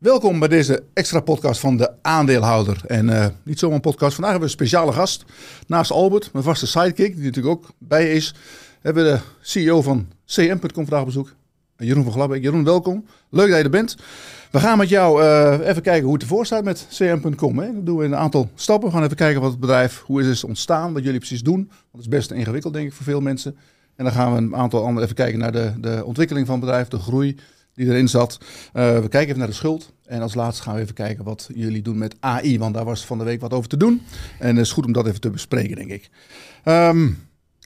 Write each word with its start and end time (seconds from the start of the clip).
Welkom 0.00 0.38
bij 0.38 0.48
deze 0.48 0.82
extra 0.92 1.20
podcast 1.20 1.60
van 1.60 1.76
de 1.76 1.92
aandeelhouder. 2.02 2.80
En 2.86 3.08
uh, 3.08 3.26
niet 3.42 3.58
zomaar 3.58 3.76
een 3.76 3.82
podcast. 3.82 4.14
Vandaag 4.14 4.30
hebben 4.30 4.48
we 4.48 4.54
een 4.54 4.66
speciale 4.66 4.92
gast. 4.92 5.24
Naast 5.66 5.90
Albert, 5.90 6.32
mijn 6.32 6.44
vaste 6.44 6.66
sidekick, 6.66 7.14
die 7.14 7.24
natuurlijk 7.24 7.54
ook 7.54 7.70
bij 7.78 8.12
is, 8.12 8.34
hebben 8.80 9.04
we 9.04 9.10
de 9.10 9.20
CEO 9.40 9.82
van 9.82 10.08
CM.com 10.26 10.70
vandaag 10.74 11.00
op 11.00 11.06
bezoek. 11.06 11.34
Jeroen 11.76 12.04
van 12.04 12.12
Glabbeek. 12.12 12.42
Jeroen, 12.42 12.64
welkom. 12.64 13.04
Leuk 13.30 13.48
dat 13.48 13.58
je 13.58 13.64
er 13.64 13.70
bent. 13.70 13.96
We 14.50 14.58
gaan 14.58 14.78
met 14.78 14.88
jou 14.88 15.22
uh, 15.22 15.68
even 15.68 15.82
kijken 15.82 16.04
hoe 16.04 16.12
het 16.12 16.22
ervoor 16.22 16.46
staat 16.46 16.64
met 16.64 16.86
CM.com. 16.90 17.56
Dat 17.56 17.86
doen 17.86 17.96
we 17.96 18.04
in 18.04 18.12
een 18.12 18.18
aantal 18.18 18.50
stappen. 18.54 18.88
We 18.88 18.94
gaan 18.94 19.04
even 19.04 19.16
kijken 19.16 19.40
wat 19.40 19.50
het 19.50 19.60
bedrijf, 19.60 20.02
hoe 20.06 20.20
is 20.20 20.26
het 20.26 20.44
ontstaan, 20.44 20.92
wat 20.92 21.02
jullie 21.02 21.18
precies 21.18 21.42
doen. 21.42 21.66
Want 21.68 21.72
het 21.92 22.00
is 22.00 22.08
best 22.08 22.30
ingewikkeld, 22.30 22.72
denk 22.72 22.86
ik, 22.86 22.92
voor 22.92 23.04
veel 23.04 23.20
mensen. 23.20 23.56
En 23.96 24.04
dan 24.04 24.12
gaan 24.12 24.32
we 24.32 24.38
een 24.38 24.56
aantal 24.56 24.84
andere 24.84 25.04
even 25.04 25.16
kijken 25.16 25.38
naar 25.38 25.52
de, 25.52 25.72
de 25.80 26.02
ontwikkeling 26.04 26.46
van 26.46 26.54
het 26.54 26.64
bedrijf, 26.64 26.88
de 26.88 26.98
groei 26.98 27.36
die 27.74 27.86
erin 27.86 28.08
zat. 28.08 28.38
Uh, 28.40 28.94
we 28.94 29.08
kijken 29.08 29.26
even 29.26 29.38
naar 29.38 29.46
de 29.46 29.54
schuld. 29.54 29.92
En 30.04 30.22
als 30.22 30.34
laatste 30.34 30.62
gaan 30.62 30.74
we 30.74 30.80
even 30.80 30.94
kijken 30.94 31.24
wat 31.24 31.48
jullie 31.54 31.82
doen 31.82 31.98
met 31.98 32.16
AI. 32.20 32.58
Want 32.58 32.74
daar 32.74 32.84
was 32.84 33.06
van 33.06 33.18
de 33.18 33.24
week 33.24 33.40
wat 33.40 33.52
over 33.52 33.68
te 33.68 33.76
doen. 33.76 34.02
En 34.38 34.56
het 34.56 34.66
is 34.66 34.72
goed 34.72 34.84
om 34.84 34.92
dat 34.92 35.06
even 35.06 35.20
te 35.20 35.30
bespreken, 35.30 35.76
denk 35.76 35.90
ik. 35.90 36.10
Um, 36.64 37.18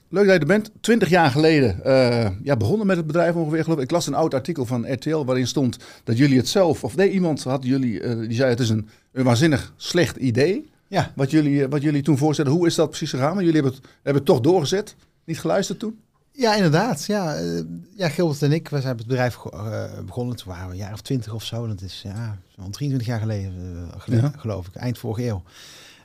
leuk 0.09 0.25
dat 0.25 0.33
je 0.33 0.39
er 0.39 0.45
bent. 0.45 0.71
Twintig 0.79 1.09
jaar 1.09 1.31
geleden 1.31 1.79
uh, 1.85 2.27
ja, 2.43 2.57
begonnen 2.57 2.87
met 2.87 2.97
het 2.97 3.07
bedrijf 3.07 3.35
ongeveer. 3.35 3.63
Geloof 3.63 3.77
ik. 3.77 3.83
ik 3.83 3.91
las 3.91 4.07
een 4.07 4.13
oud 4.13 4.33
artikel 4.33 4.65
van 4.65 4.93
RTL 4.93 5.23
waarin 5.23 5.47
stond 5.47 5.77
dat 6.03 6.17
jullie 6.17 6.37
het 6.37 6.47
zelf... 6.47 6.83
Of 6.83 6.95
nee, 6.95 7.09
iemand 7.09 7.43
had 7.43 7.63
jullie... 7.63 8.01
Uh, 8.01 8.27
die 8.27 8.35
zei 8.35 8.49
het 8.49 8.59
is 8.59 8.69
een, 8.69 8.89
een 9.11 9.23
waanzinnig 9.23 9.73
slecht 9.77 10.15
idee. 10.15 10.69
Ja. 10.87 11.11
Wat, 11.15 11.31
jullie, 11.31 11.67
wat 11.67 11.81
jullie 11.81 12.01
toen 12.01 12.17
voorstelden. 12.17 12.53
Hoe 12.53 12.67
is 12.67 12.75
dat 12.75 12.89
precies 12.89 13.09
gegaan? 13.09 13.33
Want 13.33 13.45
jullie 13.45 13.61
hebben 13.61 13.71
het, 13.71 13.81
hebben 13.93 14.15
het 14.15 14.25
toch 14.25 14.41
doorgezet. 14.41 14.95
Niet 15.25 15.39
geluisterd 15.39 15.79
toen? 15.79 15.99
Ja, 16.35 16.55
inderdaad. 16.55 17.05
Ja, 17.05 17.41
uh, 17.41 17.61
ja 17.95 18.09
Gilbert 18.09 18.41
en 18.41 18.51
ik, 18.51 18.69
we 18.69 18.81
zijn 18.81 18.97
het 18.97 19.07
bedrijf 19.07 19.37
uh, 19.53 19.83
begonnen. 20.05 20.35
Toen 20.35 20.47
waren 20.47 20.65
we 20.65 20.71
een 20.71 20.77
jaar 20.79 20.93
of 20.93 21.01
twintig 21.01 21.33
of 21.33 21.43
zo. 21.43 21.67
Dat 21.67 21.81
is 21.81 22.01
ja, 22.03 22.37
zo'n 22.55 22.71
23 22.71 23.07
jaar 23.07 23.19
geleden, 23.19 23.89
geleden 23.97 24.31
ja. 24.33 24.39
geloof 24.39 24.67
ik. 24.67 24.75
Eind 24.75 24.97
vorige 24.97 25.27
eeuw. 25.27 25.43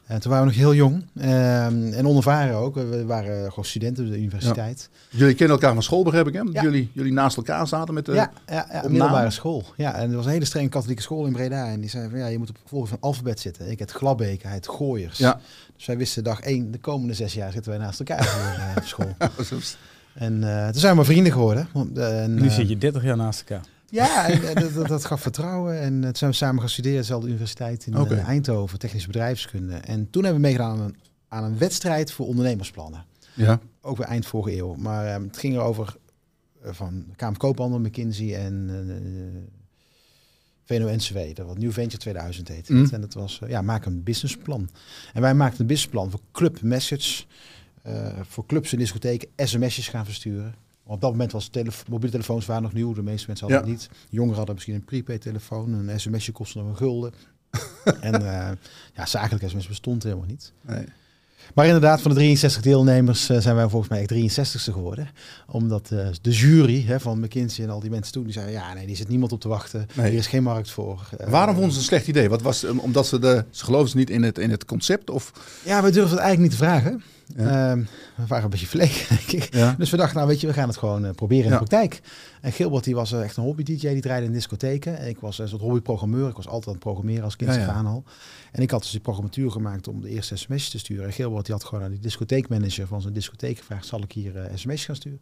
toen 0.06 0.30
waren 0.30 0.40
we 0.40 0.50
nog 0.50 0.60
heel 0.60 0.74
jong. 0.74 1.04
Ehm, 1.16 1.92
en 1.92 2.06
onervaren 2.06 2.54
ook. 2.54 2.74
We 2.74 3.04
waren 3.04 3.48
gewoon 3.48 3.64
studenten 3.64 4.04
op 4.04 4.10
de 4.10 4.18
universiteit. 4.18 4.88
Ja. 4.92 5.18
Jullie 5.18 5.34
kennen 5.34 5.56
elkaar 5.56 5.74
van 5.74 5.82
school, 5.82 6.02
begrijp 6.02 6.26
ik, 6.26 6.32
hè? 6.32 6.40
Ja. 6.40 6.62
Jullie, 6.62 6.90
jullie 6.92 7.12
naast 7.12 7.36
elkaar 7.36 7.66
zaten 7.66 7.94
met 7.94 8.06
de 8.06 8.12
Ja, 8.12 8.30
ja, 8.46 8.66
ja 8.72 8.88
middelbare 8.88 9.30
school. 9.30 9.64
Ja, 9.76 9.94
en 9.94 10.10
er 10.10 10.16
was 10.16 10.24
een 10.24 10.32
hele 10.32 10.44
strenge 10.44 10.68
katholieke 10.68 11.02
school 11.02 11.26
in 11.26 11.32
Breda. 11.32 11.66
En 11.66 11.80
die 11.80 11.90
zei 11.90 12.08
van, 12.10 12.18
ja, 12.18 12.26
je 12.26 12.38
moet 12.38 12.48
op 12.48 12.56
volgens 12.64 12.90
van 12.90 13.00
alfabet 13.00 13.40
zitten. 13.40 13.70
Ik 13.70 13.78
het 13.78 13.90
Glabbeek, 13.90 14.42
hij 14.42 14.54
het 14.54 14.68
Gooiers. 14.68 15.18
Ja. 15.18 15.40
Dus 15.76 15.86
wij 15.86 15.96
wisten 15.96 16.24
dag 16.24 16.40
één, 16.40 16.70
de 16.70 16.78
komende 16.78 17.14
zes 17.14 17.34
jaar 17.34 17.52
zitten 17.52 17.70
wij 17.70 17.80
naast 17.80 17.98
elkaar 17.98 18.74
op 18.76 18.84
school. 18.84 19.14
En 20.14 20.42
uh, 20.42 20.68
toen 20.68 20.80
zijn 20.80 20.96
we 20.96 21.04
vrienden 21.04 21.32
geworden. 21.32 21.68
En, 21.94 22.34
nu 22.34 22.50
zit 22.50 22.68
je 22.68 22.78
30 22.78 23.02
jaar 23.02 23.16
naast 23.16 23.40
elkaar. 23.40 23.64
Ja, 23.90 24.28
en, 24.28 24.72
dat, 24.74 24.88
dat, 24.88 25.04
gaf 25.04 25.20
vertrouwen. 25.20 25.80
En 25.80 26.00
toen 26.00 26.16
zijn 26.16 26.30
we 26.30 26.36
samen 26.36 26.60
gaan 26.60 26.68
studeren, 26.68 26.98
dezelfde 26.98 27.28
universiteit 27.28 27.86
in 27.86 27.98
okay. 27.98 28.18
Eindhoven, 28.18 28.78
technische 28.78 29.06
bedrijfskunde. 29.06 29.74
En 29.74 30.10
toen 30.10 30.24
hebben 30.24 30.42
we 30.42 30.46
meegedaan 30.48 30.78
aan 30.78 30.84
een, 30.84 30.96
aan 31.28 31.44
een 31.44 31.58
wedstrijd 31.58 32.12
voor 32.12 32.26
ondernemersplannen. 32.26 33.04
Ja. 33.34 33.60
Ook 33.80 33.96
weer 33.96 34.06
eind 34.06 34.26
vorige 34.26 34.56
eeuw. 34.56 34.74
Maar 34.74 35.06
uh, 35.06 35.26
het 35.26 35.38
ging 35.38 35.54
erover 35.54 35.96
uh, 36.64 36.72
van 36.72 37.04
Kamer 37.16 37.38
Koophandel, 37.38 37.80
McKinsey 37.80 38.34
en 38.34 38.68
uh, 38.70 39.40
VNO-NCW. 40.64 41.34
Dat 41.34 41.46
wat 41.46 41.58
New 41.58 41.72
Venture 41.72 41.98
2000 41.98 42.48
heet. 42.48 42.68
Mm. 42.68 42.88
En 42.92 43.00
dat 43.00 43.14
was, 43.14 43.40
ja, 43.46 43.62
maak 43.62 43.84
een 43.84 44.02
businessplan. 44.02 44.68
En 45.12 45.20
wij 45.20 45.34
maakten 45.34 45.60
een 45.60 45.66
businessplan 45.66 46.10
voor 46.10 46.20
Club 46.32 46.62
Message 46.62 47.24
voor 48.22 48.46
clubs 48.46 48.72
en 48.72 48.78
discotheken 48.78 49.28
sms'jes 49.36 49.88
gaan 49.88 50.04
versturen. 50.04 50.54
Want 50.82 50.94
op 50.94 51.00
dat 51.00 51.10
moment 51.10 51.32
was 51.32 51.48
telef 51.48 51.88
mobiele 51.88 52.12
telefoons 52.12 52.46
waren 52.46 52.62
nog 52.62 52.72
nieuw. 52.72 52.92
De 52.92 53.02
meeste 53.02 53.26
mensen 53.26 53.46
hadden 53.46 53.66
ja. 53.66 53.72
het 53.72 53.82
niet. 53.82 53.98
Jongeren 54.08 54.36
hadden 54.36 54.54
misschien 54.54 54.74
een 54.74 54.84
prepaid 54.84 55.20
telefoon. 55.20 55.72
Een 55.72 56.00
sms'je 56.00 56.32
kostte 56.32 56.58
nog 56.58 56.68
een 56.68 56.76
gulden. 56.76 57.12
en 58.00 58.22
uh, 58.22 58.48
ja, 58.94 59.06
zakelijk 59.06 59.48
sms 59.48 59.68
bestond 59.68 60.02
helemaal 60.02 60.26
niet. 60.26 60.52
Nee. 60.60 60.84
Maar 61.54 61.66
inderdaad, 61.66 62.00
van 62.00 62.10
de 62.10 62.16
63 62.16 62.62
deelnemers 62.62 63.30
uh, 63.30 63.38
zijn 63.38 63.56
wij 63.56 63.68
volgens 63.68 63.90
mij 63.90 64.28
63ste 64.28 64.72
geworden. 64.72 65.08
Omdat 65.46 65.90
uh, 65.92 66.08
de 66.20 66.30
jury 66.30 66.84
hè, 66.84 67.00
van 67.00 67.20
McKinsey 67.20 67.64
en 67.64 67.70
al 67.70 67.80
die 67.80 67.90
mensen 67.90 68.12
toen, 68.12 68.24
die 68.24 68.32
zeiden, 68.32 68.54
ja 68.54 68.74
nee, 68.74 68.86
die 68.86 68.96
zit 68.96 69.08
niemand 69.08 69.32
op 69.32 69.40
te 69.40 69.48
wachten. 69.48 69.88
Nee. 69.94 70.06
Er 70.06 70.18
is 70.18 70.26
geen 70.26 70.42
markt 70.42 70.70
voor. 70.70 71.08
Uh, 71.20 71.28
Waarom 71.28 71.54
vonden 71.54 71.72
ze 71.72 71.78
een 71.78 71.84
slecht 71.84 72.08
idee? 72.08 72.28
Wat 72.28 72.42
was, 72.42 72.64
omdat 72.64 73.06
ze, 73.06 73.18
de, 73.18 73.44
ze 73.50 73.64
geloofden 73.64 73.98
niet 73.98 74.10
in 74.10 74.22
het, 74.22 74.38
in 74.38 74.50
het 74.50 74.64
concept? 74.64 75.10
Of? 75.10 75.32
Ja, 75.64 75.82
we 75.82 75.90
durven 75.90 76.10
het 76.10 76.20
eigenlijk 76.20 76.50
niet 76.50 76.58
te 76.58 76.64
vragen. 76.64 77.02
Ja. 77.36 77.70
Um, 77.70 77.88
we 78.16 78.26
waren 78.26 78.44
een 78.44 78.50
beetje 78.50 78.66
verlegen, 78.66 79.16
denk 79.16 79.44
ik. 79.44 79.54
Ja. 79.54 79.74
Dus 79.78 79.90
we 79.90 79.96
dachten, 79.96 80.16
nou 80.16 80.28
weet 80.28 80.40
je, 80.40 80.46
we 80.46 80.52
gaan 80.52 80.68
het 80.68 80.76
gewoon 80.76 81.04
uh, 81.04 81.10
proberen 81.10 81.44
in 81.44 81.50
de 81.50 81.56
praktijk. 81.56 82.00
En 82.40 82.52
Gilbert 82.52 82.84
die 82.84 82.94
was 82.94 83.12
uh, 83.12 83.22
echt 83.22 83.36
een 83.36 83.42
hobby-dj, 83.42 83.88
die 83.88 84.00
draaide 84.00 84.26
in 84.26 84.32
discotheken. 84.32 84.98
En 84.98 85.08
ik 85.08 85.18
was 85.18 85.38
een 85.38 85.48
soort 85.48 85.62
hobby-programmeur. 85.62 86.28
Ik 86.28 86.36
was 86.36 86.46
altijd 86.46 86.66
aan 86.66 86.72
het 86.72 86.82
programmeren 86.82 87.24
als 87.24 87.36
kind 87.36 87.54
ja, 87.54 87.82
al. 87.86 88.04
En 88.52 88.62
ik 88.62 88.70
had 88.70 88.82
dus 88.82 88.90
die 88.90 89.00
programmatuur 89.00 89.50
gemaakt 89.50 89.88
om 89.88 90.00
de 90.00 90.08
eerste 90.08 90.36
sms'jes 90.36 90.70
te 90.70 90.78
sturen. 90.78 91.04
En 91.04 91.12
Gilbert 91.12 91.46
die 91.46 91.54
had 91.54 91.64
gewoon 91.64 91.84
aan 91.84 91.90
die 91.90 92.00
discotheekmanager 92.00 92.86
van 92.86 93.00
zijn 93.00 93.14
discotheek 93.14 93.58
gevraagd, 93.58 93.86
zal 93.86 94.02
ik 94.02 94.12
hier 94.12 94.36
uh, 94.36 94.42
sms'jes 94.54 94.84
gaan 94.84 94.96
sturen? 94.96 95.20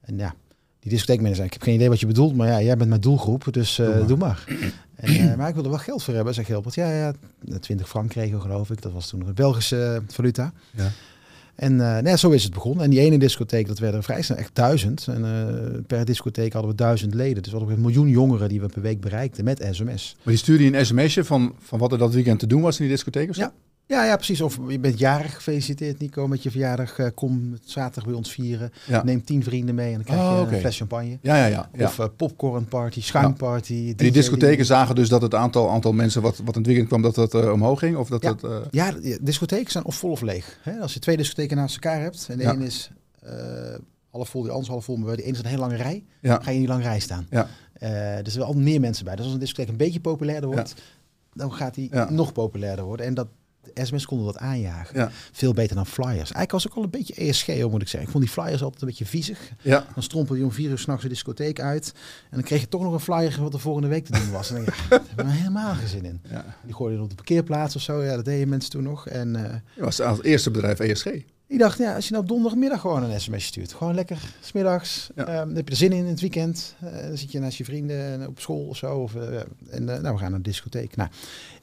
En 0.00 0.18
ja, 0.18 0.34
die 0.80 0.90
discotheekmanager 0.90 1.36
zei, 1.36 1.46
ik 1.46 1.52
heb 1.52 1.62
geen 1.62 1.74
idee 1.74 1.88
wat 1.88 2.00
je 2.00 2.06
bedoelt, 2.06 2.36
maar 2.36 2.48
ja, 2.48 2.62
jij 2.62 2.76
bent 2.76 2.88
mijn 2.88 3.00
doelgroep, 3.00 3.48
dus 3.50 3.76
doe 3.76 3.86
maar. 3.88 4.06
Doe 4.06 4.16
maar. 4.16 4.44
en, 4.96 5.38
maar 5.38 5.48
ik 5.48 5.54
wilde 5.54 5.68
wel 5.68 5.78
geld 5.78 6.02
voor 6.02 6.14
hebben, 6.14 6.34
zei 6.34 6.46
Gilbert. 6.46 6.74
Ja, 6.74 6.92
ja, 6.92 7.12
20 7.60 7.88
frank 7.88 8.10
kregen 8.10 8.40
geloof 8.40 8.70
ik. 8.70 8.82
Dat 8.82 8.92
was 8.92 9.08
toen 9.08 9.26
een 9.26 9.34
Belgische 9.34 10.02
valuta. 10.06 10.52
Ja. 10.70 10.90
En 11.56 11.72
uh, 11.72 11.98
nee, 11.98 12.18
zo 12.18 12.30
is 12.30 12.42
het 12.42 12.52
begonnen. 12.52 12.84
En 12.84 12.90
die 12.90 13.00
ene 13.00 13.18
discotheek, 13.18 13.66
dat 13.66 13.78
werden 13.78 14.02
vrij 14.02 14.22
snel 14.22 14.38
echt 14.38 14.50
duizend. 14.52 15.06
En 15.08 15.24
uh, 15.24 15.80
per 15.86 16.04
discotheek 16.04 16.52
hadden 16.52 16.70
we 16.70 16.76
duizend 16.76 17.14
leden. 17.14 17.42
Dus 17.42 17.52
we 17.52 17.58
hadden 17.58 17.76
een 17.76 17.82
miljoen 17.82 18.08
jongeren 18.08 18.48
die 18.48 18.60
we 18.60 18.66
per 18.66 18.82
week 18.82 19.00
bereikten 19.00 19.44
met 19.44 19.68
sms. 19.70 20.16
Maar 20.22 20.34
die 20.34 20.42
stuurde 20.42 20.64
je 20.64 20.76
een 20.76 20.86
sms'je 20.86 21.24
van, 21.24 21.54
van 21.58 21.78
wat 21.78 21.92
er 21.92 21.98
dat 21.98 22.14
weekend 22.14 22.38
te 22.38 22.46
doen 22.46 22.60
was 22.60 22.78
in 22.78 22.84
die 22.84 22.94
discotheek? 22.94 23.28
Of 23.28 23.34
zo? 23.34 23.40
Ja. 23.40 23.52
Ja, 23.88 24.04
ja, 24.04 24.16
precies. 24.16 24.40
Of 24.40 24.58
je 24.68 24.78
bent 24.78 24.98
jarig 24.98 25.34
gefeliciteerd, 25.34 25.98
Nico, 25.98 26.28
met 26.28 26.42
je 26.42 26.50
verjaardag. 26.50 26.98
Uh, 26.98 27.06
kom 27.14 27.58
zaterdag 27.64 28.04
bij 28.04 28.14
ons 28.14 28.32
vieren. 28.32 28.72
Ja. 28.86 29.04
Neem 29.04 29.24
tien 29.24 29.42
vrienden 29.42 29.74
mee 29.74 29.88
en 29.88 29.94
dan 29.94 30.04
krijg 30.04 30.20
je 30.20 30.26
oh, 30.26 30.40
okay. 30.40 30.54
een 30.54 30.60
fles 30.60 30.76
champagne. 30.76 31.18
Ja, 31.22 31.46
ja, 31.46 31.68
ja. 31.72 31.84
Of 31.84 31.98
uh, 31.98 32.06
popcorn 32.16 32.64
party, 32.64 33.02
schuimparty. 33.02 33.74
Ja. 33.74 33.92
die 33.96 34.12
discotheken 34.12 34.64
zagen 34.64 34.94
dus 34.94 35.08
dat 35.08 35.22
het 35.22 35.34
aantal, 35.34 35.70
aantal 35.70 35.92
mensen 35.92 36.22
wat, 36.22 36.36
wat 36.36 36.54
in 36.54 36.60
het 36.60 36.66
weekend 36.66 36.88
kwam, 36.88 37.02
dat 37.02 37.14
dat 37.14 37.34
uh, 37.34 37.52
omhoog 37.52 37.78
ging? 37.78 37.96
Of 37.96 38.08
dat 38.08 38.22
ja. 38.22 38.34
Dat, 38.34 38.68
ja, 38.70 38.94
discotheken 39.20 39.70
zijn 39.70 39.84
of 39.84 39.94
vol 39.94 40.10
of 40.10 40.20
leeg. 40.20 40.58
Hè? 40.62 40.80
Als 40.80 40.94
je 40.94 41.00
twee 41.00 41.16
discotheken 41.16 41.56
naast 41.56 41.74
elkaar 41.74 42.00
hebt 42.00 42.26
en 42.30 42.38
de 42.38 42.44
een 42.44 42.62
is 42.62 42.90
half 44.10 44.28
vol, 44.28 44.42
die 44.42 44.50
anders 44.50 44.68
half 44.68 44.84
vol, 44.84 44.96
maar 44.96 45.16
de 45.16 45.22
ene 45.22 45.32
is 45.32 45.38
een 45.38 45.46
hele 45.46 45.60
lange 45.60 45.76
rij, 45.76 46.04
ga 46.22 46.40
je 46.44 46.52
in 46.52 46.58
die 46.58 46.68
lange 46.68 46.82
rij 46.82 47.00
staan. 47.00 47.26
Ja. 47.30 47.48
dus 47.78 47.88
er 48.24 48.30
zijn 48.30 48.44
altijd 48.44 48.64
meer 48.64 48.80
mensen 48.80 49.04
bij. 49.04 49.16
Dus 49.16 49.24
als 49.24 49.34
een 49.34 49.40
discotheek 49.40 49.68
een 49.68 49.76
beetje 49.76 50.00
populairder 50.00 50.50
wordt, 50.50 50.74
dan 51.32 51.52
gaat 51.52 51.74
die 51.74 51.90
nog 52.08 52.32
populairder 52.32 52.84
worden. 52.84 53.06
En 53.06 53.14
dat 53.14 53.26
sms 53.74 54.06
konden 54.06 54.26
dat 54.26 54.38
aanjagen. 54.38 54.98
Ja. 54.98 55.10
Veel 55.32 55.52
beter 55.52 55.76
dan 55.76 55.86
flyers. 55.86 56.14
Eigenlijk 56.16 56.52
was 56.52 56.66
ik 56.66 56.72
al 56.72 56.82
een 56.82 56.90
beetje 56.90 57.14
ESG, 57.14 57.46
moet 57.48 57.82
ik 57.82 57.88
zeggen. 57.88 58.02
Ik 58.02 58.08
vond 58.08 58.24
die 58.24 58.32
flyers 58.32 58.62
altijd 58.62 58.82
een 58.82 58.88
beetje 58.88 59.06
viezig. 59.06 59.50
Ja. 59.62 59.86
Dan 59.94 60.02
strompelde 60.02 60.40
je 60.40 60.46
om 60.46 60.52
vier 60.52 60.70
uur 60.70 60.78
s'nachts 60.78 61.02
de 61.02 61.08
discotheek 61.08 61.60
uit. 61.60 61.92
En 62.30 62.36
dan 62.36 62.42
kreeg 62.42 62.60
je 62.60 62.68
toch 62.68 62.82
nog 62.82 62.92
een 62.92 63.00
flyer 63.00 63.36
wat 63.40 63.52
de 63.52 63.58
volgende 63.58 63.88
week 63.88 64.04
te 64.04 64.12
doen 64.12 64.30
was. 64.30 64.50
En 64.50 64.54
dan 64.54 64.64
ja, 64.64 64.88
daar 64.88 65.02
hebben 65.06 65.26
we 65.26 65.32
helemaal 65.32 65.74
geen 65.74 65.88
zin 65.88 66.04
in. 66.04 66.20
Ja. 66.30 66.44
Die 66.64 66.74
gooide 66.74 66.96
je 66.96 67.02
op 67.02 67.08
de 67.08 67.14
parkeerplaats 67.14 67.76
of 67.76 67.82
zo. 67.82 68.02
Ja, 68.02 68.14
dat 68.16 68.24
deden 68.24 68.48
mensen 68.48 68.70
toen 68.70 68.82
nog. 68.82 69.08
En, 69.08 69.34
uh, 69.34 69.42
je 69.74 69.82
was 69.82 69.98
het 69.98 70.22
eerste 70.22 70.50
bedrijf 70.50 70.78
ESG. 70.78 71.06
Ik 71.48 71.58
dacht, 71.58 71.78
ja, 71.78 71.94
als 71.94 72.04
je 72.04 72.10
nou 72.10 72.22
op 72.22 72.28
donderdagmiddag 72.28 72.80
gewoon 72.80 73.02
een 73.02 73.20
sms 73.20 73.44
stuurt. 73.44 73.72
Gewoon 73.72 73.94
lekker, 73.94 74.18
smiddags. 74.40 75.10
Ja. 75.14 75.40
Um, 75.40 75.46
dan 75.46 75.56
heb 75.56 75.64
je 75.64 75.70
er 75.70 75.76
zin 75.76 75.92
in 75.92 75.98
in 75.98 76.06
het 76.06 76.20
weekend. 76.20 76.74
Uh, 76.84 76.90
dan 77.08 77.16
zit 77.16 77.32
je 77.32 77.38
naast 77.38 77.58
je 77.58 77.64
vrienden 77.64 78.28
op 78.28 78.40
school 78.40 78.66
of 78.66 78.76
zo. 78.76 78.96
Of, 78.96 79.14
uh, 79.14 79.40
en 79.70 79.82
uh, 79.82 79.98
nou, 79.98 80.14
we 80.14 80.18
gaan 80.18 80.30
naar 80.30 80.42
de 80.42 80.48
discotheek. 80.48 80.96
Nou, 80.96 81.10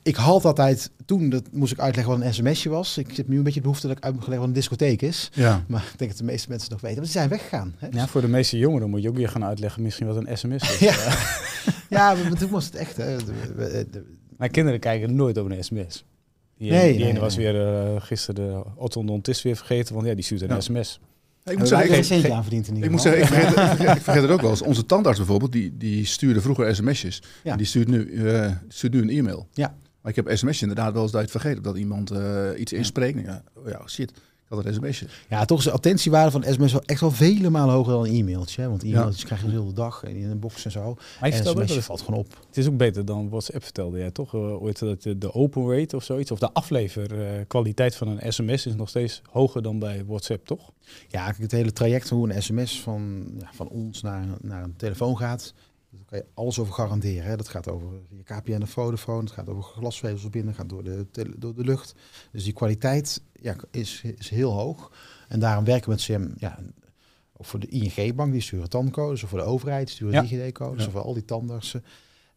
ik 0.04 0.16
had 0.16 0.46
altijd, 0.46 0.92
toen 1.06 1.30
dat 1.30 1.44
moest 1.52 1.72
ik 1.72 1.80
uitleggen 1.80 2.18
wat 2.18 2.26
een 2.26 2.34
sms'je 2.34 2.70
was. 2.70 2.98
Ik 2.98 3.16
heb 3.16 3.28
nu 3.28 3.38
een 3.38 3.44
beetje 3.44 3.60
de 3.60 3.66
behoefte 3.66 3.88
dat 3.88 3.98
ik 3.98 4.04
uit 4.04 4.14
moet 4.14 4.22
leggen 4.22 4.40
wat 4.40 4.48
een 4.48 4.60
discotheek 4.60 5.02
is. 5.02 5.30
Ja. 5.34 5.64
Maar 5.68 5.90
ik 5.92 6.00
denk 6.00 6.12
dat 6.12 6.20
de 6.20 6.26
meeste 6.26 6.50
mensen 6.50 6.72
nog 6.72 6.82
weten. 6.82 6.98
Want 6.98 7.08
ze 7.08 7.18
zijn 7.18 7.30
weggegaan. 7.30 7.76
Hè? 7.78 7.88
Ja, 7.92 8.08
voor 8.08 8.22
de 8.22 8.28
meeste 8.28 8.58
jongeren 8.58 8.90
moet 8.90 9.02
je 9.02 9.10
ook 9.10 9.16
weer 9.16 9.30
gaan 9.30 9.46
uitleggen 9.46 9.82
misschien 9.82 10.08
wat 10.08 10.16
een 10.16 10.38
sms 10.38 10.72
is. 10.72 10.80
ja, 10.90 11.18
ja 11.90 12.14
maar 12.14 12.38
toen 12.38 12.50
was 12.50 12.66
het 12.66 12.76
echt... 12.76 12.98
Hè. 12.98 13.16
Mijn 14.38 14.52
kinderen 14.52 14.80
kijken 14.80 15.16
nooit 15.16 15.38
op 15.38 15.50
een 15.50 15.64
sms. 15.64 16.04
Die, 16.64 16.72
nee, 16.72 16.92
die 16.92 17.00
nee, 17.00 17.10
ene 17.10 17.20
was 17.20 17.36
weer 17.36 17.56
uh, 17.56 18.02
gisteren 18.02 18.36
de 18.36 18.64
orthodontist 18.76 19.42
weer 19.42 19.56
vergeten, 19.56 19.96
want 19.96 20.08
ja, 20.08 20.14
die 20.14 20.24
stuurt 20.24 20.42
een 20.42 20.48
ja. 20.48 20.60
sms. 20.60 21.00
ik 21.44 21.58
moet 21.58 21.68
zeggen, 21.68 21.98
ik, 21.98 22.06
vergeet, 22.06 22.32
aan 22.32 22.44
verdient 22.44 22.68
ik 22.68 22.90
moet 22.90 23.02
zeggen, 23.02 23.22
ik 23.22 23.28
vergeet, 23.28 23.50
ik, 23.50 23.56
vergeet, 23.56 23.96
ik 23.96 24.02
vergeet 24.02 24.22
het 24.22 24.32
ook 24.32 24.42
wel 24.42 24.50
eens. 24.50 24.62
Onze 24.62 24.86
tandarts 24.86 25.18
bijvoorbeeld, 25.18 25.52
die, 25.52 25.78
die 25.78 26.06
stuurde 26.06 26.42
vroeger 26.42 26.76
sms'jes. 26.76 27.22
Ja. 27.44 27.52
En 27.52 27.58
die 27.58 27.68
stuurt 27.68 27.88
nu, 27.88 28.06
uh, 28.06 28.52
stuurt 28.68 28.94
nu 28.94 29.02
een 29.02 29.10
e-mail. 29.10 29.48
Ja. 29.54 29.76
Maar 30.02 30.12
ik 30.12 30.16
heb 30.16 30.38
sms'jes 30.38 30.62
inderdaad 30.62 30.94
wel 30.94 31.04
eens 31.04 31.16
uit 31.16 31.32
vergeten. 31.32 31.64
Dat 31.64 31.78
iemand 31.78 32.12
uh, 32.12 32.50
iets 32.58 32.74
inspreekt. 32.74 33.20
Ja, 33.26 33.44
oh 33.56 33.70
ja, 33.70 33.82
shit. 33.88 34.12
Ik 34.60 34.66
een 34.66 34.74
sms'je. 34.74 35.06
Ja, 35.30 35.46
toch 35.46 35.58
is 35.58 35.64
de 35.64 35.72
attentiewaarde 35.72 36.32
van 36.32 36.44
sms 36.44 36.72
wel 36.72 36.84
echt 36.86 37.02
wel 37.02 37.12
vele 37.12 37.50
malen 37.50 37.76
hoger 37.76 37.94
dan 37.94 38.06
een 38.06 38.16
e-mailtje. 38.16 38.62
Hè? 38.62 38.70
Want 38.70 38.84
e-mailtjes 38.84 39.20
ja. 39.20 39.26
krijg 39.26 39.42
je 39.42 39.48
de 39.48 39.54
hele 39.54 39.74
dag 39.74 40.04
in 40.04 40.30
een 40.30 40.40
box 40.40 40.66
en 40.66 40.72
zo. 40.72 40.98
Maar 41.20 41.30
je 41.30 41.36
en 41.36 41.46
sms'je 41.46 41.82
valt 41.82 42.02
gewoon 42.02 42.20
op. 42.20 42.38
Het 42.48 42.58
is 42.58 42.68
ook 42.68 42.78
beter 42.78 43.06
dan 43.06 43.30
WhatsApp 43.30 43.64
vertelde 43.64 43.98
jij 43.98 44.12
toch? 44.12 44.34
Uh, 44.34 44.62
ooit 44.62 44.80
dat 44.80 45.02
de 45.18 45.34
open 45.34 45.78
rate 45.78 45.96
of 45.96 46.04
zoiets, 46.04 46.32
of 46.32 46.40
de 46.40 46.52
afleverkwaliteit 46.54 47.96
van 47.96 48.08
een 48.08 48.34
sms 48.34 48.66
is 48.66 48.76
nog 48.76 48.90
steeds 48.90 49.22
hoger 49.30 49.62
dan 49.62 49.80
bij 49.80 50.06
WhatsApp, 50.06 50.46
toch? 50.46 50.72
Ja, 51.08 51.34
het 51.38 51.52
hele 51.52 51.74
traject 51.74 52.10
hoe 52.10 52.34
een 52.34 52.44
sms 52.44 52.82
van, 52.82 53.32
ja, 53.40 53.50
van 53.54 53.68
ons 53.68 54.02
naar, 54.02 54.26
naar 54.42 54.64
een 54.64 54.76
telefoon 54.76 55.18
gaat, 55.18 55.54
Daar 55.98 56.06
kan 56.06 56.18
je 56.18 56.26
alles 56.34 56.60
over 56.60 56.74
garanderen. 56.74 57.24
Hè. 57.24 57.38
Dat 57.38 57.48
gaat 57.48 57.70
over 57.70 57.88
je 58.10 58.24
KPN 58.24 58.52
en 58.52 58.68
Vodafone, 58.68 59.20
het 59.20 59.32
gaat 59.32 59.50
over 59.50 59.64
glasvezels 59.64 60.30
binnen, 60.30 60.54
gaat 60.54 60.70
door 60.70 60.84
de, 60.84 61.06
door 61.38 61.56
de 61.56 61.64
lucht. 61.64 61.96
Dus 62.32 62.44
die 62.44 62.54
kwaliteit 62.54 63.22
ja, 63.34 63.56
is, 63.72 64.02
is 64.18 64.30
heel 64.30 64.52
hoog. 64.52 64.92
En 65.28 65.40
daarom 65.40 65.66
werken 65.66 65.90
we 65.90 65.96
met 65.96 66.04
CM, 66.04 66.30
ja, 66.38 66.60
ook 67.34 67.46
voor 67.46 67.60
de 67.60 67.68
ING-bank, 67.68 68.32
die 68.32 68.42
sturen 68.42 68.70
tandcodes, 68.70 69.24
of 69.24 69.30
voor 69.30 69.40
de 69.40 69.46
overheid, 69.46 69.86
die 69.86 69.96
sturen 69.96 70.14
ja. 70.14 70.22
DigiD-codes, 70.22 70.86
of 70.86 70.92
voor 70.92 71.02
al 71.02 71.14
die 71.14 71.26
tandartsen. 71.26 71.84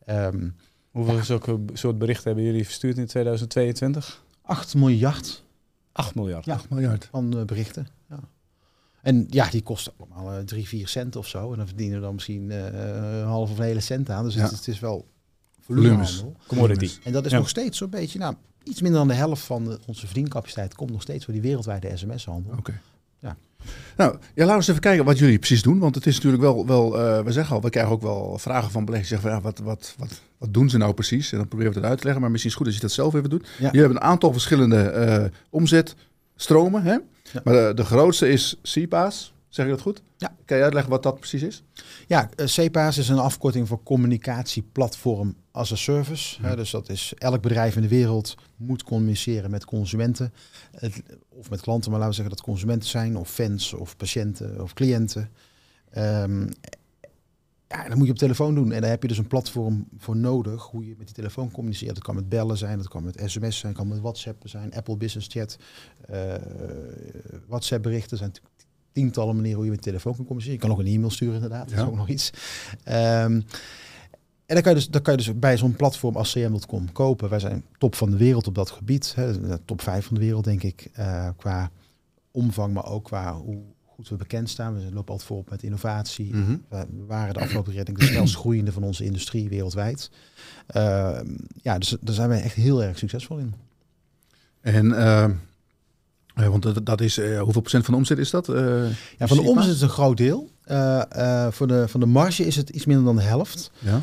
Um, 0.06 0.56
Hoeveel 0.90 1.24
zulke 1.24 1.60
soort 1.72 1.98
berichten 1.98 2.24
hebben 2.24 2.44
jullie 2.44 2.64
verstuurd 2.64 2.98
in 2.98 3.06
2022? 3.06 4.24
8 4.42 4.74
miljard. 4.74 5.44
8 5.92 6.14
miljard? 6.14 6.44
Ja, 6.44 6.54
8 6.54 6.70
miljard. 6.70 7.08
Van 7.10 7.36
uh, 7.36 7.44
berichten. 7.44 7.86
En 9.06 9.26
ja, 9.30 9.50
die 9.50 9.62
kosten 9.62 9.92
allemaal 9.98 10.38
uh, 10.38 10.44
3, 10.44 10.68
4 10.68 10.88
cent 10.88 11.16
of 11.16 11.26
zo. 11.26 11.50
En 11.50 11.56
dan 11.56 11.66
verdienen 11.66 11.96
we 11.96 12.04
dan 12.04 12.14
misschien 12.14 12.50
uh, 12.50 12.64
een 12.64 13.24
halve 13.24 13.52
of 13.52 13.58
een 13.58 13.64
hele 13.64 13.80
cent 13.80 14.10
aan. 14.10 14.24
Dus 14.24 14.34
ja. 14.34 14.42
het, 14.42 14.50
het, 14.50 14.68
is 14.68 14.80
wel 14.80 15.06
volumehandel. 15.60 16.36
Commodity. 16.46 16.90
En 17.04 17.12
dat 17.12 17.26
is 17.26 17.32
nog 17.32 17.48
steeds 17.48 17.78
zo'n 17.78 17.90
beetje, 17.90 18.18
nou, 18.18 18.34
iets 18.62 18.80
minder 18.80 19.00
dan 19.00 19.08
de 19.08 19.14
helft 19.14 19.42
van 19.42 19.64
de, 19.64 19.78
onze 19.86 20.06
verdiencapaciteit 20.06 20.74
komt 20.74 20.90
nog 20.90 21.02
steeds 21.02 21.24
voor 21.24 21.34
die 21.34 21.42
wereldwijde 21.42 21.96
sms-handel. 21.96 22.50
Oké. 22.50 22.58
Okay. 22.58 22.80
Ja. 23.18 23.36
Nou, 23.96 24.12
ja, 24.12 24.18
laten 24.34 24.46
we 24.46 24.54
eens 24.54 24.68
even 24.68 24.80
kijken 24.80 25.04
wat 25.04 25.18
jullie 25.18 25.38
precies 25.38 25.62
doen. 25.62 25.78
Want 25.78 25.94
het 25.94 26.06
is 26.06 26.14
natuurlijk 26.14 26.42
wel, 26.42 26.66
wel 26.66 27.00
uh, 27.00 27.24
we 27.24 27.32
zeggen 27.32 27.54
al, 27.54 27.62
we 27.62 27.70
krijgen 27.70 27.92
ook 27.92 28.02
wel 28.02 28.38
vragen 28.38 28.70
van 28.70 28.84
beleggers. 28.84 29.10
Zeggen 29.10 29.28
van, 29.28 29.38
ja, 29.38 29.44
wat, 29.44 29.58
wat, 29.58 29.94
wat, 29.98 30.22
wat 30.38 30.54
doen 30.54 30.70
ze 30.70 30.78
nou 30.78 30.94
precies? 30.94 31.32
En 31.32 31.38
dan 31.38 31.48
proberen 31.48 31.72
we 31.72 31.78
het 31.78 31.88
uit 31.88 31.98
te 31.98 32.04
leggen. 32.04 32.22
Maar 32.22 32.30
misschien 32.30 32.52
is 32.52 32.58
het 32.58 32.66
goed 32.66 32.74
als 32.74 32.82
je 32.82 32.88
dat 32.88 33.04
zelf 33.04 33.14
even 33.14 33.30
doet. 33.30 33.48
Ja. 33.58 33.68
Je 33.72 33.78
hebt 33.78 33.90
een 33.90 34.00
aantal 34.00 34.32
verschillende 34.32 34.92
uh, 35.32 35.38
omzetstromen. 35.50 36.82
Hè? 36.82 36.96
Ja. 37.36 37.40
Maar 37.44 37.66
de, 37.66 37.74
de, 37.74 37.84
grootste 37.84 38.28
is 38.28 38.56
CPAS. 38.62 39.34
Zeg 39.48 39.64
je 39.64 39.70
dat 39.70 39.80
goed? 39.80 40.02
Ja. 40.16 40.36
Kan 40.44 40.56
je 40.56 40.62
uitleggen 40.62 40.92
wat 40.92 41.02
dat 41.02 41.18
precies 41.18 41.42
is? 41.42 41.62
Ja, 42.06 42.30
uh, 42.36 42.46
CPAS 42.46 42.98
is 42.98 43.08
een 43.08 43.18
afkorting 43.18 43.68
voor 43.68 43.82
communicatieplatform 43.82 45.34
as 45.50 45.72
a 45.72 45.76
service. 45.76 46.42
Ja. 46.42 46.56
Dus 46.56 46.70
dat 46.70 46.88
is 46.88 47.12
elk 47.18 47.42
bedrijf 47.42 47.76
in 47.76 47.82
de 47.82 47.88
wereld 47.88 48.34
moet 48.56 48.82
communiceren 48.82 49.50
met 49.50 49.64
consumenten. 49.64 50.32
Of 51.28 51.50
met 51.50 51.60
klanten, 51.60 51.90
maar 51.90 52.00
laten 52.00 52.16
we 52.16 52.20
zeggen 52.20 52.36
dat 52.36 52.44
consumenten 52.44 52.88
zijn, 52.88 53.16
of 53.16 53.30
fans, 53.30 53.72
of 53.72 53.96
patiënten, 53.96 54.62
of 54.62 54.72
cliënten. 54.72 55.30
Um, 55.96 56.48
ja, 57.68 57.88
dan 57.88 57.98
moet 57.98 58.06
je 58.06 58.12
op 58.12 58.18
telefoon 58.18 58.54
doen. 58.54 58.72
En 58.72 58.80
daar 58.80 58.90
heb 58.90 59.02
je 59.02 59.08
dus 59.08 59.18
een 59.18 59.26
platform 59.26 59.88
voor 59.98 60.16
nodig, 60.16 60.62
hoe 60.62 60.86
je 60.86 60.94
met 60.98 61.06
die 61.06 61.14
telefoon 61.14 61.50
communiceert. 61.50 61.94
Dat 61.94 62.04
kan 62.04 62.14
met 62.14 62.28
bellen 62.28 62.56
zijn, 62.56 62.78
dat 62.78 62.88
kan 62.88 63.04
met 63.04 63.22
sms 63.24 63.58
zijn, 63.58 63.72
dat 63.72 63.82
kan 63.82 63.92
met 63.92 64.00
WhatsApp 64.00 64.48
zijn, 64.48 64.74
Apple 64.74 64.96
Business 64.96 65.28
Chat, 65.30 65.58
uh, 66.10 66.34
WhatsApp 67.46 67.82
berichten. 67.82 68.18
zijn 68.18 68.32
tientallen 68.92 69.34
manieren 69.34 69.56
hoe 69.56 69.64
je 69.64 69.70
met 69.70 69.82
telefoon 69.82 70.14
kan 70.14 70.24
communiceren. 70.24 70.60
Je 70.60 70.66
kan 70.66 70.76
ook 70.76 70.86
een 70.86 70.94
e-mail 70.94 71.10
sturen 71.10 71.34
inderdaad, 71.34 71.68
dat 71.68 71.78
is 71.78 71.84
ook 71.84 71.96
nog 71.96 72.08
iets. 72.08 72.30
Um, 72.88 73.44
en 74.46 74.54
dan 74.54 74.62
kan 74.62 74.72
je 74.72 74.78
dus, 74.78 74.88
dan 74.88 75.02
kan 75.02 75.12
je 75.16 75.22
dus 75.24 75.38
bij 75.38 75.56
zo'n 75.56 75.76
platform 75.76 76.16
als 76.16 76.32
cm.com 76.32 76.92
kopen. 76.92 77.28
Wij 77.28 77.38
zijn 77.38 77.64
top 77.78 77.94
van 77.94 78.10
de 78.10 78.16
wereld 78.16 78.46
op 78.46 78.54
dat 78.54 78.70
gebied. 78.70 79.14
Hè, 79.14 79.58
top 79.58 79.82
5 79.82 80.06
van 80.06 80.14
de 80.14 80.20
wereld, 80.20 80.44
denk 80.44 80.62
ik. 80.62 80.90
Uh, 80.98 81.28
qua 81.36 81.70
omvang, 82.30 82.74
maar 82.74 82.86
ook 82.86 83.04
qua 83.04 83.34
hoe 83.34 83.62
goed 83.96 84.08
we 84.08 84.16
bekend 84.16 84.48
staan. 84.48 84.74
We 84.74 84.80
lopen 84.80 85.10
altijd 85.10 85.28
voorop 85.28 85.50
met 85.50 85.62
innovatie. 85.62 86.34
Mm 86.34 86.44
-hmm. 86.44 86.64
We 86.68 87.04
waren 87.06 87.34
de 87.34 87.40
afgelopen 87.40 87.76
ik, 87.76 87.98
de 87.98 88.04
snelst 88.04 88.36
groeiende 88.42 88.72
van 88.72 88.82
onze 88.82 89.04
industrie 89.04 89.48
wereldwijd. 89.48 90.10
Uh, 90.76 91.20
ja, 91.62 91.78
dus 91.78 91.96
daar 92.00 92.14
zijn 92.14 92.28
wij 92.28 92.42
echt 92.42 92.54
heel 92.54 92.82
erg 92.82 92.98
succesvol 92.98 93.38
in. 93.38 93.54
En 94.60 94.86
uh, 94.86 95.26
ja, 96.34 96.48
want 96.50 96.62
dat, 96.62 96.86
dat 96.86 97.00
is, 97.00 97.18
uh, 97.18 97.40
hoeveel 97.40 97.60
procent 97.60 97.84
van 97.84 97.94
de 97.94 98.00
omzet 98.00 98.18
is 98.18 98.30
dat? 98.30 98.48
Uh, 98.48 98.88
ja, 99.18 99.26
van 99.26 99.36
de 99.36 99.42
omzet 99.42 99.74
is 99.74 99.80
een 99.80 99.88
groot 99.88 100.16
deel. 100.16 100.50
Voor 101.50 101.66
de, 101.66 101.84
van 101.88 102.00
de 102.00 102.06
marge 102.06 102.46
is 102.46 102.56
het 102.56 102.68
iets 102.70 102.86
minder 102.86 103.04
dan 103.04 103.16
de 103.16 103.22
helft. 103.22 103.70
Ja. 103.78 104.02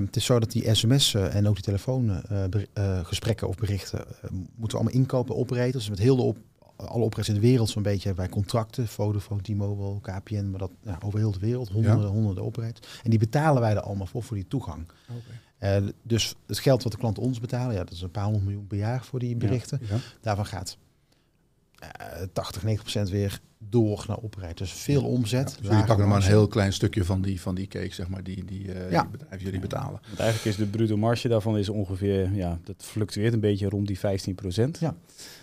het 0.00 0.16
is 0.16 0.24
zo 0.24 0.38
dat 0.38 0.52
die 0.52 0.74
sms'en 0.74 1.32
en 1.32 1.48
ook 1.48 1.54
die 1.54 1.64
telefoongesprekken 1.64 3.48
of 3.48 3.56
berichten 3.56 4.04
moeten 4.30 4.78
we 4.78 4.84
allemaal 4.84 5.00
inkopen, 5.00 5.36
operators. 5.36 5.88
Met 5.88 5.98
heel 5.98 6.16
de 6.16 6.22
op, 6.22 6.38
alle 6.86 7.04
operators 7.04 7.28
in 7.28 7.34
de 7.34 7.40
wereld 7.40 7.68
zo'n 7.68 7.82
beetje 7.82 8.14
bij 8.14 8.28
contracten. 8.28 8.88
Vodafone, 8.88 9.42
T-Mobile, 9.42 10.00
KPN, 10.00 10.50
maar 10.50 10.58
dat 10.58 10.70
ja, 10.82 10.98
over 11.04 11.18
heel 11.18 11.32
de 11.32 11.38
wereld. 11.38 11.68
Honderden, 11.68 12.06
ja. 12.06 12.08
honderden 12.08 12.44
operators. 12.44 13.00
En 13.02 13.10
die 13.10 13.18
betalen 13.18 13.60
wij 13.60 13.72
er 13.72 13.80
allemaal 13.80 14.06
voor, 14.06 14.22
voor 14.22 14.36
die 14.36 14.48
toegang. 14.48 14.86
Okay. 15.58 15.92
dus 16.02 16.34
het 16.46 16.58
geld 16.58 16.82
wat 16.82 16.92
de 16.92 16.98
klanten 16.98 17.22
ons 17.22 17.40
betalen, 17.40 17.74
ja, 17.74 17.84
dat 17.84 17.92
is 17.92 18.02
een 18.02 18.10
paar 18.10 18.24
honderd 18.24 18.44
miljoen 18.44 18.66
per 18.66 18.78
jaar 18.78 19.04
voor 19.04 19.18
die 19.18 19.36
berichten. 19.36 19.80
Ja. 19.82 19.96
Daarvan 20.20 20.46
gaat 20.46 20.76
80, 22.32 22.62
90 22.62 22.82
procent 22.82 23.08
weer 23.08 23.40
door 23.68 24.04
naar 24.08 24.16
oprijden. 24.16 24.56
Dus 24.56 24.72
veel 24.72 25.04
omzet. 25.04 25.58
Ja, 25.62 25.68
dus 25.68 25.88
nog 25.88 26.06
maar 26.06 26.16
een 26.16 26.22
heel 26.22 26.46
klein 26.46 26.72
stukje 26.72 27.04
van 27.04 27.22
die, 27.22 27.40
van 27.40 27.54
die 27.54 27.66
cake, 27.66 27.94
zeg 27.94 28.08
maar, 28.08 28.22
die, 28.22 28.44
die, 28.44 28.64
uh, 28.64 28.90
ja. 28.90 29.02
die 29.02 29.10
bedrijven 29.10 29.44
jullie 29.44 29.60
betalen. 29.60 30.00
Want 30.06 30.18
eigenlijk 30.18 30.44
is 30.44 30.56
de 30.56 30.66
bruto 30.70 30.96
marge 30.96 31.28
daarvan 31.28 31.58
is 31.58 31.68
ongeveer, 31.68 32.34
ja, 32.34 32.58
dat 32.64 32.76
fluctueert 32.78 33.32
een 33.32 33.40
beetje 33.40 33.68
rond 33.68 33.86
die 33.86 33.98
15 33.98 34.34
procent. 34.34 34.78
Ja. 34.78 34.94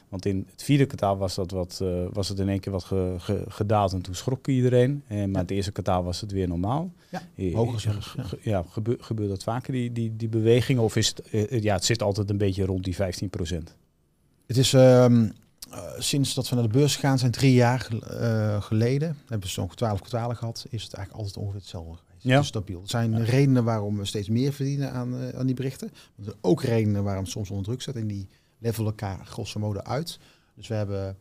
Want 0.10 0.26
in 0.26 0.48
het 0.52 0.64
vierde 0.64 0.86
kwartaal 0.86 1.18
was, 1.18 1.36
dat 1.36 1.52
wat, 1.52 1.80
uh, 1.84 2.06
was 2.12 2.30
het 2.30 2.40
in 2.40 2.50
één 2.50 2.60
keer 2.60 2.72
wat 2.72 2.84
ge, 2.84 3.16
ge, 3.18 3.44
gedaald 3.48 3.94
en 3.94 4.02
toen 4.02 4.16
schrok 4.16 4.48
iedereen. 4.48 5.04
En, 5.08 5.18
maar 5.18 5.28
ja. 5.28 5.40
het 5.40 5.52
eerste 5.52 5.72
kwartaal 5.72 6.04
was 6.04 6.22
het 6.22 6.32
weer 6.32 6.48
normaal. 6.48 6.92
Ja, 7.10 7.54
hoger 7.54 7.80
zelfs. 7.80 8.14
Ja, 8.18 8.24
ja 8.42 8.66
gebeurt, 8.70 9.04
gebeurt 9.04 9.30
dat 9.30 9.44
vaker, 9.44 9.74
die, 9.74 9.92
die, 9.92 10.16
die 10.16 10.30
beweging? 10.30 10.80
Of 10.80 10.96
is 10.96 11.08
het, 11.08 11.22
uh, 11.32 11.62
ja, 11.62 11.74
het 11.74 11.86
zit 11.86 12.02
altijd 12.02 12.30
een 12.30 12.38
beetje 12.38 12.66
rond 12.66 12.84
die 12.84 12.96
15 12.96 13.30
procent? 13.30 13.76
Het 14.46 14.58
is... 14.58 14.74
Um, 14.74 15.34
uh, 15.72 15.80
sinds 15.98 16.34
dat 16.34 16.50
we 16.50 16.56
naar 16.56 16.64
de 16.64 16.70
beurs 16.70 16.96
gaan 16.96 17.20
zijn 17.20 17.32
drie 17.32 17.54
jaar 17.54 17.88
uh, 17.94 18.62
geleden, 18.62 19.18
hebben 19.20 19.48
we 19.48 19.54
zo'n 19.54 19.68
twaalf 19.68 20.00
kwartalen 20.00 20.36
gehad, 20.36 20.66
is 20.70 20.84
het 20.84 20.94
eigenlijk 20.94 21.26
altijd 21.26 21.44
ongeveer 21.44 21.60
hetzelfde 21.60 21.96
geweest. 21.96 22.24
Ja. 22.24 22.42
stabiel. 22.42 22.82
Er 22.82 22.90
zijn 22.90 23.12
ja. 23.12 23.18
redenen 23.18 23.64
waarom 23.64 23.98
we 23.98 24.06
steeds 24.06 24.30
meer 24.30 24.54
verdienen 24.54 24.92
aan, 24.92 25.14
uh, 25.14 25.30
aan 25.30 25.46
die 25.46 25.56
berichten. 25.56 25.88
Maar 25.92 26.18
er 26.18 26.24
zijn 26.24 26.36
ook 26.42 26.62
redenen 26.64 27.04
waarom 27.04 27.24
het 27.24 27.32
soms 27.32 27.50
onder 27.50 27.66
druk 27.66 27.82
zit 27.82 27.96
en 27.96 28.08
die 28.08 28.28
levelen 28.58 28.88
elkaar 28.88 29.26
grosso 29.26 29.60
modo 29.60 29.80
uit. 29.80 30.20
Dus 30.56 30.68
we 30.68 30.74
hebben 30.74 31.18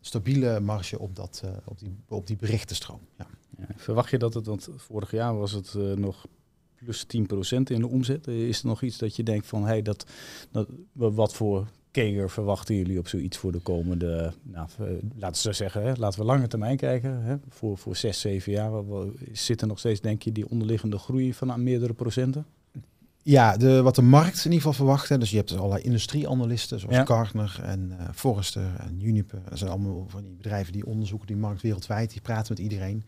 stabiele 0.00 0.60
marge 0.60 0.98
op, 0.98 1.16
dat, 1.16 1.42
op, 1.64 1.78
die, 1.78 1.96
op 2.08 2.26
die 2.26 2.36
berichtenstroom. 2.36 3.00
Ja. 3.18 3.26
Ja, 3.58 3.66
verwacht 3.76 4.10
je 4.10 4.18
dat 4.18 4.34
het, 4.34 4.46
want 4.46 4.68
vorig 4.76 5.10
jaar 5.10 5.38
was 5.38 5.52
het 5.52 5.74
nog 5.96 6.26
plus 6.74 7.04
10% 7.04 7.08
in 7.64 7.80
de 7.80 7.88
omzet. 7.88 8.26
Is 8.26 8.60
er 8.60 8.66
nog 8.66 8.82
iets 8.82 8.98
dat 8.98 9.16
je 9.16 9.22
denkt 9.22 9.46
van, 9.46 9.64
hey, 9.64 9.82
dat, 9.82 10.06
dat, 10.50 10.68
wat 10.92 11.34
voor 11.34 11.66
Keger 11.90 12.30
verwachten 12.30 12.74
jullie 12.74 12.98
op 12.98 13.08
zoiets 13.08 13.36
voor 13.36 13.52
de 13.52 13.58
komende, 13.58 14.32
nou, 14.42 14.68
laten 15.16 15.48
we 15.48 15.52
zeggen, 15.52 15.98
laten 15.98 16.20
we 16.20 16.26
lange 16.26 16.46
termijn 16.46 16.76
kijken. 16.76 17.22
Hè, 17.22 17.36
voor, 17.48 17.78
voor 17.78 17.96
zes, 17.96 18.20
zeven 18.20 18.52
jaar 18.52 18.72
zit 19.32 19.60
er 19.60 19.66
nog 19.66 19.78
steeds, 19.78 20.00
denk 20.00 20.22
je, 20.22 20.32
die 20.32 20.48
onderliggende 20.48 20.98
groei 20.98 21.34
van 21.34 21.62
meerdere 21.62 21.94
procenten? 21.94 22.46
Ja, 23.22 23.56
de, 23.56 23.82
wat 23.82 23.94
de 23.94 24.02
markt 24.02 24.36
in 24.36 24.44
ieder 24.44 24.56
geval 24.56 24.72
verwacht. 24.72 25.08
Hè, 25.08 25.18
dus 25.18 25.30
je 25.30 25.36
hebt 25.36 25.48
dus 25.48 25.58
allerlei 25.58 25.82
industrieanalisten 25.82 26.80
zoals 26.80 26.94
ja. 26.94 27.04
Gartner 27.04 27.60
en 27.62 27.96
uh, 28.00 28.08
Forrester 28.14 28.76
en 28.78 29.00
Uniper. 29.02 29.40
Dat 29.48 29.58
zijn 29.58 29.70
allemaal 29.70 30.06
van 30.08 30.24
die 30.24 30.34
bedrijven 30.34 30.72
die 30.72 30.86
onderzoeken 30.86 31.26
die 31.26 31.36
markt 31.36 31.62
wereldwijd. 31.62 32.10
Die 32.10 32.20
praten 32.20 32.54
met 32.56 32.62
iedereen. 32.62 33.04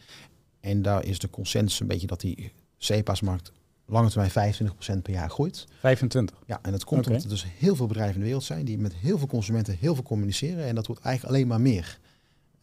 En 0.61 0.83
daar 0.83 1.05
is 1.05 1.19
de 1.19 1.31
consensus 1.31 1.81
een 1.81 1.87
beetje 1.87 2.07
dat 2.07 2.21
die 2.21 2.53
CEPA's-markt 2.79 3.53
lange 3.91 4.11
termijn 4.11 4.55
25% 4.99 5.03
per 5.03 5.13
jaar 5.13 5.31
groeit. 5.31 5.67
25? 5.81 6.37
Ja, 6.47 6.59
en 6.63 6.73
dat 6.73 6.85
komt 6.85 7.01
okay. 7.01 7.13
omdat 7.13 7.31
er 7.31 7.37
dus 7.37 7.47
heel 7.59 7.77
veel 7.77 7.87
bedrijven 7.87 8.15
in 8.15 8.21
de 8.21 8.27
wereld 8.27 8.45
zijn 8.45 8.65
die 8.65 8.79
met 8.79 8.95
heel 8.95 9.19
veel 9.19 9.27
consumenten 9.27 9.77
heel 9.81 9.95
veel 9.95 10.05
communiceren. 10.05 10.65
En 10.65 10.75
dat 10.75 10.87
wordt 10.87 11.03
eigenlijk 11.03 11.35
alleen 11.35 11.49
maar 11.49 11.61
meer. 11.61 11.99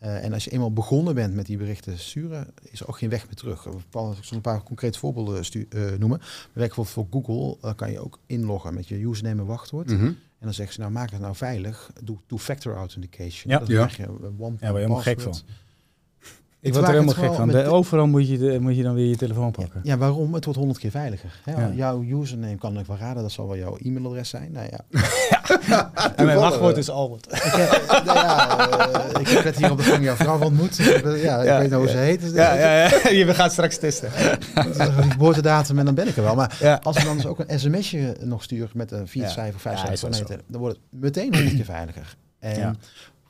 Uh, 0.04 0.24
en 0.24 0.34
als 0.34 0.44
je 0.44 0.50
eenmaal 0.50 0.74
begonnen 0.74 1.16
bent 1.16 1.34
met 1.34 1.46
die 1.46 1.58
berichten 1.58 2.00
sturen, 2.00 2.48
is 2.62 2.80
er 2.80 2.88
ook 2.88 2.98
geen 2.98 3.10
weg 3.10 3.26
meer 3.26 3.36
terug. 3.36 3.66
Ik 3.66 3.74
zal 3.90 4.16
een 4.30 4.42
paar 4.42 4.64
concrete 4.64 5.00
voorbeelden 5.00 5.46
uh, 5.54 5.92
noemen. 5.98 6.22
Bijvoorbeeld 6.54 6.90
voor 6.90 7.08
Google, 7.12 7.58
uh, 7.70 7.76
kan 7.76 7.92
je 7.92 8.00
ook 8.00 8.20
inloggen 8.26 8.74
met 8.74 8.88
je 8.88 9.06
username 9.06 9.42
en 9.42 9.48
wachtwoord. 9.48 9.90
Mm 9.90 9.98
-hmm. 9.98 10.08
En 10.08 10.46
dan 10.46 10.54
zeggen 10.54 10.74
ze, 10.74 10.80
nou 10.80 10.92
maak 10.92 11.12
het 11.12 11.22
nou 11.22 11.36
veilig, 11.36 11.92
doe 12.04 12.18
two-factor 12.26 12.76
authentication. 12.76 13.54
Ja, 13.54 13.60
dat 13.60 13.68
ja. 13.68 13.90
je 13.98 14.08
one 14.08 14.32
ja, 14.38 14.58
waar 14.60 14.72
je 14.72 14.78
helemaal 14.78 15.02
gek 15.02 15.22
van. 15.22 15.36
Ik 16.62 16.74
word 16.74 16.86
er 16.86 16.92
helemaal 16.92 17.14
gek 17.14 17.34
van. 17.34 17.56
Overal 17.56 18.08
moet 18.08 18.28
je, 18.28 18.38
de, 18.38 18.60
moet 18.60 18.76
je 18.76 18.84
dan 18.84 18.94
weer 18.94 19.10
je 19.10 19.16
telefoon 19.16 19.52
pakken. 19.52 19.80
Ja, 19.84 19.98
waarom? 19.98 20.34
Het 20.34 20.46
wordt 20.46 20.60
honderd 20.60 20.80
keer 20.80 20.92
veiliger. 20.92 21.40
Hè? 21.44 21.52
Ja. 21.52 21.72
Jouw 21.76 22.04
username 22.04 22.56
kan 22.56 22.80
ik 22.80 22.86
wel 22.86 22.98
raden, 22.98 23.22
dat 23.22 23.32
zal 23.32 23.48
wel 23.48 23.58
jouw 23.58 23.78
e-mailadres 23.78 24.30
zijn. 24.30 24.52
Nou 24.52 24.68
ja. 24.72 24.80
en 26.16 26.26
mijn 26.26 26.38
wachtwoord 26.38 26.78
is 26.78 26.90
Albert. 26.90 27.26
ik, 27.26 27.42
heb, 27.42 28.04
nou 28.06 28.18
ja, 28.18 28.70
uh, 29.14 29.22
ik 29.22 29.28
heb 29.28 29.44
net 29.44 29.58
hier 29.58 29.72
op 29.72 29.78
de 29.78 29.84
gang 29.84 30.04
jouw 30.04 30.16
vrouw 30.16 30.40
ontmoet. 30.40 30.76
Ja, 30.76 31.42
ik 31.42 31.60
weet 31.60 31.70
nou 31.70 31.82
hoe 31.82 31.92
ze 31.92 31.98
heet. 31.98 32.22
Ja, 32.34 32.54
ja, 32.54 32.74
ja. 32.74 33.10
je 33.26 33.34
gaat 33.34 33.52
straks 33.52 33.78
testen. 33.78 34.12
geboortedatum 35.10 35.80
en 35.80 35.86
dan 35.86 35.96
ben 35.96 36.08
ik 36.08 36.18
er 36.18 36.24
wel. 36.24 36.36
Maar 36.36 36.80
als 36.84 36.98
ik 36.98 37.04
dan 37.04 37.16
dus 37.16 37.26
ook 37.26 37.40
een 37.40 37.60
sms'je 37.60 38.16
nog 38.24 38.44
stuur 38.44 38.70
met 38.74 38.92
een 38.92 39.08
vier 39.08 39.28
cijfer, 39.28 39.60
vijf 39.60 39.80
cijfer, 39.80 40.40
dan 40.48 40.60
wordt 40.62 40.76
het 40.76 41.02
meteen 41.02 41.34
honderd 41.34 41.56
keer 41.56 41.66
veiliger. 41.66 42.16
En 42.40 42.78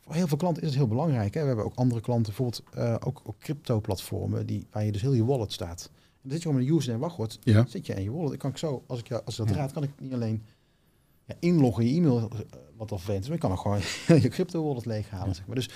voor 0.07 0.15
heel 0.15 0.27
veel 0.27 0.37
klanten 0.37 0.63
is 0.63 0.69
het 0.69 0.77
heel 0.77 0.87
belangrijk. 0.87 1.33
Hè? 1.33 1.41
We 1.41 1.47
hebben 1.47 1.65
ook 1.65 1.75
andere 1.75 2.01
klanten, 2.01 2.25
bijvoorbeeld 2.25 2.63
uh, 2.77 2.95
ook, 2.99 3.21
ook 3.23 3.39
crypto-platformen, 3.39 4.45
die, 4.45 4.67
waar 4.71 4.85
je 4.85 4.91
dus 4.91 5.01
heel 5.01 5.13
je 5.13 5.25
wallet 5.25 5.51
staat. 5.51 5.89
En 5.93 5.99
dan 6.21 6.31
zit 6.31 6.41
je 6.41 6.47
gewoon 6.47 6.57
met 6.57 6.67
een 6.67 6.75
username 6.75 7.01
wachtwoord, 7.01 7.39
ja. 7.43 7.65
zit 7.67 7.85
je 7.85 7.93
in 7.93 8.03
je 8.03 8.11
wallet. 8.11 8.33
Ik 8.33 8.39
kan 8.39 8.49
ik 8.49 8.57
zo, 8.57 8.83
als 8.87 8.99
ik, 8.99 9.11
als 9.11 9.39
ik 9.39 9.45
dat 9.45 9.55
ja. 9.55 9.61
raad, 9.61 9.71
kan 9.71 9.83
ik 9.83 9.89
niet 9.99 10.13
alleen 10.13 10.43
ja, 11.25 11.35
inloggen 11.39 11.83
in 11.83 11.89
je 11.89 11.97
e-mail, 11.97 12.29
wat 12.77 12.91
al 12.91 12.97
vervelend 12.97 13.23
is, 13.23 13.27
maar 13.27 13.37
ik 13.37 13.43
kan 13.43 13.51
ook 13.51 13.59
gewoon 13.59 14.21
je 14.21 14.29
crypto-wallet 14.29 14.85
leeghalen. 14.85 15.27
Ja. 15.27 15.33
Zeg 15.33 15.45
maar. 15.47 15.55
Dus 15.55 15.69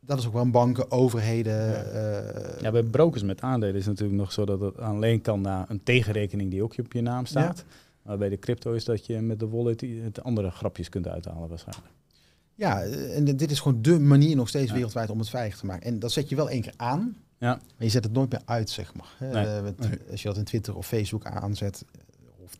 dat 0.00 0.18
is 0.18 0.26
ook 0.26 0.32
wel 0.32 0.42
een 0.42 0.50
banken, 0.50 0.90
overheden. 0.90 1.68
Ja. 1.68 2.56
ja. 2.60 2.70
bij 2.70 2.82
brokers 2.82 3.22
met 3.22 3.40
aandelen 3.40 3.74
is 3.74 3.86
het 3.86 3.90
natuurlijk 3.90 4.18
nog 4.18 4.32
zo 4.32 4.44
dat 4.44 4.60
het 4.60 4.78
alleen 4.78 5.20
kan 5.20 5.40
naar 5.40 5.70
een 5.70 5.82
tegenrekening 5.82 6.50
die 6.50 6.62
ook 6.62 6.78
op 6.78 6.92
je 6.92 7.00
naam 7.00 7.26
staat. 7.26 7.64
Maar 8.02 8.18
bij 8.18 8.28
de 8.28 8.38
crypto 8.38 8.72
is 8.72 8.84
dat 8.84 9.06
je 9.06 9.20
met 9.20 9.40
de 9.40 9.48
wallet 9.48 9.80
het 9.80 10.22
andere 10.22 10.50
grapjes 10.50 10.88
kunt 10.88 11.08
uithalen 11.08 11.48
waarschijnlijk. 11.48 11.94
Ja, 12.56 12.82
en 12.82 13.24
dit 13.24 13.50
is 13.50 13.60
gewoon 13.60 13.82
de 13.82 13.98
manier 13.98 14.36
nog 14.36 14.48
steeds 14.48 14.72
wereldwijd 14.72 15.10
om 15.10 15.18
het 15.18 15.28
veilig 15.28 15.56
te 15.56 15.66
maken. 15.66 15.86
En 15.86 15.98
dat 15.98 16.12
zet 16.12 16.28
je 16.28 16.36
wel 16.36 16.50
één 16.50 16.62
keer 16.62 16.74
aan, 16.76 17.16
ja. 17.38 17.48
maar 17.48 17.86
je 17.86 17.88
zet 17.88 18.04
het 18.04 18.12
nooit 18.12 18.30
meer 18.30 18.42
uit, 18.44 18.70
zeg 18.70 18.94
maar. 18.94 19.30
Nee. 19.32 19.74
Als 20.10 20.22
je 20.22 20.28
dat 20.28 20.36
in 20.36 20.44
Twitter 20.44 20.76
of 20.76 20.86
Facebook 20.86 21.24
aanzet. 21.24 21.84
Of, 22.44 22.58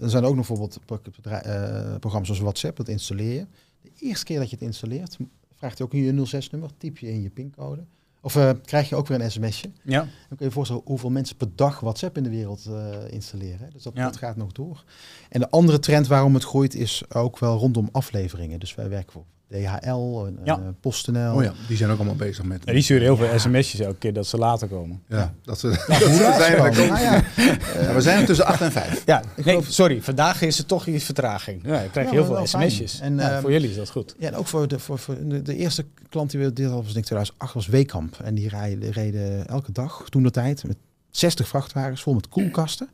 er 0.00 0.10
zijn 0.10 0.24
ook 0.24 0.36
nog 0.36 0.46
bijvoorbeeld 0.46 0.78
uh, 1.26 1.94
programma's 1.98 2.26
zoals 2.26 2.40
WhatsApp, 2.40 2.76
dat 2.76 2.88
installeer 2.88 3.34
je. 3.34 3.46
De 3.82 3.90
eerste 3.98 4.24
keer 4.24 4.38
dat 4.38 4.50
je 4.50 4.56
het 4.56 4.64
installeert, 4.64 5.16
vraagt 5.54 5.78
hij 5.78 5.86
ook 5.86 5.92
je 5.92 6.46
06-nummer, 6.46 6.70
typ 6.78 6.98
je 6.98 7.08
in 7.08 7.22
je 7.22 7.30
pincode. 7.30 7.84
Of 8.24 8.36
uh, 8.36 8.50
krijg 8.64 8.88
je 8.88 8.96
ook 8.96 9.06
weer 9.06 9.20
een 9.20 9.30
sms'je. 9.30 9.70
Ja. 9.82 9.98
Dan 9.98 10.08
kun 10.28 10.36
je 10.38 10.44
je 10.44 10.50
voorstellen 10.50 10.82
hoeveel 10.84 11.10
mensen 11.10 11.36
per 11.36 11.48
dag 11.54 11.80
WhatsApp 11.80 12.16
in 12.16 12.22
de 12.22 12.30
wereld 12.30 12.66
uh, 12.68 13.12
installeren. 13.12 13.70
Dus 13.72 13.82
dat, 13.82 13.96
dat, 13.96 14.16
gaat 14.16 14.36
nog 14.36 14.52
door. 14.52 14.84
En 15.28 15.40
de 15.40 15.50
andere 15.50 15.78
trend 15.78 16.06
waarom 16.06 16.34
het 16.34 16.44
groeit 16.44 16.74
is 16.74 17.02
ook 17.08 17.38
wel 17.38 17.58
rondom 17.58 17.88
afleveringen. 17.92 18.60
Dus 18.60 18.74
wij 18.74 18.88
werken 18.88 19.12
voor 19.12 19.24
DHL, 19.52 20.24
en, 20.26 20.38
ja. 20.44 20.58
Uh, 20.58 20.64
PostNL. 20.80 21.34
Oh 21.34 21.42
ja, 21.42 21.52
die 21.68 21.76
zijn 21.76 21.90
ook 21.90 21.96
allemaal 21.96 22.16
bezig 22.16 22.44
met. 22.44 22.62
Ja, 22.64 22.72
die 22.72 22.82
sturen 22.82 23.02
heel 23.02 23.16
veel 23.16 23.38
sms'jes 23.38 23.80
elke 23.80 23.98
keer 23.98 24.12
dat 24.12 24.26
ze 24.26 24.36
later 24.36 24.68
komen. 24.68 25.02
Ja, 25.08 25.34
dat 25.44 25.58
ze. 25.58 25.66
hoe 25.66 26.34
zijn 26.38 26.72
we, 26.72 27.92
we 27.94 28.00
zijn 28.00 28.26
tussen 28.26 28.46
8 28.46 28.60
en 28.60 28.72
5. 28.72 29.02
Ja, 29.06 29.22
nee, 29.44 29.58
sorry, 29.68 30.02
vandaag 30.02 30.42
is 30.42 30.58
er 30.58 30.66
toch 30.66 30.86
iets 30.86 31.04
vertraging. 31.04 31.62
Ja, 31.66 31.80
ik 31.80 31.90
krijg 31.90 32.10
heel 32.10 32.24
veel 32.24 32.46
sms'jes. 32.46 33.00
En 33.00 33.20
ehm, 33.20 33.40
voor 33.40 33.52
jullie 33.52 33.70
is 33.70 33.76
dat 33.76 33.90
goed. 33.90 34.14
Ja, 34.18 34.28
en 34.28 34.34
ook 34.34 34.46
voor 34.46 34.68
de, 34.68 34.78
voor, 34.78 34.98
voor 34.98 35.16
de, 35.28 35.56
eerste 35.56 35.84
klant 36.08 36.30
die 36.30 36.40
we 36.40 36.52
dit 36.52 36.66
hadden, 36.66 36.84
was 36.84 36.92
denk 36.92 37.04
ik 37.04 37.10
2008, 37.10 37.54
was 37.54 37.66
Weekamp. 37.66 38.18
En 38.24 38.34
die 38.34 38.48
rijden, 38.48 38.90
reden 38.90 39.46
elke 39.46 39.72
dag, 39.72 40.04
toen 40.08 40.22
de 40.22 40.30
tijd, 40.30 40.64
met 40.64 40.76
60 41.10 41.48
vrachtwagens 41.48 42.02
vol 42.02 42.14
met 42.14 42.28
koelkasten 42.28 42.88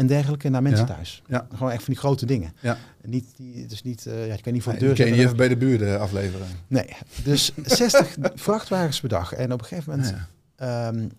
en 0.00 0.06
dergelijke 0.06 0.48
naar 0.48 0.62
mensen 0.62 0.86
thuis. 0.86 1.22
Ja. 1.26 1.46
Gewoon 1.54 1.70
echt 1.70 1.82
van 1.82 1.92
die 1.92 2.02
grote 2.02 2.26
dingen. 2.26 2.52
Ja. 2.60 2.78
Niet, 3.04 3.26
die, 3.36 3.66
dus 3.66 3.82
niet, 3.82 4.06
uh, 4.06 4.26
ja, 4.26 4.34
je 4.34 4.40
kan 4.40 4.52
niet 4.52 4.62
voor 4.62 4.72
de 4.72 4.78
deur 4.78 4.94
kan 4.94 5.06
je 5.06 5.12
niet 5.12 5.20
even 5.20 5.36
bij 5.36 5.48
de 5.48 5.56
buren 5.56 6.00
afleveren. 6.00 6.46
Nee, 6.66 6.88
dus 7.24 7.52
60 7.64 8.16
vrachtwagens 8.34 9.00
per 9.00 9.08
dag. 9.08 9.32
En 9.32 9.52
op 9.52 9.60
een 9.60 9.66
gegeven 9.66 9.90
moment 9.90 10.14
ja. 10.56 10.88
Um, 10.88 11.10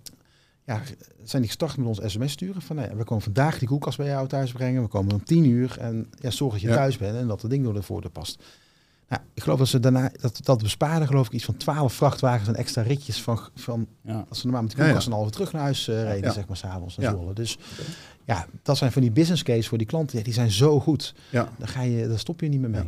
ja, 0.64 0.82
zijn 1.24 1.42
die 1.42 1.52
gestart 1.52 1.78
met 1.78 1.88
ons 1.88 2.00
sms 2.06 2.32
sturen. 2.32 2.62
Van, 2.62 2.76
nou 2.76 2.90
we 2.96 3.04
komen 3.04 3.24
vandaag 3.24 3.60
die 3.60 3.68
koelkast 3.68 3.98
bij 3.98 4.08
jou 4.08 4.28
thuis 4.28 4.52
brengen. 4.52 4.82
We 4.82 4.88
komen 4.88 5.14
om 5.14 5.24
10 5.24 5.46
uur. 5.46 5.78
En 5.80 6.10
ja, 6.20 6.30
zorg 6.30 6.54
dat 6.54 6.62
je 6.62 6.68
thuis 6.68 6.98
bent 6.98 7.16
en 7.16 7.28
dat 7.28 7.42
het 7.42 7.52
ding 7.52 7.64
door 7.64 7.74
de 7.74 7.82
voordeur 7.82 8.12
past. 8.12 8.44
Nou, 9.12 9.24
ik 9.34 9.44
geloof 9.44 9.58
dat 9.58 9.68
ze 9.68 9.80
daarna, 9.80 10.12
dat, 10.22 10.40
dat 10.44 10.62
bespaarden 10.62 11.08
geloof 11.08 11.26
ik 11.26 11.34
iets 11.34 11.46
van 11.46 11.58
12 11.58 11.94
vrachtwagens 11.94 12.48
en 12.48 12.56
extra 12.56 12.82
ritjes 12.82 13.22
van, 13.22 13.40
van 13.56 13.88
ja. 14.02 14.26
als 14.30 14.40
ze 14.40 14.46
normaal 14.46 14.62
met 14.64 14.72
de 14.72 14.84
koelkast 14.84 15.08
en 15.08 15.14
al 15.14 15.30
terug 15.30 15.52
naar 15.52 15.62
huis 15.62 15.88
uh, 15.88 16.04
reden, 16.04 16.34
zeg 16.34 16.48
maar, 16.48 16.58
s'avonds 16.58 16.98
en 16.98 17.04
ja. 17.04 17.34
Dus 17.34 17.58
ja, 18.32 18.48
dat 18.64 18.78
zijn 18.78 18.92
van 18.92 19.02
die 19.02 19.12
business 19.12 19.44
case 19.44 19.70
voor 19.70 19.78
die 19.78 19.88
klanten, 19.88 20.24
die 20.24 20.34
zijn 20.34 20.52
zo 20.52 20.80
goed. 20.80 21.14
Ja. 21.30 21.50
Dan 21.58 21.68
ga 21.68 21.82
je, 21.82 22.08
daar 22.08 22.20
stop 22.20 22.40
je 22.40 22.48
niet 22.48 22.60
meer 22.60 22.70
mee. 22.70 22.84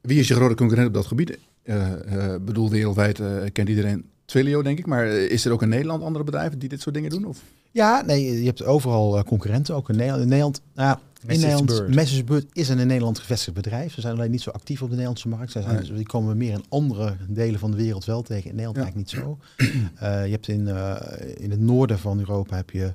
Wie 0.00 0.18
is 0.18 0.28
je 0.28 0.34
grote 0.34 0.54
concurrent 0.54 0.88
op 0.88 0.94
dat 0.94 1.06
gebied? 1.06 1.38
Uh, 1.64 1.88
uh, 2.12 2.34
bedoel, 2.40 2.70
wereldwijd 2.70 3.20
kent 3.52 3.68
iedereen 3.68 4.04
Twilio, 4.24 4.62
denk 4.62 4.78
ik. 4.78 4.86
Maar 4.86 5.06
is 5.06 5.44
er 5.44 5.52
ook 5.52 5.62
in 5.62 5.68
Nederland 5.68 6.02
andere 6.02 6.24
bedrijven 6.24 6.58
die 6.58 6.68
dit 6.68 6.80
soort 6.80 6.94
dingen 6.94 7.10
doen? 7.10 7.24
Of? 7.24 7.42
Ja, 7.70 8.02
nee, 8.06 8.38
je 8.38 8.46
hebt 8.46 8.64
overal 8.64 9.24
concurrenten, 9.24 9.74
ook 9.74 9.88
in 9.88 9.96
Nederland. 9.96 10.22
In 10.22 10.28
Nederland 10.28 10.60
nou, 10.74 10.98
in 11.26 11.40
Nederland, 11.40 11.94
Messagebird 11.94 12.46
is 12.52 12.68
een 12.68 12.78
in 12.78 12.86
Nederland 12.86 13.18
gevestigd 13.18 13.56
bedrijf. 13.56 13.94
Ze 13.94 14.00
zijn 14.00 14.14
alleen 14.14 14.30
niet 14.30 14.40
zo 14.40 14.50
actief 14.50 14.82
op 14.82 14.86
de 14.88 14.94
Nederlandse 14.94 15.28
markt. 15.28 15.52
Ze 15.52 15.62
zijn, 15.62 15.94
Die 15.94 16.06
komen 16.06 16.36
meer 16.36 16.52
in 16.52 16.64
andere 16.68 17.16
delen 17.28 17.60
van 17.60 17.70
de 17.70 17.76
wereld 17.76 18.04
wel 18.04 18.22
tegen. 18.22 18.50
In 18.50 18.56
Nederland 18.56 18.76
eigenlijk 18.76 19.12
niet 19.12 19.22
zo. 19.22 19.38
Uh, 19.58 20.24
je 20.24 20.30
hebt 20.30 20.48
in, 20.48 20.60
uh, 20.60 20.96
in 21.36 21.50
het 21.50 21.60
noorden 21.60 21.98
van 21.98 22.18
Europa 22.18 22.56
heb 22.56 22.70
je 22.70 22.92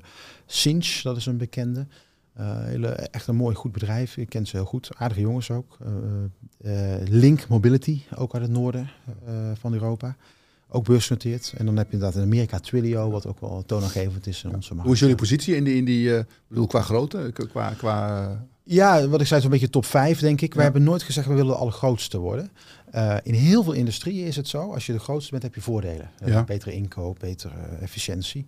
Cinch, 0.54 1.02
dat 1.02 1.16
is 1.16 1.26
een 1.26 1.36
bekende. 1.36 1.86
Uh, 2.40 2.64
hele, 2.64 2.88
echt 2.88 3.26
een 3.26 3.36
mooi, 3.36 3.54
goed 3.54 3.72
bedrijf. 3.72 4.16
Ik 4.16 4.28
ken 4.28 4.46
ze 4.46 4.56
heel 4.56 4.64
goed. 4.64 4.90
Aardige 4.96 5.20
jongens 5.20 5.50
ook. 5.50 5.78
Link 7.04 7.48
Mobility, 7.48 8.02
ook 8.16 8.34
uit 8.34 8.42
het 8.42 8.52
noorden 8.52 8.90
van 9.54 9.72
Europa 9.72 10.16
ook 10.68 10.84
beursgenoteerd. 10.84 11.54
En 11.56 11.66
dan 11.66 11.76
heb 11.76 11.86
je 11.86 11.92
inderdaad 11.92 12.18
in 12.18 12.24
Amerika 12.26 12.60
Twilio, 12.60 13.10
wat 13.10 13.26
ook 13.26 13.40
wel 13.40 13.62
toonaangevend 13.66 14.26
is 14.26 14.44
in 14.44 14.54
onze 14.54 14.70
markt. 14.70 14.84
Hoe 14.84 14.94
is 14.94 15.00
jullie 15.00 15.14
positie 15.14 15.56
in 15.56 15.64
die, 15.64 15.76
in 15.76 15.84
die 15.84 16.24
bedoel, 16.48 16.66
qua 16.66 16.80
grootte? 16.80 17.32
Qua, 17.50 17.70
qua... 17.70 18.46
Ja, 18.62 19.08
wat 19.08 19.20
ik 19.20 19.26
zei, 19.26 19.40
zo'n 19.40 19.50
beetje 19.50 19.70
top 19.70 19.84
5 19.84 20.18
denk 20.18 20.40
ik. 20.40 20.54
We 20.54 20.62
hebben 20.62 20.82
nooit 20.82 21.02
gezegd, 21.02 21.26
we 21.26 21.34
willen 21.34 21.52
de 21.52 21.58
allergrootste 21.58 22.18
worden. 22.18 22.50
Uh, 22.94 23.16
in 23.22 23.34
heel 23.34 23.62
veel 23.62 23.72
industrieën 23.72 24.26
is 24.26 24.36
het 24.36 24.48
zo, 24.48 24.72
als 24.72 24.86
je 24.86 24.92
de 24.92 24.98
grootste 24.98 25.30
bent, 25.30 25.42
heb 25.42 25.54
je 25.54 25.60
voordelen. 25.60 26.10
Uh, 26.26 26.44
betere 26.44 26.72
inkoop, 26.72 27.18
betere 27.18 27.54
efficiëntie. 27.80 28.46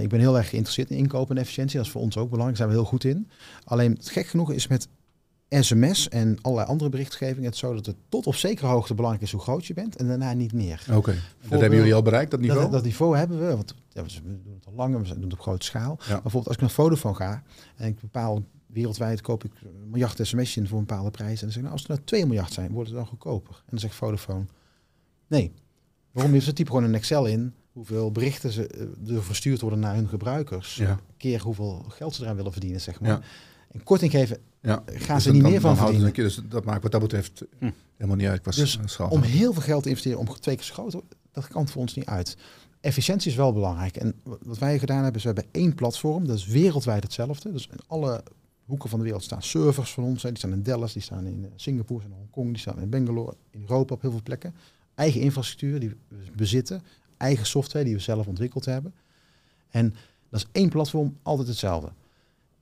Ik 0.00 0.08
ben 0.08 0.20
heel 0.20 0.36
erg 0.36 0.48
geïnteresseerd 0.48 0.90
in 0.90 0.96
inkoop 0.96 1.30
en 1.30 1.38
efficiëntie. 1.38 1.76
Dat 1.76 1.86
is 1.86 1.92
voor 1.92 2.00
ons 2.00 2.16
ook 2.16 2.30
belangrijk, 2.30 2.58
daar 2.58 2.68
zijn 2.68 2.78
we 2.78 2.82
heel 2.82 2.92
goed 2.98 3.04
in. 3.04 3.28
Alleen, 3.64 3.98
gek 4.00 4.26
genoeg 4.26 4.52
is 4.52 4.66
met 4.66 4.88
sms 5.48 6.08
en 6.08 6.38
allerlei 6.40 6.68
andere 6.68 6.90
berichtgeving 6.90 7.44
het 7.44 7.56
zo 7.56 7.74
dat 7.74 7.86
het 7.86 7.96
tot 8.08 8.26
op 8.26 8.34
zekere 8.34 8.66
hoogte 8.66 8.94
belangrijk 8.94 9.24
is 9.24 9.32
hoe 9.32 9.40
groot 9.40 9.66
je 9.66 9.74
bent 9.74 9.96
en 9.96 10.06
daarna 10.06 10.32
niet 10.32 10.52
meer. 10.52 10.84
Oké, 10.92 11.14
dat 11.48 11.60
hebben 11.60 11.78
jullie 11.78 11.94
al 11.94 12.02
bereikt, 12.02 12.30
dat 12.30 12.40
niveau? 12.40 12.60
Dat, 12.60 12.72
dat 12.72 12.84
niveau 12.84 13.16
hebben 13.16 13.38
we, 13.38 13.56
want 13.56 13.74
ja, 13.88 14.02
we 14.02 14.20
doen 14.22 14.54
het 14.54 14.66
al 14.66 14.72
langer, 14.72 15.00
we 15.00 15.08
doen 15.08 15.22
het 15.22 15.32
op 15.32 15.40
grote 15.40 15.64
schaal. 15.64 15.98
Ja. 15.98 16.06
bijvoorbeeld 16.06 16.46
als 16.46 16.54
ik 16.54 16.60
naar 16.60 16.70
Vodafone 16.70 17.14
ga 17.14 17.42
en 17.76 17.88
ik 17.88 18.00
bepaal 18.00 18.42
wereldwijd 18.66 19.20
koop 19.20 19.44
ik 19.44 19.52
een 19.62 19.90
miljard 19.90 20.18
sms 20.22 20.56
in 20.56 20.68
voor 20.68 20.78
een 20.78 20.84
bepaalde 20.84 21.10
prijs 21.10 21.40
en 21.40 21.40
dan 21.40 21.50
zeg 21.50 21.56
ik, 21.56 21.62
nou, 21.62 21.72
als 21.72 21.82
er 21.82 21.90
nou 21.90 22.00
2 22.04 22.26
miljard 22.26 22.52
zijn, 22.52 22.72
wordt 22.72 22.88
het 22.88 22.98
dan 22.98 23.06
goedkoper. 23.06 23.54
En 23.54 23.70
dan 23.70 23.78
zegt 23.78 23.94
Vodafone, 23.94 24.44
nee. 25.26 25.52
Waarom? 26.10 26.40
Ze 26.40 26.52
typen 26.52 26.72
gewoon 26.72 26.88
een 26.88 26.94
Excel 26.94 27.26
in 27.26 27.54
hoeveel 27.74 28.12
berichten 28.12 28.52
ze 28.52 28.88
er 29.08 29.22
verstuurd 29.22 29.60
worden 29.60 29.78
naar 29.78 29.94
hun 29.94 30.08
gebruikers. 30.08 30.74
Ja. 30.74 31.00
Keer 31.16 31.42
hoeveel 31.42 31.84
geld 31.88 32.14
ze 32.14 32.22
eraan 32.22 32.36
willen 32.36 32.52
verdienen, 32.52 32.80
zeg 32.80 33.00
maar. 33.00 33.10
Ja. 33.10 33.20
En 33.70 33.82
korting 33.82 34.10
geven 34.10 34.38
ja. 34.60 34.82
gaan 34.86 35.20
ze 35.20 35.32
niet 35.32 35.42
meer 35.42 35.60
van 35.60 35.76
verdienen. 35.76 36.14
dus 36.14 36.40
dat 36.48 36.64
maakt 36.64 36.82
wat 36.82 36.92
dat 36.92 37.00
betreft 37.00 37.44
hm. 37.58 37.70
helemaal 37.96 38.16
niet 38.16 38.26
uit. 38.26 38.40
Qua 38.40 38.50
dus 38.50 38.78
om 39.08 39.22
heel 39.22 39.52
veel 39.52 39.62
geld 39.62 39.82
te 39.82 39.88
investeren 39.88 40.18
om 40.18 40.26
twee 40.40 40.56
keer 40.56 40.64
zo 40.64 40.72
groot 40.72 40.96
dat 41.32 41.48
kan 41.48 41.68
voor 41.68 41.80
ons 41.80 41.94
niet 41.94 42.06
uit. 42.06 42.36
Efficiëntie 42.80 43.30
is 43.30 43.36
wel 43.36 43.52
belangrijk. 43.52 43.96
En 43.96 44.14
wat 44.42 44.58
wij 44.58 44.78
gedaan 44.78 45.02
hebben, 45.02 45.14
is 45.14 45.22
we 45.22 45.32
hebben 45.34 45.52
één 45.52 45.74
platform. 45.74 46.26
Dat 46.26 46.36
is 46.36 46.46
wereldwijd 46.46 47.02
hetzelfde. 47.02 47.52
Dus 47.52 47.66
in 47.66 47.78
alle 47.86 48.22
hoeken 48.64 48.88
van 48.88 48.98
de 48.98 49.04
wereld 49.04 49.22
staan 49.22 49.42
servers 49.42 49.92
van 49.92 50.04
ons. 50.04 50.22
Die 50.22 50.36
staan 50.36 50.52
in 50.52 50.62
Dallas, 50.62 50.92
die 50.92 51.02
staan 51.02 51.26
in 51.26 51.50
Singapore, 51.56 52.04
in 52.04 52.12
Hongkong, 52.12 52.48
die 52.48 52.58
staan 52.58 52.80
in 52.80 52.90
Bangalore, 52.90 53.34
in 53.50 53.60
Europa 53.60 53.94
op 53.94 54.00
heel 54.00 54.10
veel 54.10 54.22
plekken. 54.22 54.54
Eigen 54.94 55.20
infrastructuur 55.20 55.80
die 55.80 55.88
we 55.88 55.96
bezitten. 56.36 56.82
Eigen 57.24 57.46
software 57.46 57.84
die 57.84 57.94
we 57.94 58.00
zelf 58.00 58.26
ontwikkeld 58.26 58.64
hebben. 58.64 58.94
En 59.70 59.94
dat 60.28 60.40
is 60.40 60.46
één 60.52 60.68
platform, 60.68 61.16
altijd 61.22 61.48
hetzelfde. 61.48 61.92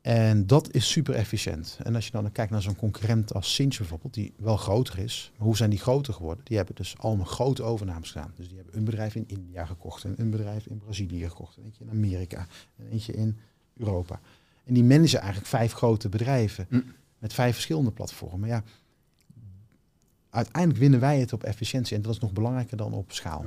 En 0.03 0.47
dat 0.47 0.75
is 0.75 0.91
super 0.91 1.15
efficiënt. 1.15 1.79
En 1.83 1.95
als 1.95 2.07
je 2.07 2.13
dan 2.13 2.33
kijkt 2.33 2.51
naar 2.51 2.63
zo'n 2.63 2.77
concurrent 2.77 3.35
als 3.35 3.55
Cinch 3.55 3.77
bijvoorbeeld, 3.77 4.15
die 4.15 4.33
wel 4.37 4.57
groter 4.57 4.99
is. 4.99 5.33
Maar 5.37 5.47
hoe 5.47 5.57
zijn 5.57 5.71
die 5.71 5.79
groter 5.79 6.15
geworden? 6.15 6.45
Die 6.45 6.57
hebben 6.57 6.75
dus 6.75 6.99
allemaal 6.99 7.27
grote 7.27 7.63
overnames 7.63 8.11
gedaan. 8.11 8.33
Dus 8.37 8.49
die 8.49 8.57
hebben 8.57 8.77
een 8.77 8.85
bedrijf 8.85 9.15
in 9.15 9.25
India 9.27 9.65
gekocht, 9.65 10.05
en 10.05 10.15
een 10.17 10.31
bedrijf 10.31 10.67
in 10.67 10.79
Brazilië 10.79 11.29
gekocht, 11.29 11.57
en 11.57 11.63
eentje 11.65 11.85
in 11.85 11.91
Amerika, 11.91 12.47
en 12.77 12.87
eentje 12.87 13.13
in 13.13 13.39
Europa. 13.77 14.21
En 14.65 14.75
die 14.75 14.85
managen 14.85 15.19
eigenlijk 15.19 15.49
vijf 15.49 15.73
grote 15.73 16.09
bedrijven 16.09 16.67
mm. 16.69 16.85
met 17.19 17.33
vijf 17.33 17.55
verschillende 17.55 17.91
platformen. 17.91 18.41
Maar 18.41 18.49
ja, 18.49 18.63
uiteindelijk 20.31 20.81
winnen 20.81 21.01
wij 21.01 21.21
het 21.21 21.33
op 21.33 21.43
efficiëntie 21.43 21.97
en 21.97 22.03
dat 22.03 22.13
is 22.13 22.21
nog 22.21 22.33
belangrijker 22.33 22.77
dan 22.77 22.93
op 22.93 23.13
schaal. 23.13 23.47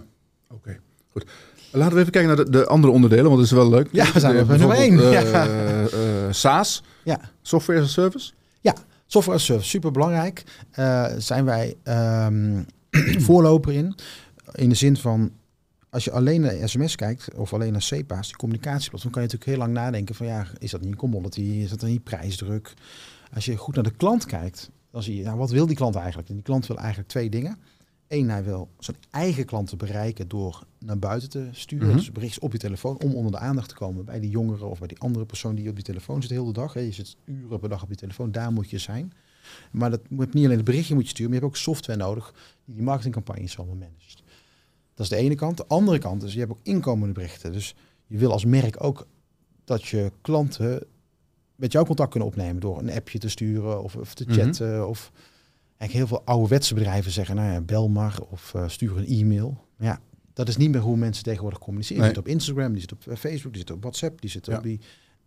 Oké, 0.50 0.80
goed. 1.16 1.32
Laten 1.72 1.94
we 1.94 2.00
even 2.00 2.12
kijken 2.12 2.36
naar 2.36 2.46
de, 2.46 2.52
de, 2.52 2.66
andere 2.66 2.94
onderdelen, 2.94 3.26
want 3.26 3.36
dat 3.36 3.46
is 3.46 3.52
wel 3.52 3.70
leuk. 3.70 3.88
Ja, 3.92 4.12
we 4.14 4.20
zijn 4.20 4.36
er 4.36 4.58
nummer 4.58 4.78
één. 4.78 4.94
Uh, 4.94 5.12
uh, 5.12 5.90
SaaS, 6.30 6.84
ja. 7.04 7.20
Software 7.42 7.80
as 7.80 7.86
a 7.86 7.90
Service. 7.90 8.32
Ja, 8.62 8.76
Software 9.06 9.38
as 9.38 9.44
a 9.44 9.46
Service, 9.46 9.70
super 9.70 9.92
belangrijk. 9.92 10.44
Uh, 10.80 11.06
zijn 11.18 11.46
wij 11.46 11.76
um, 12.28 12.66
voorloper 13.28 13.74
in. 13.74 13.96
In 14.52 14.70
de 14.70 14.76
zin 14.76 14.98
van, 14.98 15.32
als 15.90 16.04
je 16.04 16.12
alleen 16.12 16.42
naar 16.42 16.70
sms 16.70 16.96
kijkt, 16.96 17.36
of 17.36 17.54
alleen 17.54 17.72
naar 17.72 17.88
CPA's, 17.90 18.28
die 18.28 18.36
communicatieplatform, 18.36 19.14
kan 19.14 19.22
je 19.22 19.28
natuurlijk 19.28 19.58
heel 19.58 19.68
lang 19.68 19.74
nadenken 19.74 20.16
van, 20.16 20.26
ja, 20.26 20.48
is 20.60 20.72
dat 20.72 20.82
niet 20.82 20.92
een 20.92 20.98
commodity? 20.98 21.42
Is 21.42 21.70
dat 21.70 21.82
niet 21.82 22.04
prijsdruk? 22.04 22.74
Als 23.34 23.46
je 23.46 23.58
goed 23.58 23.76
naar 23.76 23.84
de 23.84 23.96
klant 23.98 24.26
kijkt, 24.26 24.70
dan 24.92 25.04
zie 25.04 25.18
je, 25.18 25.24
nou, 25.24 25.38
wat 25.38 25.50
wil 25.50 25.66
die 25.66 25.76
klant 25.76 25.96
eigenlijk? 25.96 26.30
En 26.30 26.36
die 26.36 26.44
klant 26.44 26.68
wil 26.68 26.78
eigenlijk 26.78 27.10
twee 27.10 27.30
dingen. 27.30 27.58
Eén, 28.08 28.30
hij 28.30 28.44
wil 28.44 28.70
zijn 28.80 28.98
eigen 29.10 29.46
klanten 29.46 29.78
bereiken 29.78 30.28
door 30.28 30.64
naar 30.80 31.00
buiten 31.00 31.30
te 31.30 31.48
sturen. 31.52 31.88
Mhm. 31.88 31.98
Dus 31.98 32.12
bericht 32.12 32.40
op 32.40 32.52
je 32.52 32.58
telefoon 32.58 32.98
om 33.00 33.16
onder 33.16 33.32
de 33.32 33.38
aandacht 33.38 33.70
te 33.70 33.76
komen 33.76 34.06
bij 34.06 34.20
die 34.20 34.30
jongeren 34.30 34.70
of 34.70 34.80
bij 34.80 34.88
die 34.88 35.00
andere 35.00 35.26
persoon 35.26 35.56
die 35.56 35.70
op 35.70 35.78
je 35.78 35.84
telefoon 35.84 36.22
zit 36.22 36.30
de 36.30 36.36
hele 36.36 36.54
dag. 36.54 36.74
Je 36.74 36.92
zit 36.92 37.16
uren 37.26 37.60
per 37.60 37.70
dag 37.70 37.84
op 37.84 37.90
je 37.90 37.96
telefoon, 37.96 38.32
daar 38.32 38.52
moet 38.52 38.70
je 38.70 38.78
zijn. 38.78 39.14
Maar 39.72 39.90
dat 39.90 40.10
moet 40.10 40.34
niet 40.34 40.46
alleen 40.46 40.58
het 40.58 40.66
berichtje 40.66 40.94
moet 40.94 41.04
je 41.04 41.10
sturen, 41.10 41.32
maar 41.32 41.40
je 41.40 41.46
hebt 41.46 41.58
ook 41.58 41.64
software 41.64 42.00
nodig 42.00 42.34
die 42.66 42.76
die 42.76 42.84
marketingcampagnes 42.84 43.58
allemaal 43.58 43.76
managt. 43.76 44.24
Dat 44.94 45.06
is 45.06 45.10
de 45.10 45.16
ene 45.16 45.36
kant. 45.36 45.58
De 45.58 45.66
andere 45.68 45.98
kant 45.98 46.24
is, 46.24 46.34
je 46.34 46.40
hebt 46.40 46.52
ook 46.52 46.60
inkomende 46.64 47.14
berichten. 47.14 47.52
Dus 47.52 47.76
je 48.08 48.18
wil 48.18 48.32
als 48.32 48.46
merk 48.46 48.84
ook 48.84 49.08
dat 49.64 49.84
je 49.84 50.12
klanten 50.22 50.84
met 51.56 51.72
jou 51.72 51.86
contact 51.86 52.10
kunnen 52.10 52.30
opnemen 52.30 52.62
door 52.62 52.80
een 52.80 52.92
appje 52.92 53.20
te 53.20 53.30
sturen 53.30 53.84
of, 53.84 53.96
of 53.96 54.14
te 54.14 54.24
mhm. 54.24 54.34
chatten. 54.34 54.88
of, 54.88 55.12
eigenlijk 55.78 55.92
heel 55.92 56.08
veel 56.08 56.34
ouderwetse 56.34 56.74
bedrijven 56.74 57.12
zeggen, 57.12 57.36
nou 57.36 57.52
ja, 57.54 57.62
bel 57.62 57.90
maar 57.90 58.18
of 58.30 58.54
uh, 58.56 58.64
stuur 58.68 58.98
een 58.98 59.08
e-mail. 59.08 59.64
Maar 59.78 59.88
ja, 59.88 60.00
dat 60.34 60.48
is 60.48 60.58
niet 60.58 60.72
meer 60.72 60.82
hoe 60.82 60.98
mensen 60.98 61.24
tegenwoordig 61.24 61.60
communiceren. 61.60 62.02
Die 62.02 62.10
zit 62.10 62.20
op 62.20 62.28
Instagram, 62.28 62.72
die 62.72 62.82
zit 62.82 62.92
op 62.92 63.18
Facebook, 63.18 63.52
die 63.54 63.62
zit 63.62 63.72
op 63.72 63.82
WhatsApp, 63.82 64.22
die 64.22 64.30
zit 64.30 64.48
op 64.48 64.64
die... 64.64 64.80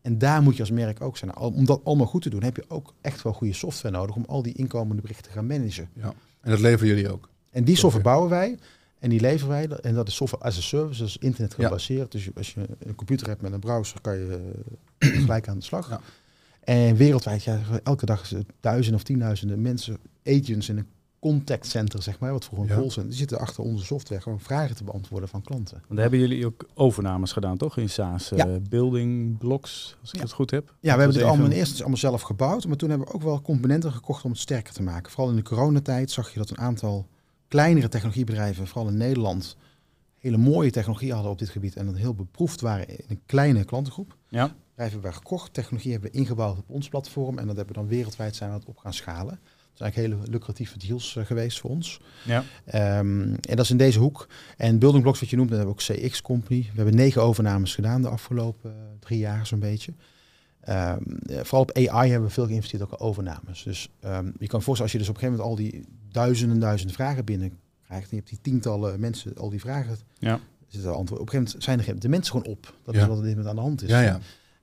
En 0.03 0.19
daar 0.19 0.43
moet 0.43 0.55
je 0.55 0.61
als 0.61 0.71
merk 0.71 1.01
ook 1.01 1.17
zijn. 1.17 1.37
Om 1.37 1.65
dat 1.65 1.81
allemaal 1.85 2.07
goed 2.07 2.23
te 2.23 2.31
doen, 2.31 2.43
heb 2.43 2.57
je 2.57 2.65
ook 2.69 2.95
echt 3.01 3.23
wel 3.23 3.33
goede 3.33 3.53
software 3.53 3.97
nodig 3.97 4.17
om 4.17 4.25
al 4.27 4.43
die 4.43 4.53
inkomende 4.53 5.03
berichten 5.03 5.27
te 5.27 5.33
gaan 5.33 5.47
managen. 5.47 5.89
Ja. 5.93 6.15
En 6.41 6.51
dat 6.51 6.61
leveren 6.61 6.89
jullie 6.89 7.13
ook? 7.13 7.29
En 7.51 7.65
die 7.65 7.77
software 7.77 8.05
bouwen 8.05 8.31
wij. 8.31 8.59
En 8.99 9.11
die 9.11 9.21
leveren 9.21 9.49
wij. 9.49 9.69
En 9.69 9.95
dat 9.95 10.09
is 10.09 10.15
software 10.15 10.45
as 10.45 10.59
a 10.59 10.61
service, 10.61 11.03
dus 11.03 11.17
internet 11.17 11.55
gebaseerd. 11.55 12.13
Dus 12.13 12.29
als 12.37 12.55
je 12.55 12.61
een 12.79 12.95
computer 12.95 13.29
hebt 13.29 13.43
met 13.43 13.53
een 13.53 13.61
browser, 13.61 14.01
kan 14.01 14.19
je 14.19 14.41
eh, 14.99 15.09
gelijk 15.25 15.49
aan 15.49 15.59
de 15.59 15.65
slag. 15.65 15.89
Ja. 15.89 16.01
En 16.61 16.97
wereldwijd, 16.97 17.45
ja, 17.45 17.61
elke 17.83 18.07
dag 18.07 18.33
duizenden 18.61 19.01
of 19.01 19.07
tienduizenden 19.07 19.61
mensen, 19.61 19.99
agents 20.29 20.69
in 20.69 20.77
een 20.77 20.89
contact 21.19 21.67
center, 21.67 22.03
zeg 22.03 22.19
maar, 22.19 22.33
wat 22.33 22.45
voor 22.45 22.59
een 22.59 22.67
ja. 22.67 22.75
callcenter, 22.75 23.09
die 23.09 23.19
zitten 23.19 23.39
achter 23.39 23.65
onze 23.65 23.85
software 23.85 24.21
gewoon 24.21 24.41
vragen 24.41 24.77
te 24.77 24.85
beantwoorden 24.85 25.29
van 25.29 25.43
klanten. 25.43 25.77
Want 25.77 25.89
daar 25.89 26.01
hebben 26.01 26.19
jullie 26.19 26.47
ook 26.47 26.67
overnames 26.75 27.33
gedaan, 27.33 27.57
toch? 27.57 27.77
In 27.77 27.91
SaaS, 27.91 28.29
ja. 28.29 28.47
uh, 28.47 28.57
building 28.69 29.39
blocks, 29.39 29.97
als 30.01 30.13
ik 30.13 30.21
het 30.21 30.33
goed 30.33 30.51
heb. 30.51 30.75
Ja, 30.81 30.95
we 30.95 31.01
hebben 31.01 31.17
het 31.19 31.27
allemaal 31.27 31.51
eerst 31.51 31.81
allemaal 31.81 31.97
zelf 31.97 32.23
gebouwd, 32.23 32.67
maar 32.67 32.77
toen 32.77 32.89
hebben 32.89 33.07
we 33.09 33.15
ook 33.15 33.23
wel 33.23 33.43
componenten 33.43 33.93
gekocht 33.93 34.25
om 34.25 34.31
het 34.31 34.41
sterker 34.41 34.73
te 34.73 34.83
maken. 34.83 35.11
Vooral 35.11 35.31
in 35.31 35.37
de 35.37 35.43
coronatijd 35.43 36.11
zag 36.11 36.33
je 36.33 36.39
dat 36.39 36.51
een 36.51 36.59
aantal 36.59 37.07
kleinere 37.49 37.89
technologiebedrijven, 37.89 38.67
vooral 38.67 38.89
in 38.89 38.97
Nederland, 38.97 39.57
hele 40.19 40.37
mooie 40.37 40.71
technologie 40.71 41.13
hadden 41.13 41.31
op 41.31 41.39
dit 41.39 41.49
gebied 41.49 41.77
en 41.77 41.87
dat 41.87 41.97
heel 41.97 42.15
beproefd 42.15 42.61
waren 42.61 42.89
in 42.89 43.05
een 43.09 43.21
kleine 43.27 43.65
klantengroep. 43.65 44.17
Ja. 44.29 44.45
Bedrijven 44.45 45.01
hebben 45.01 45.11
we 45.11 45.17
gekocht, 45.17 45.55
technologie 45.55 45.93
hebben 45.93 46.11
we 46.11 46.19
ingebouwd 46.19 46.59
op 46.59 46.71
ons 46.71 46.89
platform 46.89 47.39
en 47.39 47.47
dat 47.47 47.57
hebben 47.57 47.75
we 47.75 47.81
dan 47.81 47.91
wereldwijd 47.91 48.37
zijn 48.37 48.51
we 48.51 48.57
het 48.57 48.67
op 48.67 48.77
gaan 48.77 48.95
schalen. 48.95 49.41
Zijn 49.79 49.93
eigenlijk 49.93 50.23
hele 50.23 50.31
lucratieve 50.31 50.79
deals 50.79 51.15
uh, 51.15 51.25
geweest 51.25 51.61
voor 51.61 51.71
ons. 51.71 52.01
Ja. 52.25 52.45
Um, 52.99 53.23
en 53.23 53.57
dat 53.57 53.65
is 53.65 53.71
in 53.71 53.77
deze 53.77 53.99
hoek. 53.99 54.29
En 54.57 54.79
Building 54.79 55.03
Blocks, 55.03 55.21
wat 55.21 55.31
je 55.31 55.37
noemt, 55.37 55.49
dan 55.49 55.59
hebben 55.59 55.77
we 55.77 55.95
ook 55.95 56.01
CX 56.01 56.23
Company. 56.23 56.61
We 56.61 56.77
hebben 56.77 56.95
negen 56.95 57.23
overnames 57.23 57.75
gedaan 57.75 58.03
de 58.03 58.09
afgelopen 58.09 58.71
uh, 58.71 58.83
drie 58.99 59.19
jaar 59.19 59.47
zo'n 59.47 59.59
beetje. 59.59 59.93
Um, 60.69 61.19
vooral 61.27 61.61
op 61.61 61.73
AI 61.73 62.11
hebben 62.11 62.29
we 62.29 62.35
veel 62.35 62.47
geïnvesteerd 62.47 62.83
ook 62.83 62.93
in 62.93 62.99
overnames. 62.99 63.63
Dus 63.63 63.89
um, 64.05 64.35
je 64.39 64.47
kan 64.47 64.63
voorstellen 64.63 64.81
als 64.81 64.93
je 64.93 64.99
dus 64.99 65.09
op 65.09 65.15
een 65.15 65.21
gegeven 65.21 65.45
moment 65.45 65.61
al 65.61 65.71
die 65.71 65.85
duizenden 66.11 66.61
duizenden 66.61 66.95
vragen 66.95 67.25
binnenkrijgt. 67.25 67.61
En 67.89 68.09
je 68.11 68.17
hebt 68.17 68.29
die 68.29 68.41
tientallen 68.43 69.01
mensen 69.01 69.37
al 69.37 69.51
die 69.51 69.61
vragen. 69.61 69.97
Ja. 70.19 70.41
Zit 70.67 70.85
er 70.85 70.91
antwoord. 70.91 71.21
Op 71.21 71.27
een 71.27 71.33
gegeven 71.33 71.61
moment 71.61 71.87
zijn 71.87 71.97
er 71.97 72.01
de 72.01 72.09
mensen 72.09 72.33
gewoon 72.33 72.53
op. 72.53 72.75
Dat 72.85 72.95
is 72.95 73.07
wat 73.07 73.19
er 73.19 73.25
dit 73.25 73.37
met 73.37 73.47
aan 73.47 73.55
de 73.55 73.61
hand 73.61 73.83
is. 73.83 73.89
Ja, 73.89 74.01
ja. 74.01 74.21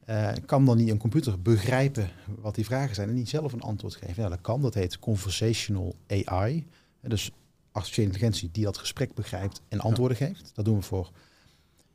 Uh, 0.09 0.31
kan 0.45 0.65
dan 0.65 0.77
niet 0.77 0.89
een 0.89 0.97
computer 0.97 1.41
begrijpen 1.41 2.09
wat 2.39 2.55
die 2.55 2.65
vragen 2.65 2.95
zijn 2.95 3.09
en 3.09 3.15
niet 3.15 3.29
zelf 3.29 3.53
een 3.53 3.61
antwoord 3.61 3.95
geven? 3.95 4.23
Ja, 4.23 4.29
dat 4.29 4.41
kan. 4.41 4.61
Dat 4.61 4.73
heet 4.73 4.99
conversational 4.99 5.95
AI. 6.07 6.67
Dus 7.01 7.31
artificiële 7.71 8.07
intelligentie 8.07 8.49
die 8.51 8.63
dat 8.63 8.77
gesprek 8.77 9.13
begrijpt 9.13 9.61
en 9.67 9.79
antwoorden 9.79 10.17
geeft. 10.17 10.51
Dat 10.53 10.65
doen 10.65 10.77
we 10.77 10.81
voor 10.81 11.11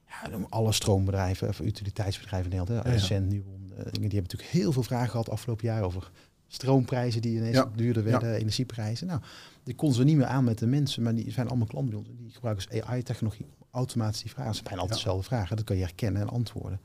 ja, 0.07 0.31
alle 0.49 0.73
stroombedrijven, 0.73 1.55
voor 1.55 1.67
utiliteitsbedrijven 1.67 2.51
in 2.51 2.59
Nederland. 2.59 2.87
Ja, 2.87 2.95
Ascent, 2.95 3.29
Nuon, 3.29 3.63
uh, 3.71 3.77
die 3.77 4.01
hebben 4.01 4.23
natuurlijk 4.23 4.51
heel 4.51 4.73
veel 4.73 4.83
vragen 4.83 5.11
gehad 5.11 5.31
afgelopen 5.31 5.67
jaar 5.67 5.83
over 5.83 6.11
stroomprijzen 6.49 7.23
die 7.23 7.37
ineens 7.37 7.65
duurder 7.75 8.05
werden, 8.05 8.35
energieprijzen. 8.35 9.07
Nou, 9.07 9.21
die 9.63 9.75
konden 9.75 9.97
ze 9.97 10.05
niet 10.05 10.17
meer 10.17 10.27
aan 10.27 10.45
met 10.45 10.59
de 10.59 10.67
mensen, 10.67 11.03
maar 11.03 11.15
die 11.15 11.33
zijn 11.33 11.49
allemaal 11.49 11.67
klanten 11.67 11.91
bij 11.91 11.99
ons. 11.99 12.09
Die 12.19 12.31
gebruiken 12.33 12.69
dus 12.71 12.83
AI-technologie 12.83 13.45
om 13.45 13.67
automatisch 13.71 14.23
die 14.23 14.31
vragen. 14.31 14.47
Het 14.47 14.57
zijn 14.57 14.69
bijna 14.69 14.81
altijd 14.83 15.01
dezelfde 15.01 15.27
vragen. 15.27 15.57
Dat 15.57 15.65
kan 15.65 15.77
je 15.77 15.83
herkennen 15.83 16.23
en 16.23 16.29
antwoorden. 16.29 16.81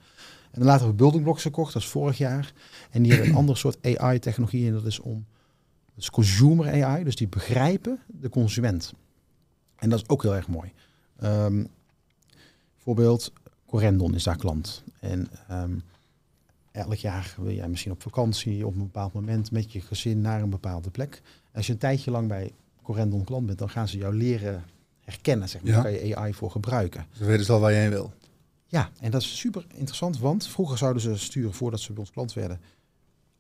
En 0.56 0.62
dan 0.62 0.70
later 0.70 0.86
hebben 0.86 0.98
we 0.98 1.04
building 1.04 1.24
blocks 1.24 1.42
gekocht, 1.42 1.74
dat 1.74 1.82
is 1.82 1.88
vorig 1.88 2.18
jaar. 2.18 2.54
En 2.92 3.02
die 3.02 3.12
hebben 3.12 3.30
een 3.30 3.36
ander 3.36 3.58
soort 3.58 3.98
AI-technologie 3.98 4.68
en 4.68 4.74
dat 4.74 4.86
is 4.86 5.00
om, 5.00 5.26
dat 5.86 6.04
is 6.04 6.10
consumer 6.10 6.84
AI, 6.84 7.04
dus 7.04 7.16
die 7.16 7.28
begrijpen 7.28 8.00
de 8.08 8.30
consument. 8.30 8.94
En 9.76 9.90
dat 9.90 10.02
is 10.02 10.10
ook 10.10 10.22
heel 10.22 10.36
erg 10.36 10.48
mooi. 10.48 10.72
Um, 11.24 11.68
bijvoorbeeld, 12.76 13.34
Corendon 13.66 14.16
is 14.16 14.24
daar 14.24 14.38
klant. 14.38 14.84
En 15.00 15.30
um, 15.52 15.84
elk 16.72 16.96
jaar 16.96 17.36
wil 17.38 17.54
jij 17.54 17.68
misschien 17.68 17.92
op 17.92 18.02
vakantie 18.02 18.66
op 18.66 18.74
een 18.74 18.80
bepaald 18.80 19.14
moment 19.14 19.52
met 19.52 19.72
je 19.72 19.82
gezin 19.82 20.22
naar 20.22 20.42
een 20.42 20.50
bepaalde 20.50 20.90
plek. 20.90 21.22
Als 21.54 21.66
je 21.68 21.74
een 21.74 21.80
tijdje 21.80 22.12
lang 22.12 22.28
bij 22.28 22.52
Corendon 22.82 23.24
klant 23.24 23.46
bent, 23.46 23.60
dan 23.60 23.70
gaan 23.70 23.88
ze 23.88 23.98
jou 23.98 24.16
leren 24.16 24.64
herkennen. 25.04 25.50
Zeg 25.50 25.64
maar. 25.64 25.74
Daar 25.74 25.84
kan 25.84 26.08
je 26.08 26.16
AI 26.16 26.34
voor 26.34 26.52
gebruiken. 26.52 27.06
Ze 27.12 27.24
weten 27.24 27.38
dus 27.38 27.50
al 27.50 27.60
waar 27.60 27.72
je 27.72 27.78
heen 27.78 27.90
wil. 27.90 28.14
Ja, 28.76 28.90
en 29.00 29.12
dat 29.12 29.22
is 29.22 29.38
super 29.38 29.66
interessant, 29.74 30.20
want 30.20 30.48
vroeger 30.48 30.78
zouden 30.78 31.02
ze 31.02 31.18
sturen, 31.18 31.54
voordat 31.54 31.80
ze 31.80 31.92
bij 31.94 32.02
ons 32.02 32.12
klant 32.12 32.34
werden, 32.34 32.60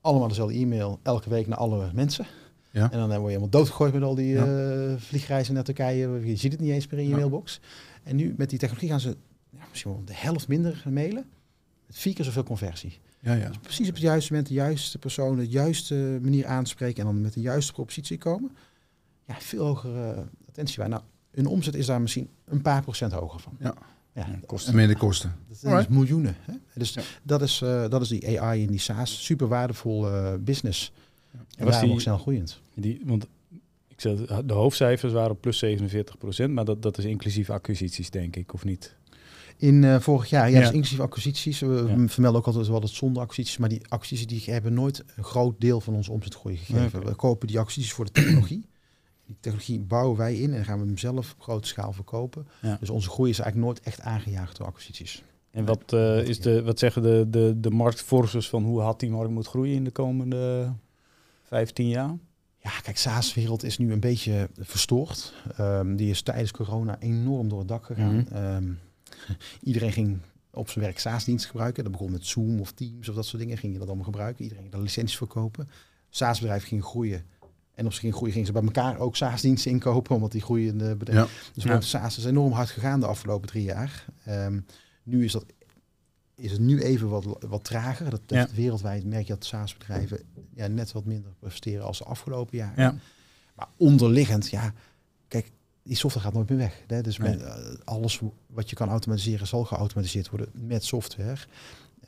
allemaal 0.01 0.27
dezelfde 0.27 0.55
e-mail 0.55 0.99
elke 1.03 1.29
week 1.29 1.47
naar 1.47 1.57
alle 1.57 1.89
mensen. 1.93 2.25
Ja. 2.71 2.91
En 2.91 2.97
dan 2.97 3.07
word 3.07 3.21
je 3.21 3.27
helemaal 3.27 3.49
doodgegooid 3.49 3.93
met 3.93 4.03
al 4.03 4.15
die 4.15 4.33
ja. 4.33 4.45
uh, 4.45 4.93
vliegreizen 4.97 5.53
naar 5.53 5.63
Turkije. 5.63 6.27
Je 6.27 6.35
ziet 6.35 6.51
het 6.51 6.61
niet 6.61 6.71
eens 6.71 6.87
meer 6.87 6.99
in 6.99 7.07
je 7.07 7.15
mailbox. 7.15 7.59
En 8.03 8.15
nu 8.15 8.33
met 8.37 8.49
die 8.49 8.59
technologie 8.59 8.89
gaan 8.89 8.99
ze 8.99 9.17
ja, 9.49 9.65
misschien 9.69 9.91
wel 9.91 10.01
de 10.05 10.13
helft 10.15 10.47
minder 10.47 10.83
mailen. 10.89 11.25
Met 11.85 11.97
vier 11.97 12.13
keer 12.13 12.25
zoveel 12.25 12.43
conversie. 12.43 12.99
Ja, 13.19 13.33
ja. 13.33 13.47
Dus 13.47 13.57
precies 13.57 13.87
op 13.87 13.93
het 13.93 14.03
juiste 14.03 14.31
moment 14.31 14.49
de 14.49 14.55
juiste 14.55 14.97
persoon, 14.97 15.37
de 15.37 15.47
juiste 15.47 16.19
manier 16.21 16.45
aanspreken 16.45 16.99
en 16.99 17.05
dan 17.05 17.21
met 17.21 17.33
de 17.33 17.41
juiste 17.41 17.73
propositie 17.73 18.17
komen. 18.17 18.51
Ja, 19.27 19.35
veel 19.39 19.65
hogere 19.65 20.13
uh, 20.13 20.19
attentie 20.47 20.77
bij. 20.77 20.87
Nou, 20.87 21.01
hun 21.31 21.45
omzet 21.45 21.75
is 21.75 21.85
daar 21.85 22.01
misschien 22.01 22.29
een 22.45 22.61
paar 22.61 22.81
procent 22.81 23.11
hoger 23.11 23.39
van. 23.39 23.57
Ja. 23.59 23.73
Ja, 24.15 24.39
kosten. 24.45 24.71
En 24.71 24.77
minder 24.77 24.97
kosten. 24.97 25.35
Dat 25.61 25.79
is 25.79 25.87
miljoenen. 25.87 26.35
Hè? 26.39 26.53
Dus 26.73 26.97
dat, 27.23 27.41
is, 27.41 27.61
uh, 27.61 27.89
dat 27.89 28.01
is 28.01 28.07
die 28.07 28.41
AI 28.41 28.61
in 28.61 28.67
die 28.67 28.79
SaaS. 28.79 29.25
Super 29.25 29.47
waardevol 29.47 30.07
uh, 30.07 30.33
business. 30.39 30.91
Ja. 31.31 31.39
En 31.57 31.81
die, 31.81 31.91
ook 31.91 32.01
snel 32.01 32.17
groeiend. 32.17 32.61
Die, 32.73 33.01
want 33.05 33.27
ik 33.87 34.01
zei, 34.01 34.25
de 34.45 34.53
hoofdcijfers 34.53 35.13
waren 35.13 35.39
plus 35.39 35.57
47 35.57 36.17
procent, 36.17 36.53
maar 36.53 36.65
dat, 36.65 36.81
dat 36.81 36.97
is 36.97 37.05
inclusief 37.05 37.49
acquisities, 37.49 38.09
denk 38.09 38.35
ik, 38.35 38.53
of 38.53 38.63
niet? 38.63 38.95
In 39.57 39.83
uh, 39.83 39.99
vorig 39.99 40.29
jaar, 40.29 40.49
ja, 40.49 40.55
ja. 40.55 40.59
Dus 40.59 40.71
inclusief 40.71 40.99
acquisities. 40.99 41.59
We 41.59 41.85
ja. 41.87 42.07
vermelden 42.07 42.39
ook 42.39 42.47
altijd 42.47 42.67
wel 42.67 42.81
het 42.81 42.89
zonder 42.89 43.21
acquisities, 43.21 43.57
maar 43.57 43.69
die 43.69 43.81
acquisities 43.87 44.27
die 44.27 44.53
hebben 44.53 44.73
nooit 44.73 45.03
een 45.15 45.23
groot 45.23 45.61
deel 45.61 45.81
van 45.81 45.93
onze 45.93 46.11
omzetgroei 46.11 46.57
gegeven. 46.57 46.99
Okay. 46.99 47.11
We 47.11 47.15
kopen 47.15 47.47
die 47.47 47.59
acquisities 47.59 47.93
voor 47.93 48.05
de 48.05 48.11
technologie. 48.11 48.65
Die 49.25 49.37
technologie 49.39 49.79
bouwen 49.79 50.17
wij 50.17 50.35
in 50.35 50.53
en 50.53 50.65
gaan 50.65 50.79
we 50.79 50.85
hem 50.85 50.97
zelf 50.97 51.31
op 51.33 51.41
grote 51.41 51.67
schaal 51.67 51.93
verkopen. 51.93 52.47
Ja. 52.61 52.77
Dus 52.79 52.89
onze 52.89 53.09
groei 53.09 53.29
is 53.29 53.39
eigenlijk 53.39 53.67
nooit 53.67 53.85
echt 53.85 54.01
aangejaagd 54.01 54.57
door 54.57 54.67
acquisities. 54.67 55.23
En 55.51 55.65
wat, 55.65 55.93
uh, 55.93 56.27
is 56.27 56.39
de, 56.39 56.63
wat 56.63 56.79
zeggen 56.79 57.01
de, 57.01 57.25
de, 57.29 57.53
de 57.59 57.69
marktforces 57.69 58.49
van 58.49 58.63
hoe 58.63 58.81
had 58.81 58.99
die 58.99 59.09
markt 59.09 59.31
moet 59.31 59.47
groeien 59.47 59.75
in 59.75 59.83
de 59.83 59.91
komende 59.91 60.73
15 61.43 61.87
jaar? 61.87 62.17
Ja, 62.57 62.71
kijk, 62.83 62.97
SaaS-wereld 62.97 63.63
is 63.63 63.77
nu 63.77 63.91
een 63.91 63.99
beetje 63.99 64.49
verstoord. 64.59 65.33
Um, 65.59 65.95
die 65.95 66.09
is 66.09 66.21
tijdens 66.21 66.51
corona 66.51 66.99
enorm 66.99 67.49
door 67.49 67.59
het 67.59 67.67
dak 67.67 67.85
gegaan. 67.85 68.15
Mm 68.15 68.27
-hmm. 68.29 68.55
um, 68.55 68.79
iedereen 69.69 69.91
ging 69.91 70.19
op 70.51 70.69
zijn 70.69 70.85
werk 70.85 70.99
SaaS-dienst 70.99 71.45
gebruiken. 71.45 71.83
Dat 71.83 71.91
begon 71.91 72.11
met 72.11 72.25
Zoom 72.25 72.59
of 72.59 72.71
Teams 72.71 73.09
of 73.09 73.15
dat 73.15 73.25
soort 73.25 73.41
dingen. 73.41 73.57
Ging 73.57 73.73
je 73.73 73.79
dat 73.79 73.87
allemaal 73.87 74.05
gebruiken. 74.05 74.43
Iedereen 74.43 74.63
ging 74.63 74.75
de 74.75 74.81
licenties 74.81 75.17
verkopen. 75.17 75.69
SaaS-bedrijf 76.09 76.63
ging 76.67 76.83
groeien. 76.83 77.25
En 77.75 77.85
op 77.85 77.91
ging 77.91 78.13
groeien 78.13 78.31
gingen 78.31 78.47
ze 78.47 78.53
bij 78.53 78.63
elkaar 78.63 78.97
ook 78.97 79.15
SaaS-diensten 79.15 79.71
inkopen, 79.71 80.15
omdat 80.15 80.31
die 80.31 80.41
groeiende 80.41 80.95
bedrijven. 80.95 81.33
Ja. 81.45 81.51
Dus 81.53 81.63
ja. 81.63 81.81
SaaS 81.81 82.17
is 82.17 82.25
enorm 82.25 82.51
hard 82.51 82.69
gegaan 82.69 82.99
de 82.99 83.05
afgelopen 83.05 83.47
drie 83.47 83.63
jaar. 83.63 84.05
Um, 84.27 84.65
nu 85.03 85.23
is 85.23 85.31
dat 85.31 85.45
is 86.35 86.51
het 86.51 86.61
nu 86.61 86.81
even 86.81 87.09
wat, 87.09 87.25
wat 87.39 87.63
trager. 87.63 88.09
Dat, 88.09 88.21
dat 88.25 88.49
ja. 88.49 88.55
wereldwijd 88.55 89.05
merk 89.05 89.27
je 89.27 89.33
dat 89.33 89.45
SaaS-bedrijven 89.45 90.19
ja, 90.53 90.67
net 90.67 90.91
wat 90.91 91.05
minder 91.05 91.31
presteren 91.39 91.85
als 91.85 91.97
de 91.97 92.03
afgelopen 92.03 92.57
jaren. 92.57 92.83
Ja. 92.83 92.95
Maar 93.55 93.67
onderliggend, 93.77 94.49
ja, 94.49 94.73
kijk, 95.27 95.51
die 95.83 95.95
software 95.95 96.25
gaat 96.25 96.35
nooit 96.35 96.49
meer 96.49 96.57
weg. 96.57 96.83
Hè? 96.87 97.01
Dus 97.01 97.17
met, 97.17 97.41
uh, 97.41 97.55
alles 97.83 98.21
wat 98.47 98.69
je 98.69 98.75
kan 98.75 98.89
automatiseren, 98.89 99.47
zal 99.47 99.63
geautomatiseerd 99.63 100.29
worden 100.29 100.49
met 100.53 100.83
software. 100.83 101.37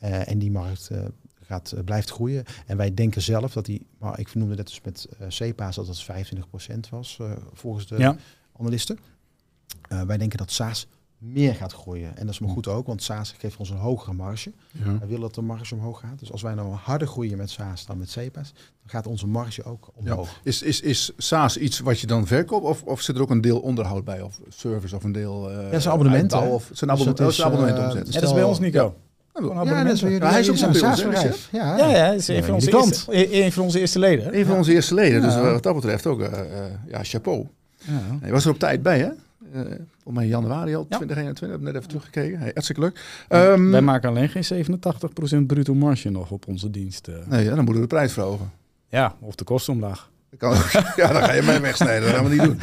Uh, 0.04 0.30
en 0.30 0.40
die 0.40 0.52
markt 0.52 0.90
uh, 0.92 1.06
gaat, 1.48 1.72
uh, 1.76 1.84
blijft 1.84 2.10
groeien. 2.10 2.44
En 2.66 2.78
wij 2.78 2.94
denken 2.94 3.22
zelf 3.22 3.54
dat 3.54 3.66
die, 3.66 3.86
maar 4.00 4.20
ik 4.20 4.36
noemde 4.36 4.56
net 4.56 4.68
dus 4.68 4.82
met 4.82 5.08
uh, 5.22 5.28
CPA's 5.28 5.76
dat 5.76 5.86
dat 5.86 6.06
25% 6.06 6.90
was 6.90 7.18
uh, 7.22 7.32
volgens 7.54 7.88
de 7.88 7.98
ja. 7.98 8.16
analisten. 8.60 9.00
wij 9.88 10.18
denken 10.18 10.38
dat 10.38 10.52
SaaS 10.52 10.88
meer 11.18 11.56
gaat 11.56 11.74
groeien. 11.74 12.18
En 12.18 12.26
dat 12.26 12.34
is 12.34 12.40
maar 12.40 12.50
goed 12.50 12.68
ook, 12.68 12.88
want 12.88 13.04
SaaS 13.04 13.36
geeft 13.38 13.58
ons 13.58 13.70
een 13.70 13.78
hogere 13.78 14.14
marge. 14.14 14.52
Ja. 14.72 14.98
Wij 14.98 15.08
willen 15.08 15.22
dat 15.22 15.36
de 15.36 15.42
marge 15.42 15.76
omhoog 15.76 16.00
gaat. 16.00 16.20
Dus 16.20 16.32
als 16.32 16.42
wij 16.42 16.54
nou 16.54 16.74
harder 16.74 17.08
groeien 17.08 17.38
met 17.38 17.50
SaaS 17.50 17.86
dan 17.86 17.98
met 17.98 18.10
CPA's, 18.10 18.54
dan 18.54 18.90
gaat 18.90 19.08
onze 19.08 19.28
marge 19.28 19.64
ook 19.64 19.90
omhoog. 19.94 20.30
Ja. 20.30 20.38
Is, 20.44 20.62
is, 20.62 20.82
is 20.82 21.12
SaaS 21.18 21.58
iets 21.58 21.80
wat 21.80 22.00
je 22.00 22.08
dan 22.08 22.28
verkoopt 22.28 22.66
of, 22.66 22.84
of 22.84 23.02
zit 23.02 23.16
er 23.16 23.22
ook 23.22 23.30
een 23.30 23.42
deel 23.42 23.60
onderhoud 23.60 24.04
bij? 24.04 24.22
Of 24.22 24.40
service 24.48 24.96
of 24.96 25.04
een 25.04 25.12
deel... 25.12 25.52
Uh, 25.52 25.72
ja, 25.72 25.80
zijn 25.80 25.94
abonnementen. 25.94 26.42
Of 26.42 26.70
zijn 26.74 26.92
abonnement, 26.92 27.18
dus, 27.18 27.42
abonnement 27.42 27.80
omzet. 27.80 28.14
dat 28.14 28.24
is 28.24 28.34
bij 28.34 28.44
ons 28.44 28.60
niet 28.60 28.78
hij 30.20 30.40
is 30.40 30.50
ook 30.50 30.68
een 30.68 30.76
SaaS-bedrijf. 30.76 31.50
Ja, 31.52 31.78
ja, 31.78 31.90
ja, 31.90 32.12
is 32.12 32.28
een 32.28 32.44
van, 32.44 32.54
onze 32.54 32.72
eerste, 32.72 33.44
een 33.44 33.52
van 33.52 33.64
onze 33.64 33.80
eerste 33.80 34.00
leden. 34.00 34.38
Een 34.38 34.46
van 34.46 34.56
onze 34.58 34.74
eerste 34.74 34.94
leden. 34.94 35.22
Dus 35.22 35.36
wat 35.36 35.64
dat 35.64 35.76
betreft 35.76 36.06
ook, 36.06 36.20
uh, 36.20 36.28
ja, 36.88 37.04
chapeau. 37.04 37.48
Ja. 37.78 38.02
Je 38.26 38.32
was 38.32 38.46
er 38.46 38.52
op 38.52 38.60
tijd 38.60 38.82
bij, 38.82 39.00
hè? 39.00 39.10
Uh, 39.56 39.62
op 40.04 40.14
mijn 40.14 40.28
januari 40.28 40.76
al, 40.76 40.86
ja. 40.90 40.96
2021, 40.96 41.60
net 41.60 41.76
even 41.76 41.88
teruggekeken. 41.88 42.40
Hey, 42.40 42.52
hartstikke 42.54 42.82
leuk. 42.82 43.02
Um, 43.30 43.72
Wij 43.72 43.82
maken 43.82 44.10
alleen 44.10 44.30
geen 44.30 44.66
87% 45.44 45.46
bruto 45.46 45.74
marge 45.74 46.10
nog 46.10 46.32
op 46.32 46.48
onze 46.48 46.72
dienst. 46.72 47.08
Uh. 47.08 47.16
Nee, 47.26 47.44
ja, 47.44 47.56
dan 47.56 47.58
moeten 47.58 47.76
we 47.76 47.82
de 47.82 47.96
prijs 47.96 48.14
verhogen. 48.14 48.52
Ja, 48.90 49.16
of 49.20 49.36
de 49.36 49.44
kosten 49.44 49.74
omlaag. 49.74 50.10
Kan, 50.38 50.54
ja, 50.96 51.14
dan 51.14 51.24
ga 51.24 51.34
je 51.34 51.42
mij 51.42 51.62
wegsnijden. 51.62 52.02
Dat 52.02 52.16
gaan 52.16 52.30
we 52.30 52.36
niet 52.36 52.44
doen. 52.44 52.60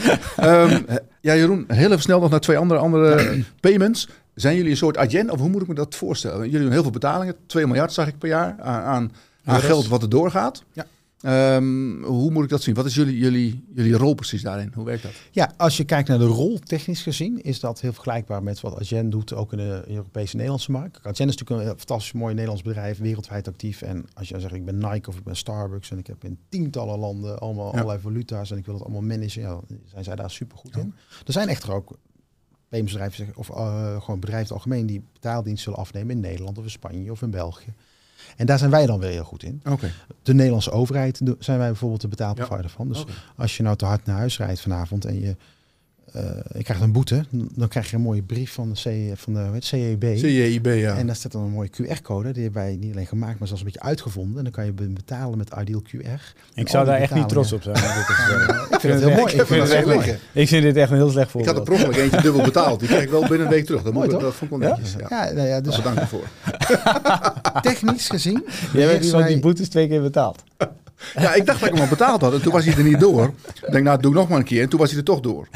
Um, 0.49 0.87
ja, 1.21 1.35
Jeroen, 1.35 1.65
heel 1.69 1.91
even 1.91 2.03
snel 2.03 2.21
nog 2.21 2.31
naar 2.31 2.41
twee 2.41 2.59
andere, 2.59 2.81
andere 2.81 3.39
payments. 3.61 4.09
Zijn 4.35 4.57
jullie 4.57 4.71
een 4.71 4.77
soort 4.77 4.97
agent 4.97 5.31
of 5.31 5.39
hoe 5.39 5.49
moet 5.49 5.63
ik 5.63 5.69
me 5.69 5.75
dat 5.75 5.95
voorstellen? 5.95 6.45
Jullie 6.45 6.61
doen 6.61 6.73
heel 6.73 6.83
veel 6.83 6.91
betalingen. 6.91 7.37
2 7.47 7.67
miljard 7.67 7.93
zag 7.93 8.07
ik 8.07 8.19
per 8.19 8.29
jaar 8.29 8.61
aan, 8.61 9.13
aan, 9.45 9.61
geld 9.61 9.89
wat 9.89 10.03
er 10.03 10.09
doorgaat. 10.09 10.65
Ja. 10.73 10.87
Um, 11.27 12.03
hoe 12.03 12.31
moet 12.31 12.45
ik 12.45 12.51
dat 12.51 12.63
zien? 12.63 12.75
Wat 12.75 12.87
is 12.87 12.95
jullie, 12.95 13.19
jullie, 13.19 13.65
jullie 13.75 13.97
rol 13.97 14.15
precies 14.15 14.43
daarin? 14.43 14.73
Hoe 14.75 14.85
werkt 14.85 15.03
dat? 15.03 15.13
Ja, 15.31 15.53
als 15.57 15.77
je 15.77 15.85
kijkt 15.85 16.09
naar 16.09 16.19
de 16.19 16.25
rol 16.25 16.59
technisch 16.59 17.03
gezien, 17.03 17.43
is 17.43 17.61
dat 17.61 17.81
heel 17.81 17.93
vergelijkbaar 17.93 18.43
met 18.43 18.61
wat 18.61 18.81
Agent 18.81 19.13
doet, 19.13 19.35
ook 19.35 19.53
in 19.53 19.59
de 19.59 19.85
Europese 19.87 20.35
Nederlandse 20.35 20.71
markt. 20.71 20.99
Agent 20.99 21.31
is 21.31 21.37
natuurlijk 21.37 21.69
een 21.69 21.77
fantastisch 21.77 22.13
mooi 22.13 22.33
Nederlands 22.33 22.63
bedrijf, 22.63 22.99
wereldwijd 22.99 23.49
actief. 23.49 23.83
En 23.83 24.07
als 24.15 24.29
je 24.29 24.41
zegt, 24.41 24.55
ik 24.55 24.65
ben 24.65 24.79
Nike 24.79 25.09
of 25.09 25.17
ik 25.17 25.25
ben 25.25 25.37
Starbucks 25.37 25.91
en 25.91 25.99
ik 25.99 26.07
heb 26.07 26.25
in 26.25 26.39
tientallen 26.49 26.99
landen 26.99 27.39
allemaal 27.39 27.73
allerlei 27.73 27.99
valuta's 27.99 28.51
en 28.51 28.59
ik 28.59 28.67
wil 28.67 28.75
het 28.75 28.83
allemaal 28.83 29.03
managen, 29.03 29.43
ja, 29.43 29.61
zijn 29.85 30.05
zij 30.05 30.17
daar 30.17 30.31
super 30.31 30.59
goed 30.59 30.77
in. 30.77 30.95
Er 31.27 31.33
zijn 31.33 31.49
echter 31.49 31.73
ook 31.73 31.97
bedrijven 32.83 33.33
of 33.35 33.49
uh, 33.49 34.01
gewoon 34.01 34.21
bedrijven 34.21 34.55
algemeen 34.55 34.87
die 34.87 35.03
betaaldienst 35.13 35.63
zullen 35.63 35.79
afnemen 35.79 36.11
in 36.11 36.21
Nederland 36.21 36.59
of 36.59 36.65
in 36.65 36.71
Spanje 36.71 37.11
of 37.11 37.23
in 37.23 37.31
België. 37.31 37.73
En 38.37 38.47
daar 38.47 38.59
zijn 38.59 38.71
wij 38.71 38.87
dan 38.87 38.99
weer 38.99 39.11
heel 39.11 39.25
goed 39.25 39.43
in. 39.43 39.61
Okay. 39.65 39.91
De 40.23 40.35
Nederlandse 40.35 40.71
overheid 40.71 41.21
zijn 41.39 41.59
wij 41.59 41.69
bijvoorbeeld 41.69 42.01
de 42.01 42.09
betaalprovider 42.09 42.71
van. 42.71 42.89
Dus 42.89 43.05
als 43.37 43.57
je 43.57 43.63
nou 43.63 43.77
te 43.77 43.85
hard 43.85 44.07
naar 44.07 44.17
huis 44.17 44.39
rijdt 44.39 44.61
vanavond 44.61 45.05
en 45.05 45.21
je 45.21 45.37
je 46.53 46.63
krijgt 46.63 46.83
een 46.83 46.93
boete, 46.93 47.25
dan 47.31 47.69
krijg 47.69 47.91
je 47.91 47.97
een 47.97 48.03
mooie 48.03 48.23
brief 48.23 48.53
van 48.53 48.73
de, 48.73 48.75
C, 48.75 49.19
van 49.19 49.35
de 49.35 49.51
weet, 49.51 49.65
CEB. 49.65 50.05
CEB, 50.17 50.67
ja. 50.67 50.97
En 50.97 51.07
daar 51.07 51.17
staat 51.17 51.33
dan 51.33 51.43
een 51.43 51.51
mooie 51.51 51.71
QR-code. 51.71 52.33
Die 52.33 52.43
hebben 52.43 52.63
wij 52.63 52.77
niet 52.81 52.93
alleen 52.93 53.07
gemaakt, 53.07 53.39
maar 53.39 53.49
zelfs 53.49 53.63
een 53.63 53.71
beetje 53.73 53.87
uitgevonden. 53.87 54.39
En 54.39 54.43
dan 54.43 54.53
kan 54.53 54.65
je 54.65 54.73
betalen 54.73 55.39
met 55.39 55.55
Ideal 55.61 55.83
QR. 55.83 56.35
Ik 56.55 56.69
zou 56.69 56.87
daar 56.87 57.01
echt 57.01 57.15
niet 57.15 57.29
trots 57.29 57.53
op 57.53 57.63
zijn. 57.63 57.77
ik 58.75 58.81
vind 58.81 58.95
het 58.95 59.03
heel 59.03 59.17
mooi. 59.17 59.35
Ik 59.35 59.47
vind 59.47 59.63
het 59.63 59.71
echt 59.71 59.87
mooi. 59.87 60.19
Ik 60.33 60.49
vind 60.49 60.63
dit 60.63 60.77
echt 60.77 60.91
een 60.91 60.97
heel 60.97 61.11
slecht 61.11 61.31
voor. 61.31 61.41
Ik 61.41 61.47
had 61.47 61.57
er 61.57 61.63
per 61.63 61.99
eentje 61.99 62.21
dubbel 62.21 62.43
betaald. 62.43 62.79
Die 62.79 62.89
krijg 62.89 63.03
ik 63.03 63.11
wel 63.11 63.21
binnen 63.21 63.41
een 63.41 63.53
week 63.53 63.65
terug. 63.65 63.83
Dat, 63.83 63.93
moet, 63.93 64.11
dat 64.11 64.35
vond 64.35 64.53
ik 64.53 64.59
wel 64.59 64.59
netjes. 64.59 64.95
Ja, 65.09 65.27
ja, 65.27 65.33
nou 65.33 65.49
ja 65.49 65.61
dus 65.61 65.77
bedankt 65.77 66.01
ervoor. 66.01 66.29
Technisch 67.63 68.09
gezien. 68.09 68.45
Jij 68.73 68.87
hebt 68.87 69.05
zo 69.05 69.23
die 69.23 69.41
boetes 69.41 69.69
twee 69.69 69.89
keer 69.89 70.03
betaald. 70.03 70.43
Ja, 71.15 71.35
ik 71.35 71.47
dacht 71.47 71.61
dat 71.61 71.69
ik 71.69 71.75
hem 71.75 71.85
al 71.85 71.89
betaald 71.89 72.21
had. 72.21 72.33
En 72.33 72.43
toen 72.43 72.53
was 72.53 72.65
hij 72.65 72.75
er 72.75 72.83
niet 72.83 73.01
door. 73.01 73.35
Ik 73.67 73.73
denk, 73.73 73.85
nou, 73.85 74.01
doe 74.01 74.15
nog 74.15 74.29
maar 74.29 74.39
een 74.39 74.45
keer. 74.45 74.63
En 74.63 74.69
toen 74.69 74.79
was 74.79 74.89
hij 74.89 74.99
er 74.99 75.05
toch 75.05 75.21
door. 75.21 75.49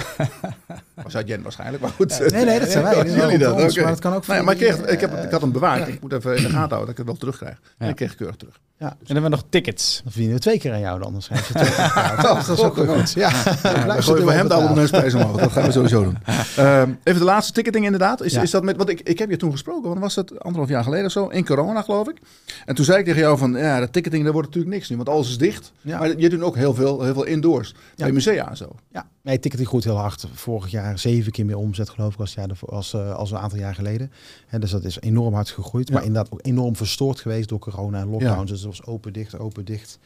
Was 1.02 1.16
uit 1.16 1.28
Jen 1.28 1.42
waarschijnlijk, 1.42 1.82
maar 1.82 1.90
goed. 1.90 2.30
nee, 2.30 2.44
nee, 2.44 2.60
dat 2.60 2.68
zijn 2.68 2.84
wij. 2.84 3.10
jullie 3.10 3.38
dat? 3.38 3.62
Ons, 3.62 3.76
Maar 3.76 3.90
het 3.90 4.00
kan 4.00 4.14
ook 4.14 4.26
nee, 4.26 4.42
maar 4.42 4.54
ik, 4.54 4.60
kreeg, 4.60 4.76
ik, 4.76 5.00
heb, 5.00 5.24
ik 5.24 5.30
had 5.30 5.40
hem 5.40 5.52
bewaard. 5.52 5.88
Ik 5.88 6.00
moet 6.00 6.12
even 6.12 6.36
in 6.36 6.42
de 6.42 6.48
gaten 6.48 6.58
houden 6.58 6.78
dat 6.78 6.88
ik 6.88 6.96
het 6.96 7.06
wel 7.06 7.16
terugkrijg. 7.16 7.60
En 7.78 7.88
ik 7.88 7.96
kreeg 7.96 8.14
keurig 8.14 8.36
terug. 8.36 8.60
Ja. 8.78 8.86
En 8.86 8.96
dan 8.98 9.16
hebben 9.16 9.30
we 9.30 9.36
nog 9.36 9.44
tickets. 9.48 10.00
Dan 10.02 10.12
verdienen 10.12 10.36
we 10.36 10.42
twee 10.42 10.58
keer 10.58 10.72
aan 10.72 10.80
jou 10.80 11.00
dan. 11.00 11.12
Dan 11.12 11.22
je 11.28 11.52
twee 11.52 12.22
dat 12.22 12.48
is 12.48 12.60
ook 12.60 12.76
goed. 12.76 13.12
Ja, 13.12 13.30
ja 13.62 13.84
dan 13.84 14.02
gooien 14.02 14.26
we 14.26 14.32
hem 14.32 14.48
de 14.48 14.54
abonnementsprijs 14.54 15.14
omhoog. 15.14 15.40
Dat 15.40 15.52
gaan 15.52 15.64
we 15.64 15.72
sowieso 15.72 16.02
doen. 16.02 16.18
Um, 16.58 16.98
even 17.04 17.20
de 17.20 17.26
laatste 17.26 17.52
ticketing 17.52 17.84
inderdaad. 17.84 18.22
Is, 18.22 18.34
is 18.34 18.50
dat 18.50 18.62
met, 18.62 18.76
want 18.76 18.88
ik, 18.88 19.00
ik 19.00 19.18
heb 19.18 19.30
je 19.30 19.36
toen 19.36 19.50
gesproken, 19.50 19.88
want 19.88 20.00
was 20.00 20.14
het 20.14 20.40
anderhalf 20.40 20.68
jaar 20.68 20.82
geleden 20.82 21.04
of 21.06 21.12
zo, 21.12 21.26
in 21.26 21.46
corona 21.46 21.82
geloof 21.82 22.08
ik. 22.08 22.16
En 22.64 22.74
toen 22.74 22.84
zei 22.84 22.98
ik 22.98 23.04
tegen 23.04 23.20
jou 23.20 23.38
van, 23.38 23.52
ja, 23.52 23.80
de 23.80 23.90
ticketing, 23.90 24.24
daar 24.24 24.32
wordt 24.32 24.48
natuurlijk 24.48 24.74
niks 24.74 24.88
nu, 24.88 24.96
want 24.96 25.08
alles 25.08 25.28
is 25.28 25.38
dicht. 25.38 25.72
Maar 25.82 26.18
je 26.18 26.28
doet 26.28 26.42
ook 26.42 26.56
heel 26.56 26.74
veel, 26.74 27.02
heel 27.02 27.14
veel 27.14 27.24
indoors, 27.24 27.74
bij 27.96 28.12
musea 28.12 28.50
en 28.50 28.56
zo. 28.56 28.68
Ja, 28.92 29.06
nee, 29.28 29.38
ticketing 29.38 29.68
groeit 29.68 29.84
heel 29.84 29.96
hard. 29.96 30.26
Vorig 30.32 30.70
jaar 30.70 30.98
zeven 30.98 31.32
keer 31.32 31.46
meer 31.46 31.56
omzet 31.56 31.88
geloof 31.88 32.14
ik 32.14 32.20
als, 32.20 32.34
jaar, 32.34 32.50
als, 32.66 32.92
uh, 32.92 33.14
als 33.14 33.30
een 33.30 33.38
aantal 33.38 33.58
jaar 33.58 33.74
geleden. 33.74 34.12
En 34.48 34.60
dus 34.60 34.70
dat 34.70 34.84
is 34.84 35.00
enorm 35.00 35.34
hard 35.34 35.50
gegroeid, 35.50 35.90
maar 35.90 36.04
inderdaad 36.04 36.32
ook 36.32 36.46
enorm 36.46 36.76
verstoord 36.76 37.20
geweest 37.20 37.48
door 37.48 37.58
corona 37.58 38.00
en 38.00 38.08
lockdowns. 38.08 38.50
Dus 38.50 38.60
het 38.60 38.68
was 38.68 38.84
open, 38.84 39.12
dicht, 39.12 39.38
open, 39.38 39.64
dicht. 39.64 39.98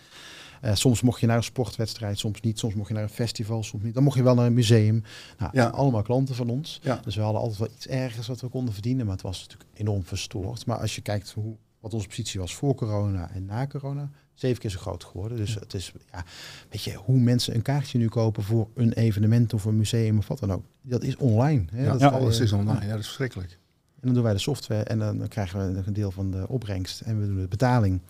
Uh, 0.64 0.74
soms 0.74 1.00
mocht 1.00 1.20
je 1.20 1.26
naar 1.26 1.36
een 1.36 1.42
sportwedstrijd, 1.42 2.18
soms 2.18 2.40
niet. 2.40 2.58
Soms 2.58 2.74
mocht 2.74 2.88
je 2.88 2.94
naar 2.94 3.02
een 3.02 3.08
festival, 3.08 3.62
soms 3.62 3.82
niet. 3.82 3.94
Dan 3.94 4.02
mocht 4.02 4.16
je 4.16 4.22
wel 4.22 4.34
naar 4.34 4.46
een 4.46 4.54
museum. 4.54 5.02
Nou, 5.38 5.50
ja. 5.52 5.66
Allemaal 5.66 6.02
klanten 6.02 6.34
van 6.34 6.48
ons. 6.48 6.78
Ja. 6.82 7.00
Dus 7.04 7.16
we 7.16 7.22
hadden 7.22 7.40
altijd 7.40 7.58
wel 7.58 7.68
iets 7.76 7.86
ergens 7.86 8.26
wat 8.26 8.40
we 8.40 8.48
konden 8.48 8.74
verdienen. 8.74 9.04
Maar 9.04 9.14
het 9.14 9.24
was 9.24 9.40
natuurlijk 9.40 9.70
enorm 9.74 10.04
verstoord. 10.04 10.66
Maar 10.66 10.78
als 10.78 10.94
je 10.94 11.00
kijkt 11.00 11.32
hoe, 11.32 11.56
wat 11.80 11.94
onze 11.94 12.08
positie 12.08 12.40
was 12.40 12.54
voor 12.54 12.74
corona 12.74 13.30
en 13.30 13.44
na 13.44 13.66
corona, 13.66 14.10
zeven 14.34 14.60
keer 14.60 14.70
zo 14.70 14.78
groot 14.78 15.04
geworden. 15.04 15.36
Dus 15.36 15.54
het 15.54 15.74
is, 15.74 15.92
ja, 16.12 16.24
weet 16.70 16.82
je, 16.82 16.94
hoe 16.94 17.18
mensen 17.18 17.54
een 17.54 17.62
kaartje 17.62 17.98
nu 17.98 18.08
kopen 18.08 18.42
voor 18.42 18.68
een 18.74 18.92
evenement 18.92 19.54
of 19.54 19.64
een 19.64 19.76
museum 19.76 20.18
of 20.18 20.28
wat 20.28 20.38
dan 20.38 20.52
ook. 20.52 20.64
Dat 20.82 21.02
is 21.02 21.16
online. 21.16 21.64
Hè? 21.70 21.84
Ja, 21.84 21.92
dat 21.92 22.00
ja 22.00 22.08
alles 22.08 22.40
is 22.40 22.52
online. 22.52 22.84
Ja, 22.84 22.90
dat 22.90 22.98
is 22.98 23.04
verschrikkelijk. 23.04 23.50
En 23.94 24.08
dan 24.08 24.14
doen 24.14 24.22
wij 24.22 24.32
de 24.32 24.38
software 24.38 24.82
en 24.82 24.98
dan 24.98 25.28
krijgen 25.28 25.74
we 25.74 25.82
een 25.86 25.92
deel 25.92 26.10
van 26.10 26.30
de 26.30 26.48
opbrengst 26.48 27.00
en 27.00 27.20
we 27.20 27.26
doen 27.26 27.40
de 27.40 27.48
betaling. 27.48 28.00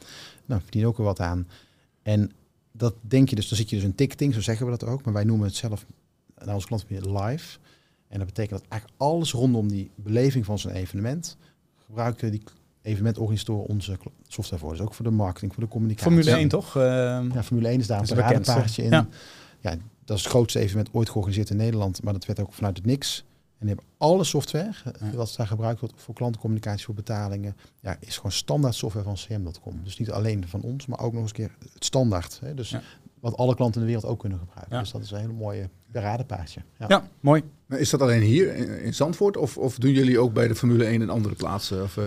Nou, 0.47 0.61
verdienen 0.63 0.91
ook 0.91 0.99
er 0.99 1.05
wat 1.05 1.21
aan. 1.21 1.49
En 2.03 2.33
dat 2.73 2.95
denk 3.01 3.29
je 3.29 3.37
dus, 3.37 3.49
dan 3.49 3.59
zit 3.59 3.71
je 3.71 3.77
dus 3.77 3.85
een 3.85 3.95
ticketing, 3.95 4.35
zo 4.35 4.41
zeggen 4.41 4.67
we 4.67 4.73
dat 4.79 4.85
ook. 4.85 5.05
Maar 5.05 5.15
wij 5.15 5.25
noemen 5.25 5.47
het 5.47 5.57
zelf 5.57 5.87
naar 6.45 6.55
onze 6.55 6.67
klant 6.67 6.87
weer 6.89 7.01
live. 7.01 7.59
En 8.09 8.19
dat 8.19 8.27
betekent 8.27 8.61
dat 8.61 8.69
eigenlijk 8.69 9.01
alles 9.01 9.33
rondom 9.33 9.69
die 9.69 9.91
beleving 9.95 10.45
van 10.45 10.59
zo'n 10.59 10.73
evenement 10.73 11.37
gebruiken 11.85 12.31
die 12.31 12.43
evenementorganisatoren 12.83 13.67
onze 13.67 13.99
software 14.29 14.63
voor. 14.63 14.71
Dus 14.71 14.81
ook 14.81 14.95
voor 14.95 15.05
de 15.05 15.11
marketing, 15.11 15.55
voor 15.55 15.63
de 15.63 15.69
communicatie. 15.69 16.13
Formule 16.13 16.37
1 16.37 16.49
toch? 16.49 16.77
Uh, 16.77 16.83
ja, 17.33 17.43
Formule 17.43 17.69
1 17.69 17.81
is 17.81 17.87
daar 17.87 18.01
een 18.01 18.17
paradepaardje 18.17 18.83
in. 18.83 18.91
Ja. 18.91 19.07
ja, 19.61 19.77
dat 20.05 20.17
is 20.17 20.23
het 20.23 20.33
grootste 20.33 20.59
evenement 20.59 20.89
ooit 20.93 21.09
georganiseerd 21.09 21.51
in 21.51 21.57
Nederland. 21.57 22.03
Maar 22.03 22.13
dat 22.13 22.25
werd 22.25 22.41
ook 22.41 22.53
vanuit 22.53 22.77
het 22.77 22.87
niks. 22.87 23.25
En 23.59 23.69
die 23.69 23.77
hebben 23.77 23.95
alle 23.97 24.25
software, 24.25 24.73
eh, 24.85 25.11
wat 25.11 25.35
daar 25.37 25.47
gebruikt 25.47 25.81
wordt 25.81 25.95
voor 25.97 26.15
klantencommunicatie, 26.15 26.85
voor 26.85 26.95
betalingen, 26.95 27.57
ja, 27.81 27.97
is 28.01 28.17
gewoon 28.17 28.33
standaard 28.33 28.75
software 28.75 29.05
van 29.05 29.15
cm.com. 29.15 29.81
Dus 29.85 29.99
niet 29.99 30.11
alleen 30.11 30.49
van 30.49 30.61
ons, 30.61 30.87
maar 30.87 31.01
ook 31.01 31.13
nog 31.13 31.23
eens 31.23 31.31
een 31.31 31.37
keer 31.37 31.51
het 31.73 31.85
standaard. 31.85 32.39
Hè? 32.41 32.55
Dus 32.55 32.77
wat 33.21 33.37
alle 33.37 33.55
klanten 33.55 33.81
in 33.81 33.87
de 33.87 33.93
wereld 33.93 34.13
ook 34.13 34.19
kunnen 34.21 34.39
gebruiken. 34.39 34.79
Dus 34.79 34.91
dat 34.91 35.03
is 35.03 35.11
een 35.11 35.19
hele 35.19 35.33
mooie 35.33 35.69
paradepaardje. 35.93 36.61
Ja, 36.89 37.09
mooi. 37.21 37.43
Is 37.79 37.91
dat 37.91 38.01
alleen 38.01 38.23
hier 38.23 38.55
in, 38.83 38.95
Zandvoort 38.95 39.37
of, 39.37 39.59
of 39.59 39.79
doen 39.79 39.93
jullie 39.93 40.19
ook 40.19 40.33
bij 40.33 40.49
de 40.49 40.55
Formule 40.55 40.85
1 40.85 41.03
in 41.03 41.11
andere 41.11 41.35
plaatsen? 41.35 41.83
Of, 41.83 41.97
uh, 41.97 42.05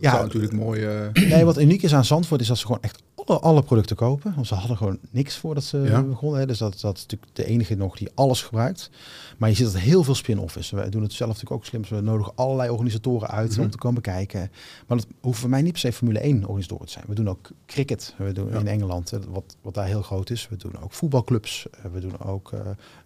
ja, 0.00 0.22
natuurlijk 0.22 0.52
mooi. 0.52 0.86
Uh... 0.86 1.12
Nee, 1.12 1.44
wat 1.44 1.60
uniek 1.60 1.82
is 1.82 1.94
aan 1.94 2.04
Zandvoort 2.04 2.40
is 2.40 2.46
dat 2.46 2.58
ze 2.58 2.66
gewoon 2.66 2.82
echt 2.82 3.02
alle, 3.14 3.38
alle 3.38 3.62
producten 3.62 3.96
kopen. 3.96 4.34
Want 4.34 4.46
ze 4.46 4.54
hadden 4.54 4.76
gewoon 4.76 4.98
niks 5.10 5.36
voordat 5.36 5.64
ze 5.64 6.04
begonnen. 6.08 6.40
Hè. 6.40 6.46
Dus 6.46 6.58
dat, 6.58 6.80
dat 6.80 6.96
is 6.96 7.02
natuurlijk 7.02 7.34
de 7.34 7.44
enige 7.44 7.74
nog 7.74 7.96
die 7.96 8.08
alles 8.14 8.42
gebruikt. 8.42 8.90
Maar 9.36 9.48
je 9.48 9.54
ziet 9.54 9.72
dat 9.72 9.78
heel 9.78 10.04
veel 10.04 10.14
spin-off 10.14 10.56
is. 10.56 10.70
We 10.70 10.88
doen 10.88 11.02
het 11.02 11.12
zelf 11.12 11.30
natuurlijk 11.30 11.60
ook 11.60 11.66
slim. 11.66 11.82
We 11.88 12.00
nodigen 12.00 12.32
allerlei 12.34 12.70
organisatoren 12.70 13.28
uit 13.28 13.50
mhm. 13.50 13.60
om 13.60 13.70
te 13.70 13.78
komen 13.78 14.02
kijken. 14.02 14.50
Maar 14.86 14.96
dat 14.96 15.06
hoeft 15.20 15.38
voor 15.38 15.50
mij 15.50 15.62
niet 15.62 15.72
per 15.72 15.80
se 15.80 15.92
Formule 15.92 16.18
1 16.18 16.42
organisatoren 16.42 16.86
te 16.86 16.92
zijn. 16.92 17.04
We 17.08 17.14
doen 17.14 17.28
ook 17.28 17.50
cricket 17.66 18.14
we 18.18 18.32
doen 18.32 18.52
in 18.52 18.66
Engeland, 18.66 19.12
wat, 19.28 19.56
wat 19.62 19.74
daar 19.74 19.86
heel 19.86 20.02
groot 20.02 20.30
is. 20.30 20.48
We 20.48 20.56
doen 20.56 20.82
ook 20.82 20.92
voetbalclubs. 20.92 21.66
We 21.92 22.00
doen 22.00 22.20
ook 22.20 22.52
uh, 22.52 22.60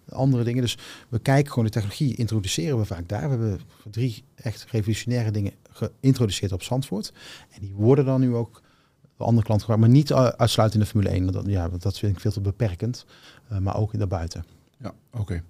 andere 0.08 0.44
dingen. 0.44 0.62
Dus 0.62 0.78
we 1.08 1.18
kijken 1.18 1.48
gewoon 1.48 1.64
de 1.64 1.70
technologie, 1.70 1.89
introduceren 1.98 2.78
we 2.78 2.84
vaak 2.84 3.08
daar. 3.08 3.22
We 3.22 3.28
hebben 3.28 3.60
drie 3.90 4.24
echt 4.34 4.66
revolutionaire 4.70 5.30
dingen 5.30 5.52
geïntroduceerd 5.70 6.52
op 6.52 6.62
Zandvoort. 6.62 7.12
En 7.50 7.60
die 7.60 7.72
worden 7.74 8.04
dan 8.04 8.20
nu 8.20 8.34
ook 8.34 8.62
door 9.16 9.26
andere 9.26 9.46
klanten 9.46 9.66
gebruikt, 9.66 9.86
maar 9.86 10.02
niet 10.02 10.12
uitsluitend 10.12 10.74
in 10.74 10.80
de 10.80 10.86
Formule 10.86 11.10
1. 11.10 11.32
Dat, 11.32 11.46
ja, 11.46 11.68
dat 11.78 11.98
vind 11.98 12.12
ik 12.12 12.20
veel 12.20 12.30
te 12.30 12.40
beperkend, 12.40 13.06
uh, 13.52 13.58
maar 13.58 13.76
ook 13.76 13.92
in 13.92 13.98
daarbuiten. 13.98 14.44
Ja, 14.78 14.94
oké. 15.10 15.20
Okay. 15.20 15.42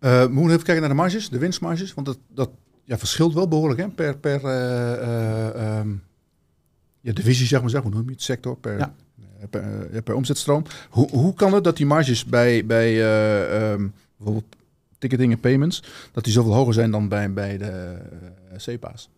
Uh, 0.00 0.22
we 0.22 0.32
moeten 0.32 0.52
even 0.52 0.64
kijken 0.64 0.80
naar 0.80 0.90
de 0.90 0.96
marges, 0.96 1.28
de 1.28 1.38
winstmarges, 1.38 1.94
want 1.94 2.06
dat, 2.06 2.18
dat 2.28 2.50
ja, 2.84 2.98
verschilt 2.98 3.34
wel 3.34 3.48
behoorlijk 3.48 3.80
hè, 3.80 3.88
per, 3.88 4.18
per 4.18 4.44
uh, 4.44 5.78
um, 5.78 6.02
ja, 7.00 7.12
divisie, 7.12 7.46
zeg 7.46 7.60
maar, 7.60 7.70
zeg, 7.70 7.82
hoe 7.82 7.90
noem 7.90 8.04
je 8.04 8.10
het, 8.12 8.22
sector, 8.22 8.56
per, 8.56 8.78
ja. 8.78 8.94
per, 9.50 10.02
per, 10.02 10.14
omzetstroom. 10.14 10.64
Hoe, 10.90 11.08
hoe 11.10 11.34
kan 11.34 11.54
het 11.54 11.64
dat 11.64 11.76
die 11.76 11.86
marges 11.86 12.24
bij, 12.24 12.66
bij 12.66 12.92
um, 13.72 13.92
bijvoorbeeld 14.16 14.56
ticketing 15.08 15.32
en 15.32 15.40
payments, 15.40 15.82
dat 16.12 16.24
die 16.24 16.32
zoveel 16.32 16.54
hoger 16.54 16.74
zijn 16.74 16.90
dan 16.90 17.08
bij, 17.08 17.32
bij 17.32 17.58
de 17.58 17.96
CEPA's? 18.56 19.08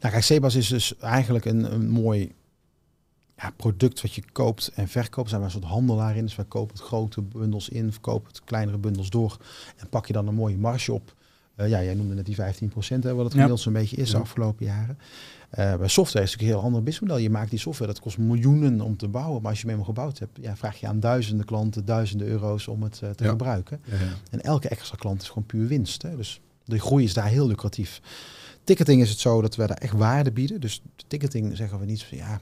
Nou 0.00 0.12
kijk, 0.12 0.24
CEPA's 0.24 0.54
is 0.54 0.68
dus 0.68 0.98
eigenlijk 0.98 1.44
een, 1.44 1.72
een 1.72 1.88
mooi 1.88 2.32
ja, 3.36 3.52
product 3.56 4.02
wat 4.02 4.14
je 4.14 4.22
koopt 4.32 4.70
en 4.74 4.88
verkoopt. 4.88 5.28
Zijn 5.28 5.40
we 5.40 5.46
een 5.46 5.52
soort 5.52 5.64
handelaar 5.64 6.16
in. 6.16 6.24
Dus 6.24 6.36
wij 6.36 6.44
kopen 6.44 6.76
het 6.76 6.84
grote 6.84 7.22
bundels 7.22 7.68
in, 7.68 7.92
verkopen 7.92 8.28
het 8.28 8.44
kleinere 8.44 8.78
bundels 8.78 9.10
door. 9.10 9.36
En 9.76 9.88
pak 9.88 10.06
je 10.06 10.12
dan 10.12 10.26
een 10.26 10.34
mooie 10.34 10.58
marge 10.58 10.92
op. 10.92 11.14
Uh, 11.56 11.68
ja, 11.68 11.82
jij 11.82 11.94
noemde 11.94 12.14
net 12.14 12.26
die 12.26 12.34
15 12.34 12.68
procent, 12.68 13.04
wat 13.04 13.24
het 13.24 13.32
gemiddeld 13.32 13.60
zo'n 13.60 13.72
beetje 13.72 13.96
is 13.96 14.10
de 14.10 14.18
afgelopen 14.18 14.66
jaren. 14.66 14.98
Uh, 15.58 15.76
bij 15.76 15.88
software 15.88 16.24
is 16.24 16.32
het 16.32 16.40
een 16.40 16.46
heel 16.46 16.60
ander 16.60 16.82
businessmodel. 16.82 17.16
Je 17.16 17.30
maakt 17.30 17.50
die 17.50 17.58
software, 17.58 17.92
dat 17.92 18.00
kost 18.00 18.18
miljoenen 18.18 18.80
om 18.80 18.96
te 18.96 19.08
bouwen. 19.08 19.42
Maar 19.42 19.50
als 19.50 19.60
je 19.60 19.66
hem 19.66 19.76
helemaal 19.76 19.94
gebouwd 19.94 20.18
hebt, 20.18 20.38
ja, 20.40 20.56
vraag 20.56 20.80
je 20.80 20.86
aan 20.86 21.00
duizenden 21.00 21.46
klanten, 21.46 21.84
duizenden 21.84 22.26
euro's 22.26 22.68
om 22.68 22.82
het 22.82 23.00
uh, 23.04 23.10
te 23.10 23.28
gebruiken. 23.28 23.80
Ja, 23.84 23.96
en 24.30 24.40
elke 24.40 24.68
extra 24.68 24.96
klant 24.96 25.22
is 25.22 25.28
gewoon 25.28 25.46
puur 25.46 25.66
winst. 25.66 26.02
Hè. 26.02 26.16
Dus 26.16 26.40
de 26.64 26.78
groei 26.78 27.04
is 27.04 27.14
daar 27.14 27.26
heel 27.26 27.46
lucratief. 27.46 28.00
Ticketing 28.64 29.02
is 29.02 29.10
het 29.10 29.18
zo 29.18 29.40
dat 29.40 29.56
we 29.56 29.66
daar 29.66 29.76
echt 29.76 29.92
waarde 29.92 30.32
bieden. 30.32 30.60
Dus 30.60 30.82
ticketing 31.06 31.56
zeggen 31.56 31.78
we 31.78 31.84
niet 31.84 32.04
van 32.04 32.18
ja, 32.18 32.40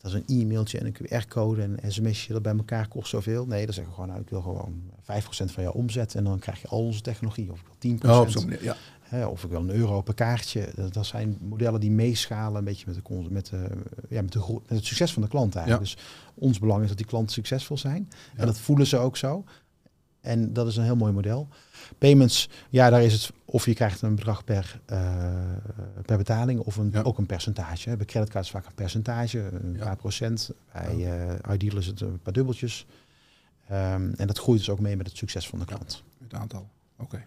dat 0.00 0.14
is 0.14 0.20
een 0.26 0.40
e-mailtje 0.40 0.78
en 0.78 0.86
een 0.86 0.96
QR-code 0.96 1.62
en 1.62 1.76
een 1.82 1.92
sms'je 1.92 2.32
dat 2.32 2.42
bij 2.42 2.56
elkaar 2.56 2.88
kost 2.88 3.08
zoveel. 3.08 3.46
Nee, 3.46 3.64
dan 3.64 3.74
zeggen 3.74 3.92
we 3.92 4.00
gewoon, 4.00 4.08
nou, 4.08 4.20
ik 4.20 4.30
wil 4.30 4.40
gewoon 4.40 4.82
5% 5.02 5.04
van 5.52 5.62
jouw 5.62 5.72
omzet 5.72 6.14
en 6.14 6.24
dan 6.24 6.38
krijg 6.38 6.60
je 6.60 6.68
al 6.68 6.78
onze 6.78 7.00
technologie 7.00 7.52
of 7.52 7.60
10%. 7.60 8.08
Oh, 8.08 8.26
ja. 8.60 8.76
Hè, 9.08 9.26
of 9.26 9.44
ik 9.44 9.50
wil 9.50 9.60
een 9.60 9.70
euro 9.70 10.02
per 10.02 10.14
kaartje. 10.14 10.68
Dat, 10.90 11.06
zijn 11.06 11.38
modellen 11.40 11.80
die 11.80 11.90
meeschalen 11.90 12.58
een 12.58 12.64
beetje 12.64 12.84
met, 12.86 12.94
de, 12.94 13.30
met, 13.30 13.46
de, 13.46 13.68
ja, 14.08 14.22
met, 14.22 14.32
de, 14.32 14.60
met 14.66 14.76
het 14.76 14.86
succes 14.86 15.12
van 15.12 15.22
de 15.22 15.28
klant 15.28 15.54
eigenlijk. 15.54 15.84
Dus 15.84 16.04
ons 16.34 16.58
belang 16.58 16.82
is 16.82 16.88
dat 16.88 16.96
die 16.96 17.06
klanten 17.06 17.32
succesvol 17.32 17.78
zijn. 17.78 18.08
En 18.36 18.46
dat 18.46 18.58
voelen 18.58 18.86
ze 18.86 18.96
ook 18.96 19.16
zo. 19.16 19.44
En 20.20 20.52
dat 20.52 20.66
is 20.66 20.76
een 20.76 20.84
heel 20.84 20.96
mooi 20.96 21.12
model. 21.12 21.48
Payments, 21.98 22.48
ja, 22.70 22.90
daar 22.90 23.02
is 23.02 23.12
het 23.12 23.32
of 23.44 23.66
je 23.66 23.74
krijgt 23.74 24.02
een 24.02 24.14
bedrag 24.14 24.44
per, 24.44 24.80
uh, 24.90 25.34
per 26.04 26.16
betaling 26.16 26.60
of 26.60 26.76
een, 26.76 27.04
ook 27.04 27.18
een 27.18 27.26
percentage. 27.26 27.96
Bij 27.96 28.06
creditcards 28.06 28.50
vaak 28.50 28.66
een 28.66 28.74
percentage, 28.74 29.38
een 29.38 29.76
paar 29.78 29.96
procent. 29.96 30.50
Bij 30.72 30.96
uh, 30.96 31.54
Ideal 31.54 31.76
is 31.76 31.86
het 31.86 32.00
een 32.00 32.20
paar 32.22 32.32
dubbeltjes. 32.32 32.86
Um, 33.70 34.14
en 34.16 34.26
dat 34.26 34.38
groeit 34.38 34.58
dus 34.58 34.70
ook 34.70 34.80
mee 34.80 34.96
met 34.96 35.06
het 35.06 35.16
succes 35.16 35.48
van 35.48 35.58
de 35.58 35.64
klant. 35.64 36.02
het 36.22 36.34
aantal. 36.34 36.68
Oké. 36.96 37.24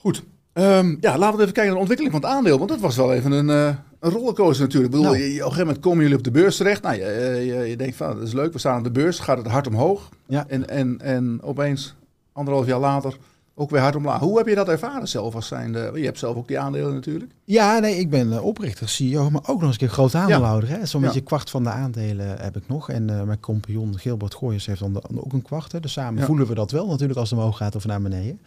Goed. 0.00 0.22
Um, 0.52 0.96
ja, 1.00 1.18
laten 1.18 1.36
we 1.36 1.42
even 1.42 1.54
kijken 1.54 1.64
naar 1.64 1.72
de 1.72 1.78
ontwikkeling 1.78 2.12
van 2.12 2.22
het 2.22 2.30
aandeel. 2.30 2.58
Want 2.58 2.70
dat 2.70 2.80
was 2.80 2.96
wel 2.96 3.12
even 3.12 3.32
een, 3.32 3.48
uh, 3.48 3.76
een 4.00 4.10
rollercoaster 4.10 4.64
natuurlijk. 4.64 4.94
Ik 4.94 5.00
bedoel, 5.00 5.14
nou. 5.14 5.24
je, 5.24 5.28
op 5.28 5.34
een 5.34 5.42
gegeven 5.42 5.66
moment 5.66 5.80
komen 5.80 6.00
jullie 6.00 6.16
op 6.16 6.24
de 6.24 6.30
beurs 6.30 6.56
terecht. 6.56 6.82
Nou, 6.82 6.96
je, 6.96 7.04
je, 7.44 7.68
je, 7.68 7.76
denkt 7.76 7.96
van, 7.96 8.18
dat 8.18 8.26
is 8.26 8.32
leuk, 8.32 8.52
we 8.52 8.58
staan 8.58 8.78
op 8.78 8.84
de 8.84 8.90
beurs. 8.90 9.18
Gaat 9.18 9.38
het 9.38 9.46
hard 9.46 9.66
omhoog. 9.66 10.08
Ja. 10.26 10.44
En, 10.48 10.68
en, 10.68 11.00
en 11.00 11.38
opeens, 11.42 11.94
anderhalf 12.32 12.66
jaar 12.66 12.78
later, 12.78 13.16
ook 13.58 13.70
weer 13.70 13.80
hard 13.80 13.96
omlaag. 13.96 14.20
Hoe 14.20 14.38
heb 14.38 14.46
je 14.46 14.54
dat 14.54 14.68
ervaren 14.68 15.08
zelf 15.08 15.34
als 15.34 15.46
zijnde? 15.46 15.90
Je 15.94 16.04
hebt 16.04 16.18
zelf 16.18 16.36
ook 16.36 16.48
die 16.48 16.58
aandelen 16.58 16.94
natuurlijk. 16.94 17.32
Ja, 17.44 17.78
nee, 17.78 17.96
ik 17.96 18.10
ben 18.10 18.28
uh, 18.28 18.44
oprichter, 18.44 18.88
CEO, 18.88 19.30
maar 19.30 19.40
ook 19.46 19.60
nog 19.60 19.62
eens 19.62 19.72
een 19.72 19.78
keer 19.78 19.88
groot 19.88 20.14
aandeelhouder. 20.14 20.70
Ja. 20.70 20.86
Zo'n 20.86 21.00
beetje 21.00 21.20
kwart 21.20 21.50
van 21.50 21.62
de 21.62 21.70
aandelen 21.70 22.38
heb 22.40 22.56
ik 22.56 22.68
nog. 22.68 22.90
En 22.90 23.08
uh, 23.10 23.22
mijn 23.22 23.40
compagnon 23.40 23.98
Gilbert 23.98 24.34
Gooyers 24.34 24.66
heeft 24.66 24.80
dan, 24.80 25.02
ook 25.14 25.32
een 25.32 25.42
kwart. 25.42 25.72
Hè. 25.72 25.80
Dus 25.80 25.92
samen 25.92 26.24
voelen 26.24 26.46
we 26.46 26.54
dat 26.54 26.70
wel 26.70 26.86
natuurlijk 26.86 27.18
als 27.18 27.30
het 27.30 27.38
omhoog 27.38 27.56
gaat 27.56 27.76
of 27.76 27.86
naar 27.86 28.02
beneden. 28.02 28.40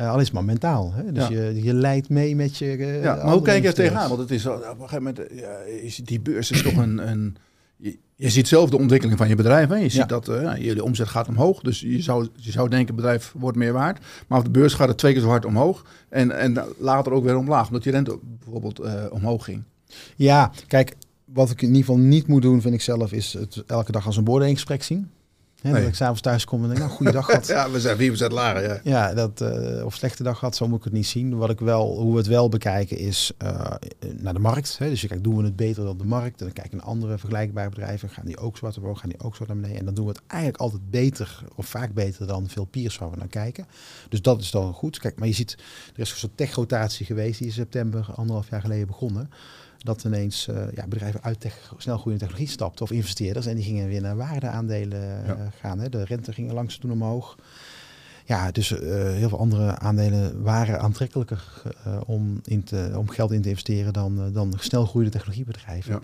Uh, 0.00 0.10
al 0.10 0.20
is 0.20 0.30
maar 0.30 0.44
mentaal. 0.44 0.92
Hè. 0.92 1.12
Dus 1.12 1.28
je, 1.28 1.62
je 1.62 1.74
leidt 1.74 2.08
mee 2.08 2.36
met 2.36 2.56
je... 2.56 2.66
ja, 3.02 3.14
maar 3.14 3.32
hoe 3.32 3.42
kijk 3.42 3.62
je 3.62 3.68
er 3.68 3.74
tegenaan? 3.74 4.08
Want 4.08 4.20
het 4.20 4.30
is 4.30 4.46
op 4.46 4.62
een 4.62 4.88
gegeven 4.88 5.02
moment, 5.02 5.30
is, 5.82 5.96
die 5.96 6.20
beurs 6.20 6.50
is 6.50 6.62
toch 6.62 6.76
een... 6.76 7.08
een 7.08 7.36
je, 7.76 7.98
ziet 8.16 8.48
zelf 8.48 8.70
de 8.70 8.78
ontwikkeling 8.78 9.18
van 9.18 9.28
je 9.28 9.34
bedrijf. 9.34 9.68
Hè? 9.68 9.76
Je 9.76 9.88
ziet 9.88 10.08
dat 10.08 10.28
uh, 10.28 10.56
je 10.56 10.84
omzet 10.84 11.08
gaat 11.08 11.28
omhoog. 11.28 11.60
Dus 11.60 11.80
je 11.80 12.02
zou, 12.02 12.28
je 12.36 12.50
zou 12.50 12.68
denken, 12.68 12.86
het 12.86 12.96
bedrijf 12.96 13.32
wordt 13.36 13.56
meer 13.56 13.72
waard. 13.72 14.04
Maar 14.26 14.38
op 14.38 14.44
de 14.44 14.50
beurs 14.50 14.74
gaat 14.74 14.88
het 14.88 14.98
twee 14.98 15.12
keer 15.12 15.22
zo 15.22 15.28
hard 15.28 15.44
omhoog. 15.44 15.84
En, 16.08 16.38
en 16.38 16.64
later 16.78 17.12
ook 17.12 17.24
weer 17.24 17.36
omlaag. 17.36 17.66
Omdat 17.66 17.84
je 17.84 17.90
rente 17.90 18.18
bijvoorbeeld 18.22 18.80
uh, 18.80 18.92
omhoog 19.10 19.44
ging. 19.44 19.62
Ja, 20.16 20.52
kijk, 20.66 20.96
wat 21.24 21.50
ik 21.50 21.62
in 21.62 21.68
ieder 21.68 21.84
geval 21.84 21.98
niet 21.98 22.26
moet 22.26 22.42
doen, 22.42 22.60
vind 22.60 22.74
ik 22.74 22.80
zelf, 22.80 23.12
is 23.12 23.32
het 23.32 23.62
elke 23.66 23.92
dag 23.92 24.06
als 24.06 24.16
een 24.16 24.24
beoordelingsgesprek 24.24 24.82
zien. 24.82 25.10
Hè, 25.64 25.70
nee. 25.70 25.80
Dat 25.80 25.90
ik 25.90 25.96
s'avonds 25.96 26.20
thuis 26.20 26.44
kom 26.44 26.62
en 26.62 26.68
denk, 26.68 26.78
nou, 26.78 26.90
goede 26.90 27.12
dag 27.12 27.24
gehad. 27.30 27.46
ja, 27.46 27.70
we 27.70 27.80
zijn 27.80 27.96
4% 28.30 28.32
lager, 28.32 28.62
ja. 28.62 28.80
Ja, 28.82 29.14
dat, 29.14 29.40
uh, 29.40 29.84
of 29.84 29.94
slechte 29.94 30.22
dag 30.22 30.38
gehad, 30.38 30.56
zo 30.56 30.68
moet 30.68 30.78
ik 30.78 30.84
het 30.84 30.92
niet 30.92 31.06
zien. 31.06 31.36
Wat 31.36 31.50
ik 31.50 31.60
wel, 31.60 31.98
hoe 31.98 32.12
we 32.12 32.18
het 32.18 32.26
wel 32.26 32.48
bekijken 32.48 32.98
is 32.98 33.32
uh, 33.42 33.72
naar 34.20 34.32
de 34.32 34.38
markt. 34.40 34.78
Hè. 34.78 34.88
Dus 34.88 35.00
je 35.00 35.08
kijkt, 35.08 35.24
doen 35.24 35.36
we 35.36 35.42
het 35.42 35.56
beter 35.56 35.84
dan 35.84 35.98
de 35.98 36.04
markt? 36.04 36.40
En 36.40 36.44
dan 36.44 36.54
kijken 36.54 36.76
naar 36.76 36.86
andere 36.86 37.18
vergelijkbare 37.18 37.68
bedrijven. 37.68 38.08
Gaan 38.08 38.26
die 38.26 38.38
ook 38.38 38.56
zwart 38.56 38.78
omhoog, 38.78 39.00
gaan 39.00 39.08
die 39.08 39.20
ook 39.20 39.34
zwart 39.34 39.50
naar 39.50 39.60
beneden? 39.60 39.78
En 39.78 39.84
dan 39.84 39.94
doen 39.94 40.06
we 40.06 40.12
het 40.12 40.22
eigenlijk 40.26 40.60
altijd 40.60 40.90
beter, 40.90 41.44
of 41.54 41.66
vaak 41.66 41.92
beter 41.94 42.26
dan 42.26 42.48
veel 42.48 42.64
peers 42.64 42.98
waar 42.98 43.10
we 43.10 43.16
naar 43.16 43.28
kijken. 43.28 43.66
Dus 44.08 44.22
dat 44.22 44.40
is 44.40 44.50
dan 44.50 44.72
goed. 44.72 44.98
Kijk, 44.98 45.18
maar 45.18 45.28
je 45.28 45.34
ziet, 45.34 45.52
er 45.94 46.00
is 46.00 46.10
een 46.10 46.16
soort 46.16 46.36
tech-rotatie 46.36 47.06
geweest, 47.06 47.38
die 47.38 47.46
in 47.46 47.52
september, 47.52 48.06
anderhalf 48.14 48.50
jaar 48.50 48.60
geleden 48.60 48.86
begonnen 48.86 49.30
dat 49.84 50.04
ineens 50.04 50.46
uh, 50.46 50.72
ja, 50.74 50.86
bedrijven 50.86 51.22
uit 51.22 51.40
tech, 51.40 51.72
snel 51.76 51.98
groeiende 51.98 52.24
technologie 52.24 52.52
stapten 52.52 52.84
of 52.84 52.90
investeerders 52.90 53.46
en 53.46 53.54
die 53.54 53.64
gingen 53.64 53.88
weer 53.88 54.00
naar 54.00 54.16
waardeaandelen 54.16 55.24
uh, 55.26 55.32
gaan. 55.60 55.78
Hè. 55.78 55.88
De 55.88 56.04
rente 56.04 56.32
ging 56.32 56.52
langs 56.52 56.78
toen 56.78 56.92
omhoog. 56.92 57.36
Ja, 58.24 58.50
dus 58.50 58.70
uh, 58.70 58.78
heel 59.10 59.28
veel 59.28 59.38
andere 59.38 59.78
aandelen 59.78 60.42
waren 60.42 60.80
aantrekkelijker 60.80 61.62
om, 62.06 62.40
in 62.44 62.64
te, 62.64 62.92
om 62.96 63.08
geld 63.08 63.32
in 63.32 63.42
te 63.42 63.48
investeren 63.48 63.92
dan, 63.92 64.32
dan 64.32 64.52
snel 64.58 64.86
groeiende 64.86 65.16
technologiebedrijven. 65.16 66.00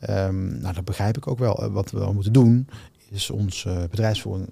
Ja. 0.00 0.26
Um, 0.26 0.60
nou, 0.60 0.74
dat 0.74 0.84
begrijp 0.84 1.16
ik 1.16 1.26
ook 1.26 1.38
wel. 1.38 1.70
Wat 1.70 1.90
we 1.90 2.12
moeten 2.12 2.32
doen, 2.32 2.68
is 3.10 3.30
ons 3.30 3.66
bedrijfsvoering 3.90 4.48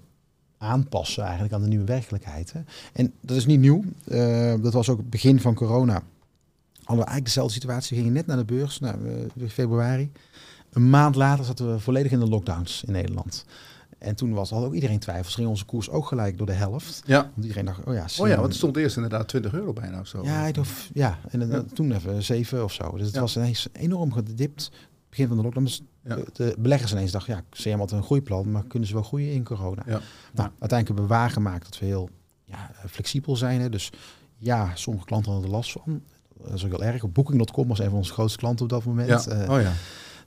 aanpassen 0.59 1.23
eigenlijk 1.23 1.55
aan 1.55 1.63
de 1.63 1.69
nieuwe 1.69 1.85
werkelijkheid. 1.85 2.53
Hè. 2.53 2.61
En 2.93 3.13
dat 3.21 3.37
is 3.37 3.47
niet 3.47 3.61
nieuw. 3.61 3.85
dat 4.63 4.73
was 4.73 4.89
ook 4.89 4.99
het 4.99 5.11
begin 5.11 5.41
van 5.41 5.55
corona 5.55 6.03
hadden 6.85 7.05
we 7.05 7.11
eigenlijk 7.11 7.25
dezelfde 7.25 7.53
situatie. 7.53 7.97
We 7.97 8.03
gingen 8.03 8.17
net 8.17 8.27
naar 8.27 8.37
de 8.37 8.45
beurs, 8.45 8.81
nou, 8.81 8.97
februari. 9.49 10.13
Een 10.73 10.91
maand 10.91 11.15
later 11.15 11.45
zaten 11.45 11.73
we 11.73 11.79
volledig 11.79 12.13
in 12.13 12.19
de 12.19 12.29
lockdowns 12.29 12.85
in 12.87 12.93
Nederland. 12.93 13.45
En 14.05 14.15
toen 14.15 14.33
was 14.33 14.53
al 14.53 14.65
ook 14.65 14.75
iedereen 14.75 14.99
twijfels. 14.99 15.35
Ging 15.35 15.49
onze 15.49 15.65
koers 15.65 15.91
ook 15.91 16.07
gelijk 16.07 16.39
door 16.39 16.47
de 16.47 16.53
helft. 16.53 17.03
Ja. 17.07 17.23
Want 17.23 17.43
iedereen 17.47 17.65
dacht, 17.65 17.85
oh 17.85 17.95
ja. 17.95 18.07
Oh 18.19 18.29
ja, 18.29 18.35
want 18.35 18.47
het 18.47 18.57
stond 18.57 18.77
eerst 18.77 18.97
inderdaad 18.97 19.29
20 19.29 19.53
euro 19.53 19.73
bijna 19.73 20.01
of 20.01 20.07
zo. 20.07 20.25
Ja, 20.25 20.53
dacht, 20.53 20.91
ja. 20.93 21.19
en 21.31 21.49
ja. 21.49 21.65
toen 21.75 21.93
even 21.93 22.23
7 22.23 22.65
of 22.65 22.73
zo. 22.73 22.97
Dus 22.97 23.07
het 23.07 23.17
was 23.17 23.37
ineens 23.37 23.69
enorm 23.73 24.13
gedipt. 24.13 24.71
Begin 25.09 25.29
van 25.29 25.37
de 25.37 25.43
lockdown. 25.43 25.65
Dus 25.67 25.83
ja. 26.05 26.19
de 26.33 26.55
beleggers 26.59 26.93
ineens 26.93 27.11
dachten, 27.11 27.35
ja, 27.35 27.43
CM 27.51 27.79
had 27.79 27.91
een 27.91 28.03
groeiplan, 28.03 28.51
maar 28.51 28.65
kunnen 28.65 28.89
ze 28.89 28.95
wel 28.95 29.03
groeien 29.03 29.33
in 29.33 29.45
corona? 29.45 29.83
Ja. 29.87 30.01
Nou, 30.33 30.49
uiteindelijk 30.59 30.87
hebben 30.87 31.05
we 31.05 31.15
waargemaakt 31.15 31.65
dat 31.65 31.79
we 31.79 31.87
heel 31.87 32.09
ja, 32.45 32.71
flexibel 32.89 33.37
zijn. 33.37 33.61
Hè. 33.61 33.69
Dus 33.69 33.93
ja, 34.37 34.71
sommige 34.75 35.07
klanten 35.07 35.33
hadden 35.33 35.51
er 35.51 35.57
last 35.57 35.73
van 35.73 36.03
dat 36.43 36.53
is 36.53 36.65
ook 36.65 36.71
heel 36.71 36.85
erg. 36.85 37.03
Op 37.03 37.15
Booking.com 37.15 37.69
was 37.69 37.79
een 37.79 37.89
van 37.89 37.99
onze 37.99 38.13
grootste 38.13 38.39
klanten 38.39 38.65
op 38.65 38.71
dat 38.71 38.85
moment. 38.85 39.25
Ja. 39.25 39.43
Uh, 39.43 39.51
oh 39.51 39.61
ja. 39.61 39.73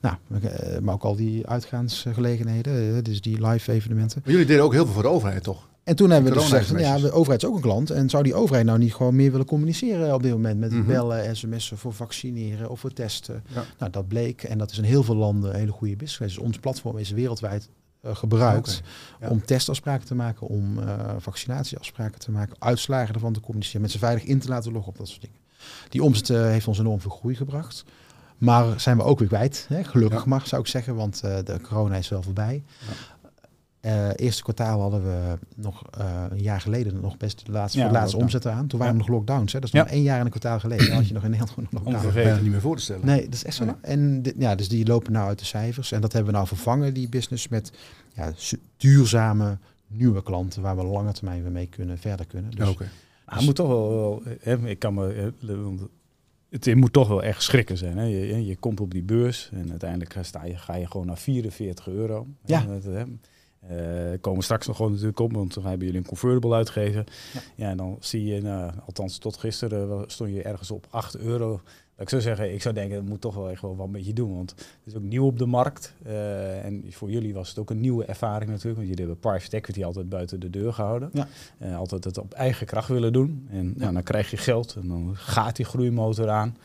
Nou, 0.02 0.16
eh, 0.42 0.80
maar 0.80 0.94
ook 0.94 1.04
al 1.04 1.16
die 1.16 1.48
uitgaansgelegenheden, 1.48 2.96
eh, 2.96 3.04
dus 3.04 3.22
die 3.22 3.48
live 3.48 3.72
evenementen. 3.72 4.22
Maar 4.24 4.32
jullie 4.32 4.48
deden 4.48 4.64
ook 4.64 4.74
heel 4.74 4.86
veel 4.86 4.94
voor 4.94 5.04
de 5.04 5.10
overheid, 5.10 5.44
toch? 5.44 5.68
En 5.84 5.96
toen 5.96 6.10
hebben 6.10 6.32
we 6.32 6.38
dus 6.38 6.48
gezegd, 6.48 6.80
ja, 6.80 6.98
de 6.98 7.12
overheid 7.12 7.44
is 7.44 7.50
ook 7.50 7.56
een 7.56 7.62
klant. 7.62 7.90
En 7.90 8.10
zou 8.10 8.24
die 8.24 8.36
overheid 8.36 8.66
nou 8.66 8.80
niet 8.80 8.94
gewoon 8.94 9.16
meer 9.16 9.32
willen 9.32 9.46
communiceren 9.46 10.14
op 10.14 10.24
dit 10.24 10.32
moment 10.32 10.60
met 10.60 10.72
mm 10.72 10.78
-hmm. 10.78 10.88
bellen, 10.88 11.36
sms'en 11.36 11.78
voor 11.78 11.94
vaccineren 11.94 12.70
of 12.70 12.80
voor 12.80 12.94
testen? 12.94 13.44
Ja. 13.48 13.64
Nou, 13.80 13.92
dat 13.92 14.08
bleek. 14.08 14.44
En 14.44 14.58
dat 14.58 14.72
is 14.72 14.78
in 14.78 14.84
heel 14.84 15.04
veel 15.04 15.16
landen 15.16 15.50
een 15.50 15.60
hele 15.60 15.72
goede 15.72 15.96
business. 15.96 16.36
Dus 16.36 16.44
ons 16.44 16.58
platform 16.58 16.98
is 16.98 17.12
wereldwijd 17.12 17.70
uh, 18.06 18.16
gebruikt 18.16 18.82
om 19.30 19.46
testafspraken 19.46 20.08
te 20.08 20.16
maken, 20.16 20.48
om 20.48 20.80
uh, 20.80 21.00
vaccinatieafspraken 21.18 22.20
te 22.20 22.32
maken, 22.32 22.56
uitslagen 22.60 23.14
ervan 23.14 23.34
te 23.34 23.40
communiceren, 23.40 23.82
mensen 23.82 24.00
veilig 24.00 24.24
in 24.24 24.40
te 24.40 24.48
laten 24.48 24.72
loggen 24.72 24.92
op 24.92 24.98
dat 24.98 25.08
soort 25.08 25.22
dingen. 25.22 25.38
Die 25.90 26.04
omzet 26.04 26.30
uh, 26.30 26.42
heeft 26.42 26.68
ons 26.68 26.80
enorm 26.80 27.02
veel 27.02 27.12
groei 27.12 27.36
gebracht. 27.36 27.86
Maar 28.38 28.80
zijn 28.80 28.98
we 28.98 29.04
ook 29.04 29.20
weer 29.20 29.28
kwijt. 29.28 29.66
Hè? 29.70 29.84
Gelukkig 29.84 30.24
ja. 30.24 30.30
mag, 30.30 30.48
zou 30.48 30.62
ik 30.62 30.68
zeggen, 30.68 30.96
want 30.96 31.22
uh, 31.26 31.38
de 31.44 31.62
corona 31.62 31.96
is 31.96 32.10
wel 32.10 32.22
voorbij. 32.22 32.64
Ja. 32.88 32.94
Uh, 33.82 34.10
eerste 34.16 34.44
kwartaal 34.44 34.82
hadden 34.82 35.04
we 35.04 35.38
nog 35.56 35.84
uh, 36.00 36.24
een 36.30 36.42
jaar 36.42 36.62
geleden 36.62 37.00
nog 37.02 37.18
best 37.18 37.46
de 37.46 37.52
laatste, 37.52 37.80
ja, 37.80 37.88
de 37.88 37.94
laatste 37.94 38.18
omzet 38.18 38.48
aan. 38.48 38.68
Toen 38.68 38.80
waren 38.80 38.94
we 38.94 39.00
nog 39.00 39.10
lockdowns. 39.10 39.54
Hè? 39.54 39.60
Dat 39.60 39.74
is 39.74 39.80
nog 39.80 39.88
één 39.88 40.02
jaar 40.02 40.20
en 40.20 40.26
een 40.26 40.30
kwartaal 40.30 40.60
geleden. 40.60 40.94
had 40.94 41.08
je 41.08 41.14
nog 41.14 41.24
in 41.24 41.30
Nederland 41.30 41.58
nog 41.58 41.72
lockdown. 41.72 41.96
Ongeveer 41.96 42.42
niet 42.42 42.52
meer 42.52 42.62
voor 42.62 42.76
te 42.76 42.82
stellen. 42.82 43.06
Nee, 43.06 43.24
dat 43.24 43.34
is 43.34 43.44
echt 43.44 43.56
zo. 43.56 43.78
En 43.82 44.22
dit, 44.22 44.36
ja, 44.38 44.56
dus 44.56 44.70
die 44.70 44.88
lopen 44.88 45.12
nou 45.12 45.28
uit 45.28 45.40
de 45.40 45.46
cijfers. 45.46 45.92
En 45.92 46.02
dat 46.02 46.14
hebben 46.14 46.32
we 46.32 46.38
nou 46.38 46.48
vervangen, 46.48 46.94
die 46.94 47.10
business, 47.10 47.48
met 47.48 47.72
ja, 48.14 48.32
duurzame 48.78 49.58
nieuwe 49.88 50.24
klanten 50.24 50.62
waar 50.62 50.78
we 50.78 50.84
lange 50.84 51.12
termijn 51.12 51.42
weer 51.42 51.52
mee 51.52 51.68
kunnen, 51.68 51.98
verder 51.98 52.26
kunnen. 52.26 52.52
Dus, 52.52 52.68
okay. 52.68 52.88
Hij 53.36 53.44
moet 53.44 53.56
toch 53.56 53.68
wel, 53.68 54.22
hè, 54.40 54.68
ik 54.68 54.80
kan 54.80 54.94
me, 54.94 55.34
het 56.50 56.76
moet 56.76 56.94
toch 56.94 57.08
wel 57.08 57.24
echt 57.24 57.44
schrikken 57.44 57.78
zijn. 57.78 57.98
Hè? 57.98 58.04
Je, 58.04 58.46
je 58.46 58.56
komt 58.56 58.80
op 58.80 58.92
die 58.92 59.04
beurs 59.04 59.50
en 59.54 59.70
uiteindelijk 59.70 60.16
sta 60.22 60.46
je, 60.46 60.58
ga 60.58 60.76
je 60.76 60.88
gewoon 60.88 61.06
naar 61.06 61.18
44 61.18 61.88
euro. 61.88 62.28
Ja. 62.46 62.66
Uh, 63.72 63.78
komen 64.22 64.44
straks 64.44 64.68
nog 64.68 64.76
gewoon 64.76 64.92
natuurlijk 64.92 65.20
op, 65.20 65.34
want 65.34 65.54
dan 65.54 65.66
hebben 65.66 65.86
jullie 65.86 66.02
een 66.02 66.08
convertible 66.08 66.56
uitgegeven. 66.56 67.06
Ja. 67.34 67.42
ja, 67.56 67.70
en 67.70 67.78
dan 67.78 67.98
zie 68.00 68.26
je, 68.26 68.42
nou, 68.42 68.72
althans 68.86 69.18
tot 69.18 69.38
gisteren 69.38 70.04
stond 70.08 70.34
je 70.34 70.42
ergens 70.42 70.72
op 70.72 70.88
8 70.90 71.18
euro 71.18 71.62
ik 71.98 72.10
zou 72.10 72.22
zeggen, 72.22 72.54
ik 72.54 72.62
zou 72.62 72.76
denken, 72.76 72.96
dat 72.96 73.06
moet 73.06 73.22
toch 73.22 73.36
wel 73.36 73.50
echt 73.50 73.62
wel 73.62 73.76
wat 73.76 73.86
een 73.86 73.92
beetje 73.92 74.14
doen. 74.14 74.36
Want 74.36 74.50
het 74.50 74.68
is 74.84 74.96
ook 74.96 75.02
nieuw 75.02 75.26
op 75.26 75.40
de 75.40 75.46
markt. 75.46 75.94
Uh, 76.08 76.66
en 76.66 76.84
voor 76.90 77.12
jullie 77.12 77.34
was 77.34 77.50
het 77.50 77.60
ook 77.60 77.70
een 77.70 77.80
nieuwe 77.80 78.06
ervaring 78.06 78.50
natuurlijk. 78.50 78.76
Want 78.76 78.88
jullie 78.88 79.06
hebben 79.06 79.20
private 79.20 79.56
equity 79.56 79.84
altijd 79.84 80.10
buiten 80.10 80.40
de 80.40 80.50
deur 80.50 80.74
gehouden. 80.74 81.10
Ja. 81.14 81.28
Uh, 81.62 81.78
altijd 81.78 82.04
het 82.04 82.18
op 82.18 82.34
eigen 82.34 82.66
kracht 82.66 82.88
willen 82.88 83.14
doen. 83.14 83.48
En 83.50 83.66
ja. 83.66 83.74
nou, 83.82 83.94
dan 83.94 84.04
krijg 84.04 84.32
je 84.32 84.38
geld 84.38 84.76
en 84.82 84.88
dan 84.88 85.12
gaat 85.14 85.56
die 85.56 85.66
groeimotor 85.66 86.30
aan. 86.30 86.58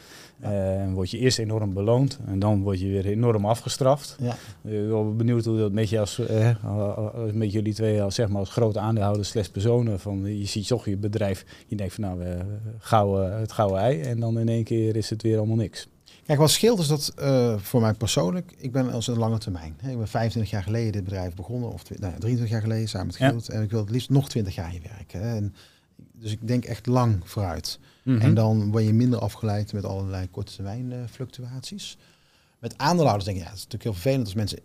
En 0.42 0.88
uh, 0.88 0.94
word 0.94 1.11
je 1.11 1.18
eerst 1.18 1.38
enorm 1.38 1.72
beloond 1.72 2.18
en 2.26 2.38
dan 2.38 2.62
word 2.62 2.81
je 2.81 2.88
weer 2.88 3.07
enorm 3.07 3.46
afgestraft. 3.46 4.16
Ja. 4.20 4.33
Ik 4.70 4.88
ben 4.88 5.16
benieuwd 5.16 5.44
hoe 5.44 5.59
dat 5.59 5.72
met 5.72 5.88
je 5.88 6.00
als, 6.00 6.18
eh, 6.18 6.50
met 7.33 7.52
jullie 7.52 7.74
twee 7.74 8.02
als, 8.02 8.14
zeg 8.14 8.28
maar, 8.28 8.38
als 8.38 8.50
grote 8.50 8.78
aandeelhouders 8.78 9.28
slechts 9.28 9.50
personen. 9.50 10.00
Van, 10.00 10.38
je 10.38 10.46
ziet 10.46 10.66
toch 10.66 10.85
je 10.85 10.96
bedrijf, 10.96 11.44
je 11.66 11.76
denkt 11.76 11.94
van 11.94 12.05
nou, 12.05 12.18
gouden, 12.78 13.38
het 13.40 13.52
gouden 13.52 13.78
ei. 13.78 14.00
En 14.00 14.20
dan 14.20 14.38
in 14.38 14.48
één 14.48 14.64
keer 14.64 14.96
is 14.96 15.11
het 15.11 15.22
weer 15.22 15.38
allemaal 15.38 15.57
niks. 15.57 15.88
Kijk, 16.26 16.38
wat 16.38 16.50
scheelt 16.50 16.78
is 16.78 16.87
dat 16.87 17.12
uh, 17.18 17.59
voor 17.59 17.81
mij 17.81 17.94
persoonlijk, 17.94 18.55
ik 18.57 18.72
ben 18.72 18.92
als 18.92 19.07
een 19.07 19.18
lange 19.18 19.38
termijn. 19.38 19.76
Ik 19.88 19.98
ben 19.98 20.09
25 20.09 20.52
jaar 20.52 20.62
geleden 20.62 20.92
dit 20.92 21.05
bedrijf 21.05 21.35
begonnen, 21.35 21.72
of 21.72 21.83
nou, 21.88 21.98
23 22.18 22.48
jaar 22.48 22.61
geleden 22.61 22.88
samen 22.88 23.07
met 23.07 23.16
Gilt. 23.16 23.46
Ja. 23.46 23.52
En 23.52 23.62
ik 23.62 23.70
wil 23.70 23.81
het 23.81 23.90
liefst 23.90 24.11
nog 24.11 24.28
20 24.28 24.55
jaar 24.55 24.70
hier 24.70 24.83
werken. 24.96 25.22
En, 25.22 25.55
dus 26.12 26.33
ik 26.33 26.48
denk 26.48 26.64
echt 26.64 26.87
lang 26.87 27.20
vooruit. 27.24 27.78
Mm 28.03 28.15
-hmm. 28.15 28.23
En 28.23 28.35
dan 28.35 28.71
word 28.71 28.85
je 28.85 28.93
minder 28.93 29.19
afgeleid 29.19 29.73
met 29.73 29.85
allerlei 29.85 30.31
korte 30.31 30.55
termijn 30.55 31.09
fluctuaties. 31.11 31.99
Met 32.59 32.79
aandeelhouders 32.79 33.25
denk 33.25 33.37
ik, 33.37 33.43
ja, 33.43 33.49
het 33.49 33.59
is 33.59 33.65
natuurlijk 33.65 33.91
heel 33.91 34.01
vervelend 34.03 34.25
als 34.25 34.35
mensen 34.35 34.59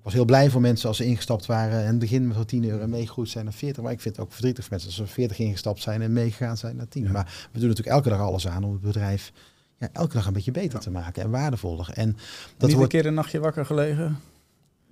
ik 0.00 0.06
was 0.06 0.14
heel 0.14 0.24
blij 0.24 0.50
voor 0.50 0.60
mensen 0.60 0.88
als 0.88 0.96
ze 0.96 1.04
ingestapt 1.04 1.46
waren 1.46 1.80
en 1.80 1.86
het 1.86 1.98
begin 1.98 2.34
voor 2.34 2.44
10 2.44 2.64
euro 2.64 2.82
en 2.82 2.90
meegegroeid 2.90 3.28
zijn 3.28 3.44
naar 3.44 3.52
40. 3.52 3.82
Maar 3.82 3.92
ik 3.92 4.00
vind 4.00 4.16
het 4.16 4.24
ook 4.24 4.32
verdrietig 4.32 4.64
voor 4.64 4.72
mensen 4.72 5.00
als 5.00 5.08
ze 5.08 5.14
40 5.14 5.38
ingestapt 5.38 5.82
zijn 5.82 6.02
en 6.02 6.12
meegegaan 6.12 6.56
zijn 6.56 6.76
naar 6.76 6.88
10. 6.88 7.12
Maar 7.12 7.48
we 7.52 7.58
doen 7.58 7.68
natuurlijk 7.68 7.96
elke 7.96 8.08
dag 8.08 8.20
alles 8.20 8.48
aan 8.48 8.64
om 8.64 8.72
het 8.72 8.80
bedrijf 8.80 9.32
ja, 9.78 9.88
elke 9.92 10.14
dag 10.14 10.26
een 10.26 10.32
beetje 10.32 10.50
beter 10.50 10.80
te 10.80 10.90
maken 10.90 11.22
en 11.22 11.30
waardevoller. 11.30 11.90
En 11.94 12.16
dat 12.56 12.72
wordt... 12.72 12.82
een 12.82 13.00
keer 13.00 13.06
een 13.06 13.14
nachtje 13.14 13.38
wakker 13.38 13.66
gelegen? 13.66 14.18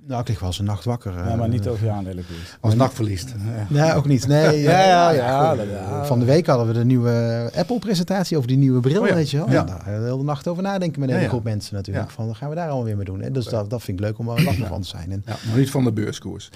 Nou, 0.07 0.21
ik 0.21 0.29
lig 0.29 0.39
wel 0.39 0.49
eens 0.49 0.59
een 0.59 0.65
nacht 0.65 0.85
wakker. 0.85 1.13
Ja, 1.13 1.37
maar 1.37 1.49
niet 1.49 1.69
over 1.69 1.85
je 1.85 1.91
aandelen. 1.91 2.25
Als 2.61 2.75
nacht 2.75 2.95
verliest. 2.95 3.35
Nee, 3.69 3.95
ook 3.95 4.07
niet. 4.07 4.27
Nee, 4.27 4.61
ja, 4.71 5.11
ja, 5.11 5.11
ja, 5.11 6.05
Van 6.05 6.19
de 6.19 6.25
week 6.25 6.47
hadden 6.47 6.67
we 6.67 6.73
de 6.73 6.85
nieuwe 6.85 7.51
Apple-presentatie 7.57 8.37
over 8.37 8.49
die 8.49 8.57
nieuwe 8.57 8.81
bril, 8.81 9.03
oh 9.03 9.09
weet 9.09 9.31
je 9.31 9.37
wel. 9.37 9.51
Ja. 9.51 9.63
Daar 9.63 9.85
de 9.85 9.91
hele 9.91 10.23
nacht 10.23 10.49
over 10.49 10.63
nadenken 10.63 11.01
met 11.01 11.09
een 11.09 11.17
hele 11.17 11.29
groep 11.29 11.45
mensen 11.45 11.75
natuurlijk. 11.75 12.11
Van, 12.11 12.27
wat 12.27 12.37
gaan 12.37 12.49
we 12.49 12.55
daar 12.55 12.67
allemaal 12.67 12.85
weer 12.85 12.97
mee 12.97 13.05
doen? 13.05 13.33
Dus 13.33 13.45
dat, 13.45 13.71
dat 13.71 13.83
vind 13.83 13.99
ik 14.01 14.05
leuk 14.05 14.19
om 14.19 14.27
wel 14.27 14.39
een 14.39 14.67
van 14.67 14.81
te 14.81 14.89
zijn. 14.89 15.13
En, 15.13 15.23
ja, 15.27 15.37
maar 15.49 15.59
niet 15.59 15.71
van 15.71 15.85
de 15.85 15.93
beurskoers. 15.93 16.51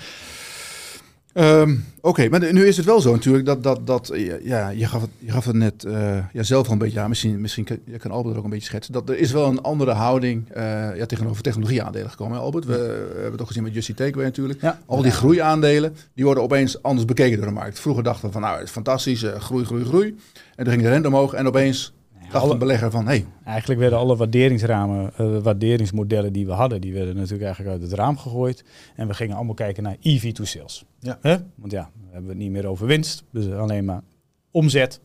Ehm, 1.33 1.77
oké, 2.01 2.29
maar 2.29 2.53
nu 2.53 2.67
is 2.67 2.77
het 2.77 2.87
wel 2.87 3.01
zo 3.01 3.13
natuurlijk 3.13 3.45
dat, 3.45 3.63
dat, 3.63 3.87
dat 3.87 4.13
ja, 4.43 4.69
je, 4.69 4.87
gaf 4.87 5.01
het, 5.01 5.11
je 5.19 5.33
gaf 5.33 5.45
het 5.45 5.57
net 5.57 5.85
uh, 5.85 6.19
ja, 6.33 6.43
zelf 6.43 6.67
al 6.67 6.73
een 6.73 6.79
beetje 6.79 7.01
aan, 7.01 7.09
misschien, 7.09 7.41
misschien 7.41 7.65
kan, 7.65 7.79
je 7.85 7.99
kan 7.99 8.11
Albert 8.11 8.37
ook 8.37 8.45
een 8.45 8.51
beetje 8.51 8.67
schetsen, 8.67 8.93
dat 8.93 9.09
er 9.09 9.19
is 9.19 9.33
wel 9.33 9.49
een 9.49 9.63
andere 9.63 9.91
houding 9.91 10.49
uh, 10.57 10.97
ja, 10.97 11.07
tegenover 11.07 11.43
technologieaandelen 11.43 12.11
gekomen. 12.11 12.37
Hè, 12.37 12.43
Albert, 12.43 12.65
we, 12.65 12.73
hebben 13.13 13.33
het 13.33 13.41
ook 13.41 13.47
gezien 13.47 13.63
met 13.63 13.75
Justy 13.75 13.95
Takeaway 13.95 14.25
natuurlijk. 14.25 14.61
Ja. 14.61 14.79
Al 14.87 15.03
die 15.03 15.11
groeiaandelen, 15.11 15.97
die 16.15 16.25
worden 16.25 16.43
opeens 16.43 16.83
anders 16.83 17.07
bekeken 17.07 17.37
door 17.37 17.47
de 17.47 17.53
markt. 17.53 17.81
Vroeger 17.81 18.03
dachten 18.03 18.27
we 18.27 18.33
van 18.33 18.43
nou, 18.43 18.55
het 18.55 18.65
is 18.65 18.71
fantastisch, 18.71 19.23
uh, 19.23 19.35
groei, 19.35 19.65
groei, 19.65 19.85
groei. 19.85 20.17
En 20.57 20.65
toen 20.65 20.73
ging 20.73 20.83
de 20.83 20.89
rente 20.89 21.09
omhoog 21.09 21.33
en 21.33 21.47
opeens 21.47 21.93
dacht 22.33 22.51
een 22.51 22.59
belegger 22.59 22.91
van, 22.91 23.07
hey. 23.07 23.27
Eigenlijk 23.45 23.81
werden 23.81 23.99
alle 23.99 24.17
waarderingsramen, 24.17 25.13
uh, 25.21 25.39
waarderingsmodellen 25.39 26.33
die 26.33 26.47
we 26.47 26.53
hadden, 26.53 26.81
die 26.81 26.93
werden 26.93 27.15
natuurlijk 27.15 27.43
eigenlijk 27.43 27.75
uit 27.75 27.91
het 27.91 27.99
raam 27.99 28.19
gegooid. 28.19 28.65
En 28.97 29.07
we 29.07 29.15
gingen 29.15 29.37
allemaal 29.37 29.55
kijken 29.55 29.83
naar 29.83 29.97
EV 30.01 30.33
to 30.33 30.45
sales. 30.45 30.85
Ja. 30.99 31.19
Want 31.55 31.73
ja, 31.73 31.91
we 31.95 32.13
hebben 32.13 32.31
het 32.31 32.39
niet 32.39 32.51
meer 32.51 32.67
over 32.67 32.87
winst, 32.87 33.25
dus 33.31 33.51
alleen 33.51 33.85
maar 33.85 34.03
omzet. 34.51 35.01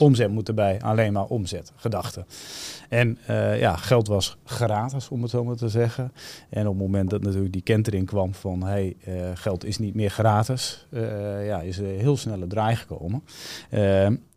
Omzet 0.00 0.30
moet 0.30 0.48
erbij, 0.48 0.80
alleen 0.80 1.12
maar 1.12 1.24
omzet, 1.24 1.72
gedachten. 1.76 2.26
En 2.88 3.18
uh, 3.30 3.60
ja, 3.60 3.76
geld 3.76 4.08
was 4.08 4.36
gratis, 4.44 5.08
om 5.08 5.22
het 5.22 5.30
zo 5.30 5.44
maar 5.44 5.56
te 5.56 5.68
zeggen. 5.68 6.12
En 6.48 6.66
op 6.66 6.72
het 6.72 6.82
moment 6.82 7.10
dat 7.10 7.22
natuurlijk 7.22 7.52
die 7.52 7.62
kentering 7.62 8.06
kwam 8.06 8.34
van 8.34 8.62
hey, 8.62 8.96
uh, 9.08 9.14
geld 9.34 9.64
is 9.64 9.78
niet 9.78 9.94
meer 9.94 10.10
gratis, 10.10 10.86
uh, 10.90 11.46
ja, 11.46 11.60
is 11.60 11.78
er 11.78 11.86
heel 11.86 12.16
snel 12.16 12.42
een 12.42 12.48
draai 12.48 12.76
gekomen. 12.76 13.22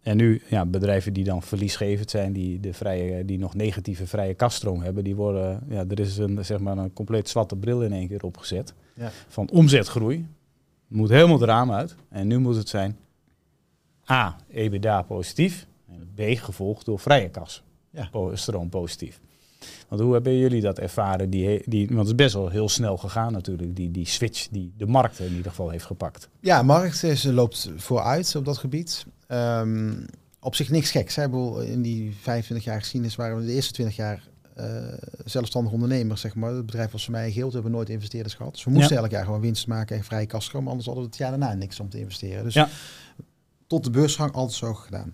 En 0.04 0.18
nu, 0.18 0.42
ja, 0.48 0.66
bedrijven 0.66 1.14
die 1.14 1.24
dan 1.24 1.42
verliesgevend 1.42 2.10
zijn, 2.10 2.34
die, 2.34 2.60
de 2.60 2.74
vrije, 2.74 3.26
die 3.26 3.40
nog 3.40 3.56
negatieve 3.56 4.08
vrije 4.08 4.34
kaststroom 4.34 4.82
hebben, 4.82 5.04
die 5.04 5.16
worden, 5.16 5.60
ja, 5.70 5.86
er 5.88 6.00
is 6.00 6.18
een, 6.18 6.46
zeg 6.46 6.60
maar 6.60 6.78
een 6.78 6.94
compleet 6.94 7.30
zwarte 7.30 7.56
bril 7.56 7.82
in 7.82 7.94
één 7.94 8.08
keer 8.08 8.24
opgezet. 8.24 8.74
Ja. 8.94 9.12
Van 9.28 9.50
omzetgroei. 9.50 10.28
Moet 10.88 11.10
helemaal 11.10 11.38
de 11.38 11.46
raam 11.46 11.72
uit. 11.72 11.96
En 12.10 12.28
nu 12.28 12.40
moet 12.40 12.56
het 12.56 12.70
zijn 12.70 12.98
A, 14.12 14.38
EBITDA 14.50 15.02
positief. 15.02 15.68
En 15.88 16.10
B, 16.16 16.22
gevolgd 16.38 16.86
door 16.86 17.00
vrije 17.00 17.30
kas. 17.30 17.64
Ja. 17.90 18.10
Stroom 18.34 18.70
positief. 18.70 19.20
Want 19.88 20.02
hoe 20.02 20.14
hebben 20.14 20.38
jullie 20.38 20.62
dat 20.62 20.80
ervaren? 20.80 21.30
Die, 21.30 21.62
die, 21.66 21.88
want 21.88 22.00
het 22.00 22.08
is 22.08 22.16
best 22.16 22.34
wel 22.34 22.50
heel 22.50 22.70
snel 22.70 22.98
gegaan 22.98 23.32
natuurlijk, 23.32 23.76
die, 23.76 23.92
die 23.92 24.08
switch 24.08 24.48
die 24.48 24.74
de 24.78 24.86
markt 24.86 25.20
in 25.20 25.36
ieder 25.36 25.52
geval 25.52 25.70
heeft 25.70 25.86
gepakt. 25.86 26.30
Ja, 26.40 26.62
markt 26.62 27.04
is, 27.04 27.24
loopt 27.24 27.72
vooruit 27.76 28.36
op 28.36 28.46
dat 28.46 28.58
gebied. 28.58 29.06
Um, 29.28 30.06
op 30.40 30.56
zich 30.56 30.70
niks 30.70 30.92
geks. 30.92 31.16
Hè? 31.16 31.24
In 31.66 31.82
die 31.82 32.16
25 32.22 32.66
jaar 32.66 32.80
geschiedenis 32.80 33.16
waren 33.16 33.38
we 33.38 33.46
de 33.46 33.52
eerste 33.52 33.74
20 33.74 33.96
jaar 33.96 34.24
uh, 34.58 34.66
zelfstandig 35.26 35.72
ondernemers, 35.72 36.22
zeg 36.22 36.36
maar. 36.36 36.54
Het 36.54 36.66
bedrijf 36.66 36.92
was 36.92 37.04
voor 37.04 37.12
mij 37.12 37.32
geheel, 37.32 37.48
we 37.48 37.54
hebben 37.54 37.72
nooit 37.72 37.90
investeerders 37.90 38.34
gehad. 38.34 38.54
Dus 38.54 38.64
we 38.64 38.72
moesten 38.72 38.98
elk 38.98 39.12
jaar 39.12 39.26
gewoon 39.26 39.42
winst 39.42 39.68
maken 39.68 39.98
en 39.98 40.04
vrije 40.04 40.26
kast 40.26 40.52
komen, 40.52 40.68
anders 40.68 40.86
hadden 40.86 41.04
we 41.04 41.10
het 41.10 41.20
jaar 41.20 41.30
daarna 41.30 41.54
niks 41.54 41.80
om 41.80 41.90
te 41.90 42.00
investeren. 42.00 42.44
Dus 42.44 42.54
ja. 42.54 42.70
Tot 43.74 43.84
de 43.84 43.90
beursgang 44.00 44.34
altijd 44.34 44.58
zo 44.58 44.74
gedaan. 44.74 45.14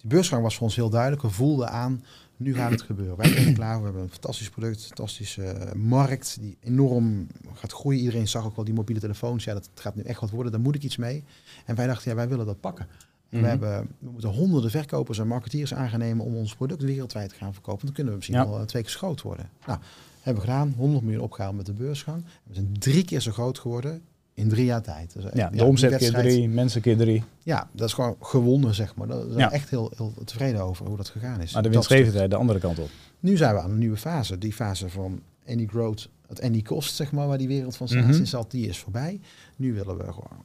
Die 0.00 0.10
beursgang 0.10 0.42
was 0.42 0.54
voor 0.56 0.66
ons 0.66 0.76
heel 0.76 0.90
duidelijk. 0.90 1.22
We 1.22 1.30
voelden 1.30 1.70
aan, 1.70 2.04
nu 2.36 2.54
gaat 2.54 2.70
het 2.70 2.82
gebeuren. 2.82 3.16
Wij 3.16 3.28
zijn 3.28 3.54
klaar, 3.54 3.78
we 3.78 3.84
hebben 3.84 4.02
een 4.02 4.10
fantastisch 4.10 4.50
product, 4.50 4.76
een 4.76 4.86
fantastische 4.86 5.72
markt 5.76 6.36
die 6.40 6.56
enorm 6.60 7.26
gaat 7.54 7.72
groeien. 7.72 8.00
Iedereen 8.00 8.28
zag 8.28 8.44
ook 8.44 8.56
wel 8.56 8.64
die 8.64 8.74
mobiele 8.74 9.00
telefoons. 9.00 9.44
Ja, 9.44 9.54
dat 9.54 9.70
gaat 9.74 9.94
nu 9.94 10.02
echt 10.02 10.20
wat 10.20 10.30
worden, 10.30 10.52
daar 10.52 10.60
moet 10.60 10.74
ik 10.74 10.82
iets 10.82 10.96
mee. 10.96 11.24
En 11.64 11.74
wij 11.74 11.86
dachten, 11.86 12.10
ja, 12.10 12.16
wij 12.16 12.28
willen 12.28 12.46
dat 12.46 12.60
pakken. 12.60 12.86
We, 13.28 13.36
mhm. 13.36 13.46
hebben, 13.46 13.88
we 13.98 14.10
moeten 14.10 14.30
honderden 14.30 14.70
verkopers 14.70 15.18
en 15.18 15.26
marketeers 15.26 15.74
aangenemen 15.74 16.24
om 16.24 16.36
ons 16.36 16.54
product 16.54 16.82
wereldwijd 16.82 17.28
te 17.28 17.34
gaan 17.34 17.52
verkopen. 17.52 17.84
Dan 17.84 17.94
kunnen 17.94 18.12
we 18.12 18.18
misschien 18.18 18.44
wel 18.44 18.58
eh, 18.58 18.64
twee 18.64 18.82
keer 18.82 18.92
groot 18.92 19.22
worden. 19.22 19.50
Nou, 19.66 19.78
hebben 20.20 20.42
we 20.42 20.48
gedaan, 20.48 20.74
100 20.76 21.04
miljoen 21.04 21.22
opgehaald 21.22 21.56
met 21.56 21.66
de 21.66 21.72
beursgang. 21.72 22.24
We 22.42 22.54
zijn 22.54 22.78
drie 22.78 23.04
keer 23.04 23.20
zo 23.20 23.32
groot 23.32 23.58
geworden 23.58 24.02
in 24.36 24.48
drie 24.48 24.64
jaar 24.64 24.82
tijd. 24.82 25.12
Dus, 25.12 25.24
ja, 25.34 25.50
de 25.50 25.64
omzet 25.64 25.96
keer 25.96 26.12
drie, 26.12 26.48
mensen 26.48 26.80
keer 26.80 26.96
drie. 26.96 27.22
Ja, 27.42 27.68
dat 27.72 27.88
is 27.88 27.94
gewoon 27.94 28.16
gewonnen, 28.20 28.74
zeg 28.74 28.94
maar. 28.94 29.06
Daar 29.06 29.22
zijn 29.30 29.50
echt 29.50 29.70
heel, 29.70 29.92
heel 29.96 30.12
tevreden 30.24 30.60
over 30.60 30.86
hoe 30.86 30.96
dat 30.96 31.08
gegaan 31.08 31.40
is. 31.40 31.52
Maar 31.52 31.62
de 31.62 31.68
winstgevendheid 31.68 32.30
de 32.30 32.36
andere 32.36 32.58
kant 32.58 32.78
op. 32.78 32.90
Nu 33.20 33.36
zijn 33.36 33.54
we 33.54 33.60
aan 33.60 33.70
een 33.70 33.78
nieuwe 33.78 33.96
fase. 33.96 34.38
Die 34.38 34.52
fase 34.52 34.88
van 34.88 35.22
any 35.46 35.66
growth 35.66 36.08
at 36.28 36.40
any 36.40 36.62
cost, 36.62 36.94
zeg 36.94 37.12
maar, 37.12 37.26
waar 37.26 37.38
die 37.38 37.48
wereld 37.48 37.76
van 37.76 37.88
SaaS 37.88 38.04
mm 38.04 38.10
-hmm. 38.10 38.24
zat, 38.24 38.50
die 38.50 38.68
is 38.68 38.78
voorbij. 38.78 39.20
Nu 39.56 39.74
willen 39.74 39.96
we 39.96 40.04
gewoon 40.12 40.44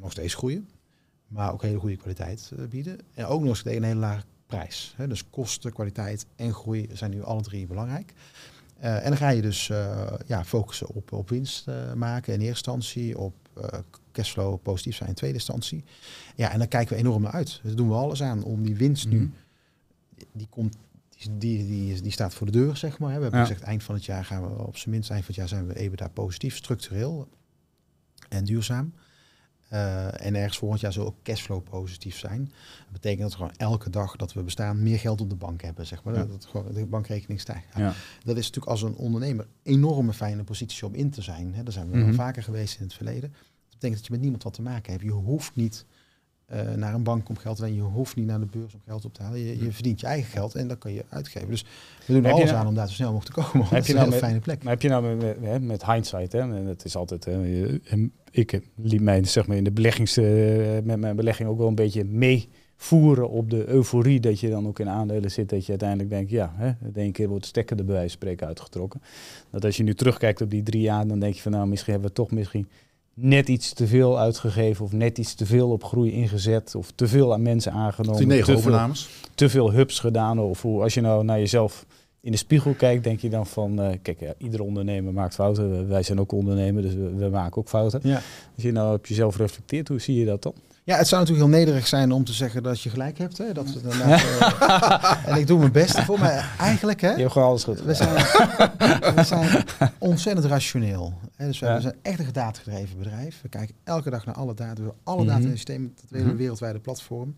nog 0.00 0.12
steeds 0.12 0.34
groeien 0.34 0.68
maar 1.28 1.52
ook 1.52 1.62
hele 1.62 1.78
goede 1.78 1.96
kwaliteit 1.96 2.50
uh, 2.58 2.66
bieden. 2.66 2.98
En 3.14 3.26
ook 3.26 3.40
nog 3.40 3.48
eens 3.48 3.62
tegen 3.62 3.82
een 3.82 3.88
hele 3.88 4.00
lage 4.00 4.24
prijs. 4.46 4.94
Hè. 4.96 5.08
Dus 5.08 5.30
kosten, 5.30 5.72
kwaliteit 5.72 6.26
en 6.36 6.52
groei 6.52 6.88
zijn 6.92 7.10
nu 7.10 7.22
alle 7.22 7.42
drie 7.42 7.66
belangrijk. 7.66 8.12
Uh, 8.80 9.04
en 9.04 9.08
dan 9.08 9.16
ga 9.16 9.28
je 9.28 9.42
dus 9.42 9.68
uh, 9.68 10.12
ja, 10.26 10.44
focussen 10.44 10.88
op, 10.88 11.12
op 11.12 11.28
winst 11.28 11.66
maken 11.94 12.32
in 12.32 12.40
eerste 12.40 12.70
instantie, 12.70 13.18
op 13.18 13.34
cashflow 14.12 14.62
positief 14.62 14.96
zijn 14.96 15.08
in 15.08 15.14
tweede 15.14 15.36
instantie. 15.36 15.84
Ja, 16.34 16.50
en 16.50 16.58
dan 16.58 16.68
kijken 16.68 16.94
we 16.94 17.00
enorm 17.00 17.22
naar 17.22 17.32
uit. 17.32 17.46
Dus 17.46 17.60
daar 17.62 17.74
doen 17.74 17.88
we 17.88 17.94
alles 17.94 18.22
aan 18.22 18.44
om 18.44 18.62
die 18.62 18.76
winst 18.76 19.08
nu, 19.08 19.18
mhm. 19.20 19.30
die 20.32 20.46
komt 20.50 20.76
die, 21.28 21.66
die, 21.66 22.02
die, 22.02 22.12
staat 22.12 22.34
voor 22.34 22.46
de 22.46 22.52
deur, 22.52 22.76
zeg 22.76 22.98
maar. 22.98 23.16
We 23.16 23.22
hebben 23.22 23.40
gezegd, 23.40 23.62
eind 23.62 23.82
van 23.82 23.94
het 23.94 24.04
jaar 24.04 24.24
gaan 24.24 24.42
we 24.42 24.62
op 24.62 24.76
zijn 24.76 24.90
minst, 24.90 25.10
eind 25.10 25.24
van 25.24 25.34
het 25.34 25.42
jaar 25.42 25.58
zijn 25.58 25.66
we 25.66 25.78
EBITDA 25.78 26.08
positief, 26.08 26.56
structureel 26.56 27.28
en 28.28 28.44
duurzaam. 28.44 28.92
Uh, 29.72 30.26
en 30.26 30.34
ergens 30.34 30.58
volgend 30.58 30.80
jaar 30.80 30.92
zal 30.92 31.06
ook 31.06 31.22
cashflow 31.22 31.62
positief 31.62 32.18
zijn. 32.18 32.44
Dat 32.84 32.92
betekent 32.92 33.20
dat 33.20 33.30
we 33.30 33.36
gewoon 33.36 33.56
elke 33.56 33.90
dag 33.90 34.16
dat 34.16 34.32
we 34.32 34.42
bestaan 34.42 34.82
meer 34.82 34.98
geld 34.98 35.20
op 35.20 35.30
de 35.30 35.36
bank 35.36 35.62
hebben, 35.62 35.86
zeg 35.86 36.02
maar. 36.02 36.28
Dat 36.28 36.44
gewoon 36.44 36.74
de 36.74 36.86
bankrekening 36.86 37.40
stijgt. 37.40 37.66
Ja. 37.76 37.94
Dat 38.24 38.36
is 38.36 38.46
natuurlijk 38.46 38.66
als 38.66 38.82
een 38.82 38.94
ondernemer 38.94 39.46
een 39.62 39.74
enorme 39.74 40.12
fijne 40.12 40.44
positie 40.44 40.86
om 40.86 40.94
in 40.94 41.10
te 41.10 41.22
zijn. 41.22 41.54
Hè. 41.54 41.62
Daar 41.62 41.72
zijn 41.72 41.90
we 41.90 41.96
mm 41.96 42.14
vaker 42.14 42.42
geweest 42.42 42.78
in 42.78 42.84
het 42.84 42.94
verleden. 42.94 43.30
Dat 43.30 43.70
betekent 43.70 43.96
dat 43.96 44.06
je 44.06 44.12
met 44.12 44.20
niemand 44.20 44.42
wat 44.42 44.52
te 44.54 44.62
maken 44.62 44.92
hebt. 44.92 45.04
Je 45.04 45.10
hoeft 45.10 45.56
niet 45.56 45.84
uh, 46.52 46.74
naar 46.76 46.94
een 46.94 47.02
bank 47.02 47.28
om 47.28 47.36
geld 47.36 47.56
te 47.56 47.62
lenen. 47.62 47.76
Je 47.76 47.82
hoeft 47.82 48.16
niet 48.16 48.26
naar 48.26 48.40
de 48.40 48.46
beurs 48.46 48.74
om 48.74 48.80
geld 48.86 49.04
op 49.04 49.14
te 49.14 49.22
halen. 49.22 49.38
Je, 49.38 49.64
je 49.64 49.72
verdient 49.72 50.00
je 50.00 50.06
eigen 50.06 50.30
geld 50.30 50.54
en 50.54 50.68
dat 50.68 50.78
kan 50.78 50.92
je 50.92 51.04
uitgeven. 51.08 51.48
Dus 51.48 51.64
we 52.06 52.12
doen 52.12 52.24
er 52.24 52.32
alles 52.32 52.44
nou, 52.44 52.56
aan 52.56 52.66
om 52.66 52.74
daar 52.74 52.88
zo 52.88 52.94
snel 52.94 53.12
mogelijk 53.12 53.36
te 53.36 53.42
komen. 53.42 53.68
Heb 53.68 53.86
je 53.86 53.92
nou 53.92 54.04
een 54.04 54.10
met, 54.10 54.18
fijne 54.18 54.40
plek. 54.40 54.62
Maar 54.62 54.72
heb 54.72 54.82
je 54.82 54.88
nou 54.88 55.16
met, 55.16 55.40
met, 55.40 55.62
met 55.62 55.86
hindsight, 55.86 56.32
hè, 56.32 56.38
en 56.38 56.66
het 56.66 56.84
is 56.84 56.96
altijd, 56.96 57.24
hè, 57.24 57.68
ik 58.30 58.60
liet 58.74 59.00
mij 59.00 59.24
zeg 59.24 59.46
maar 59.46 59.56
in 59.56 59.64
de 59.64 59.70
beleggings, 59.70 60.18
uh, 60.18 60.24
met 60.82 60.98
mijn 60.98 61.16
belegging 61.16 61.48
ook 61.48 61.58
wel 61.58 61.68
een 61.68 61.74
beetje 61.74 62.04
meevoeren 62.04 63.30
op 63.30 63.50
de 63.50 63.68
euforie 63.68 64.20
dat 64.20 64.40
je 64.40 64.50
dan 64.50 64.66
ook 64.66 64.78
in 64.78 64.88
aandelen 64.88 65.30
zit, 65.30 65.48
dat 65.48 65.64
je 65.64 65.70
uiteindelijk 65.70 66.10
denkt, 66.10 66.30
ja, 66.30 66.52
hè, 66.56 66.72
de 66.92 67.00
ene 67.00 67.12
keer 67.12 67.28
wordt 67.28 67.42
de 67.42 67.48
stekker 67.48 67.78
er 67.78 67.84
bij 67.84 67.94
wijze 67.94 68.10
spreken 68.10 68.46
uitgetrokken. 68.46 69.02
Dat 69.50 69.64
als 69.64 69.76
je 69.76 69.82
nu 69.82 69.94
terugkijkt 69.94 70.40
op 70.40 70.50
die 70.50 70.62
drie 70.62 70.82
jaar, 70.82 71.06
dan 71.06 71.18
denk 71.18 71.34
je 71.34 71.42
van 71.42 71.52
nou, 71.52 71.68
misschien 71.68 71.92
hebben 71.92 72.10
we 72.10 72.16
toch 72.16 72.30
misschien 72.30 72.68
net 73.20 73.48
iets 73.48 73.72
te 73.72 73.86
veel 73.86 74.18
uitgegeven 74.18 74.84
of 74.84 74.92
net 74.92 75.18
iets 75.18 75.34
te 75.34 75.46
veel 75.46 75.70
op 75.70 75.84
groei 75.84 76.12
ingezet 76.12 76.74
of 76.74 76.90
te 76.94 77.08
veel 77.08 77.32
aan 77.32 77.42
mensen 77.42 77.72
aangenomen. 77.72 78.18
Die 78.18 78.26
negen 78.26 78.44
te 78.44 78.56
overnames. 78.56 79.02
Veel, 79.02 79.28
te 79.34 79.48
veel 79.48 79.72
hubs 79.72 79.98
gedaan 79.98 80.38
of 80.38 80.62
hoe, 80.62 80.82
als 80.82 80.94
je 80.94 81.00
nou 81.00 81.24
naar 81.24 81.38
jezelf 81.38 81.86
in 82.20 82.30
de 82.30 82.36
spiegel 82.36 82.74
kijkt, 82.74 83.04
denk 83.04 83.20
je 83.20 83.28
dan 83.28 83.46
van, 83.46 83.80
uh, 83.80 83.88
kijk, 84.02 84.20
ja, 84.20 84.34
iedere 84.38 84.62
ondernemer 84.62 85.12
maakt 85.12 85.34
fouten. 85.34 85.88
Wij 85.88 86.02
zijn 86.02 86.20
ook 86.20 86.32
ondernemer, 86.32 86.82
dus 86.82 86.94
we, 86.94 87.14
we 87.14 87.28
maken 87.28 87.56
ook 87.56 87.68
fouten. 87.68 88.00
Ja. 88.02 88.20
Als 88.54 88.64
je 88.64 88.72
nou 88.72 88.96
op 88.96 89.06
jezelf 89.06 89.36
reflecteert, 89.36 89.88
hoe 89.88 90.00
zie 90.00 90.18
je 90.18 90.24
dat 90.24 90.42
dan? 90.42 90.54
Ja, 90.88 90.96
het 90.96 91.08
zou 91.08 91.20
natuurlijk 91.20 91.50
heel 91.50 91.58
nederig 91.58 91.86
zijn 91.86 92.12
om 92.12 92.24
te 92.24 92.32
zeggen 92.32 92.62
dat 92.62 92.80
je 92.80 92.90
gelijk 92.90 93.18
hebt. 93.18 93.38
Hè? 93.38 93.52
Dat, 93.52 93.66
uh, 93.84 95.26
en 95.28 95.36
ik 95.36 95.46
doe 95.46 95.58
mijn 95.58 95.72
best 95.72 96.00
voor, 96.00 96.18
maar 96.18 96.54
eigenlijk... 96.58 97.00
Hè, 97.00 97.10
je 97.10 97.20
hebt 97.20 97.32
gewoon 97.32 97.48
alles 97.48 97.64
goed. 97.64 97.82
We 97.82 97.94
zijn, 97.94 98.14
we 99.14 99.22
zijn 99.24 99.64
ontzettend 99.98 100.46
rationeel. 100.46 101.14
Hè? 101.34 101.46
Dus 101.46 101.58
we, 101.58 101.80
zijn 101.80 101.94
echt 102.02 102.18
een 102.18 102.32
datagedreven 102.32 102.98
bedrijf. 102.98 103.40
We 103.42 103.48
kijken 103.48 103.74
elke 103.84 104.10
dag 104.10 104.26
naar 104.26 104.34
alle 104.34 104.54
data. 104.54 104.82
We 104.82 104.92
alle 105.02 105.24
data 105.24 105.44
in 105.44 105.50
systemen, 105.50 105.94
dat 105.94 106.10
hele 106.10 106.24
mhm. 106.24 106.36
wereldwijde 106.36 106.78
platform. 106.78 107.36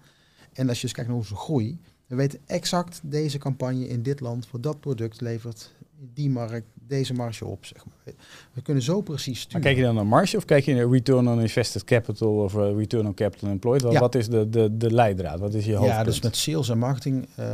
En 0.53 0.69
als 0.69 0.77
je 0.77 0.83
eens 0.83 0.93
kijkt 0.93 1.11
naar 1.11 1.19
onze 1.19 1.35
groei... 1.37 1.81
We 2.07 2.17
weten 2.17 2.39
exact 2.47 3.01
deze 3.03 3.39
campagne 3.39 3.89
in 3.89 4.03
dit 4.03 4.21
land 4.21 4.47
voor 4.47 4.61
dat 4.61 4.81
product 4.81 5.21
levert 5.21 5.71
die 6.15 6.31
markt 6.31 6.67
deze 6.87 7.13
marge 7.13 7.45
op. 7.45 7.67
Zeg 7.67 7.85
maar. 7.85 8.15
We 8.53 8.63
kunnen 8.63 8.83
zo 8.83 9.01
precies 9.01 9.41
sturen. 9.41 9.53
Maar 9.53 9.69
kijk 9.69 9.77
je 9.77 9.83
dan 9.83 9.95
naar 9.95 10.07
marge 10.07 10.37
of 10.37 10.45
kijk 10.45 10.65
je 10.65 10.75
naar 10.75 10.91
return 10.91 11.29
on 11.29 11.41
invested 11.41 11.85
capital 11.85 12.35
of 12.35 12.55
uh, 12.55 12.77
return 12.77 13.07
on 13.07 13.15
capital 13.15 13.49
employed? 13.49 13.83
Wat, 13.83 13.99
wat 13.99 14.15
is 14.15 14.29
de, 14.29 14.49
de, 14.49 14.77
de 14.77 14.93
leidraad? 14.93 15.41
Wat 15.41 15.55
is 15.55 15.65
je 15.65 15.75
hoofdpunt? 15.75 15.99
Ja, 15.99 16.05
dus 16.05 16.21
met 16.21 16.37
sales 16.37 16.69
en 16.69 16.79
marketing 16.79 17.29
uh, 17.39 17.47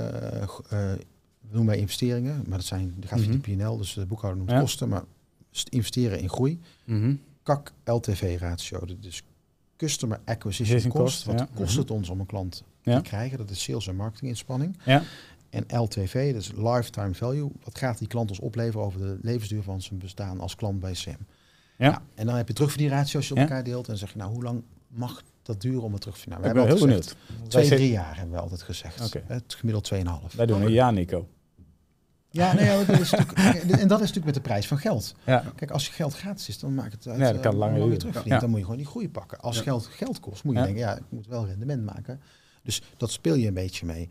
uh, 0.73 0.93
noemen 1.41 1.67
wij 1.67 1.79
investeringen, 1.79 2.45
maar 2.49 2.59
dat 2.59 2.67
zijn, 2.67 2.95
die 2.97 3.09
gaat 3.09 3.19
via 3.19 3.29
mm 3.29 3.41
-hmm. 3.45 3.57
de 3.57 3.65
PNL, 3.65 3.77
dus 3.77 3.95
de 3.95 4.07
boekhouder 4.07 4.45
noemt 4.45 4.61
kosten, 4.61 4.89
maar 4.89 5.03
investeren 5.71 6.21
in 6.21 6.29
groei. 6.29 6.61
Mm 6.85 7.21
CAC 7.47 7.73
LTV 7.85 8.37
ratio, 8.41 8.81
dus 9.01 9.23
Customer 9.77 10.21
Acquisition 10.25 10.91
Cost. 10.91 11.25
Wat 11.25 11.47
kost 11.55 11.77
het 11.77 11.91
ons 11.91 12.09
om 12.09 12.21
een 12.21 12.27
klant 12.27 12.65
te 12.83 13.01
krijgen? 13.03 13.39
Dat 13.39 13.51
is 13.51 13.63
sales 13.63 13.87
en 13.87 13.97
marketing 13.97 14.31
inspanning. 14.31 14.77
Ja. 14.85 15.03
En 15.57 15.79
LTV, 15.81 16.33
dus 16.33 16.53
Lifetime 16.57 17.15
Value. 17.15 17.51
Wat 17.65 17.79
gaat 17.79 17.99
die 17.99 18.09
klant 18.09 18.31
ons 18.31 18.41
opleveren 18.41 18.87
over 18.87 19.01
de 19.01 19.19
levensduur 19.23 19.63
van 19.63 19.83
zijn 19.83 19.99
bestaan 19.99 20.41
als 20.41 20.55
klant 20.55 20.81
bij 20.81 20.95
SEM? 20.95 21.27
Ja. 21.79 21.91
Nou, 21.91 22.01
en 22.15 22.27
dan 22.27 22.35
heb 22.35 22.49
je 22.49 22.55
terugverdienratio 22.55 23.19
als 23.19 23.29
je 23.29 23.35
op 23.35 23.41
elkaar 23.41 23.65
deelt. 23.65 23.89
En 23.89 23.99
zeg 23.99 24.13
je, 24.13 24.19
nou, 24.19 24.33
hoe 24.33 24.43
lang 24.43 24.63
mag 24.89 25.23
dat 25.43 25.61
duren 25.61 25.83
om 25.83 25.93
het 25.93 26.01
terug 26.01 26.17
te 26.17 26.23
vinden? 26.23 26.41
Nou, 26.41 26.55
we 26.55 26.59
hebben 26.59 26.79
heel 26.79 26.87
benieuwd. 26.87 27.17
Twee, 27.49 27.69
drie 27.69 27.91
jaar 27.91 28.17
hebben 28.17 28.35
we 28.35 28.41
altijd 28.41 28.63
gezegd. 28.63 29.19
Het 29.27 29.55
gemiddeld 29.55 29.93
2,5. 29.95 30.37
Wij 30.37 30.47
doen 30.47 30.63
een 30.63 30.73
jaar, 30.73 30.93
Nico. 30.93 31.29
Ja, 32.31 32.53
nee, 32.53 32.85
dat 32.87 33.01
is 33.01 33.13
en 33.83 33.89
dat 33.89 34.01
is 34.01 34.07
natuurlijk 34.07 34.25
met 34.25 34.35
de 34.35 34.41
prijs 34.41 34.67
van 34.67 34.79
geld. 34.79 35.15
Ja. 35.25 35.45
Kijk, 35.55 35.71
als 35.71 35.87
je 35.87 35.93
geld 35.93 36.15
gratis 36.15 36.49
is, 36.49 36.59
dan 36.59 36.75
maakt 36.75 36.93
het 36.93 37.07
uit. 37.07 37.19
Ja, 37.19 37.33
dat 37.33 37.41
kan 37.41 37.53
uh, 37.53 37.59
langer 37.59 37.89
weer 37.89 37.99
terug. 37.99 38.23
Dan 38.23 38.51
moet 38.51 38.59
je 38.59 38.65
gewoon 38.65 38.79
die 38.79 38.87
groei 38.87 39.11
pakken. 39.11 39.41
Als 39.41 39.61
geld 39.61 39.87
geld 39.87 40.21
kost, 40.21 40.45
moet 40.45 40.57
je 40.57 40.63
denken, 40.63 40.81
ja, 40.81 40.97
ik 40.97 41.05
moet 41.09 41.27
wel 41.27 41.47
rendement 41.47 41.85
maken. 41.85 42.21
Dus 42.63 42.83
dat 42.97 43.11
speel 43.11 43.35
je 43.35 43.47
een 43.47 43.55
beetje 43.55 43.87
mee. 43.87 44.09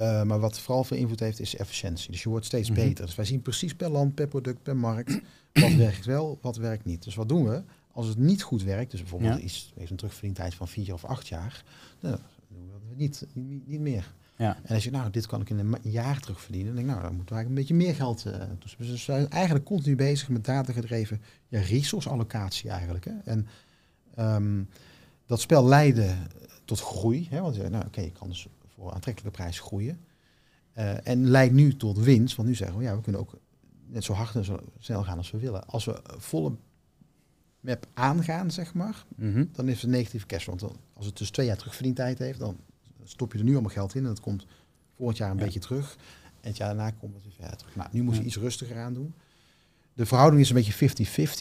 Uh, 0.00 0.22
maar 0.22 0.40
wat 0.40 0.60
vooral 0.60 0.84
veel 0.84 0.96
invloed 0.96 1.20
heeft, 1.20 1.40
is 1.40 1.56
efficiëntie. 1.56 2.10
Dus 2.10 2.22
je 2.22 2.28
wordt 2.28 2.46
steeds 2.46 2.70
mhm. 2.70 2.80
beter. 2.80 3.06
Dus 3.06 3.14
wij 3.14 3.24
zien 3.24 3.42
precies 3.42 3.74
per 3.74 3.90
land, 3.90 4.14
per 4.14 4.28
product, 4.28 4.62
per 4.62 4.76
markt, 4.76 5.20
wat 5.52 5.74
werkt 5.86 6.04
wel, 6.04 6.38
wat 6.42 6.56
werkt 6.56 6.84
niet. 6.84 7.04
Dus 7.04 7.14
wat 7.14 7.28
doen 7.28 7.44
we? 7.44 7.62
Als 7.92 8.06
het 8.06 8.18
niet 8.18 8.42
goed 8.42 8.62
werkt, 8.62 8.90
dus 8.90 9.00
bijvoorbeeld 9.00 9.38
ja. 9.38 9.44
iets, 9.44 9.72
heeft 9.76 9.90
een 9.90 9.96
terugverdientijd 9.96 10.54
van 10.54 10.68
vier 10.68 10.92
of 10.92 11.04
acht 11.04 11.28
jaar, 11.28 11.64
dan 12.00 12.18
doen 12.48 12.70
we 12.88 12.94
niet, 12.96 13.26
niet, 13.32 13.68
niet 13.68 13.80
meer. 13.80 14.12
Ja. 14.36 14.58
En 14.62 14.74
als 14.74 14.84
je, 14.84 14.90
nou, 14.90 15.10
dit 15.10 15.26
kan 15.26 15.40
ik 15.40 15.50
in 15.50 15.58
een 15.58 15.76
jaar 15.82 16.20
terugverdienen, 16.20 16.74
dan 16.74 16.76
denk 16.76 16.88
ik, 16.88 16.94
nou, 16.94 17.06
dan 17.08 17.16
moeten 17.16 17.36
we 17.36 17.40
eigenlijk 17.42 17.70
een 17.70 17.76
beetje 17.76 17.86
meer 17.86 17.94
geld. 17.94 18.26
Uh, 18.26 18.58
dus 18.58 18.76
we 18.76 18.96
zijn 18.96 19.28
eigenlijk 19.28 19.64
continu 19.64 19.96
bezig 19.96 20.28
met 20.28 20.44
datagedreven 20.44 21.20
ja, 21.48 21.60
resource 21.60 22.08
allocatie 22.08 22.70
eigenlijk. 22.70 23.04
Hè. 23.04 23.12
En 23.24 23.46
um, 24.18 24.68
dat 25.26 25.40
spel 25.40 25.64
leidde 25.64 26.14
tot 26.64 26.80
groei. 26.80 27.26
Hè, 27.30 27.40
want 27.40 27.70
nou, 27.70 27.84
oké, 27.86 28.00
je 28.00 28.12
kan 28.12 28.28
dus 28.28 28.46
voor 28.80 28.92
aantrekkelijke 28.92 29.36
prijs 29.36 29.60
groeien. 29.60 30.00
Uh, 30.78 31.06
en 31.06 31.26
leidt 31.26 31.54
nu 31.54 31.76
tot 31.76 31.98
winst, 31.98 32.36
want 32.36 32.48
nu 32.48 32.54
zeggen 32.54 32.78
we, 32.78 32.84
ja, 32.84 32.96
we 32.96 33.02
kunnen 33.02 33.20
ook 33.20 33.38
net 33.86 34.04
zo 34.04 34.12
hard 34.12 34.34
en 34.34 34.44
zo 34.44 34.60
snel 34.78 35.02
gaan 35.02 35.16
als 35.16 35.30
we 35.30 35.38
willen. 35.38 35.66
Als 35.66 35.84
we 35.84 36.02
volle 36.18 36.52
map 37.60 37.86
aangaan, 37.94 38.50
zeg 38.50 38.74
maar, 38.74 39.04
mm 39.16 39.48
dan 39.52 39.68
is 39.68 39.82
het 39.82 39.90
negatieve 39.90 40.26
cash. 40.26 40.46
Want 40.46 40.62
als 40.92 41.06
het 41.06 41.16
dus 41.16 41.30
twee 41.30 41.46
jaar 41.46 41.56
terugverdientijd 41.56 42.18
heeft, 42.18 42.38
dan 42.38 42.56
stop 43.04 43.32
je 43.32 43.38
er 43.38 43.44
nu 43.44 43.52
allemaal 43.52 43.70
geld 43.70 43.94
in 43.94 44.02
en 44.02 44.08
dat 44.08 44.20
komt 44.20 44.46
volgend 44.96 45.18
jaar 45.18 45.30
een 45.30 45.36
beetje 45.36 45.60
terug. 45.60 45.96
En 46.40 46.48
het 46.48 46.56
jaar 46.56 46.68
daarna 46.68 46.90
komt 46.90 47.14
het 47.14 47.22
weer 47.22 47.32
verder 47.32 47.56
terug. 47.56 47.76
Nou, 47.76 47.88
nu 47.92 48.02
moet 48.02 48.16
je 48.16 48.22
iets 48.22 48.36
rustiger 48.36 48.78
aan 48.78 48.94
doen. 48.94 49.14
De 49.92 50.06
verhouding 50.06 50.42
is 50.42 50.50
een 50.50 50.54
beetje 50.54 50.88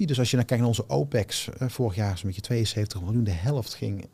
50-50. 0.04 0.06
Dus 0.06 0.20
als 0.20 0.30
je 0.32 0.36
dan 0.36 0.46
kijkt 0.46 0.62
naar 0.62 0.72
onze 0.72 0.90
OPEX, 0.90 1.50
uh, 1.62 1.70
vorig 1.70 1.96
jaar 1.96 2.14
is 2.14 2.22
een 2.22 2.28
beetje 2.28 2.42
72 2.42 3.02
miljoen. 3.02 3.24
De 3.24 3.32
helft 3.32 3.74
ging 3.74 4.08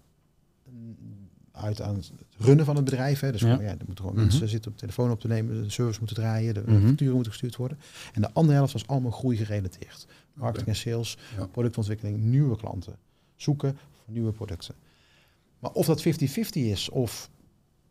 uit 1.51 1.81
aan 1.81 2.03
runnen 2.37 2.65
van 2.65 2.75
het 2.75 2.85
bedrijf. 2.85 3.19
Hè. 3.19 3.31
Dus 3.31 3.41
ja. 3.41 3.49
Gewoon, 3.49 3.63
ja, 3.63 3.71
er 3.71 3.77
moeten 3.77 4.03
gewoon 4.03 4.19
mhm. 4.19 4.27
mensen 4.27 4.49
zitten 4.49 4.71
op 4.71 4.77
telefoon 4.77 5.11
op 5.11 5.19
te 5.19 5.27
nemen, 5.27 5.63
de 5.63 5.69
service 5.69 5.99
moeten 5.99 6.17
draaien, 6.17 6.53
de 6.53 6.63
mm 6.65 6.87
facturen 6.87 7.13
moeten 7.13 7.31
gestuurd 7.31 7.55
worden. 7.55 7.77
En 8.13 8.21
de 8.21 8.29
andere 8.33 8.57
helft 8.57 8.73
was 8.73 8.87
allemaal 8.87 9.11
groei 9.11 9.37
gerelateerd. 9.37 10.07
Marketing 10.33 10.67
en 10.67 10.75
sales, 10.75 11.17
productontwikkeling, 11.51 12.17
nieuwe 12.17 12.57
klanten. 12.57 12.95
Zoeken 13.35 13.77
voor 13.91 14.13
nieuwe 14.13 14.31
producten. 14.31 14.75
Maar 15.59 15.71
of 15.71 15.85
dat 15.85 16.03
50-50 16.03 16.07
is 16.51 16.89
of 16.89 17.29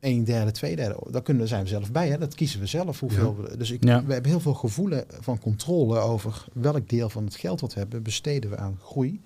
een 0.01 0.25
derde, 0.25 0.51
twee 0.51 0.77
derde, 0.77 1.11
daar 1.11 1.23
kunnen, 1.23 1.49
zijn 1.49 1.63
we 1.63 1.69
zelf 1.69 1.93
bij. 1.93 2.09
Hè? 2.09 2.19
Dat 2.19 2.35
kiezen 2.35 2.61
we 2.61 2.67
zelf. 2.67 3.01
Hoeveel 3.01 3.37
we, 3.37 3.57
dus 3.57 3.71
ik, 3.71 3.83
we 3.83 3.91
hebben 3.91 4.27
heel 4.27 4.41
veel 4.41 4.55
gevoelen 4.55 5.05
van 5.21 5.39
controle 5.39 5.99
over 5.99 6.45
welk 6.53 6.89
deel 6.89 7.09
van 7.09 7.25
het 7.25 7.35
geld 7.35 7.61
wat 7.61 7.73
we 7.73 7.79
hebben 7.79 8.03
besteden 8.03 8.51
we 8.51 8.57
aan 8.57 8.79
groei. 8.83 9.21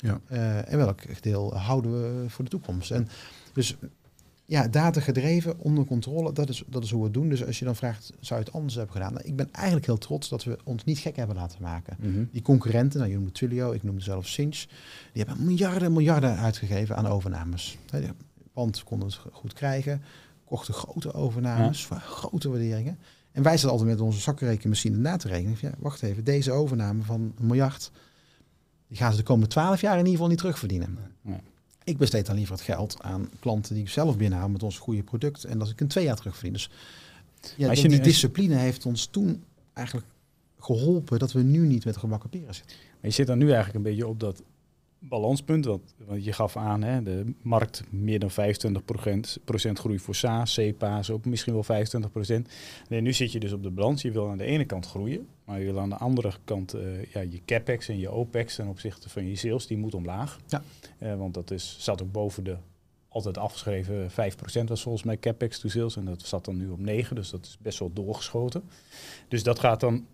Ja. 0.00 0.20
Uh, 0.32 0.72
en 0.72 0.78
welk 0.78 1.22
deel 1.22 1.56
houden 1.56 1.92
we 1.92 2.30
voor 2.30 2.44
de 2.44 2.50
toekomst. 2.50 2.90
En 2.90 3.08
dus 3.52 3.76
ja, 4.52 4.68
data 4.68 5.00
gedreven, 5.00 5.58
onder 5.58 5.84
controle, 5.84 6.32
dat 6.32 6.48
is, 6.48 6.64
dat 6.66 6.84
is 6.84 6.90
hoe 6.90 6.98
we 6.98 7.04
het 7.04 7.14
doen. 7.14 7.28
Dus 7.28 7.44
als 7.46 7.58
je 7.58 7.64
dan 7.64 7.76
vraagt, 7.76 8.12
zou 8.20 8.40
je 8.40 8.46
het 8.46 8.54
anders 8.54 8.74
hebben 8.74 8.92
gedaan? 8.92 9.12
Nou, 9.12 9.26
ik 9.26 9.36
ben 9.36 9.52
eigenlijk 9.52 9.86
heel 9.86 9.98
trots 9.98 10.28
dat 10.28 10.44
we 10.44 10.58
ons 10.64 10.84
niet 10.84 10.98
gek 10.98 11.16
hebben 11.16 11.36
laten 11.36 11.62
maken. 11.62 11.96
Mhm. 11.98 12.24
Die 12.32 12.42
concurrenten, 12.42 12.98
nou, 12.98 13.10
je 13.10 13.16
noemde 13.16 13.32
Twilio, 13.32 13.72
ik 13.72 13.82
noemde 13.82 14.02
zelf 14.02 14.26
Sinch, 14.26 14.64
die 15.12 15.24
hebben 15.24 15.44
miljarden 15.44 15.82
en 15.82 15.92
miljarden 15.92 16.36
uitgegeven 16.36 16.96
aan 16.96 17.06
overnames. 17.06 17.78
Want 18.52 18.84
konden 18.84 19.08
het 19.08 19.18
goed 19.32 19.52
krijgen, 19.52 20.02
kochten 20.44 20.74
grote 20.74 21.12
overnames, 21.12 21.84
voor 21.84 21.96
grote 21.96 22.48
waarderingen. 22.48 22.98
En 23.32 23.42
wij 23.42 23.52
zitten 23.52 23.70
altijd 23.70 23.88
met 23.88 24.00
onze 24.00 24.20
zakkenrekenmachine 24.20 24.96
na 24.96 25.16
te 25.16 25.28
rekenen. 25.28 25.56
Ja, 25.60 25.72
wacht 25.78 26.02
even, 26.02 26.24
deze 26.24 26.52
overname 26.52 27.02
van 27.02 27.20
een 27.20 27.46
miljard, 27.46 27.90
die 28.88 28.96
gaan 28.96 29.10
ze 29.10 29.16
de 29.16 29.22
komende 29.22 29.48
twaalf 29.48 29.80
jaar 29.80 29.92
in 29.92 29.98
ieder 29.98 30.12
geval 30.12 30.28
niet 30.28 30.38
terugverdienen. 30.38 30.98
Ik 31.84 31.98
besteed 31.98 32.26
dan 32.26 32.34
liever 32.34 32.54
het 32.54 32.64
geld 32.64 32.96
aan 33.02 33.28
klanten 33.40 33.74
die 33.74 33.82
ik 33.82 33.88
zelf 33.88 34.16
binnenhaal 34.16 34.48
met 34.48 34.62
ons 34.62 34.78
goede 34.78 35.02
product. 35.02 35.44
En 35.44 35.58
dat 35.58 35.70
ik 35.70 35.80
in 35.80 35.88
twee 35.88 36.04
jaar 36.04 36.16
terugverdien. 36.16 36.52
Dus 36.52 36.70
ja, 37.56 37.68
als 37.68 37.80
je 37.80 37.88
die 37.88 38.00
discipline 38.00 38.54
heeft 38.54 38.86
ons 38.86 39.06
toen 39.06 39.44
eigenlijk 39.72 40.06
geholpen 40.58 41.18
dat 41.18 41.32
we 41.32 41.42
nu 41.42 41.66
niet 41.66 41.84
met 41.84 41.96
gebakken 41.96 42.30
peren 42.30 42.54
zitten. 42.54 42.76
Maar 42.76 43.10
je 43.10 43.10
zit 43.10 43.26
dan 43.26 43.38
nu 43.38 43.46
eigenlijk 43.46 43.74
een 43.74 43.82
beetje 43.82 44.06
op 44.06 44.20
dat 44.20 44.42
balanspunt. 45.08 45.64
Want, 45.64 45.94
want 46.06 46.24
je 46.24 46.32
gaf 46.32 46.56
aan, 46.56 46.82
hè, 46.82 47.02
de 47.02 47.34
markt 47.42 47.82
meer 47.90 48.18
dan 48.18 48.30
25% 48.30 49.42
procent 49.44 49.78
groei 49.78 49.98
voor 49.98 50.14
SaaS, 50.14 50.54
CPA's 50.54 51.10
ook 51.10 51.24
misschien 51.24 51.52
wel 51.52 51.86
25%. 51.86 52.48
Nee, 52.88 53.00
nu 53.00 53.12
zit 53.12 53.32
je 53.32 53.40
dus 53.40 53.52
op 53.52 53.62
de 53.62 53.70
balans. 53.70 54.02
Je 54.02 54.10
wil 54.10 54.28
aan 54.28 54.38
de 54.38 54.44
ene 54.44 54.64
kant 54.64 54.86
groeien, 54.86 55.28
maar 55.44 55.58
je 55.58 55.64
wil 55.64 55.80
aan 55.80 55.88
de 55.88 55.96
andere 55.96 56.32
kant 56.44 56.74
uh, 56.74 57.04
ja, 57.04 57.20
je 57.20 57.40
capex 57.44 57.88
en 57.88 57.98
je 57.98 58.08
opex 58.08 58.54
ten 58.54 58.66
opzichte 58.66 59.08
van 59.08 59.28
je 59.28 59.36
sales, 59.36 59.66
die 59.66 59.76
moet 59.76 59.94
omlaag. 59.94 60.38
Ja. 60.46 60.62
Uh, 60.98 61.14
want 61.14 61.34
dat 61.34 61.50
is, 61.50 61.76
zat 61.78 62.02
ook 62.02 62.12
boven 62.12 62.44
de 62.44 62.56
altijd 63.08 63.38
afgeschreven 63.38 64.10
5% 64.10 64.14
was 64.64 64.82
volgens 64.82 65.04
mij 65.04 65.18
capex 65.18 65.58
to 65.58 65.68
sales 65.68 65.96
en 65.96 66.04
dat 66.04 66.22
zat 66.22 66.44
dan 66.44 66.56
nu 66.56 66.68
op 66.68 66.80
9, 66.80 67.16
dus 67.16 67.30
dat 67.30 67.44
is 67.44 67.58
best 67.60 67.78
wel 67.78 67.92
doorgeschoten. 67.92 68.62
Dus 69.28 69.42
dat 69.42 69.58
gaat 69.58 69.80
dan 69.80 70.06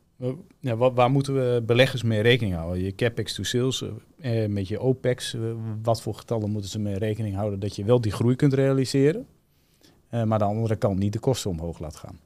ja, 0.61 0.77
waar, 0.77 0.95
waar, 0.95 1.11
moeten 1.11 1.35
we 1.35 1.62
beleggers 1.66 2.03
mee 2.03 2.21
rekening 2.21 2.55
houden? 2.55 2.83
Je 2.83 2.95
capex 2.95 3.35
to 3.35 3.43
sales, 3.43 3.85
eh, 4.21 4.49
met 4.49 4.69
je 4.69 4.79
opex, 4.79 5.35
eh, 5.35 5.41
wat 5.83 6.03
voor 6.03 6.14
getallen 6.14 6.51
moeten 6.51 6.71
ze 6.71 6.79
mee 6.79 6.99
rekening 6.99 7.35
houden 7.35 7.61
dat 7.61 7.77
je 7.77 7.85
wel 7.85 8.01
die 8.01 8.12
groei 8.12 8.37
kunt 8.37 8.53
realiseren, 8.53 9.27
eh, 10.09 10.23
maar 10.23 10.41
aan 10.43 10.49
de 10.49 10.55
andere 10.55 10.77
kant 10.77 10.99
niet 10.99 11.12
de 11.12 11.19
kosten 11.19 11.51
omhoog 11.51 11.79
laat 11.79 11.97
gaan? 11.97 12.19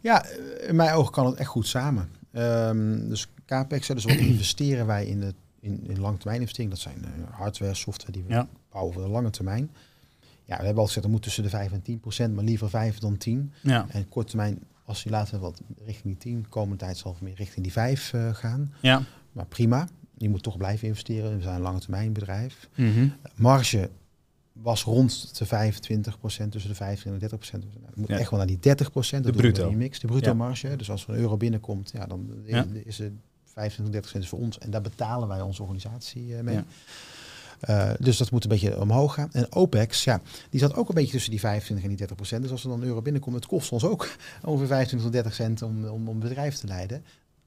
Ja, 0.00 0.26
in 0.68 0.76
mijn 0.76 0.94
ogen 0.94 1.12
kan 1.12 1.26
het 1.26 1.34
echt 1.34 1.48
goed 1.48 1.66
samen. 1.66 2.10
Um, 2.32 3.08
dus 3.08 3.28
capex, 3.46 3.86
dus 3.86 4.04
wat 4.04 4.16
investeren 4.34 4.86
wij 4.86 5.06
in, 5.06 5.20
de, 5.20 5.34
in, 5.60 5.84
in 5.88 6.00
langetermijn 6.00 6.40
investering? 6.40 6.72
Dat 6.72 6.80
zijn 6.80 6.98
uh, 6.98 7.30
hardware, 7.30 7.74
software 7.74 8.12
die 8.12 8.24
we 8.28 8.46
bouwen 8.70 8.94
voor 8.94 9.02
de 9.02 9.08
lange 9.08 9.30
termijn. 9.30 9.70
Ja, 10.44 10.56
we 10.56 10.64
hebben 10.64 10.76
al 10.80 10.86
gezegd, 10.86 11.02
dat 11.02 11.10
moet 11.10 11.22
tussen 11.22 11.42
de 11.42 11.48
5 11.48 11.72
en 11.72 11.82
10 11.82 12.00
procent, 12.00 12.34
maar 12.34 12.44
liever 12.44 12.70
5 12.70 12.98
dan 12.98 13.16
10. 13.16 13.52
Ja. 13.60 13.86
En 13.88 14.08
kort 14.08 14.26
termijn 14.28 14.58
als 14.84 15.02
je 15.02 15.10
later 15.10 15.38
wat 15.38 15.60
richting 15.84 16.04
die 16.04 16.16
10, 16.16 16.48
komende 16.48 16.76
tijd 16.76 16.96
zal 16.96 17.16
meer 17.20 17.34
richting 17.34 17.62
die 17.62 17.72
5 17.72 18.12
uh, 18.12 18.28
eh, 18.28 18.34
gaan. 18.34 18.72
Ja. 18.80 19.02
Maar 19.32 19.46
prima. 19.46 19.88
Je 20.16 20.28
moet 20.28 20.42
toch 20.42 20.56
blijven 20.56 20.88
investeren. 20.88 21.36
We 21.36 21.42
zijn 21.42 21.54
een 21.54 21.60
lange 21.60 21.80
termijn 21.80 22.12
bedrijf. 22.12 22.68
Mm 22.74 22.92
-hmm. 22.92 23.12
Marge 23.34 23.90
was 24.52 24.82
rond 24.82 25.38
de 25.38 25.46
25 25.46 26.18
procent, 26.18 26.52
tussen 26.52 26.70
de 26.70 26.76
15 26.76 27.06
en 27.06 27.12
de 27.12 27.18
30 27.18 27.38
procent. 27.38 27.64
We 27.64 27.90
moeten 27.94 28.18
echt 28.18 28.30
wel 28.30 28.38
naar 28.38 28.48
die 28.48 28.58
30 28.58 28.90
procent. 28.90 29.24
De 29.24 29.32
bruto. 29.32 29.70
Mix, 29.70 30.00
de 30.00 30.06
bruto 30.06 30.34
marge. 30.34 30.76
Dus 30.76 30.90
als 30.90 31.06
er 31.06 31.10
een 31.10 31.20
euro 31.20 31.36
binnenkomt, 31.36 31.90
ja, 31.94 32.06
dan 32.06 32.30
is 32.84 32.98
het 32.98 33.12
25, 33.44 33.92
30 33.94 34.00
procent 34.00 34.28
voor 34.28 34.38
ons. 34.38 34.58
En 34.58 34.70
daar 34.70 34.80
betalen 34.80 35.28
wij 35.28 35.40
onze 35.40 35.62
organisatie 35.62 36.26
uh, 36.26 36.40
mee. 36.40 36.60
Uh, 37.68 37.90
dus 37.98 38.16
dat 38.16 38.30
moet 38.30 38.44
een 38.44 38.50
beetje 38.50 38.80
omhoog 38.80 39.14
gaan. 39.14 39.28
En 39.32 39.52
OPEX, 39.52 40.04
ja, 40.04 40.20
die 40.50 40.60
zat 40.60 40.74
ook 40.74 40.88
een 40.88 40.94
beetje 40.94 41.12
tussen 41.12 41.30
die 41.30 41.40
25 41.40 41.84
en 41.84 41.88
die 41.88 41.98
30 41.98 42.16
procent. 42.16 42.42
Dus 42.42 42.50
als 42.50 42.62
er 42.62 42.68
dan 42.68 42.80
een 42.80 42.86
euro 42.86 43.02
binnenkomt, 43.02 43.36
het 43.36 43.46
kost 43.46 43.72
ons 43.72 43.84
ook 43.84 44.08
over 44.42 44.66
25 44.66 45.02
tot 45.02 45.12
30 45.12 45.34
cent 45.34 45.62
om, 45.62 45.84
om, 45.84 46.08
om 46.08 46.18
bedrijf 46.18 46.56
te 46.56 46.66
leiden. 46.66 47.04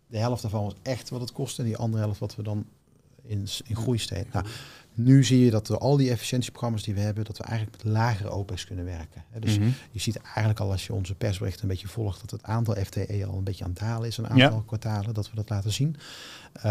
De 0.07 0.17
helft 0.17 0.41
daarvan 0.41 0.63
was 0.63 0.75
echt 0.81 1.09
wat 1.09 1.21
het 1.21 1.31
kost 1.31 1.59
en 1.59 1.65
die 1.65 1.77
andere 1.77 2.03
helft 2.03 2.19
wat 2.19 2.35
we 2.35 2.43
dan 2.43 2.65
in, 3.23 3.47
in 3.65 3.75
groei 3.75 3.97
steken. 3.97 4.29
Nou, 4.33 4.45
nu 4.97 5.23
zie 5.23 5.45
je 5.45 5.51
dat 5.51 5.67
door 5.67 5.77
al 5.77 5.97
die 5.97 6.09
efficiëntieprogramma's 6.09 6.83
die 6.83 6.93
we 6.93 6.99
hebben, 6.99 7.25
dat 7.25 7.37
we 7.37 7.43
eigenlijk 7.43 7.83
met 7.83 7.93
lagere 7.93 8.29
OPEX 8.29 8.65
kunnen 8.65 8.85
werken. 8.85 9.23
Dus 9.39 9.59
mhm. 9.59 9.69
je 9.91 9.99
ziet 9.99 10.17
eigenlijk 10.17 10.59
al 10.59 10.71
als 10.71 10.87
je 10.87 10.93
onze 10.93 11.15
persberichten 11.15 11.63
een 11.63 11.69
beetje 11.69 11.87
volgt, 11.87 12.21
dat 12.21 12.31
het 12.31 12.43
aantal 12.43 12.75
FTE 12.75 13.25
al 13.27 13.37
een 13.37 13.43
beetje 13.43 13.63
aan 13.63 13.69
het 13.69 13.79
dalen 13.79 14.07
is, 14.07 14.17
een 14.17 14.29
aantal 14.29 14.61
kwartalen, 14.61 15.13
dat 15.13 15.29
we 15.29 15.35
dat 15.35 15.49
laten 15.49 15.71
zien. 15.71 15.95
Um, 16.57 16.63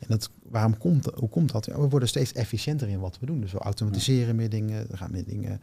en 0.00 0.06
dat, 0.08 0.30
waarom 0.42 0.78
komt, 0.78 1.04
hoe 1.14 1.28
komt 1.28 1.52
dat? 1.52 1.66
we 1.66 1.88
worden 1.88 2.08
steeds 2.08 2.32
efficiënter 2.32 2.88
in 2.88 3.00
wat 3.00 3.18
we 3.20 3.26
doen. 3.26 3.40
Dus 3.40 3.52
we 3.52 3.58
automatiseren 3.58 4.36
meer 4.36 4.50
dingen, 4.50 4.90
er 4.90 4.96
gaan 4.96 5.10
meer 5.10 5.24
dingen 5.24 5.60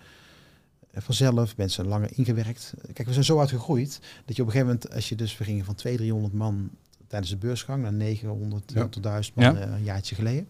eh, 0.91 1.01
vanzelf, 1.01 1.57
mensen 1.57 1.87
langer 1.87 2.09
ingewerkt. 2.13 2.73
Kijk, 2.93 3.07
we 3.07 3.13
zijn 3.13 3.25
zo 3.25 3.39
uitgegroeid 3.39 3.99
dat 4.25 4.35
je 4.35 4.41
op 4.41 4.47
een 4.47 4.53
gegeven 4.53 4.73
moment, 4.73 4.93
als 4.93 5.09
je 5.09 5.15
dus, 5.15 5.37
we 5.37 5.43
gingen 5.43 5.65
van 5.65 5.75
200, 5.75 6.11
300 6.11 6.33
man 6.33 6.69
tijdens 7.07 7.31
de 7.31 7.37
beursgang 7.37 7.81
naar 7.81 7.93
900 7.93 8.67
tot 8.91 9.03
1000 9.03 9.35
man 9.35 9.45
ja. 9.45 9.59
Eh, 9.59 9.71
een 9.71 9.83
jaartje 9.83 10.15
geleden 10.15 10.47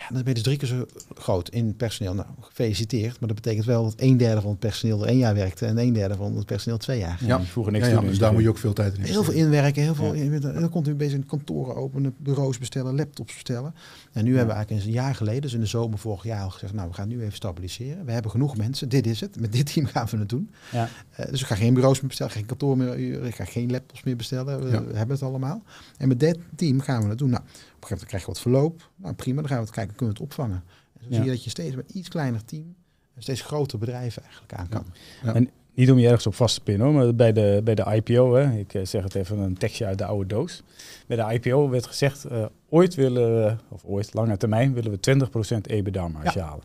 Ja, 0.00 0.06
dan 0.08 0.18
ben 0.18 0.28
je 0.28 0.34
dus 0.34 0.42
drie 0.42 0.56
keer 0.56 0.68
zo 0.68 0.86
groot 1.14 1.48
in 1.48 1.76
personeel. 1.76 2.14
Nou, 2.14 2.28
gefeliciteerd. 2.40 3.20
Maar 3.20 3.28
dat 3.28 3.40
betekent 3.42 3.66
wel 3.66 3.84
dat 3.84 3.94
een 3.96 4.16
derde 4.16 4.40
van 4.40 4.50
het 4.50 4.58
personeel 4.58 5.02
er 5.02 5.08
één 5.08 5.18
jaar 5.18 5.34
werkte 5.34 5.66
en 5.66 5.78
een 5.78 5.92
derde 5.92 6.14
van 6.14 6.36
het 6.36 6.46
personeel 6.46 6.78
twee 6.78 6.98
jaar. 6.98 7.18
Ja, 7.24 7.40
vroeger 7.42 7.72
niks 7.72 7.88
ja, 7.88 8.00
dus 8.00 8.18
daar 8.18 8.32
moet 8.32 8.42
je 8.42 8.48
ook 8.48 8.58
veel 8.58 8.72
tijd 8.72 8.96
in 8.96 9.02
Heel 9.02 9.24
veel 9.24 9.34
inwerken, 9.34 9.82
heel 9.82 9.94
veel. 9.94 10.14
Ja. 10.14 10.38
Dan 10.38 10.68
komt 10.68 10.88
u 10.88 10.94
bezig 10.94 11.14
in 11.14 11.26
kantoren 11.26 11.76
openen, 11.76 12.14
bureaus 12.18 12.58
bestellen, 12.58 12.94
laptops 12.94 13.32
bestellen. 13.32 13.74
En 14.12 14.24
nu 14.24 14.36
hebben 14.36 14.48
we 14.48 14.52
eigenlijk 14.54 14.86
een 14.86 14.92
jaar 14.92 15.14
geleden, 15.14 15.42
dus 15.42 15.52
in 15.52 15.60
de 15.60 15.66
zomer 15.66 15.98
vorig 15.98 16.24
jaar 16.24 16.42
al 16.42 16.50
gezegd, 16.50 16.72
nou 16.72 16.88
we 16.88 16.94
gaan 16.94 17.08
nu 17.08 17.20
even 17.20 17.32
stabiliseren. 17.32 18.04
We 18.04 18.12
hebben 18.12 18.30
genoeg 18.30 18.56
mensen, 18.56 18.88
dit 18.88 19.06
is 19.06 19.20
het. 19.20 19.40
Met 19.40 19.52
dit 19.52 19.72
team 19.72 19.86
gaan 19.86 20.06
we 20.10 20.16
het 20.16 20.28
doen. 20.28 20.50
Ja. 20.72 20.88
Uh, 21.20 21.26
dus 21.26 21.40
ik 21.40 21.46
ga 21.46 21.54
geen 21.54 21.74
bureaus 21.74 21.98
meer 21.98 22.08
bestellen, 22.08 22.32
geen 22.32 22.46
kantoor 22.46 22.76
meer, 22.76 23.24
ik 23.24 23.34
ga 23.34 23.44
geen 23.44 23.70
laptops 23.70 24.02
meer 24.02 24.16
bestellen. 24.16 24.60
We 24.60 24.96
hebben 24.96 25.16
het 25.16 25.22
allemaal. 25.22 25.62
En 25.96 26.08
met 26.08 26.20
dit 26.20 26.38
team 26.56 26.80
gaan 26.80 27.02
we 27.02 27.08
het 27.08 27.18
doen. 27.18 27.30
Nou, 27.30 27.42
een 27.82 27.88
gegeven 27.88 28.06
moment 28.06 28.08
krijg 28.08 28.22
je 28.22 28.28
wat 28.28 28.40
verloop. 28.40 28.90
Nou 28.96 29.14
prima, 29.14 29.40
dan 29.40 29.48
gaan 29.48 29.58
we 29.58 29.64
het 29.64 29.74
kijken, 29.74 29.96
kunnen 29.96 30.16
we 30.16 30.22
het 30.22 30.30
opvangen. 30.30 30.64
En 30.98 31.04
zo 31.04 31.14
zie 31.14 31.24
je 31.24 31.30
dat 31.30 31.44
je 31.44 31.50
steeds 31.50 31.74
met 31.74 31.90
iets 31.90 32.08
kleiner 32.08 32.44
team 32.44 32.74
een 33.14 33.22
steeds 33.22 33.40
groter 33.40 33.78
bedrijven 33.78 34.22
eigenlijk 34.22 34.52
aan 34.52 34.68
kan. 34.68 34.86
Ja. 35.22 35.34
En 35.34 35.50
niet 35.74 35.90
om 35.90 35.98
je 35.98 36.06
ergens 36.06 36.26
op 36.26 36.34
vast 36.34 36.54
te 36.54 36.60
pinnen, 36.60 36.94
maar 36.94 37.14
bij 37.14 37.32
de, 37.32 37.60
bij 37.64 37.74
de 37.74 37.84
IPO, 37.94 38.34
hè, 38.34 38.58
ik 38.58 38.74
eh, 38.74 38.84
zeg 38.84 39.02
het 39.02 39.14
even 39.14 39.38
een 39.38 39.56
tekstje 39.56 39.86
uit 39.86 39.98
de 39.98 40.04
oude 40.04 40.26
doos. 40.26 40.62
Bij 41.06 41.16
de 41.16 41.32
IPO 41.34 41.68
werd 41.68 41.86
gezegd, 41.86 42.30
uh, 42.32 42.44
ooit 42.68 42.94
willen 42.94 43.34
we, 43.34 43.56
of 43.68 43.84
ooit 43.84 44.14
lange 44.14 44.36
termijn, 44.36 44.72
willen 44.72 44.90
we 44.90 45.28
20% 45.56 45.60
EBITDA 45.60 46.08
marge 46.08 46.38
ja. 46.38 46.44
halen. 46.44 46.64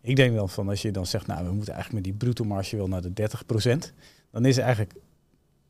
Ik 0.00 0.16
denk 0.16 0.34
dan 0.34 0.48
van 0.48 0.68
als 0.68 0.82
je 0.82 0.90
dan 0.90 1.06
zegt, 1.06 1.26
nou 1.26 1.46
we 1.46 1.52
moeten 1.52 1.74
eigenlijk 1.74 2.04
met 2.04 2.12
die 2.12 2.22
bruto 2.22 2.44
marge 2.44 2.76
wel 2.76 2.88
naar 2.88 3.02
de 3.02 3.28
30%, 3.92 3.94
dan 4.30 4.44
is 4.44 4.58
eigenlijk 4.58 4.92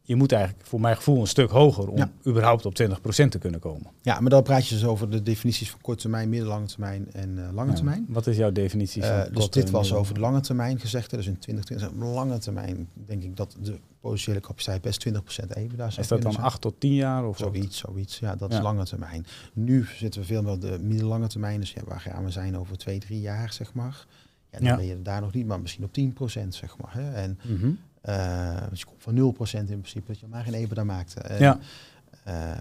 je 0.03 0.17
moet 0.17 0.33
eigenlijk 0.33 0.67
voor 0.67 0.81
mijn 0.81 0.97
gevoel 0.97 1.21
een 1.21 1.27
stuk 1.27 1.51
hoger 1.51 1.89
om 1.89 2.11
überhaupt 2.27 2.67
op 2.67 2.75
20% 2.83 3.29
te 3.29 3.39
kunnen 3.39 3.61
komen. 3.61 3.91
Ja, 4.01 4.21
maar 4.21 4.31
dan 4.31 4.43
praat 4.43 4.67
je 4.67 4.75
dus 4.75 4.85
over 4.85 5.11
de 5.11 5.23
definities 5.23 5.71
van 5.71 5.81
korte 5.81 6.01
termijn, 6.01 6.29
middellange 6.29 6.67
termijn 6.67 7.13
en 7.13 7.31
uh, 7.39 7.53
lange 7.53 7.73
termijn. 7.73 8.07
Wat 8.09 8.27
is 8.27 8.37
jouw 8.37 8.53
definitie 8.53 9.03
van 9.03 9.17
uh, 9.17 9.25
Dus 9.33 9.51
dit 9.51 9.71
was 9.71 9.93
over 9.93 10.15
de 10.15 10.21
lange 10.21 10.41
termijn 10.41 10.81
gezegd. 10.81 11.11
Dus 11.11 11.27
in 11.27 11.39
2020, 11.39 12.15
lange 12.15 12.39
termijn 12.39 12.89
denk 12.95 13.23
ik 13.23 13.37
dat 13.37 13.57
de 13.61 13.79
potentiële 14.01 14.41
capaciteit 14.41 14.83
best 14.83 15.09
20% 15.09 15.13
EBITDA 15.49 15.87
Is 15.99 16.09
dat 16.09 16.23
dan 16.23 16.37
8 16.37 16.61
tot 16.61 16.81
10 16.81 16.95
jaar? 16.95 17.27
Of 17.27 17.39
zoiets, 17.39 17.79
zoiets. 17.79 18.19
Ja, 18.19 18.37
dat 18.37 18.53
is 18.53 18.61
lange 18.61 18.85
termijn. 18.85 19.27
Nu 19.53 19.87
zitten 19.97 20.21
we 20.21 20.27
veel 20.27 20.43
meer 20.43 20.53
op 20.53 20.61
de 20.61 20.79
middellange 20.81 21.27
termijn. 21.27 21.61
Dus 21.61 21.73
ja, 21.73 21.83
waar 21.87 22.01
gaan 22.01 22.25
we 22.25 22.31
zijn 22.31 22.59
over 22.59 22.79
2, 22.79 22.99
3 22.99 23.21
jaar, 23.21 23.53
zeg 23.53 23.75
maar. 23.75 24.07
Ja, 24.51 24.59
dan 24.59 24.77
ben 24.77 24.87
je 24.87 25.03
daar 25.03 25.21
nog 25.21 25.33
niet, 25.33 25.47
maar 25.47 25.61
misschien 25.61 25.85
op 25.85 25.99
10%, 25.99 26.49
zeg 26.49 26.77
maar. 26.79 26.95
Hè. 26.95 27.13
En 27.13 27.39
mm 27.43 27.55
uh, 27.65 27.91
dus 28.71 28.79
je 28.79 28.85
komt 28.85 29.03
van 29.03 29.35
0% 29.59 29.59
in 29.59 29.67
principe, 29.67 30.07
dat 30.07 30.21
je 30.21 30.27
maar 30.27 30.45
geen 30.45 30.55
EBITDA 30.55 30.85
maakte. 30.85 31.21
En, 31.21 31.39
ja. 31.39 31.59
Uh, 32.29 32.53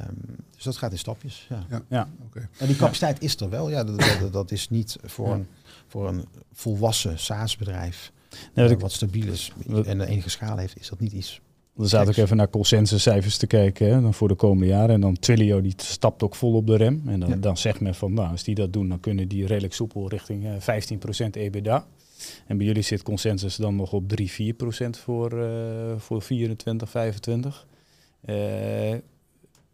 dus 0.55 0.63
dat 0.63 0.77
gaat 0.77 0.91
in 0.91 0.97
stapjes. 0.97 1.45
Ja. 1.49 1.65
ja. 1.69 1.81
ja. 1.87 2.09
Okay. 2.25 2.47
En 2.57 2.67
die 2.67 2.75
capaciteit 2.75 3.21
is 3.21 3.39
er 3.39 3.49
wel. 3.49 3.69
Ja, 3.69 3.83
dat, 3.83 3.99
dat, 4.19 4.33
dat 4.33 4.51
is 4.51 4.69
niet 4.69 4.97
voor, 5.03 5.33
een, 5.33 5.47
voor 5.87 6.07
een 6.07 6.25
volwassen 6.53 7.19
SaaS-bedrijf 7.19 8.11
nee, 8.53 8.69
uh, 8.69 8.79
wat 8.79 8.91
stabiel 8.91 9.31
is 9.31 9.51
en 9.85 9.97
de 9.97 10.05
enige 10.05 10.29
schaal 10.29 10.57
heeft, 10.57 10.79
is 10.79 10.89
dat 10.89 10.99
niet 10.99 11.11
iets. 11.11 11.41
Dan 11.75 11.87
zat 11.87 12.09
ik 12.09 12.17
even 12.17 12.37
naar 12.37 12.49
consensuscijfers 12.49 13.37
te 13.37 13.47
kijken 13.47 13.93
hè, 13.93 14.01
dan 14.01 14.13
voor 14.13 14.27
de 14.27 14.35
komende 14.35 14.65
jaren. 14.65 14.95
En 14.95 15.01
dan 15.01 15.19
Twilio 15.19 15.61
die 15.61 15.73
stapt 15.77 16.23
ook 16.23 16.35
vol 16.35 16.53
op 16.53 16.67
de 16.67 16.75
rem. 16.75 17.01
En 17.05 17.19
dan, 17.19 17.39
dan 17.39 17.57
zegt 17.57 17.79
men 17.79 17.95
van, 17.95 18.13
nou, 18.13 18.31
als 18.31 18.43
die 18.43 18.55
dat 18.55 18.73
doen, 18.73 18.89
dan 18.89 18.99
kunnen 18.99 19.27
die 19.27 19.45
redelijk 19.45 19.73
soepel 19.73 20.09
richting 20.09 20.45
15% 21.25 21.29
EBITDA. 21.31 21.85
En 22.47 22.57
bij 22.57 22.65
jullie 22.65 22.81
zit 22.81 23.03
consensus 23.03 23.55
dan 23.55 23.75
nog 23.75 23.93
op 23.93 24.09
3, 24.09 24.31
4 24.31 24.53
procent 24.53 24.97
voor, 24.97 25.33
uh, 25.33 25.97
voor 25.97 26.21
24, 26.21 26.89
25. 26.89 27.67
Uh, 28.25 28.35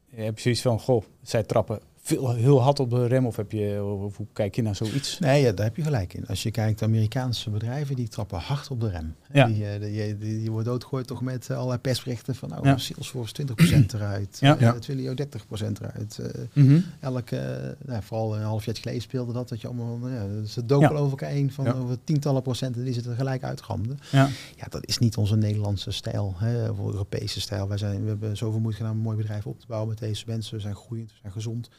heb 0.10 0.36
je 0.36 0.42
zoiets 0.42 0.62
van, 0.62 0.80
goh, 0.80 1.04
zij 1.22 1.44
trappen 1.44 1.80
veel, 2.08 2.34
heel 2.34 2.62
hard 2.62 2.80
op 2.80 2.90
de 2.90 3.06
rem? 3.06 3.26
Of, 3.26 3.36
heb 3.36 3.52
je, 3.52 3.84
of 3.84 4.18
hoe 4.18 4.28
kijk 4.34 4.56
je 4.56 4.62
naar 4.62 4.76
zoiets? 4.76 5.20
Nee, 5.20 5.42
ja, 5.42 5.52
daar 5.52 5.66
heb 5.66 5.76
je 5.76 5.82
gelijk 5.82 6.14
in. 6.14 6.28
Als 6.28 6.44
je 6.44 6.52
kijkt, 6.52 6.82
Amerikaanse 6.82 7.50
bedrijven 7.50 7.96
die 7.96 8.08
trappen 8.08 8.40
hard 8.40 8.72
op 8.72 8.82
de 8.82 8.90
rem. 8.90 9.16
Ja. 9.34 9.46
Die, 9.48 9.64
uh, 9.64 9.80
die, 9.80 10.18
die, 10.18 10.40
die, 10.40 10.52
wordt 10.52 10.66
doodgegooid 10.66 11.08
toch 11.08 11.22
met 11.22 11.48
uh, 11.52 11.58
allerlei 11.58 11.80
persberichten 11.80 12.36
van 12.36 12.50
nou, 12.50 12.68
ja. 12.68 12.78
Salesforce 12.78 13.34
20% 13.42 13.46
eruit, 13.94 14.38
ja. 14.40 14.62
Uh, 14.62 14.72
Twilio 14.72 15.14
30% 15.14 15.16
eruit. 15.50 16.18
Uh, 16.22 16.28
mm 16.54 16.68
-hmm. 16.68 16.84
Elke, 17.00 17.76
nou, 17.86 18.04
vooral 18.04 18.36
een 18.36 18.44
half 18.44 18.66
jaar 18.66 18.76
geleden 18.76 19.02
speelde 19.02 19.34
dat, 19.34 19.50
dat 19.50 19.62
je 19.62 19.68
allemaal, 19.68 20.10
ja, 20.10 20.46
ze 20.46 20.66
doken 20.66 20.92
over 20.92 21.10
elkaar 21.10 21.30
heen 21.30 21.52
van 21.52 21.74
over 21.74 21.98
tientallen 22.04 22.42
procenten, 22.42 22.84
die 22.84 22.94
zitten 22.94 23.16
gelijk 23.16 23.44
uitgeramden. 23.44 24.00
Ja. 24.12 24.30
ja, 24.56 24.66
dat 24.70 24.88
is 24.88 24.98
niet 24.98 25.18
onze 25.18 25.36
Nederlandse 25.36 25.92
stijl, 25.92 26.34
hè, 26.38 26.70
of 26.70 26.78
Europese 26.78 27.42
stijl. 27.42 27.68
Wij 27.68 27.78
zijn, 27.78 28.02
we 28.04 28.08
hebben 28.08 28.38
zoveel 28.38 28.60
moeite 28.60 28.78
gedaan 28.78 28.92
om 28.92 28.98
een 28.98 29.04
mooi 29.04 29.18
bedrijf 29.18 29.46
op 29.46 29.60
te 29.60 29.68
bouwen 29.68 29.90
met 29.90 30.00
deze 30.00 30.24
mensen. 30.28 30.56
We 30.56 30.62
zijn 30.62 30.76
groeiend, 30.76 31.10
we 31.10 31.18
zijn 31.22 31.34
gezond. 31.34 31.70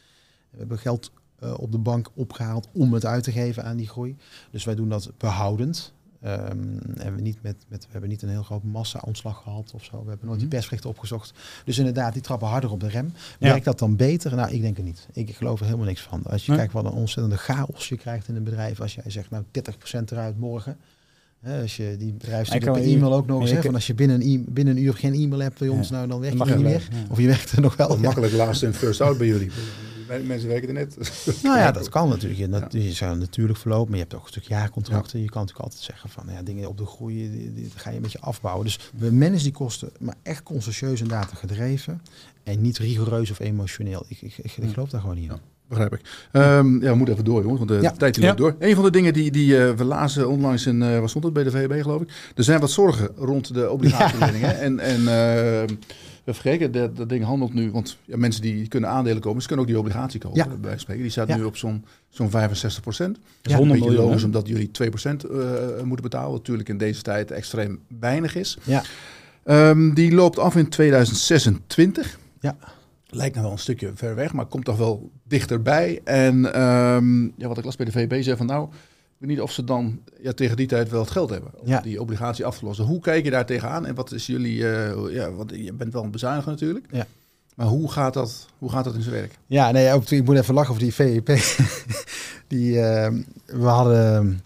We 0.51 0.57
hebben 0.57 0.79
geld 0.79 1.11
uh, 1.43 1.53
op 1.59 1.71
de 1.71 1.77
bank 1.77 2.09
opgehaald 2.13 2.67
om 2.73 2.93
het 2.93 3.05
uit 3.05 3.23
te 3.23 3.31
geven 3.31 3.63
aan 3.63 3.77
die 3.77 3.87
groei. 3.87 4.15
Dus 4.51 4.63
wij 4.63 4.75
doen 4.75 4.89
dat 4.89 5.11
behoudend. 5.17 5.93
Um, 6.25 6.79
en 6.97 7.15
we, 7.15 7.21
niet 7.21 7.41
met, 7.41 7.65
met, 7.67 7.83
we 7.83 7.91
hebben 7.91 8.09
niet 8.09 8.21
een 8.21 8.29
heel 8.29 8.43
groot 8.43 8.63
massa-ontslag 8.63 9.41
gehad 9.43 9.71
of 9.73 9.83
zo. 9.83 10.03
We 10.03 10.09
hebben 10.09 10.27
nooit 10.27 10.39
die 10.39 10.47
mhm. 10.47 10.55
persberichten 10.55 10.89
opgezocht. 10.89 11.33
Dus 11.65 11.77
inderdaad, 11.77 12.13
die 12.13 12.21
trappen 12.21 12.47
harder 12.47 12.71
op 12.71 12.79
de 12.79 12.87
rem. 12.87 13.13
Werkt 13.39 13.65
dat 13.65 13.79
dan 13.79 13.95
beter? 13.95 14.35
Nou, 14.35 14.51
ik 14.51 14.61
denk 14.61 14.77
het 14.77 14.85
niet. 14.85 15.07
Ik 15.13 15.35
geloof 15.35 15.59
er 15.59 15.65
helemaal 15.65 15.85
niks 15.85 16.01
van. 16.01 16.23
Als 16.23 16.45
je 16.45 16.55
kijkt 16.55 16.73
wat 16.73 16.85
een 16.85 16.91
ontzettende 16.91 17.37
chaos 17.37 17.89
je 17.89 17.97
krijgt 17.97 18.27
in 18.27 18.35
een 18.35 18.43
bedrijf. 18.43 18.81
Als 18.81 18.95
jij 18.95 19.03
zegt, 19.07 19.29
nou 19.29 19.43
30% 19.43 20.11
eruit 20.11 20.39
morgen. 20.39 20.77
Hè, 21.39 21.61
als 21.61 21.77
je 21.77 21.95
die 21.97 22.13
bedrijfsstukken 22.13 22.71
per 22.71 22.83
e-mail 22.83 23.13
ook 23.13 23.27
nog 23.27 23.41
eens 23.41 23.49
zegt. 23.49 23.73
als 23.73 23.87
je 23.87 23.93
binnen 23.93 24.21
een, 24.21 24.45
binnen 24.49 24.77
een 24.77 24.83
uur 24.83 24.93
geen 24.93 25.13
e-mail 25.13 25.41
hebt 25.41 25.59
bij 25.59 25.67
ons, 25.67 25.89
nou 25.89 26.07
dan 26.07 26.19
werk 26.19 26.33
je 26.33 26.55
niet 26.55 26.63
meer. 26.63 26.87
Of 27.09 27.19
je 27.19 27.27
werkt 27.27 27.51
er 27.51 27.61
nog 27.61 27.75
wel. 27.75 27.97
Makkelijk 27.97 28.33
last 28.33 28.63
in 28.63 28.73
first 28.73 29.01
out 29.01 29.17
bij 29.17 29.27
jullie. 29.27 29.51
Mensen 30.17 30.47
werken 30.47 30.67
er 30.67 30.73
net. 30.73 30.97
Nou 31.43 31.57
ja, 31.59 31.71
dat 31.79 31.89
kan 31.89 32.09
natuurlijk. 32.09 32.71
Je, 32.71 32.83
je 32.83 32.93
zou 32.93 33.17
natuurlijk 33.17 33.59
verlopen, 33.59 33.89
maar 33.89 33.97
je 33.97 34.03
hebt 34.03 34.15
ook 34.15 34.23
een 34.23 34.29
stuk 34.29 34.43
jaarcontracten. 34.43 35.19
Je 35.19 35.29
kan 35.29 35.41
natuurlijk 35.41 35.65
altijd 35.65 35.83
zeggen 35.83 36.09
van 36.09 36.25
ja, 36.27 36.41
dingen 36.41 36.69
op 36.69 36.77
de 36.77 36.85
groei, 36.85 37.31
die, 37.31 37.53
die, 37.53 37.71
ga 37.75 37.89
je 37.89 37.95
een 37.95 38.01
beetje 38.01 38.19
afbouwen. 38.19 38.65
Dus 38.65 38.79
we 38.97 39.11
managen 39.11 39.43
die 39.43 39.51
kosten, 39.51 39.89
maar 39.99 40.15
echt 40.23 40.43
consciëntieus 40.43 41.01
en 41.01 41.07
data 41.07 41.35
gedreven. 41.35 42.01
En 42.43 42.61
niet 42.61 42.77
rigoureus 42.77 43.31
of 43.31 43.39
emotioneel. 43.39 44.05
Ik, 44.07 44.21
ik, 44.21 44.37
ik, 44.37 44.51
geloof 44.73 44.89
daar 44.89 45.01
gewoon 45.01 45.15
niet 45.15 45.29
in. 45.29 45.37
Begrijp 45.67 45.93
ik. 45.93 46.01
Um, 46.31 46.81
ja, 46.81 46.89
we 46.89 46.95
moeten 46.95 47.13
even 47.13 47.25
door, 47.25 47.41
jongens, 47.41 47.59
want 47.59 47.81
de 47.81 47.91
tijd 47.97 48.17
loopt 48.17 48.37
door. 48.37 48.55
Een 48.59 48.75
van 48.75 48.83
de 48.83 48.91
dingen 48.91 49.13
die, 49.13 49.31
die 49.31 49.51
uh, 49.51 49.71
we 49.71 49.83
lazen 49.83 50.29
onlangs 50.29 50.65
in, 50.65 50.81
uh, 50.81 50.99
wat 50.99 51.09
stond 51.09 51.23
het 51.23 51.33
bij 51.33 51.43
de 51.43 51.51
VEB, 51.51 51.81
geloof 51.81 52.01
ik. 52.01 52.09
Er 52.35 52.43
zijn 52.43 52.59
wat 52.59 52.71
zorgen 52.71 53.09
rond 53.15 53.53
de 53.53 53.69
obligatieleningen. 53.69 54.59
En, 54.59 54.79
en 54.79 55.01
uh, 55.01 55.77
vergeten, 56.33 56.71
dat, 56.71 56.97
dat 56.97 57.09
ding 57.09 57.23
handelt 57.23 57.53
nu, 57.53 57.71
want 57.71 57.97
ja, 58.05 58.17
mensen 58.17 58.41
die 58.41 58.67
kunnen 58.67 58.89
aandelen 58.89 59.21
komen, 59.21 59.41
ze 59.41 59.47
kunnen 59.47 59.65
ook 59.65 59.71
die 59.71 59.79
obligatie 59.79 60.19
kopen, 60.19 60.37
ja. 60.37 60.55
bij 60.61 60.77
spreken. 60.77 61.01
Die 61.01 61.11
staat 61.11 61.27
nu 61.27 61.43
op 61.43 61.57
zo'n 61.57 61.85
zo'n 62.09 62.29
65 62.29 62.81
procent. 62.81 63.19
Dat 63.41 63.51
is 63.51 63.57
100 63.57 63.79
miljoen. 63.79 64.05
logisch 64.05 64.23
omdat 64.23 64.47
jullie 64.47 64.71
2 64.71 64.89
procent 64.89 65.25
uh, 65.25 65.31
moeten 65.83 66.03
betalen, 66.03 66.29
wat 66.29 66.37
natuurlijk 66.37 66.69
in 66.69 66.77
deze 66.77 67.01
tijd 67.01 67.31
extreem 67.31 67.79
weinig 67.99 68.35
is. 68.35 68.57
Ja. 68.63 68.83
Um, 69.45 69.93
die 69.93 70.11
loopt 70.11 70.39
af 70.39 70.55
in 70.55 70.69
2026. 70.69 72.19
Ja. 72.39 72.57
Lijkt 73.11 73.33
nou 73.33 73.45
wel 73.45 73.55
een 73.55 73.61
stukje 73.61 73.91
ver 73.95 74.15
weg, 74.15 74.33
maar 74.33 74.45
komt 74.45 74.65
toch 74.65 74.77
wel 74.77 75.11
dichterbij. 75.23 76.01
En 76.03 76.61
um, 76.61 77.33
ja, 77.37 77.47
wat 77.47 77.57
ik 77.57 77.63
las 77.63 77.75
bij 77.75 77.85
de 77.85 77.91
VB 77.91 78.23
zei 78.23 78.37
van 78.37 78.45
nou, 78.45 78.69
weet 79.19 79.29
niet 79.29 79.41
of 79.41 79.51
ze 79.51 79.63
dan 79.63 79.99
ja, 80.21 80.31
tegen 80.31 80.57
die 80.57 80.67
tijd 80.67 80.89
wel 80.89 81.01
het 81.01 81.11
geld 81.11 81.29
hebben 81.29 81.51
om 81.59 81.67
ja. 81.67 81.81
die 81.81 82.01
obligatie 82.01 82.45
af 82.45 82.57
te 82.57 82.65
lossen. 82.65 82.85
Hoe 82.85 82.99
kijk 82.99 83.23
je 83.23 83.31
daar 83.31 83.45
tegenaan 83.45 83.85
en 83.85 83.95
wat 83.95 84.11
is 84.11 84.25
jullie, 84.25 84.57
uh, 84.57 85.13
ja, 85.13 85.31
want 85.31 85.51
je 85.55 85.73
bent 85.73 85.93
wel 85.93 86.03
een 86.03 86.11
bezuiniger 86.11 86.51
natuurlijk. 86.51 86.85
Ja. 86.91 87.05
Maar 87.55 87.67
hoe 87.67 87.91
gaat, 87.91 88.13
dat, 88.13 88.47
hoe 88.57 88.69
gaat 88.69 88.83
dat 88.83 88.95
in 88.95 89.01
zijn 89.01 89.15
werk? 89.15 89.37
Ja, 89.45 89.71
nee, 89.71 89.93
ook, 89.93 90.09
ik 90.09 90.25
moet 90.25 90.37
even 90.37 90.53
lachen 90.53 90.69
over 90.69 90.83
die 90.83 90.93
VEP. 90.93 91.27
die, 92.47 92.73
uh, 92.73 93.07
we 93.45 93.67
hadden 93.67 94.41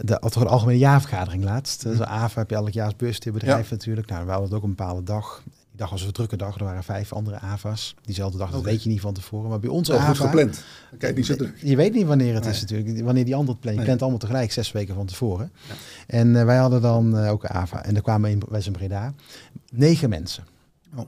de, 0.00 0.20
de 0.20 0.46
algemene 0.46 0.78
jaarvergadering 0.78 1.44
laatst. 1.44 1.82
Dus 1.82 2.00
AVA 2.00 2.40
heb 2.40 2.50
je 2.50 2.56
elk 2.56 2.70
jaar 2.70 2.84
als 2.84 2.96
beursbedrijf 2.96 3.68
ja. 3.68 3.74
natuurlijk. 3.74 4.08
Nou, 4.08 4.24
we 4.24 4.30
hadden 4.30 4.48
het 4.48 4.56
ook 4.56 4.64
een 4.64 4.74
bepaalde 4.74 5.02
dag. 5.02 5.42
Die 5.74 5.82
dag 5.82 5.92
was 5.92 6.02
een 6.02 6.12
drukke 6.12 6.36
dag. 6.36 6.58
Er 6.58 6.64
waren 6.64 6.84
vijf 6.84 7.12
andere 7.12 7.38
AVA's. 7.38 7.94
Diezelfde 8.02 8.38
dag, 8.38 8.50
dat 8.50 8.62
weet 8.62 8.82
je 8.82 8.88
niet 8.88 9.00
van 9.00 9.14
tevoren. 9.14 9.50
Maar 9.50 9.58
bij 9.58 9.70
ons 9.70 9.90
AVA... 9.90 10.06
Goed 10.06 10.16
gepland. 10.16 10.64
Kijk, 10.98 11.16
niet 11.16 11.26
zo 11.26 11.36
druk. 11.36 11.56
Je 11.60 11.76
weet 11.76 11.94
niet 11.94 12.06
wanneer 12.06 12.34
het 12.34 12.46
is 12.46 12.60
natuurlijk. 12.60 13.04
Wanneer 13.04 13.24
die 13.24 13.34
andere 13.34 13.58
plan. 13.58 13.74
Je 13.74 13.82
plant 13.82 14.00
allemaal 14.02 14.18
tegelijk 14.18 14.52
zes 14.52 14.72
weken 14.72 14.94
van 14.94 15.06
tevoren. 15.06 15.52
Ja. 15.68 15.74
En 16.06 16.28
uh, 16.28 16.44
wij 16.44 16.56
hadden 16.56 16.82
dan 16.82 17.18
uh, 17.18 17.30
ook 17.30 17.46
AVA. 17.46 17.84
En 17.84 17.96
er 17.96 18.02
kwamen 18.02 18.30
in, 18.30 18.42
wij 18.48 18.60
zijn 18.60 18.74
Breda 18.74 19.14
negen 19.70 20.08
mensen. 20.08 20.44
Oh. 20.94 21.04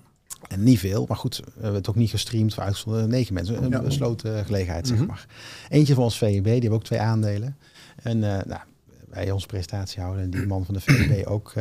En 0.48 0.62
niet 0.62 0.78
veel, 0.78 1.04
maar 1.08 1.16
goed, 1.16 1.36
we 1.36 1.52
hebben 1.52 1.74
het 1.74 1.88
ook 1.88 1.94
niet 1.94 2.10
gestreamd 2.10 2.54
voor 2.54 2.62
uitgezonden. 2.62 3.08
Negen 3.08 3.34
mensen, 3.34 3.62
een 3.62 3.70
ja. 3.70 3.82
besloten 3.82 4.44
gelegenheid, 4.44 4.86
zeg 4.86 4.96
mm 4.96 5.02
-hmm. 5.02 5.12
maar. 5.12 5.26
Eentje 5.68 5.94
van 5.94 6.04
ons 6.04 6.18
VNB, 6.18 6.44
die 6.44 6.52
hebben 6.52 6.72
ook 6.72 6.84
twee 6.84 7.00
aandelen. 7.00 7.56
En 8.02 8.16
uh, 8.16 8.22
nou, 8.22 8.60
wij 9.08 9.30
onze 9.30 9.46
presentatie 9.46 10.02
houden 10.02 10.22
en 10.22 10.30
die 10.30 10.46
man 10.52 10.64
van 10.64 10.74
de 10.74 10.80
VNB 10.80 11.26
ook 11.26 11.52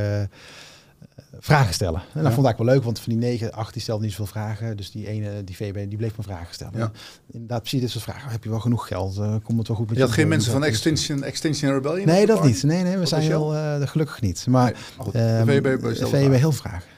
vragen 1.40 1.74
stellen. 1.74 2.02
En 2.14 2.24
dat 2.24 2.34
vond 2.34 2.48
ik 2.48 2.58
wel 2.58 2.66
leuk, 2.66 2.84
want 2.84 3.00
van 3.00 3.12
die 3.12 3.22
9, 3.22 3.52
8 3.52 3.74
die 3.74 3.82
stelde 3.82 4.04
niet 4.04 4.12
zoveel 4.12 4.26
vragen. 4.26 4.78
Dus 4.78 4.92
die 4.92 5.08
ene, 5.08 5.44
die 5.44 5.56
VB, 5.56 5.90
die 5.90 5.98
bleef 5.98 6.18
me 6.18 6.24
vragen 6.24 6.54
stellen. 6.54 6.80
Ja. 6.80 6.92
Inderdaad, 7.32 7.60
precies 7.60 7.82
dit 7.82 7.90
soort 7.90 8.04
vragen. 8.04 8.32
Heb 8.32 8.44
je 8.44 8.50
wel 8.50 8.60
genoeg 8.60 8.88
geld? 8.88 9.18
Uh, 9.18 9.36
komt 9.44 9.58
het 9.58 9.68
wel 9.68 9.78
goed 9.78 9.88
met 9.88 9.98
je? 9.98 10.04
had 10.04 10.12
geen 10.12 10.28
mensen 10.28 10.52
van 10.52 10.64
Extinction, 10.64 11.24
Extinction 11.24 11.72
Rebellion? 11.72 12.06
Nee, 12.06 12.26
dat 12.26 12.44
niet. 12.44 12.64
Nee, 12.64 12.84
nee, 12.84 12.98
we 12.98 13.06
zijn 13.06 13.22
heel 13.22 13.54
uh, 13.54 13.82
gelukkig 13.82 14.22
niet. 14.22 14.48
Maar, 14.48 14.76
nee, 15.14 15.40
um, 15.40 15.46
de 15.46 15.62
VB, 15.62 16.08
VB 16.08 16.38
heel 16.38 16.52
vragen. 16.52 16.90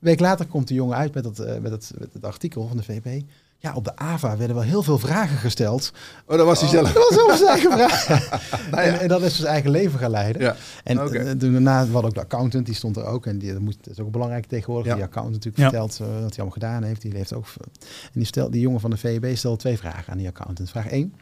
Een 0.00 0.08
week 0.08 0.20
later 0.20 0.46
komt 0.46 0.68
de 0.68 0.74
jongen 0.74 0.96
uit 0.96 1.14
met 1.14 1.24
dat, 1.24 1.40
uh, 1.40 1.58
met, 1.58 1.70
dat, 1.70 1.92
met 1.98 2.12
het 2.12 2.24
artikel 2.24 2.68
van 2.68 2.76
de 2.76 2.82
VB. 2.82 3.22
Ja, 3.60 3.74
op 3.74 3.84
de 3.84 3.96
AVA 3.96 4.36
werden 4.36 4.56
wel 4.56 4.64
heel 4.64 4.82
veel 4.82 4.98
vragen 4.98 5.36
gesteld. 5.36 5.92
Oh, 6.26 6.36
dat 6.36 6.46
was 6.46 6.60
hij 6.60 6.68
zelf. 6.68 6.92
Dat 6.92 7.08
was 7.08 7.18
over 7.18 7.36
zijn 7.36 7.50
eigen 7.50 7.72
vraag. 7.72 8.08
nou 8.70 8.86
ja. 8.86 8.98
en, 8.98 9.08
dat 9.08 9.22
is 9.22 9.36
zijn 9.36 9.48
eigen 9.48 9.70
leven 9.70 9.98
gaan 9.98 10.10
leiden. 10.10 10.42
Ja. 10.42 10.56
En 10.84 11.02
okay. 11.02 11.34
toen 11.34 11.52
daarna 11.52 11.86
had 11.86 12.04
ook 12.04 12.14
de 12.14 12.20
accountant, 12.20 12.66
die 12.66 12.74
stond 12.74 12.96
er 12.96 13.04
ook. 13.04 13.26
En 13.26 13.38
die, 13.38 13.52
dat, 13.52 13.60
moet, 13.60 13.76
dat 13.80 13.92
is 13.92 14.00
ook 14.00 14.10
belangrijk 14.10 14.46
tegenwoordig. 14.46 14.94
Die 14.94 15.02
accountant 15.02 15.44
natuurlijk 15.44 15.62
vertelt 15.62 15.98
uh, 16.02 16.06
wat 16.06 16.18
hij 16.18 16.30
allemaal 16.30 16.50
gedaan 16.50 16.82
heeft. 16.82 17.02
Die 17.02 17.12
leeft 17.12 17.34
ook. 17.34 17.46
En 17.58 18.10
die, 18.12 18.24
stelt, 18.24 18.52
die 18.52 18.60
jongen 18.60 18.80
van 18.80 18.90
de 18.90 18.96
VEB 18.96 19.36
stelde 19.36 19.58
twee 19.58 19.78
vragen 19.78 20.12
aan 20.12 20.18
die 20.18 20.28
accountant. 20.28 20.70
Vraag 20.70 20.86
1. 20.86 21.14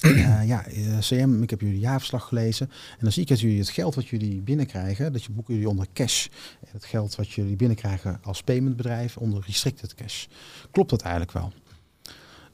Uh, 0.00 0.46
ja, 0.46 0.66
eh, 0.66 0.98
CM, 0.98 1.42
ik 1.42 1.50
heb 1.50 1.60
jullie 1.60 1.78
jaarverslag 1.78 2.28
gelezen. 2.28 2.66
En 2.70 2.98
dan 3.00 3.12
zie 3.12 3.22
ik 3.22 3.28
dat 3.28 3.40
jullie 3.40 3.58
het 3.58 3.68
geld 3.68 3.94
wat 3.94 4.06
jullie 4.06 4.40
binnenkrijgen, 4.40 5.12
dat 5.12 5.24
je 5.24 5.32
boeken 5.32 5.54
jullie 5.54 5.68
onder 5.68 5.86
cash. 5.92 6.26
En 6.60 6.68
het 6.70 6.84
geld 6.84 7.14
wat 7.14 7.30
jullie 7.30 7.56
binnenkrijgen 7.56 8.18
als 8.22 8.42
paymentbedrijf 8.42 9.16
onder 9.16 9.42
restricted 9.46 9.94
cash. 9.94 10.26
Klopt 10.70 10.90
dat 10.90 11.00
eigenlijk 11.02 11.32
wel? 11.32 11.52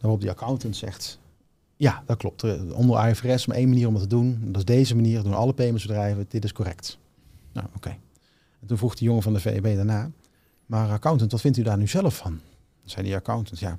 Waarop 0.00 0.20
die 0.20 0.30
accountant 0.30 0.76
zegt, 0.76 1.18
ja, 1.76 2.02
dat 2.06 2.16
klopt. 2.16 2.70
Onder 2.72 3.08
IFRS 3.08 3.46
maar 3.46 3.56
één 3.56 3.68
manier 3.68 3.88
om 3.88 3.94
het 3.94 4.02
te 4.02 4.08
doen. 4.08 4.38
Dat 4.44 4.56
is 4.56 4.64
deze 4.64 4.94
manier, 4.94 5.22
doen 5.22 5.34
alle 5.34 5.52
paymentsbedrijven. 5.52 6.26
Dit 6.28 6.44
is 6.44 6.52
correct. 6.52 6.98
Nou, 7.52 7.66
oké. 7.76 7.96
En 8.60 8.66
toen 8.66 8.78
vroeg 8.78 8.94
die 8.94 9.06
jongen 9.06 9.22
van 9.22 9.32
de 9.32 9.40
VEB 9.40 9.76
daarna, 9.76 10.10
maar 10.66 10.90
accountant, 10.90 11.32
wat 11.32 11.40
vindt 11.40 11.56
u 11.56 11.62
daar 11.62 11.78
nu 11.78 11.88
zelf 11.88 12.16
van? 12.16 12.30
Dan 12.80 12.90
zei 12.90 13.06
die 13.06 13.14
accountant, 13.14 13.58
ja, 13.58 13.78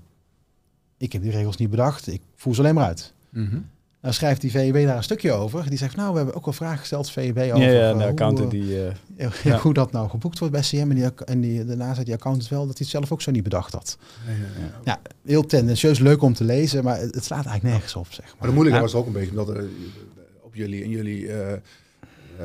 ik 0.97 1.13
heb 1.13 1.21
die 1.21 1.31
regels 1.31 1.57
niet 1.57 1.69
bedacht. 1.69 2.07
Ik 2.07 2.21
voer 2.35 2.55
ze 2.55 2.61
alleen 2.61 2.75
maar 2.75 2.85
uit. 2.85 3.13
Mm 3.29 3.69
Dan 4.01 4.13
schrijft 4.13 4.41
die 4.41 4.51
VEB 4.51 4.85
daar 4.85 4.97
een 4.97 5.03
stukje 5.03 5.31
over. 5.31 5.69
Die 5.69 5.77
zegt, 5.77 5.95
nou, 5.95 6.11
we 6.11 6.17
hebben 6.17 6.35
ook 6.35 6.45
wel 6.45 6.53
vragen 6.53 6.79
gesteld, 6.79 7.11
VEB, 7.11 7.37
over 7.37 7.59
ja, 7.59 7.69
ja, 7.69 7.93
de 7.93 7.99
uh, 7.99 8.05
accountant 8.05 8.51
die, 8.51 8.63
uh, 9.17 9.31
ja. 9.43 9.59
hoe 9.59 9.73
dat 9.73 9.91
nou 9.91 10.09
geboekt 10.09 10.39
wordt 10.39 10.53
bij 10.53 10.63
CM. 10.63 10.77
En, 10.77 10.95
die, 10.95 11.13
en 11.25 11.41
die, 11.41 11.65
daarna 11.65 11.93
zei 11.93 12.05
die 12.05 12.13
accountant 12.13 12.49
wel 12.49 12.67
dat 12.67 12.77
hij 12.77 12.87
het 12.87 12.89
zelf 12.89 13.11
ook 13.11 13.21
zo 13.21 13.31
niet 13.31 13.43
bedacht 13.43 13.73
had. 13.73 13.97
Ja, 14.25 14.79
ja, 14.83 14.99
heel 15.25 15.45
tendentieus, 15.45 15.99
leuk 15.99 16.21
om 16.21 16.33
te 16.33 16.43
lezen, 16.43 16.83
maar 16.83 16.99
het, 16.99 17.23
slaat 17.23 17.45
eigenlijk 17.45 17.63
nergens 17.63 17.95
op, 17.95 18.07
zeg 18.11 18.25
maar. 18.25 18.35
Maar 18.39 18.47
de 18.47 18.53
moeilijke 18.53 18.81
was 18.81 18.93
ook 18.93 19.05
een 19.05 19.11
beetje, 19.11 19.29
omdat 19.29 19.49
er 19.49 19.65
op 20.41 20.55
jullie, 20.55 20.83
en 20.83 20.89
jullie 20.89 21.29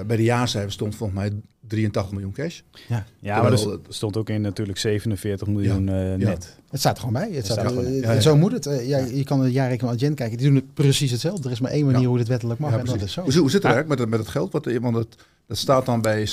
bij 0.07 0.16
de 0.16 0.22
jaarcijfers 0.22 0.74
stond 0.74 0.95
volgens 0.95 1.18
mij 1.18 1.32
83 1.66 2.12
miljoen 2.12 2.32
cash. 2.32 2.61
Ja, 2.88 3.05
ja 3.18 3.43
maar 3.43 3.53
er 3.53 3.78
stond 3.88 4.16
ook 4.16 4.28
in 4.28 4.40
natuurlijk 4.40 4.78
47 4.78 5.49
miljoen 5.49 5.86
ja. 5.86 6.12
uh, 6.12 6.18
net. 6.18 6.57
Het 6.70 6.80
staat 6.80 6.93
er 6.93 7.05
gewoon 7.05 7.22
bij. 7.22 7.30
Het 7.32 7.47
staat, 7.47 7.72
uh, 7.72 8.18
zo 8.18 8.36
moet 8.36 8.53
het. 8.53 8.66
Uh, 8.66 8.88
ja, 8.88 8.99
Je 8.99 9.24
kan 9.24 9.40
het 9.40 9.53
jaarrekening 9.53 9.93
van 9.93 10.03
Agent 10.03 10.16
kijken. 10.16 10.38
Die 10.38 10.47
doen 10.47 10.57
het 10.57 10.74
precies 10.74 11.11
hetzelfde. 11.11 11.45
Er 11.45 11.55
is 11.55 11.61
maar 11.61 11.70
één 11.70 11.86
manier 11.86 12.09
hoe 12.09 12.18
dit 12.18 12.28
wettelijk 12.28 12.61
mag. 12.61 12.72
en 12.72 12.84
dat 12.84 13.03
is 13.03 13.12
zo. 13.12 13.22
Hoe, 13.22 13.32
hoe 13.32 13.51
zit 13.51 13.62
het 13.62 13.72
eigenlijk 13.72 13.88
met 13.88 13.99
het, 13.99 14.09
met 14.09 14.18
het 14.18 14.28
geld? 14.28 14.53
Wat, 14.53 14.78
want 14.80 14.97
het, 14.97 15.16
dat 15.47 15.57
staat 15.57 15.86
dan 15.86 16.01
bij 16.01 16.28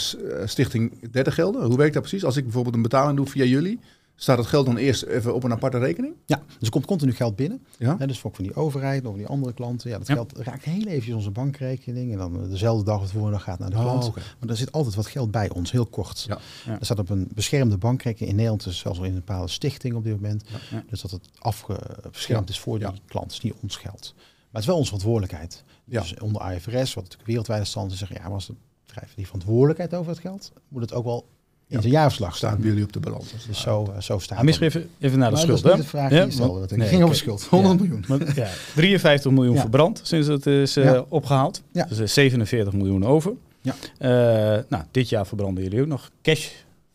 Stichting 0.46 1.12
Derde 1.12 1.32
Gelden. 1.32 1.66
Hoe 1.66 1.78
werkt 1.78 1.94
dat 1.94 2.02
precies? 2.02 2.26
Als 2.26 2.38
ik 2.38 2.44
bijvoorbeeld 2.44 2.76
een 2.76 2.82
betaling 2.82 3.18
doe 3.18 3.28
via 3.28 3.44
jullie, 3.44 3.80
Staat 4.20 4.38
het 4.38 4.48
geld 4.48 4.66
dan 4.66 4.78
eerst 4.78 5.04
even 5.04 5.36
op 5.36 5.44
een 5.44 5.52
aparte 5.52 5.78
rekening? 5.78 6.14
Ja, 6.26 6.42
dus 6.48 6.56
er 6.60 6.70
komt 6.70 6.86
continu 6.86 7.14
geld 7.14 7.36
binnen. 7.36 7.66
Ja? 7.78 7.96
dus 7.96 8.24
ook 8.24 8.36
van 8.36 8.44
die 8.44 8.56
overheid 8.56 9.06
of 9.06 9.16
die 9.16 9.28
andere 9.28 9.54
klanten. 9.54 9.90
Ja, 9.90 9.98
dat 9.98 10.08
geld 10.08 10.38
raakt 10.38 10.64
heel 10.64 10.86
eventjes 10.86 11.16
onze 11.16 11.32
bankrekening. 11.32 12.12
En 12.12 12.18
dan 12.18 12.50
dezelfde 12.50 12.84
dag 12.84 13.02
of 13.02 13.12
dag 13.12 13.44
gaat 13.44 13.60
naar 13.60 13.70
de 13.70 13.76
oh, 13.76 13.82
klant. 13.82 14.16
Maar 14.16 14.50
er 14.50 14.58
zit 14.58 14.72
altijd 14.72 14.96
wat 14.96 15.08
geld 15.08 15.32
bij 15.32 15.50
ons, 15.50 15.72
heel 15.72 15.86
kort. 15.86 16.26
Ja. 16.28 16.38
Er 16.66 16.86
staat 16.86 17.00
op 17.00 17.10
een 17.10 17.30
beschermde 17.34 17.78
bankrekening. 17.78 18.30
In 18.30 18.36
Nederland 18.36 18.66
is 18.66 18.78
zelfs 18.78 19.00
in 19.00 19.06
een 19.06 19.14
bepaalde 19.14 19.48
stichting 19.48 19.96
op 19.96 20.04
dit 20.04 20.14
moment. 20.14 20.44
Dus 20.90 21.02
dat 21.02 21.12
het 21.12 21.30
afgeschermd 21.40 22.50
is 22.50 22.60
voor 22.60 22.80
die 22.80 22.88
klant. 23.06 23.32
is 23.32 23.42
niet 23.42 23.54
ons 23.62 23.76
geld. 23.76 24.14
Maar 24.16 24.48
het 24.52 24.62
is 24.62 24.66
wel 24.66 24.78
onze 24.78 24.90
verantwoordelijkheid. 24.92 25.64
Dus 25.86 26.20
onder 26.20 26.54
IFRS, 26.54 26.94
wat 26.94 27.04
natuurlijk 27.04 27.30
wereldwijde 27.30 27.66
stand 27.66 27.92
is, 27.92 27.98
zeggen 27.98 28.18
ja, 28.18 28.24
maar 28.24 28.34
als 28.34 28.48
het 28.48 28.58
bedrijf 28.86 29.14
die 29.16 29.26
verantwoordelijkheid 29.26 29.94
over 29.94 30.12
het 30.12 30.22
geld, 30.22 30.52
moet 30.68 30.82
het 30.82 30.94
ook 30.94 31.06
wel 31.06 31.26
in 31.70 31.82
zijn 31.82 31.94
jaarverslag 31.94 32.36
staan. 32.36 32.58
bij 32.58 32.68
jullie 32.68 32.84
op 32.84 32.94
de 32.94 33.00
balans. 33.00 33.34
Dus 33.48 33.62
zo, 33.62 33.94
uh, 33.96 34.02
zo 34.02 34.20
staat 34.20 34.44
Misschien 34.44 34.68
even, 34.68 34.90
even 35.00 35.20
naar 35.20 35.32
de 35.32 35.38
schuld. 35.38 35.64
Dat 35.64 35.74
is 35.74 35.82
de 35.82 35.88
vraag 35.88 36.10
die 36.10 36.32
stelde. 36.32 36.78
Nee, 36.78 36.88
ging 36.88 37.04
over 37.04 37.16
schuld. 37.16 37.44
100 37.44 37.80
miljoen. 37.80 38.06
Maar, 38.08 38.36
ja, 38.36 38.50
53 38.76 39.32
miljoen 39.32 39.58
verbrand 39.58 40.00
sinds 40.04 40.28
het 40.28 40.46
is 40.46 40.78
uh, 40.78 41.02
opgehaald. 41.08 41.62
Dus 41.72 42.14
47 42.14 42.74
miljoen 42.74 43.06
over. 43.06 43.34
Ja. 43.62 43.76
Uh, 44.00 44.64
nou, 44.70 44.84
dit 44.92 45.10
jaar 45.10 45.28
verbranden 45.28 45.64
jullie 45.64 45.82
ook 45.82 45.88
nog 45.88 46.12
cash 46.22 46.48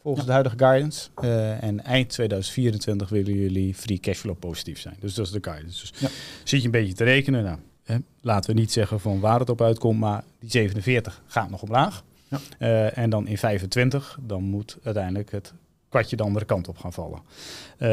volgens 0.03 0.27
de 0.27 0.33
huidige 0.33 0.59
guidance. 0.59 1.09
en 1.61 1.85
eind 1.85 2.09
2024 2.09 3.09
willen 3.09 3.35
jullie 3.35 3.75
free 3.75 3.99
cashflow 4.01 4.39
positief 4.39 4.81
zijn. 4.81 4.97
Dus 5.01 5.15
dat 5.15 5.27
is 5.27 5.33
de 5.33 5.39
guidance. 5.41 5.81
Dus 5.81 6.11
zit 6.45 6.61
je 6.61 6.65
een 6.65 6.71
beetje 6.71 6.95
te 6.95 7.05
rekenen. 7.05 7.45
Nou, 7.45 7.59
hè, 7.85 7.97
laten 8.21 8.55
we 8.55 8.61
niet 8.61 8.73
zeggen 8.73 9.01
van 9.01 9.21
waar 9.21 9.39
het 9.39 9.51
op 9.51 9.63
uitkomt, 9.63 10.01
maar 10.01 10.25
die 10.41 10.51
47 10.51 11.23
gaat 11.27 11.51
nog 11.51 11.63
omlaag. 11.63 12.03
Uh, 12.59 12.99
en 12.99 13.11
dan 13.11 13.27
in 13.27 13.39
25, 13.39 14.19
dan 14.23 14.43
moet 14.43 14.79
uiteindelijk 14.83 15.33
het 15.33 15.53
kwartje 15.89 16.17
de 16.17 16.23
andere 16.23 16.45
kant 16.45 16.69
op 16.69 16.79
gaan 16.79 16.93
vallen. 16.93 17.21
Uh, 17.79 17.89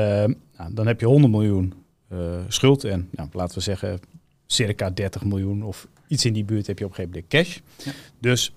nou, 0.58 0.74
dan 0.74 0.88
heb 0.88 1.00
je 1.00 1.06
100 1.06 1.34
miljoen 1.34 1.74
uh, 2.14 2.20
schuld 2.48 2.84
en 2.84 3.10
nou, 3.12 3.30
laten 3.32 3.56
we 3.56 3.64
zeggen 3.64 4.00
circa 4.46 4.90
30 4.90 5.24
miljoen 5.24 5.64
of 5.64 5.88
iets 6.08 6.26
in 6.26 6.34
die 6.34 6.44
buurt 6.44 6.68
heb 6.68 6.80
je 6.80 6.86
op 6.86 6.90
een 6.90 6.96
gegeven 6.96 7.24
moment 7.30 7.34
cash. 7.34 7.60
Ja. 7.86 7.92
Dus 8.20 8.54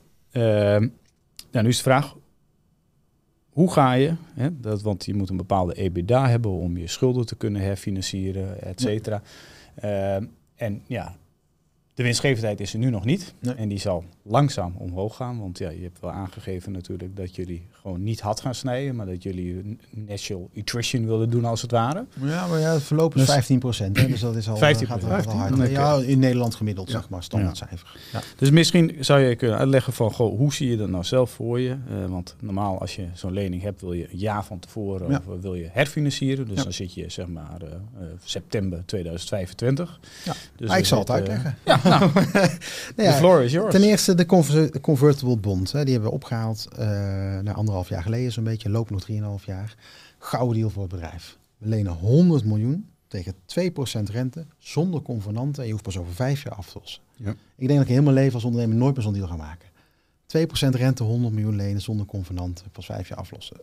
nou, 1.51 1.65
nu 1.65 1.69
is 1.69 1.77
de 1.77 1.83
vraag, 1.83 2.17
hoe 3.51 3.73
ga 3.73 3.93
je, 3.93 4.15
hè, 4.35 4.61
dat, 4.61 4.83
want 4.83 5.05
je 5.05 5.15
moet 5.15 5.31
een 5.31 5.37
bepaalde 5.37 5.75
EBITDA 5.75 6.29
hebben 6.29 6.51
om 6.51 6.77
je 6.77 6.87
schulden 6.87 7.27
te 7.27 7.37
kunnen 7.37 7.63
herfinancieren, 7.63 8.63
et 8.63 8.81
cetera. 8.81 9.23
Ja. 9.83 10.21
En 10.55 10.83
ja, 10.87 11.17
de 11.95 12.03
winstgevendheid 12.03 12.61
is 12.61 12.73
er 12.73 12.79
nu 12.79 12.91
nog 12.91 13.05
niet. 13.05 13.35
En 13.57 13.69
die 13.69 13.79
zal 13.79 14.05
langzaam 14.23 14.75
omhoog 14.77 15.17
gaan. 15.17 15.39
Want 15.39 15.59
ja, 15.59 15.71
je 15.71 15.83
hebt 15.83 16.01
wel 16.01 16.11
aangegeven 16.11 16.73
natuurlijk 16.73 17.17
dat 17.17 17.35
jullie 17.35 17.67
gewoon 17.85 18.03
niet 18.03 18.21
had 18.21 18.41
gaan 18.41 18.55
snijden. 18.55 18.97
Maar 18.97 19.07
dat 19.07 19.23
jullie 19.23 19.79
natural 19.91 20.51
attrition 20.57 21.07
wilden 21.07 21.31
doen 21.31 21.45
als 21.45 21.63
het 21.63 21.71
ware. 21.71 22.07
Ja, 22.21 22.47
maar 22.47 22.61
ja, 22.61 22.73
het 22.73 22.83
verloop 22.83 23.17
is 23.17 23.25
15 23.25 23.59
procent. 23.59 23.95
Dus 23.95 24.21
dat 24.21 24.37
is 24.37 24.49
al, 24.49 24.57
15 24.57 24.87
gaat 24.87 25.03
wel 25.03 25.11
hard. 25.11 25.71
Ja, 25.71 25.97
in 25.97 26.19
Nederland 26.19 26.55
gemiddeld, 26.55 26.91
zeg 26.91 27.09
maar, 27.09 27.23
standaardcijfer. 27.23 27.97
Ja. 28.13 28.21
Dus 28.37 28.51
misschien 28.51 28.97
zou 29.01 29.21
je 29.21 29.37
kunnen 29.37 29.59
uitleggen 29.59 29.93
van, 29.93 30.13
goh, 30.13 30.39
hoe 30.39 30.55
zie 30.55 30.71
je 30.71 30.77
dat 30.77 30.89
nou 30.89 31.05
zelf 31.05 31.31
voor 31.31 31.61
je? 31.61 31.69
Uh, 31.91 32.07
want 32.07 32.37
normaal 32.41 32.81
als 32.81 32.97
je 32.97 33.07
zo'n 33.15 33.33
lening 33.33 33.63
hebt, 33.63 33.81
wil 33.81 33.93
je 33.93 34.09
een 34.13 34.19
jaar 34.19 34.45
van 34.45 34.59
tevoren 34.59 35.23
of 35.27 35.41
wil 35.41 35.55
je 35.55 35.69
herfinancieren. 35.73 36.49
Dus 36.49 36.63
dan 36.63 36.73
zit 36.73 36.95
je 36.95 37.05
zeg 37.09 37.27
maar 37.27 37.63
uh, 37.63 37.69
september 38.25 38.83
2025. 38.87 40.01
Ja, 40.25 40.35
dus 40.57 40.71
ah, 40.71 40.79
ik 40.79 40.85
zal 40.85 40.99
het 40.99 41.11
uitleggen. 41.11 41.57
Ja, 41.65 41.81
nou, 41.85 42.11
de 42.97 43.13
floor 43.13 43.43
is 43.43 43.53
yours. 43.53 43.73
Ten 43.73 43.83
eerste 43.83 44.15
de 44.15 44.27
convertible 44.81 45.37
bond. 45.37 45.73
Hè, 45.73 45.83
die 45.85 45.93
hebben 45.93 46.11
we 46.11 46.17
opgehaald 46.17 46.69
uh, 46.73 46.79
naar 47.39 47.55
anderhalf 47.75 47.89
jaar 47.89 48.03
geleden 48.03 48.33
zo'n 48.33 48.45
beetje. 48.45 48.71
Lopen 48.71 48.93
nog 48.93 49.41
3,5 49.41 49.45
jaar. 49.45 49.77
Gouden 50.19 50.57
deal 50.57 50.71
voor 50.71 50.83
het 50.83 50.93
bedrijf. 50.93 51.39
We 51.59 51.69
lenen 51.69 51.93
100 51.93 52.45
miljoen 52.45 52.89
tegen 53.09 53.35
2% 53.35 53.37
rente 54.11 54.47
zonder 54.59 55.03
convenanten. 55.03 55.61
En 55.61 55.65
je 55.65 55.73
hoeft 55.73 55.85
pas 55.85 55.99
over 55.99 56.13
vijf 56.13 56.43
jaar 56.43 56.55
af 56.55 56.71
te 56.71 56.79
lossen. 56.79 57.03
Ja. 57.17 57.35
Ik 57.57 57.69
denk 57.69 57.79
dat 57.81 57.89
ik 57.89 58.03
mijn 58.03 58.15
leven 58.15 58.35
als 58.35 58.45
ondernemer 58.45 58.77
nooit 58.77 58.95
meer 58.95 59.05
zo'n 59.05 59.13
deal 59.13 59.27
ga 59.27 59.37
maken. 59.37 59.69
2% 60.27 60.69
rente, 60.71 61.03
100 61.03 61.35
miljoen 61.35 61.57
lenen 61.57 61.81
zonder 61.81 62.07
convenanten. 62.07 62.71
Pas 62.71 62.87
vijf 62.87 63.09
jaar 63.09 63.19
aflossen. 63.19 63.57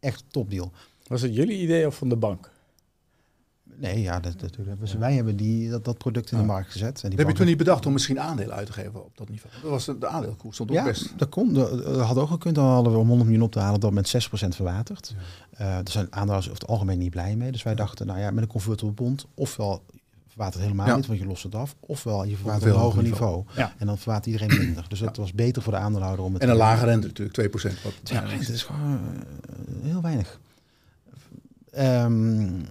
Echt 0.00 0.24
topdeal. 0.28 0.72
Was 1.06 1.22
het 1.22 1.34
jullie 1.34 1.58
idee 1.58 1.86
of 1.86 1.96
van 1.96 2.08
de 2.08 2.16
bank? 2.16 2.50
Nee, 3.76 4.00
ja, 4.00 4.20
dat, 4.20 4.40
dat, 4.40 4.56
wij 4.98 5.14
hebben 5.14 5.36
die, 5.36 5.70
dat, 5.70 5.84
dat 5.84 5.98
product 5.98 6.32
in 6.32 6.38
de 6.38 6.44
markt 6.44 6.70
gezet. 6.72 7.02
En 7.02 7.10
die 7.10 7.18
heb 7.18 7.28
je 7.28 7.34
toen 7.34 7.46
niet 7.46 7.56
bedacht 7.56 7.86
om 7.86 7.92
misschien 7.92 8.20
aandelen 8.20 8.54
uit 8.54 8.66
te 8.66 8.72
geven 8.72 9.04
op 9.04 9.16
dat 9.16 9.28
niveau? 9.28 9.54
Dat 9.62 9.70
was 9.70 9.84
de, 9.84 9.98
de 9.98 10.06
aandeelkoers 10.06 10.54
stond 10.54 10.70
ook 10.70 10.76
ja, 10.76 10.84
best. 10.84 11.12
dat 11.16 11.28
kon. 11.28 11.52
Dat, 11.54 11.84
had 11.96 12.16
ook 12.16 12.28
gekund. 12.28 12.54
Dan 12.54 12.64
hadden 12.64 12.92
we 12.92 12.98
om 12.98 13.06
100 13.06 13.28
miljoen 13.28 13.46
op 13.46 13.52
te 13.52 13.58
halen 13.58 13.80
dat 13.80 13.92
met 13.92 14.28
6% 14.28 14.28
verwaterd. 14.30 15.14
Ja. 15.16 15.64
Uh, 15.64 15.66
daar 15.66 15.82
zijn 15.90 16.04
aandeelhouders 16.04 16.48
over 16.48 16.60
het 16.60 16.70
algemeen 16.70 16.98
niet 16.98 17.10
blij 17.10 17.36
mee. 17.36 17.52
Dus 17.52 17.62
wij 17.62 17.74
dachten, 17.74 18.06
nou 18.06 18.18
ja, 18.18 18.30
met 18.30 18.42
een 18.42 18.48
convertible 18.48 18.92
bond, 18.92 19.26
ofwel 19.34 19.82
verwatert 20.28 20.62
helemaal 20.62 20.96
niet, 20.96 21.06
want 21.06 21.18
je 21.18 21.26
lost 21.26 21.42
het 21.42 21.54
af. 21.54 21.74
Ofwel 21.80 22.24
je 22.24 22.36
verwatert 22.36 22.70
op 22.70 22.76
een 22.76 22.82
hoger 22.82 23.02
niveau. 23.02 23.44
Ja. 23.56 23.72
En 23.78 23.86
dan 23.86 23.98
verwatert 23.98 24.26
iedereen 24.26 24.58
minder. 24.58 24.84
Dus 24.88 24.98
dat 24.98 25.16
was 25.16 25.32
beter 25.32 25.62
voor 25.62 25.72
de 25.72 25.78
aandeelhouder 25.78 26.24
om 26.24 26.32
het 26.32 26.42
En 26.42 26.48
een 26.48 26.56
lage 26.56 26.84
rente 26.84 27.06
natuurlijk, 27.06 27.50
2%. 27.50 27.82
Wat 27.82 27.92
ja, 28.04 28.20
dat 28.20 28.48
is 28.48 28.62
gewoon 28.62 28.92
uh, 28.92 29.90
heel 29.90 30.02
weinig. 30.02 30.40
Um, 31.78 32.66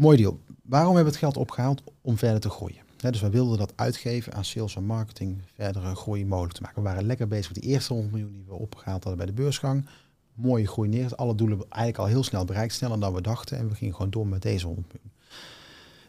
mooi 0.00 0.16
deal. 0.16 0.40
Waarom 0.62 0.94
hebben 0.94 1.12
we 1.12 1.18
het 1.18 1.28
geld 1.28 1.36
opgehaald? 1.36 1.82
Om 2.00 2.18
verder 2.18 2.40
te 2.40 2.50
groeien. 2.50 2.82
dus 2.96 3.20
we 3.20 3.30
wilden 3.30 3.58
dat 3.58 3.72
uitgeven 3.76 4.34
aan 4.34 4.44
sales 4.44 4.76
en 4.76 4.84
marketing, 4.84 5.42
verdere 5.54 5.94
groei 5.94 6.26
mogelijk 6.26 6.54
te 6.54 6.62
maken. 6.62 6.82
We 6.82 6.88
waren 6.88 7.06
lekker 7.06 7.28
bezig 7.28 7.52
met 7.52 7.62
die 7.62 7.72
eerste 7.72 7.92
100 7.92 8.12
miljoen 8.12 8.32
die 8.32 8.44
we 8.46 8.54
opgehaald 8.54 9.04
hadden 9.04 9.16
bij 9.16 9.34
de 9.34 9.42
beursgang. 9.42 9.88
Mooie 10.34 10.66
groei 10.66 10.88
neer. 10.88 11.14
Alle 11.14 11.34
doelen 11.34 11.58
eigenlijk 11.58 11.98
al 11.98 12.06
heel 12.06 12.22
snel 12.22 12.44
bereikt, 12.44 12.74
sneller 12.74 13.00
dan 13.00 13.14
we 13.14 13.20
dachten. 13.20 13.58
En 13.58 13.68
we 13.68 13.74
gingen 13.74 13.94
gewoon 13.94 14.10
door 14.10 14.26
met 14.26 14.42
deze 14.42 14.66
100 14.66 14.86
miljoen. 14.92 15.09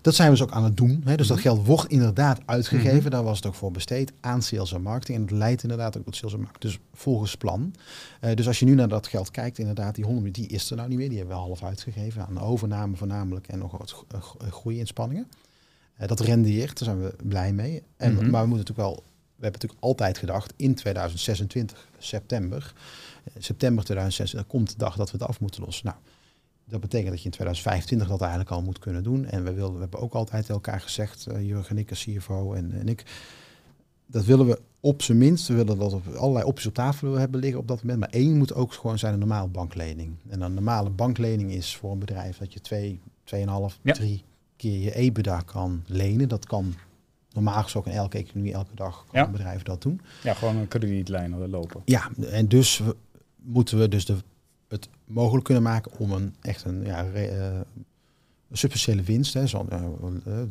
Dat 0.01 0.15
zijn 0.15 0.31
we 0.31 0.37
dus 0.37 0.43
ook 0.43 0.51
aan 0.51 0.63
het 0.63 0.77
doen. 0.77 1.01
Hè. 1.05 1.15
Dus 1.15 1.27
dat 1.27 1.37
mhm. 1.37 1.47
geld 1.47 1.65
wordt 1.65 1.91
inderdaad 1.91 2.39
uitgegeven. 2.45 2.97
Mhm. 2.97 3.09
Daar 3.09 3.23
was 3.23 3.37
het 3.37 3.45
ook 3.45 3.55
voor 3.55 3.71
besteed 3.71 4.11
aan 4.19 4.41
sales 4.41 4.73
en 4.73 4.81
marketing. 4.81 5.17
En 5.17 5.23
het 5.23 5.33
leidt 5.33 5.63
inderdaad 5.63 5.97
ook 5.97 6.03
tot 6.03 6.15
sales 6.15 6.33
en 6.33 6.39
marketing. 6.41 6.73
Dus 6.73 6.81
volgens 6.93 7.35
plan. 7.35 7.73
Uh, 8.21 8.35
dus 8.35 8.47
als 8.47 8.59
je 8.59 8.65
nu 8.65 8.75
naar 8.75 8.87
dat 8.87 9.07
geld 9.07 9.31
kijkt, 9.31 9.57
inderdaad, 9.57 9.95
die 9.95 10.05
100 10.05 10.35
die 10.35 10.47
is 10.47 10.69
er 10.69 10.75
nou 10.75 10.89
niet 10.89 10.97
meer. 10.97 11.09
Die 11.09 11.17
hebben 11.17 11.35
we 11.35 11.41
half 11.41 11.63
uitgegeven 11.63 12.25
aan 12.25 12.39
overname 12.39 12.95
voornamelijk 12.95 13.47
en 13.47 13.59
nog 13.59 13.77
wat 13.77 14.05
groeiinspanningen. 14.49 15.27
Uh, 16.01 16.07
dat 16.07 16.19
rendeert, 16.19 16.79
daar 16.79 16.87
zijn 16.87 17.01
we 17.01 17.15
blij 17.23 17.53
mee. 17.53 17.83
En, 17.97 18.13
mhm. 18.13 18.29
Maar 18.29 18.41
we 18.41 18.47
moeten 18.47 18.67
natuurlijk 18.67 18.87
wel, 18.87 19.03
we 19.35 19.43
hebben 19.43 19.61
natuurlijk 19.61 19.81
altijd 19.83 20.17
gedacht, 20.17 20.53
in 20.55 20.75
2026, 20.75 21.87
september, 21.97 22.73
september 23.37 23.83
2026, 23.83 24.51
komt 24.51 24.69
de 24.69 24.77
dag 24.77 24.95
dat 24.95 25.11
we 25.11 25.17
het 25.17 25.27
af 25.27 25.39
moeten 25.39 25.63
lossen. 25.63 25.85
Nou, 25.85 25.97
dat 26.71 26.79
betekent 26.79 27.09
dat 27.09 27.19
je 27.19 27.25
in 27.25 27.31
2025 27.31 28.07
dat 28.07 28.21
eigenlijk 28.21 28.51
al 28.51 28.61
moet 28.61 28.79
kunnen 28.79 29.03
doen. 29.03 29.25
En 29.25 29.43
we, 29.43 29.53
willen, 29.53 29.73
we 29.73 29.79
hebben 29.79 29.99
ook 29.99 30.13
altijd 30.13 30.49
elkaar 30.49 30.81
gezegd, 30.81 31.27
uh, 31.31 31.47
Jurgen 31.47 31.75
en 31.75 31.81
ik 31.81 31.89
als 31.89 32.03
CFO 32.03 32.53
en, 32.53 32.71
en 32.71 32.87
ik, 32.87 33.03
dat 34.05 34.25
willen 34.25 34.45
we 34.45 34.59
op 34.79 35.01
zijn 35.01 35.17
minst. 35.17 35.47
We 35.47 35.53
willen 35.53 35.77
dat 35.77 35.93
op 35.93 36.07
allerlei 36.07 36.45
opties 36.45 36.67
op 36.67 36.73
tafel 36.73 37.13
hebben 37.13 37.39
liggen 37.39 37.59
op 37.59 37.67
dat 37.67 37.81
moment. 37.81 37.99
Maar 37.99 38.09
één 38.09 38.37
moet 38.37 38.53
ook 38.53 38.73
gewoon 38.73 38.99
zijn 38.99 39.13
een 39.13 39.19
normale 39.19 39.47
banklening. 39.47 40.15
En 40.29 40.41
een 40.41 40.53
normale 40.53 40.89
banklening 40.89 41.51
is 41.51 41.75
voor 41.75 41.91
een 41.91 41.99
bedrijf 41.99 42.37
dat 42.37 42.53
je 42.53 42.61
twee, 42.61 42.99
tweeënhalf, 43.23 43.79
ja. 43.81 43.93
drie 43.93 44.23
keer 44.55 44.79
je 44.79 44.95
EBITDA 44.95 45.39
kan 45.39 45.83
lenen. 45.85 46.29
Dat 46.29 46.45
kan 46.45 46.73
normaal 47.31 47.63
gesproken 47.63 47.91
in 47.91 47.97
elke 47.97 48.17
economie, 48.17 48.53
elke 48.53 48.75
dag 48.75 49.05
kan 49.11 49.23
een 49.25 49.31
bedrijf 49.31 49.63
dat 49.63 49.81
doen. 49.81 50.01
Ja, 50.23 50.33
gewoon 50.33 50.55
een 50.55 50.67
kredietlijn 50.67 51.49
lopen. 51.49 51.81
Ja, 51.85 52.09
en 52.29 52.47
dus 52.47 52.81
moeten 53.35 53.79
we 53.79 53.87
dus 53.87 54.05
de, 54.05 54.15
het 54.71 54.89
mogelijk 55.05 55.45
kunnen 55.45 55.63
maken 55.63 55.91
om 55.97 56.11
een 56.11 56.35
echt 56.41 56.63
een 56.63 56.85
ja, 56.85 57.05
uh, 57.15 57.59
substantiële 58.51 59.01
winst, 59.01 59.33
hè, 59.33 59.47
zo'n 59.47 59.67
uh, 59.71 59.79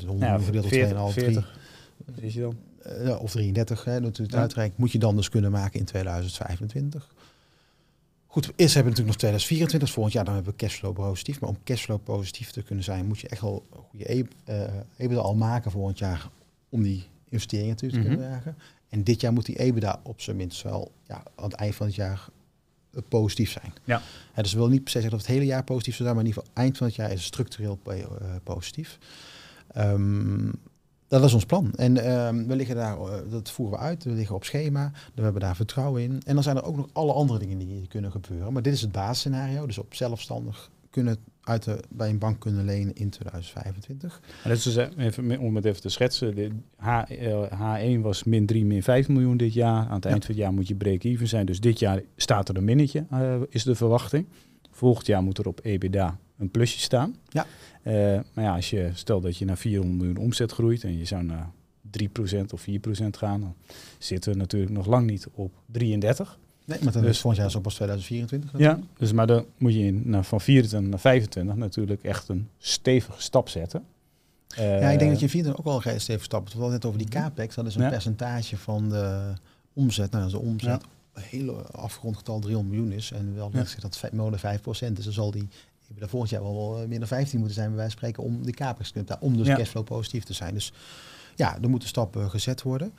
100 0.07 0.21
ja, 0.21 0.39
gedeeld 0.39 0.65
2,5, 0.65 1.15
3. 1.15 1.45
Is 2.15 2.35
je 2.35 2.41
dan? 2.41 2.57
Uh, 3.03 3.23
of 3.23 3.31
33, 3.31 3.85
hè, 3.85 4.01
natuurlijk 4.01 4.35
ja. 4.35 4.41
uitreikt, 4.41 4.79
moet 4.79 4.93
je 4.93 4.99
dan 4.99 5.17
dus 5.17 5.29
kunnen 5.29 5.51
maken 5.51 5.79
in 5.79 5.85
2025. 5.85 7.15
Goed, 8.27 8.45
eerst 8.57 8.75
hebben 8.75 8.93
we 8.93 9.01
natuurlijk 9.01 9.07
nog 9.07 9.17
2024, 9.17 9.91
volgend 9.91 10.15
jaar 10.15 10.25
dan 10.25 10.35
hebben 10.35 10.53
we 10.53 10.59
cashflow 10.59 10.95
positief. 10.95 11.41
Maar 11.41 11.51
om 11.51 11.59
cashflow 11.65 12.03
positief 12.03 12.51
te 12.51 12.63
kunnen 12.63 12.85
zijn, 12.85 13.07
moet 13.07 13.19
je 13.19 13.29
echt 13.29 13.41
wel 13.41 13.67
goede 13.91 14.13
e 14.13 14.25
uh, 14.49 14.63
EBITDA 14.97 15.21
al 15.21 15.35
maken 15.35 15.71
volgend 15.71 15.99
jaar 15.99 16.29
om 16.69 16.83
die 16.83 17.05
investeringen 17.29 17.77
te 17.77 17.87
kunnen 17.87 18.13
mm 18.13 18.19
-hmm. 18.19 18.55
En 18.89 19.05
dit 19.05 19.21
jaar 19.21 19.33
moet 19.33 19.47
die 19.47 19.59
EBITDA 19.59 20.01
op 20.03 20.21
zijn 20.21 20.37
minst 20.37 20.63
wel 20.63 20.93
ja, 21.07 21.23
aan 21.35 21.45
het 21.45 21.53
eind 21.53 21.75
van 21.75 21.87
het 21.87 21.95
jaar 21.95 22.29
eh, 22.29 22.40
positief 23.09 23.51
zijn. 23.51 23.73
Ja. 23.85 24.03
En 24.35 24.43
dus 24.43 24.53
we 24.53 24.59
wil 24.59 24.69
niet 24.69 24.83
per 24.83 24.91
se 24.91 25.01
zeggen 25.01 25.19
dat 25.19 25.27
het 25.27 25.37
hele 25.37 25.47
jaar 25.47 25.65
positief 25.65 25.95
zou 25.95 26.09
zijn, 26.09 26.15
maar 26.15 26.27
in 26.27 26.31
ieder 26.31 26.43
geval 26.43 26.63
eind 26.63 26.77
van 26.77 26.87
het 26.87 26.97
jaar 26.97 27.11
is 27.11 27.17
het 27.17 27.25
structureel 27.25 27.79
uh, 27.87 28.05
positief. 28.45 28.99
Um, 29.77 30.53
dat 31.09 31.25
is 31.25 31.33
ons 31.33 31.45
plan. 31.45 31.73
En 31.75 32.11
um, 32.11 32.47
we 32.47 32.57
liggen 32.57 32.77
daar, 32.77 32.99
uh, 32.99 33.31
dat 33.31 33.51
voeren 33.51 33.79
we 33.79 33.85
uit, 33.85 34.05
we 34.05 34.11
liggen 34.11 34.35
op 34.35 34.45
schema, 34.45 34.93
we 35.15 35.23
hebben 35.23 35.41
daar 35.41 35.57
vertrouwen 35.57 36.03
in. 36.03 36.23
En 36.25 36.35
dan 36.35 36.43
zijn 36.43 36.57
er 36.57 36.65
ook 36.65 36.77
nog 36.77 36.89
alle 36.93 37.13
andere 37.13 37.39
dingen 37.39 37.59
die 37.59 37.89
kunnen 37.89 38.11
gebeuren. 38.11 38.53
Maar 38.53 38.63
dit 38.63 38.73
is 38.73 38.81
het 38.81 38.93
basisscenario, 38.93 39.67
dus 39.67 39.79
op 39.79 39.95
zelfstandig 39.95 40.71
kunnen 40.91 41.17
uit 41.51 41.65
de, 41.65 41.83
bij 41.89 42.09
een 42.09 42.19
bank 42.19 42.41
kunnen 42.41 42.65
lenen 42.65 42.95
in 42.95 43.11
2025. 43.11 44.21
dat 44.45 44.53
is 44.53 44.63
dus 44.63 44.77
even, 44.97 45.39
om 45.39 45.57
het 45.57 45.65
even 45.65 45.81
te 45.81 45.89
schetsen, 45.89 46.35
de 46.35 46.51
H, 46.77 47.03
H1 47.53 48.01
was 48.01 48.25
min 48.25 48.47
3, 48.47 48.65
min 48.65 48.83
5 48.83 49.09
miljoen 49.09 49.37
dit 49.37 49.53
jaar. 49.53 49.87
Aan 49.87 49.95
het 49.95 50.05
eind 50.05 50.25
van 50.25 50.35
het 50.35 50.43
jaar 50.43 50.53
moet 50.53 50.69
je 50.69 50.75
break-even 50.75 51.29
zijn. 51.29 51.47
Dus 51.47 51.61
dit 51.61 51.79
jaar 51.79 52.03
staat 52.17 52.49
er 52.49 52.57
een 52.57 52.65
minnetje, 52.65 53.05
uh, 53.13 53.35
is 53.49 53.63
de 53.65 53.75
verwachting. 53.75 54.27
Volgend 54.71 55.07
jaar 55.07 55.23
moet 55.23 55.39
er 55.39 55.49
op 55.49 55.61
EBITDA 55.63 56.19
een 56.39 56.51
plusje 56.51 56.79
staan. 56.79 57.17
Ja. 57.29 57.47
Uh, 57.85 58.21
maar 58.33 58.45
ja, 58.45 58.55
als 58.55 58.71
je 58.71 58.91
stel 58.95 59.21
dat 59.21 59.37
je 59.37 59.45
naar 59.45 59.59
400 59.59 59.99
miljoen 59.99 60.25
omzet 60.25 60.53
groeit 60.53 60.85
en 60.85 60.99
je 60.99 61.05
zou 61.05 61.23
naar 61.23 61.51
3% 61.99 62.47
of 62.53 62.67
4% 62.69 62.73
gaan, 63.11 63.41
dan 63.41 63.55
zitten 63.99 64.33
we 64.33 64.39
natuurlijk 64.39 64.73
nog 64.73 64.87
lang 64.87 65.07
niet 65.07 65.27
op 65.33 65.53
33. 65.67 66.39
Nee, 66.71 66.79
maar 66.85 66.93
dan 66.93 67.03
dus, 67.03 67.11
is 67.11 67.21
volgend 67.21 67.43
jaar 67.43 67.51
zo 67.51 67.61
pas 67.61 67.75
2024. 67.75 68.59
Ja, 68.59 68.79
dus 68.99 69.13
maar 69.13 69.27
dan 69.27 69.45
moet 69.59 69.75
je 69.75 69.81
in, 69.81 70.03
nou, 70.05 70.25
van 70.25 70.41
24 70.41 70.91
naar 70.91 71.01
25 71.01 71.55
natuurlijk 71.55 72.03
echt 72.03 72.29
een 72.29 72.49
stevige 72.59 73.23
stap 73.23 73.49
zetten. 73.49 73.85
Uh, 74.59 74.81
ja, 74.81 74.89
ik 74.89 74.99
denk 74.99 75.11
dat 75.11 75.21
je 75.21 75.29
24 75.29 75.59
ook 75.59 75.85
wel 75.85 75.93
een 75.93 76.01
stevige 76.01 76.25
stap. 76.25 76.47
We 76.47 76.53
hadden 76.53 76.71
net 76.71 76.85
over 76.85 76.99
die 76.99 77.09
mhm. 77.09 77.17
capex. 77.17 77.55
Dat 77.55 77.67
is 77.67 77.75
een 77.75 77.89
percentage 77.89 78.57
van 78.57 78.89
de 78.89 79.33
omzet. 79.73 80.11
Nou, 80.11 80.25
als 80.25 80.33
de 80.33 80.39
omzet 80.39 80.83
ja. 81.15 81.21
hele 81.21 81.53
afgerond 81.63 82.17
getal 82.17 82.39
300 82.39 82.75
miljoen 82.75 82.93
is 82.93 83.13
en 83.13 83.35
wel 83.35 83.51
ja. 83.53 83.65
dat 83.81 84.13
molen 84.13 84.39
5 84.39 84.61
procent 84.61 84.99
is, 84.99 85.05
dan 85.05 85.13
zal 85.13 85.31
die 85.31 85.49
daar 85.99 86.09
volgend 86.09 86.31
jaar 86.31 86.43
wel 86.43 86.79
eh, 86.81 86.89
meer 86.89 86.99
dan 86.99 87.09
15 87.09 87.39
moeten 87.39 87.57
zijn, 87.57 87.69
bij 87.69 87.77
wijze 87.77 87.97
van 87.99 88.09
spreken, 88.09 88.23
om 88.23 88.45
de 88.45 88.53
capex 88.53 88.91
te 88.91 88.93
kunnen 88.93 89.21
om 89.21 89.37
dus 89.37 89.47
cashflow 89.47 89.85
positief 89.85 90.25
te 90.25 90.33
zijn. 90.33 90.55
Dus 90.55 90.73
ja, 91.37 91.59
er 91.63 91.71
moeten 91.71 91.89
stappen 91.89 92.31
gezet 92.31 92.63
worden. 92.63 92.93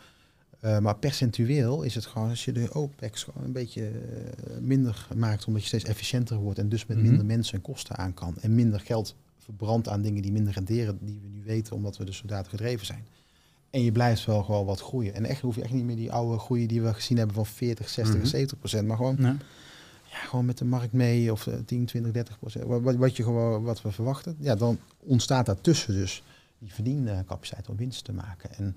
Uh, 0.62 0.80
maar 0.80 0.96
percentueel 0.96 1.84
is 1.84 1.96
het 1.96 2.06
gewoon, 2.06 2.30
als 2.30 2.46
je 2.46 2.52
de 2.52 2.74
OPEX 2.74 3.24
gewoon 3.24 3.44
een 3.44 3.52
beetje 3.52 3.92
uh, 3.92 4.58
minder 4.60 5.08
maakt, 5.16 5.46
omdat 5.46 5.62
je 5.62 5.68
steeds 5.68 5.84
efficiënter 5.84 6.38
wordt 6.38 6.60
en 6.60 6.70
dus 6.70 6.86
met 6.86 6.98
mhm. 6.98 7.08
minder 7.08 7.26
mensen 7.26 7.54
en 7.54 7.62
kosten 7.62 7.98
aan 7.98 8.14
kan 8.14 8.36
en 8.42 8.56
minder 8.56 8.80
geld 8.80 9.16
verbrandt 9.38 9.88
aan 9.88 10.02
dingen 10.02 10.22
die 10.22 10.32
minder 10.32 10.54
renderen, 10.54 10.98
die 11.02 11.20
we 11.22 11.28
nu 11.28 11.44
weten, 11.44 11.76
omdat 11.76 11.98
we 11.98 12.06
dus 12.06 12.18
zodanig 12.18 12.50
gedreven 12.50 12.86
zijn. 12.86 13.06
En 13.70 13.84
je 13.84 13.92
blijft 13.92 14.26
wel 14.26 14.44
gewoon 14.44 14.66
wat 14.66 14.82
groeien. 14.82 15.14
En 15.14 15.26
echt 15.26 15.42
hoef 15.42 15.56
je 15.56 15.62
echt 15.62 15.74
niet 15.74 15.84
meer 15.84 15.96
die 15.96 16.12
oude 16.12 16.40
groei 16.40 16.68
die 16.68 16.82
we 16.82 16.94
gezien 16.94 17.18
hebben 17.18 17.36
van 17.36 17.46
40, 17.46 17.90
60, 17.90 18.16
mm 18.16 18.26
70 18.26 18.58
procent, 18.58 18.88
maar 18.88 18.98
gewoon 18.98 19.18
ja, 20.12 20.18
gewoon 20.18 20.46
met 20.46 20.58
de 20.58 20.66
markt 20.66 20.94
mee 20.94 21.32
of 21.32 21.48
10, 21.66 21.86
20, 21.86 22.12
30 22.12 22.40
procent. 22.40 22.66
Wat, 22.66 22.96
wat, 22.96 23.16
je 23.16 23.24
gewoon, 23.24 23.64
wat 23.64 23.82
we 23.82 23.92
verwachten. 23.92 24.36
Ja, 24.40 24.56
dan 24.56 24.80
ontstaat 25.00 25.46
daartussen 25.46 25.94
dus 25.94 26.24
die 26.60 26.74
verdiencapaciteit 26.74 27.70
om 27.70 27.76
winst 27.76 28.04
te 28.04 28.14
maken. 28.14 28.54
En 28.54 28.76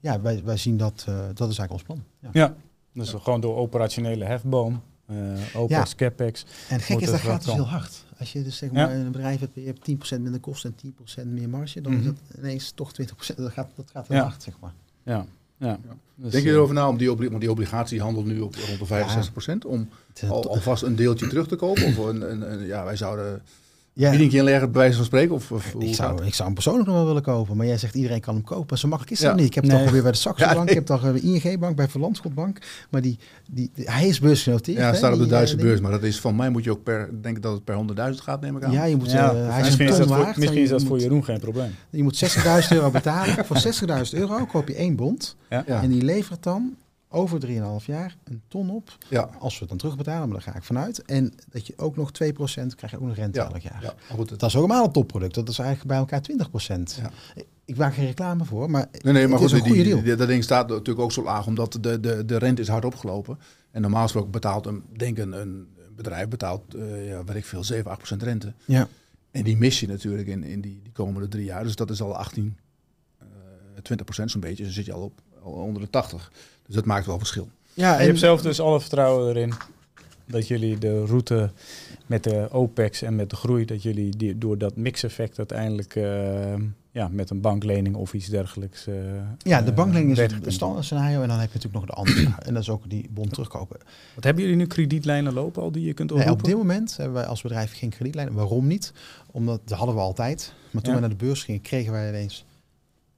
ja, 0.00 0.20
wij, 0.20 0.42
wij 0.44 0.56
zien 0.56 0.76
dat, 0.76 1.06
uh, 1.08 1.18
dat 1.34 1.50
is 1.50 1.58
eigenlijk 1.58 1.72
ons 1.72 1.82
plan. 1.82 2.02
Ja, 2.20 2.28
ja 2.32 2.54
dus 2.92 3.10
ja. 3.10 3.18
gewoon 3.18 3.40
door 3.40 3.56
operationele 3.56 4.24
hefboom, 4.24 4.82
uh, 5.10 5.16
OPEX, 5.54 5.90
ja. 5.90 5.96
CAPEX. 5.96 6.44
En 6.68 6.80
gek 6.80 7.00
is, 7.00 7.10
dat 7.10 7.20
gaat 7.20 7.44
dus 7.44 7.54
heel 7.54 7.68
hard. 7.68 8.04
Als 8.18 8.32
je 8.32 8.42
dus 8.42 8.56
zeg 8.56 8.72
maar 8.72 8.94
een 8.94 9.12
bedrijf 9.12 9.40
hebt, 9.40 9.54
je 9.54 9.60
hebt 9.60 10.16
10% 10.18 10.20
minder 10.20 10.40
kosten 10.40 10.74
en 10.82 10.94
10% 11.24 11.26
meer 11.26 11.48
marge, 11.48 11.80
dan 11.80 11.92
mm 11.92 11.98
-hmm. 11.98 12.08
is 12.10 12.18
het 12.28 12.38
ineens 12.38 12.70
toch 12.70 12.92
20%. 12.92 13.34
Dat 13.36 13.52
gaat, 13.52 13.70
dat 13.74 13.90
gaat 13.92 14.08
heel 14.08 14.18
hard, 14.18 14.42
zeg 14.42 14.54
maar. 14.60 14.72
Ja, 15.02 15.26
ja. 15.56 15.78
Dus, 16.14 16.32
Denk 16.32 16.44
je 16.44 16.50
erover 16.50 16.74
na 16.74 16.88
om 16.88 16.96
die, 16.96 17.16
want 17.16 17.40
die 17.40 17.50
obligatiehandel 17.50 18.22
nu 18.22 18.40
op 18.40 18.54
rond 18.54 18.88
de 18.88 19.64
65%, 19.64 19.66
om 19.66 19.88
al, 20.28 20.48
alvast 20.48 20.82
een 20.82 20.96
deeltje 20.96 21.26
terug 21.26 21.48
te 21.48 21.56
kopen? 21.56 21.86
Of 21.86 21.96
een, 21.96 22.30
een, 22.30 22.52
een 22.52 22.66
ja, 22.66 22.84
wij 22.84 22.96
zouden 22.96 23.42
ja. 23.96 24.10
Bieding 24.10 24.32
inleggen, 24.32 24.72
bij 24.72 24.80
wijze 24.80 24.96
van 24.96 25.04
spreken? 25.04 25.34
Of, 25.34 25.52
of 25.52 25.74
ik, 25.78 25.94
zou, 25.94 26.24
ik 26.24 26.34
zou 26.34 26.44
hem 26.44 26.54
persoonlijk 26.54 26.86
nog 26.86 26.96
wel 26.96 27.06
willen 27.06 27.22
kopen. 27.22 27.56
Maar 27.56 27.66
jij 27.66 27.78
zegt 27.78 27.94
iedereen 27.94 28.20
kan 28.20 28.34
hem 28.34 28.44
kopen. 28.44 28.78
Zo 28.78 28.88
makkelijk 28.88 29.16
is 29.16 29.26
het 29.26 29.36
niet. 29.36 29.46
Ik 29.46 29.54
heb 29.54 29.64
het 29.64 29.72
al 29.72 29.90
weer 29.90 30.02
bij 30.02 30.12
de 30.12 30.16
Saxo 30.16 30.44
Bank, 30.44 30.56
ja, 30.56 30.62
nee. 30.62 30.68
ik 30.68 30.74
heb 30.74 30.88
het 30.88 31.04
al 31.04 31.12
bij 31.12 31.20
ING-bank, 31.20 31.76
bij 31.76 31.88
Verlandschot 31.88 32.34
Bank. 32.34 32.58
Maar 32.90 33.00
die, 33.00 33.18
die, 33.50 33.70
die, 33.74 33.90
hij 33.90 34.08
is 34.08 34.20
beursgenoteerd. 34.20 34.78
Ja, 34.78 34.94
staat 34.94 35.12
op 35.12 35.18
de 35.18 35.26
Duitse 35.26 35.56
beurs. 35.56 35.80
Maar 35.80 35.90
dat 35.90 36.02
is 36.02 36.20
van 36.20 36.36
mij 36.36 36.50
moet 36.50 36.64
je 36.64 36.70
ook 36.70 36.82
per, 36.82 37.10
denken 37.22 37.42
dat 37.42 37.52
het 37.52 37.64
per 37.64 37.76
100.000 38.14 38.22
gaat, 38.22 38.40
neem 38.40 38.56
ik 38.56 38.62
aan. 38.62 38.72
Ja, 38.72 38.84
je 38.84 38.96
moet, 38.96 39.10
ja, 39.10 39.34
uh, 39.34 39.48
hij 39.48 39.60
is 39.60 39.64
misschien, 39.64 39.88
is 39.88 39.96
dat 39.96 40.08
waard, 40.08 40.22
voor, 40.22 40.38
misschien 40.38 40.62
is 40.62 40.68
dat 40.68 40.82
voor 40.82 40.98
Jeroen 40.98 41.24
geen 41.24 41.40
probleem. 41.40 41.74
Je 41.90 42.02
moet 42.02 42.24
60.000 42.24 42.68
euro 42.70 42.90
betalen. 42.90 43.44
voor 43.44 43.62
60.000 44.06 44.18
euro 44.18 44.44
koop 44.44 44.68
je 44.68 44.74
één 44.74 44.96
bond. 44.96 45.36
En 45.48 45.88
die 45.88 46.02
levert 46.02 46.42
dan 46.42 46.76
over 47.16 47.40
3,5 47.46 47.84
jaar 47.86 48.16
een 48.24 48.42
ton 48.48 48.70
op. 48.70 48.98
Ja. 49.08 49.30
Als 49.38 49.52
we 49.52 49.58
het 49.60 49.68
dan 49.68 49.78
terugbetalen, 49.78 50.28
maar 50.28 50.42
daar 50.42 50.52
ga 50.52 50.58
ik 50.58 50.64
vanuit. 50.64 51.02
En 51.02 51.34
dat 51.50 51.66
je 51.66 51.72
ook 51.76 51.96
nog 51.96 52.10
2% 52.10 52.12
krijg 52.76 52.90
je 52.90 52.96
ook 52.96 53.06
nog 53.06 53.14
rente 53.14 53.38
ja. 53.38 53.50
elk 53.50 53.58
jaar. 53.58 53.82
Ja. 53.82 53.94
Goed, 54.14 54.28
dat 54.28 54.42
is 54.42 54.56
ook 54.56 54.70
een 54.70 54.92
topproduct. 54.92 55.34
Dat 55.34 55.48
is 55.48 55.58
eigenlijk 55.58 55.88
bij 55.88 55.98
elkaar 55.98 56.20
20%. 56.78 57.02
Ja. 57.02 57.10
Ik 57.64 57.76
maak 57.76 57.94
geen 57.94 58.06
reclame 58.06 58.44
voor, 58.44 58.70
maar, 58.70 58.88
nee, 59.02 59.12
nee, 59.12 59.28
maar 59.28 59.38
goed, 59.38 59.46
is 59.46 59.52
een 59.52 59.66
goede 59.66 59.82
deal. 59.82 60.02
Die, 60.02 60.16
dat 60.16 60.28
ding 60.28 60.44
staat 60.44 60.68
natuurlijk 60.68 61.00
ook 61.00 61.12
zo 61.12 61.22
laag, 61.22 61.46
omdat 61.46 61.78
de, 61.80 62.00
de, 62.00 62.24
de 62.24 62.36
rente 62.36 62.62
is 62.62 62.68
hard 62.68 62.84
opgelopen. 62.84 63.38
En 63.70 63.80
normaal 63.80 64.02
gesproken 64.02 64.30
betaalt 64.30 64.66
een, 64.66 64.82
denk 64.96 65.18
een, 65.18 65.32
een 65.32 65.68
bedrijf 65.96 66.28
betaalt, 66.28 66.74
uh, 66.74 67.08
ja, 67.08 67.24
weet 67.24 67.36
ik 67.36 67.44
veel, 67.44 67.64
7, 67.64 67.98
8% 68.14 68.16
rente. 68.16 68.52
Ja. 68.64 68.88
En 69.30 69.42
die 69.42 69.56
mis 69.56 69.80
je 69.80 69.86
natuurlijk 69.86 70.28
in, 70.28 70.44
in 70.44 70.60
die, 70.60 70.80
die 70.82 70.92
komende 70.92 71.28
drie 71.28 71.44
jaar. 71.44 71.62
Dus 71.62 71.76
dat 71.76 71.90
is 71.90 72.02
al 72.02 72.16
18, 72.16 72.56
uh, 73.22 73.26
20% 74.22 74.24
zo'n 74.24 74.40
beetje. 74.40 74.64
Dus 74.64 74.74
dan 74.74 74.84
zit 74.84 74.86
je 74.86 74.92
al 74.92 75.02
op 75.02 75.20
al 75.46 75.52
onder 75.52 75.82
de 75.82 75.90
80. 75.90 76.32
Dus 76.66 76.74
dat 76.74 76.84
maakt 76.84 77.06
wel 77.06 77.18
verschil. 77.18 77.48
Ja, 77.74 77.94
en, 77.94 78.00
je 78.00 78.06
hebt 78.06 78.18
zelf 78.18 78.42
dus 78.42 78.60
alle 78.60 78.80
vertrouwen 78.80 79.28
erin 79.28 79.52
dat 80.26 80.48
jullie 80.48 80.78
de 80.78 81.04
route 81.04 81.50
met 82.06 82.24
de 82.24 82.48
OPEX 82.50 83.02
en 83.02 83.16
met 83.16 83.30
de 83.30 83.36
groei, 83.36 83.64
dat 83.64 83.82
jullie 83.82 84.16
die, 84.16 84.38
door 84.38 84.58
dat 84.58 84.76
mix-effect 84.76 85.38
uiteindelijk 85.38 85.94
uh, 85.94 86.54
ja, 86.90 87.08
met 87.08 87.30
een 87.30 87.40
banklening 87.40 87.96
of 87.96 88.14
iets 88.14 88.26
dergelijks. 88.26 88.86
Uh, 88.86 88.94
ja, 89.38 89.62
de 89.62 89.72
banklening 89.72 90.12
is 90.12 90.18
het 90.18 90.52
standaard 90.52 90.84
scenario 90.84 91.22
en 91.22 91.28
dan 91.28 91.38
heb 91.38 91.52
je 91.52 91.58
natuurlijk 91.58 91.86
nog 91.86 91.96
de 91.96 92.02
andere. 92.02 92.34
en 92.46 92.54
dat 92.54 92.62
is 92.62 92.70
ook 92.70 92.90
die 92.90 93.08
bond 93.10 93.32
terugkopen. 93.32 93.78
Wat 94.14 94.24
hebben 94.24 94.42
jullie 94.42 94.58
nu 94.58 94.66
kredietlijnen 94.66 95.32
lopen 95.32 95.62
al 95.62 95.72
die 95.72 95.84
je 95.84 95.94
kunt 95.94 96.10
oproepen? 96.12 96.34
Nee, 96.34 96.42
op 96.42 96.48
dit 96.48 96.56
moment 96.56 96.96
hebben 96.96 97.14
wij 97.14 97.26
als 97.26 97.42
bedrijf 97.42 97.78
geen 97.78 97.90
kredietlijnen. 97.90 98.34
Waarom 98.34 98.66
niet? 98.66 98.92
Omdat 99.30 99.60
dat 99.64 99.78
hadden 99.78 99.96
we 99.96 100.00
altijd. 100.00 100.52
Maar 100.70 100.82
toen 100.82 100.92
ja. 100.92 101.00
we 101.00 101.06
naar 101.06 101.18
de 101.18 101.24
beurs 101.24 101.44
gingen, 101.44 101.60
kregen 101.60 101.92
wij 101.92 102.08
ineens 102.08 102.44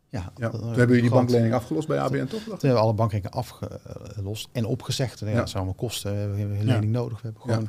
ja, 0.08 0.32
ja. 0.36 0.50
Toen 0.50 0.60
hebben 0.66 0.86
jullie 0.86 1.00
die 1.00 1.10
banklening 1.10 1.54
afgelost 1.54 1.88
bij 1.88 1.98
ABN 1.98 2.26
toch? 2.26 2.42
Toen 2.42 2.50
hebben 2.50 2.70
we 2.70 2.78
alle 2.78 2.92
bankrekeningen 2.92 3.38
afgelost 3.38 4.48
en 4.52 4.64
opgezegd. 4.64 5.18
Ja, 5.18 5.26
dat 5.26 5.48
zijn 5.48 5.56
allemaal 5.56 5.74
kosten. 5.74 6.12
We 6.12 6.38
hebben 6.38 6.58
een 6.58 6.64
lening 6.64 6.92
nodig. 6.92 7.20
We 7.20 7.24
hebben 7.24 7.42
gewoon 7.42 7.68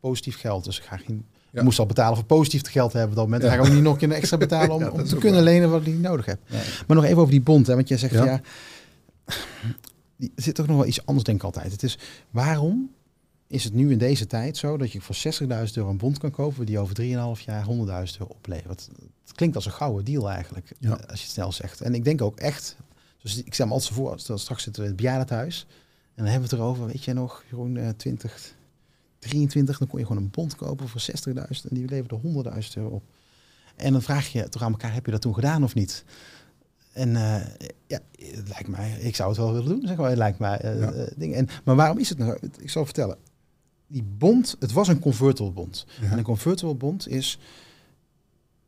positief 0.00 0.40
geld. 0.40 0.64
Dus 0.64 0.78
ik 0.78 0.84
ga 0.84 0.96
geen... 0.96 1.26
Je 1.50 1.62
moest 1.62 1.78
al 1.78 1.86
betalen 1.86 2.16
voor 2.16 2.24
positief 2.24 2.70
geld 2.70 2.92
hebben 2.92 3.10
op 3.10 3.16
dat 3.16 3.24
moment. 3.24 3.42
Dan 3.42 3.50
ga 3.50 3.56
ik 3.56 3.66
ook 3.66 3.74
niet 3.74 3.82
nog 3.82 4.02
een 4.02 4.12
extra 4.12 4.36
betalen 4.36 4.76
om, 4.76 5.00
om 5.00 5.04
te 5.04 5.16
kunnen 5.16 5.42
lenen 5.42 5.70
wat 5.70 5.80
ik 5.80 5.86
niet 5.86 6.00
nodig 6.00 6.26
heb. 6.26 6.38
Maar 6.86 6.96
nog 6.96 7.04
even 7.04 7.16
over 7.16 7.30
die 7.30 7.40
bond. 7.40 7.66
Hè, 7.66 7.74
want 7.74 7.88
jij 7.88 7.98
zegt 7.98 8.12
ja, 8.12 8.24
ja 8.24 8.40
er 10.18 10.42
zit 10.42 10.54
toch 10.54 10.66
nog 10.66 10.76
wel 10.76 10.86
iets 10.86 11.06
anders 11.06 11.24
denk 11.24 11.38
ik 11.38 11.44
altijd. 11.44 11.72
Het 11.72 11.82
is 11.82 11.98
waarom 12.30 12.90
is 13.46 13.64
het 13.64 13.72
nu 13.72 13.90
in 13.90 13.98
deze 13.98 14.26
tijd 14.26 14.56
zo 14.56 14.76
dat 14.76 14.92
je 14.92 15.00
voor 15.00 15.16
60.000 15.16 15.46
euro 15.74 15.90
een 15.90 15.96
bond 15.96 16.18
kan 16.18 16.30
kopen 16.30 16.66
die 16.66 16.78
over 16.78 16.96
3,5 17.38 17.44
jaar 17.44 17.64
100.000 17.64 17.72
euro 18.18 18.34
oplevert. 18.34 18.88
Het 19.24 19.34
klinkt 19.34 19.56
als 19.56 19.66
een 19.66 19.72
gouden 19.72 20.04
deal 20.04 20.30
eigenlijk, 20.30 20.72
ja. 20.78 20.90
als 20.90 21.18
je 21.18 21.24
het 21.24 21.34
snel 21.34 21.52
zegt. 21.52 21.80
En 21.80 21.94
ik 21.94 22.04
denk 22.04 22.22
ook 22.22 22.38
echt, 22.38 22.76
dus 23.22 23.42
ik 23.42 23.54
stel 23.54 23.66
me 23.66 23.72
altijd 23.72 23.94
voor, 23.94 24.18
straks 24.18 24.62
zitten 24.62 24.82
we 24.82 24.88
in 24.88 24.94
het 24.94 25.02
bejaardenhuis 25.02 25.66
en 26.14 26.24
dan 26.24 26.32
hebben 26.32 26.50
we 26.50 26.56
het 26.56 26.64
erover, 26.64 26.86
weet 26.86 27.04
je 27.04 27.12
nog, 27.12 27.44
Jeroen, 27.50 27.94
20, 27.96 28.54
23, 29.18 29.78
dan 29.78 29.88
kon 29.88 29.98
je 29.98 30.06
gewoon 30.06 30.22
een 30.22 30.30
bond 30.30 30.56
kopen 30.56 30.88
voor 30.88 31.00
60.000 31.00 31.34
en 31.34 31.54
die 31.70 31.88
leverde 31.88 32.18
100.000 32.62 32.72
euro 32.74 32.88
op. 32.88 33.02
En 33.76 33.92
dan 33.92 34.02
vraag 34.02 34.28
je 34.28 34.48
toch 34.48 34.62
aan 34.62 34.72
elkaar, 34.72 34.92
heb 34.92 35.04
je 35.04 35.12
dat 35.12 35.20
toen 35.20 35.34
gedaan 35.34 35.64
of 35.64 35.74
niet? 35.74 36.04
En 36.92 37.08
uh, 37.08 37.40
ja, 37.86 37.98
het 38.18 38.48
lijkt 38.48 38.68
mij, 38.68 38.98
ik 39.00 39.16
zou 39.16 39.28
het 39.28 39.38
wel 39.38 39.52
willen 39.52 39.68
doen, 39.68 39.86
zeg 39.86 39.96
maar. 39.96 40.08
Het 40.08 40.18
lijkt 40.18 40.38
mij 40.38 40.64
uh, 40.64 40.80
ja. 40.80 41.08
ding. 41.16 41.34
En, 41.34 41.48
maar 41.64 41.76
waarom 41.76 41.98
is 41.98 42.08
het 42.08 42.18
nou? 42.18 42.38
Ik 42.58 42.70
zal 42.70 42.84
vertellen. 42.84 43.16
Die 43.86 44.02
bond, 44.02 44.56
het 44.58 44.72
was 44.72 44.88
een 44.88 44.98
convertible 44.98 45.52
bond. 45.52 45.86
En 46.00 46.18
een 46.18 46.24
convertible 46.24 46.74
bond 46.74 47.08
is 47.08 47.38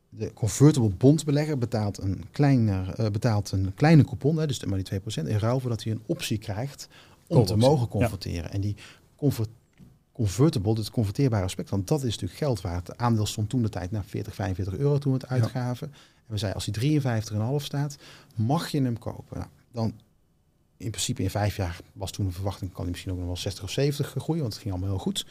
de 0.09 0.33
convertible 0.33 0.89
bondbelegger 0.89 1.57
betaalt 1.57 1.97
een, 1.97 2.23
kleiner, 2.31 2.99
uh, 2.99 3.09
betaalt 3.09 3.51
een 3.51 3.73
kleine 3.75 4.03
coupon, 4.03 4.37
hè, 4.37 4.47
dus 4.47 4.65
maar 4.65 4.83
die 4.83 5.01
2%, 5.01 5.27
in 5.27 5.37
ruil 5.37 5.59
voor 5.59 5.69
dat 5.69 5.83
hij 5.83 5.91
een 5.91 6.03
optie 6.05 6.37
krijgt 6.37 6.87
om 7.27 7.45
te 7.45 7.55
mogen 7.55 7.87
converteren. 7.87 8.51
En 8.51 8.61
die 8.61 8.75
convert, 9.15 9.49
convertible, 10.11 10.73
het 10.73 10.89
converteerbare 10.89 11.43
aspect, 11.43 11.69
want 11.69 11.87
dat 11.87 12.03
is 12.03 12.11
natuurlijk 12.11 12.39
geld 12.39 12.61
waard. 12.61 12.85
De 12.85 12.97
aandeel 12.97 13.25
stond 13.25 13.49
toen 13.49 13.61
de 13.61 13.69
tijd 13.69 13.91
naar 13.91 14.03
40, 14.03 14.35
45 14.35 14.77
euro 14.77 14.97
toen 14.97 15.13
we 15.13 15.17
het 15.17 15.29
uitgaven. 15.29 15.87
En 15.87 16.33
we 16.33 16.37
zeiden, 16.37 16.61
als 16.61 16.69
hij 16.71 17.01
53,5 17.59 17.65
staat, 17.65 17.97
mag 18.35 18.69
je 18.69 18.81
hem 18.81 18.99
kopen. 18.99 19.37
Nou, 19.37 19.49
dan 19.71 19.93
in 20.79 20.89
principe 20.89 21.23
in 21.23 21.29
vijf 21.29 21.55
jaar 21.55 21.79
was 21.93 22.11
toen 22.11 22.25
de 22.25 22.31
verwachting, 22.31 22.71
kan 22.71 22.81
hij 22.81 22.91
misschien 22.91 23.11
ook 23.11 23.17
nog 23.17 23.27
wel 23.27 23.37
60 23.37 23.63
of 23.63 23.69
70 23.69 24.15
groeien, 24.17 24.41
want 24.41 24.53
het 24.53 24.61
ging 24.61 24.73
allemaal 24.73 24.93
heel 24.93 25.03
goed. 25.03 25.25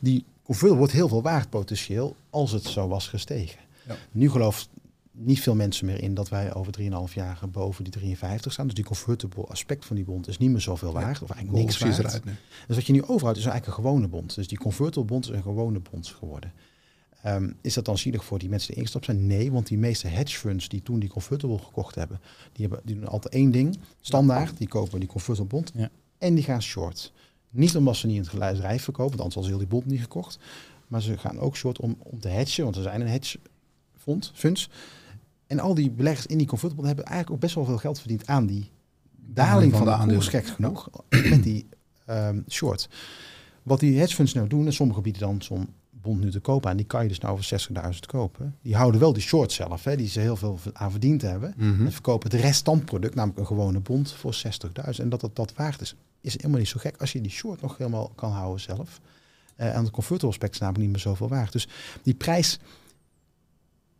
Die 0.00 0.24
convertible 0.42 0.78
wordt 0.78 0.92
heel 0.92 1.08
veel 1.08 1.22
waard 1.22 1.50
potentieel 1.50 2.16
als 2.30 2.52
het 2.52 2.64
zo 2.64 2.88
was 2.88 3.08
gestegen. 3.08 3.60
Ja. 3.86 3.96
Nu 4.12 4.30
gelooft 4.30 4.68
niet 5.16 5.40
veel 5.40 5.54
mensen 5.54 5.86
meer 5.86 6.02
in 6.02 6.14
dat 6.14 6.28
wij 6.28 6.54
over 6.54 6.74
3,5 7.08 7.14
jaar 7.14 7.38
boven 7.48 7.84
die 7.84 7.92
53 7.92 8.52
staan. 8.52 8.66
Dus 8.66 8.74
die 8.74 8.84
convertible 8.84 9.44
aspect 9.44 9.84
van 9.84 9.96
die 9.96 10.04
bond 10.04 10.28
is 10.28 10.38
niet 10.38 10.50
meer 10.50 10.60
zoveel 10.60 10.92
waard. 10.92 11.22
Of 11.22 11.30
eigenlijk 11.30 11.64
niks 11.64 11.78
waard. 11.78 11.98
Eruit, 11.98 12.24
nee. 12.24 12.34
Dus 12.66 12.76
wat 12.76 12.86
je 12.86 12.92
nu 12.92 13.02
overhoudt 13.02 13.38
is 13.38 13.44
eigenlijk 13.44 13.66
een 13.66 13.84
gewone 13.84 14.08
bond. 14.08 14.34
Dus 14.34 14.48
die 14.48 14.58
convertible 14.58 15.04
bond 15.04 15.24
is 15.24 15.30
een 15.30 15.42
gewone 15.42 15.80
bond 15.90 16.06
geworden. 16.08 16.52
Um, 17.26 17.56
is 17.60 17.74
dat 17.74 17.84
dan 17.84 17.98
zielig 17.98 18.24
voor 18.24 18.38
die 18.38 18.48
mensen 18.48 18.68
die 18.68 18.76
ingestapt 18.76 19.04
zijn? 19.04 19.26
Nee, 19.26 19.52
want 19.52 19.66
die 19.66 19.78
meeste 19.78 20.08
hedge 20.08 20.38
funds 20.38 20.68
die 20.68 20.82
toen 20.82 20.98
die 20.98 21.08
convertible 21.08 21.58
gekocht 21.58 21.94
hebben, 21.94 22.20
die, 22.52 22.66
hebben, 22.66 22.86
die 22.86 22.94
doen 22.94 23.08
altijd 23.08 23.34
één 23.34 23.50
ding, 23.50 23.78
standaard. 24.00 24.58
Die 24.58 24.68
kopen 24.68 25.00
die 25.00 25.08
convertible 25.08 25.48
bond 25.48 25.72
ja. 25.74 25.90
en 26.18 26.34
die 26.34 26.44
gaan 26.44 26.62
short. 26.62 27.12
Niet 27.50 27.76
omdat 27.76 27.96
ze 27.96 28.06
niet 28.06 28.16
in 28.16 28.22
het 28.22 28.52
bedrijf 28.52 28.82
verkopen, 28.82 29.16
want 29.16 29.34
anders 29.34 29.44
ze 29.44 29.50
heel 29.50 29.58
die 29.58 29.66
bond 29.66 29.86
niet 29.86 30.00
gekocht. 30.00 30.38
Maar 30.88 31.02
ze 31.02 31.18
gaan 31.18 31.38
ook 31.38 31.56
short 31.56 31.80
om, 31.80 31.96
om 31.98 32.20
te 32.20 32.28
hedgen, 32.28 32.64
want 32.64 32.76
er 32.76 32.82
zijn 32.82 33.00
een 33.00 33.08
hedge 33.08 33.38
fund, 33.96 34.30
funds. 34.34 34.70
En 35.46 35.58
al 35.58 35.74
die 35.74 35.90
beleggers 35.90 36.26
in 36.26 36.38
die 36.38 36.46
convertible 36.46 36.86
hebben 36.86 37.04
eigenlijk 37.04 37.34
ook 37.34 37.40
best 37.40 37.54
wel 37.54 37.64
veel 37.64 37.78
geld 37.78 37.98
verdiend 37.98 38.26
aan 38.26 38.46
die 38.46 38.70
daling 39.16 39.72
van, 39.72 39.86
van 39.86 40.08
de, 40.08 40.14
de 40.14 40.20
gek 40.20 40.46
genoeg, 40.46 40.90
met 41.08 41.42
die 41.42 41.66
um, 42.10 42.44
short. 42.48 42.88
Wat 43.62 43.80
die 43.80 43.98
hedge 43.98 44.14
funds 44.14 44.32
nou 44.32 44.48
doen, 44.48 44.66
en 44.66 44.72
sommige 44.72 45.00
bieden 45.00 45.20
dan 45.20 45.42
zo'n 45.42 45.68
bond 46.06 46.20
nu 46.20 46.30
te 46.30 46.40
kopen 46.40 46.70
en 46.70 46.76
die 46.76 46.86
kan 46.86 47.02
je 47.02 47.08
dus 47.08 47.18
nou 47.18 47.38
voor 47.42 47.60
60.000 47.92 47.98
kopen. 48.06 48.56
Die 48.62 48.76
houden 48.76 49.00
wel 49.00 49.12
die 49.12 49.22
short 49.22 49.52
zelf, 49.52 49.84
hè, 49.84 49.96
die 49.96 50.08
ze 50.08 50.20
heel 50.20 50.36
veel 50.36 50.58
aan 50.72 50.90
verdiend 50.90 51.22
hebben. 51.22 51.54
En 51.58 51.92
verkopen 51.92 52.30
het 52.30 52.40
reststandproduct, 52.40 53.14
namelijk 53.14 53.38
een 53.38 53.46
gewone 53.46 53.80
bond, 53.80 54.12
voor 54.12 54.36
60.000. 54.36 55.00
En 55.00 55.08
dat 55.08 55.22
het 55.22 55.36
dat 55.36 55.54
waard 55.54 55.80
is, 55.80 55.96
is 56.20 56.36
helemaal 56.36 56.58
niet 56.58 56.68
zo 56.68 56.78
gek 56.78 56.96
als 56.96 57.12
je 57.12 57.20
die 57.20 57.30
short 57.30 57.60
nog 57.60 57.78
helemaal 57.78 58.12
kan 58.14 58.30
houden 58.30 58.60
zelf. 58.60 59.00
Uh, 59.56 59.76
en 59.76 59.82
het 59.82 59.90
convertible 59.90 60.28
aspect 60.28 60.54
is 60.54 60.60
namelijk 60.60 60.84
niet 60.84 60.92
meer 60.92 61.02
zoveel 61.02 61.28
waard. 61.28 61.52
Dus 61.52 61.68
die 62.02 62.14
prijs 62.14 62.58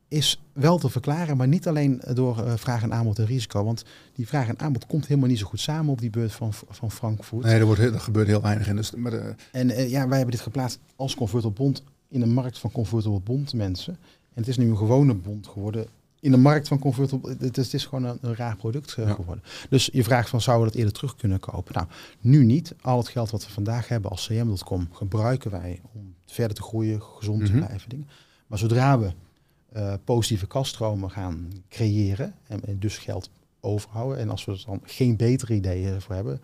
is 0.09 0.41
wel 0.53 0.79
te 0.79 0.89
verklaren, 0.89 1.37
maar 1.37 1.49
niet 1.49 1.69
alleen 1.69 2.03
door 2.15 2.39
uh, 2.39 2.53
vraag 2.57 2.83
en 2.83 2.93
aanbod 2.93 3.19
en 3.19 3.27
risico. 3.27 3.65
Want 3.65 3.85
die 4.15 4.27
vraag 4.27 4.49
en 4.49 4.59
aanbod 4.59 4.87
komt 4.87 5.07
helemaal 5.07 5.29
niet 5.29 5.39
zo 5.39 5.47
goed 5.47 5.61
samen 5.61 5.93
op 5.93 6.01
die 6.01 6.11
beurt 6.11 6.33
van, 6.33 6.53
van 6.69 6.91
Frankfurt. 6.91 7.45
Nee, 7.45 7.59
er, 7.59 7.65
wordt, 7.65 7.81
er 7.81 8.01
gebeurt 8.01 8.27
heel 8.27 8.43
weinig 8.43 8.69
in. 8.69 8.77
Dus, 8.77 8.91
maar 8.91 9.11
de... 9.11 9.35
En 9.53 9.71
uh, 9.71 9.91
ja, 9.91 10.09
wij 10.09 10.17
hebben 10.17 10.35
dit 10.35 10.45
geplaatst 10.45 10.79
als 10.97 11.15
convertible 11.15 11.55
bond 11.55 11.83
in 12.09 12.23
een 12.23 12.33
markt 12.33 12.59
van 12.59 12.71
convertible 12.71 13.21
bond 13.21 13.55
mensen. 13.55 13.99
En 14.35 14.43
het 14.43 14.49
is 14.49 14.57
nu 14.57 14.71
een 14.71 14.77
gewone 14.77 15.15
bond 15.15 15.47
geworden 15.47 15.87
in 16.21 16.33
de 16.33 16.39
markt 16.39 16.69
van 16.69 16.79
convertible. 16.79 17.37
Het 17.39 17.59
is, 17.59 17.65
het 17.65 17.75
is 17.75 17.85
gewoon 17.85 18.05
een, 18.05 18.19
een 18.21 18.35
raar 18.35 18.57
product 18.57 18.95
ja. 18.97 19.15
geworden. 19.15 19.45
Dus 19.69 19.89
je 19.93 20.05
vraagt 20.05 20.29
van, 20.29 20.41
zouden 20.41 20.67
we 20.67 20.71
dat 20.71 20.81
eerder 20.81 20.99
terug 20.99 21.17
kunnen 21.17 21.41
kopen? 21.41 21.75
Nou, 21.75 21.87
nu 22.21 22.45
niet. 22.45 22.75
Al 22.81 22.99
het 22.99 23.09
geld 23.09 23.31
wat 23.31 23.47
we 23.47 23.53
vandaag 23.53 23.89
hebben 23.89 24.11
als 24.11 24.27
cm.com 24.27 24.89
gebruiken 24.93 25.51
wij 25.51 25.81
om 25.93 26.15
verder 26.27 26.57
te 26.57 26.63
groeien, 26.63 27.03
gezond 27.03 27.39
mm 27.39 27.47
-hmm. 27.47 27.61
te 27.61 27.67
blijven. 27.67 27.89
Dingen. 27.89 28.09
Maar 28.47 28.59
zodra 28.59 28.99
we 28.99 29.13
uh, 29.77 29.95
positieve 30.05 30.47
kaststromen 30.47 31.11
gaan 31.11 31.49
creëren 31.69 32.35
en, 32.47 32.65
en, 32.65 32.79
dus 32.79 32.99
geld 32.99 33.31
overhouden. 33.61 34.19
En 34.19 34.31
als 34.31 34.45
we 34.45 34.53
er 34.53 34.63
dan 34.67 34.81
geen 34.85 35.17
betere 35.17 35.55
ideeën 35.55 36.01
voor 36.01 36.15
hebben, 36.15 36.41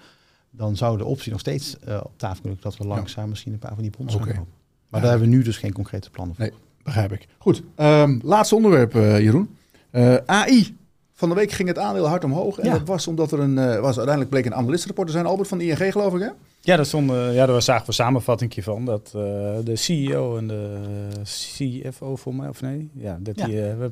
dan 0.50 0.76
zou 0.76 0.98
de 0.98 1.04
optie 1.04 1.30
nog 1.30 1.40
steeds 1.40 1.76
uh, 1.88 2.00
op 2.02 2.18
tafel 2.18 2.40
kunnen 2.40 2.58
dat 2.62 2.76
we 2.76 2.86
langzaam 2.86 3.24
ja. 3.24 3.30
misschien 3.30 3.52
een 3.52 3.58
paar 3.58 3.74
van 3.74 3.82
die 3.82 3.92
bonds 3.96 4.14
okay. 4.14 4.26
gaan 4.26 4.36
kopen. 4.36 4.61
Maar 4.92 5.00
ja. 5.00 5.06
daar 5.06 5.10
hebben 5.10 5.30
we 5.30 5.36
nu 5.36 5.42
dus 5.42 5.56
geen 5.56 5.72
concrete 5.72 6.10
plannen 6.10 6.36
voor. 6.36 6.44
Nee, 6.44 6.54
begrijp 6.82 7.12
ik. 7.12 7.26
Goed, 7.38 7.62
um, 7.76 8.20
laatste 8.24 8.54
onderwerp 8.54 8.94
uh, 8.94 9.20
Jeroen. 9.20 9.56
AI. 10.26 10.76
Van 11.12 11.28
de 11.28 11.34
week 11.34 11.50
ging 11.50 11.68
het 11.68 11.78
aandeel 11.78 12.06
hard 12.06 12.24
omhoog. 12.24 12.58
En 12.58 12.66
ja. 12.66 12.72
dat 12.72 12.86
was 12.86 13.06
omdat 13.06 13.32
er 13.32 13.40
een, 13.40 13.54
was 13.54 13.96
uiteindelijk 13.96 14.28
bleek 14.28 14.44
een 14.44 14.54
analistenrapport 14.54 15.06
te 15.06 15.12
zijn. 15.12 15.26
Albert 15.26 15.48
van 15.48 15.58
de 15.58 15.64
ING 15.64 15.92
geloof 15.92 16.14
ik 16.14 16.20
hè? 16.20 16.28
Ja, 16.64 16.76
daar, 16.76 16.86
stond, 16.86 17.10
uh, 17.10 17.34
ja, 17.34 17.46
daar 17.46 17.62
zagen 17.62 17.82
we 17.82 17.88
een 17.88 17.94
samenvatting 17.94 18.54
van. 18.60 18.84
Dat 18.84 19.12
uh, 19.16 19.22
de 19.64 19.76
CEO 19.76 20.36
en 20.36 20.46
de 20.46 20.78
CFO 21.22 22.16
voor 22.16 22.34
mij, 22.34 22.48
of 22.48 22.60
nee? 22.60 22.90
Ja, 22.94 23.18
dat 23.20 23.38
ja. 23.38 23.46
die 23.46 23.56
uh, 23.56 23.84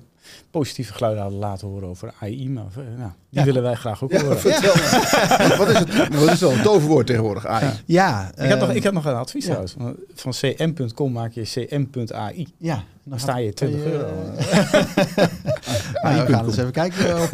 positieve 0.51 0.93
geluiden 0.93 1.23
hadden 1.23 1.41
laten 1.41 1.69
horen 1.69 1.89
over 1.89 2.13
AI. 2.21 2.49
Maar 2.49 2.65
nou, 2.75 3.11
die 3.31 3.41
ja. 3.41 3.45
willen 3.45 3.63
wij 3.63 3.75
graag 3.75 4.05
ook 4.05 4.13
ja, 4.13 4.21
horen. 4.21 4.39
Vertel 4.39 5.57
wat 5.59 5.69
is 5.69 5.79
het? 5.79 6.15
Wat 6.15 6.33
is 6.33 6.41
wel 6.41 6.53
een 6.53 6.63
toverwoord 6.63 7.07
tegenwoordig, 7.07 7.47
AI? 7.47 7.71
Ja. 7.85 8.31
ik, 8.37 8.51
had 8.51 8.59
nog, 8.59 8.71
ik 8.71 8.85
had 8.85 8.93
nog 8.93 9.05
een 9.05 9.15
advies 9.15 9.45
trouwens. 9.45 9.75
Van 10.15 10.33
cm.com 10.33 11.13
maak 11.13 11.33
je 11.33 11.43
cm.ai. 11.43 12.49
Ja. 12.59 12.85
Dan 13.05 13.21
sta 13.21 13.37
je 13.37 13.53
20 13.53 13.85
euro. 13.85 14.07
nou, 16.03 16.27
we 16.27 16.33
gaan 16.33 16.45
eens 16.47 16.57
even 16.57 16.73
kijken 16.73 17.23
op 17.23 17.29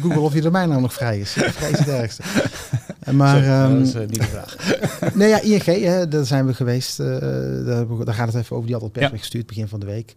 Google 0.00 0.20
of 0.20 0.34
je 0.34 0.40
domein 0.40 0.68
nou 0.68 0.80
nog 0.80 0.92
vrij 0.92 1.18
is. 1.18 1.30
Vrij 1.30 1.70
is 1.70 1.78
het 1.78 1.88
ergste. 1.88 2.22
Maar, 3.12 3.64
um, 3.64 3.78
dat 3.78 3.86
is 3.86 3.94
uh, 3.94 4.00
niet 4.08 4.14
de 4.14 4.22
vraag. 4.22 4.56
nee, 5.14 5.28
ja, 5.28 5.40
ING, 5.40 5.64
hè, 5.64 6.08
daar 6.08 6.24
zijn 6.24 6.46
we 6.46 6.54
geweest. 6.54 7.00
Uh, 7.00 7.06
daar, 7.66 7.86
daar, 8.04 8.14
gaat 8.14 8.26
het 8.26 8.36
even 8.36 8.56
over. 8.56 8.66
Die 8.66 8.74
had 8.74 8.84
al 8.84 8.90
pers 8.90 9.10
ja. 9.10 9.16
gestuurd 9.16 9.46
begin 9.46 9.68
van 9.68 9.80
de 9.80 9.86
week. 9.86 10.14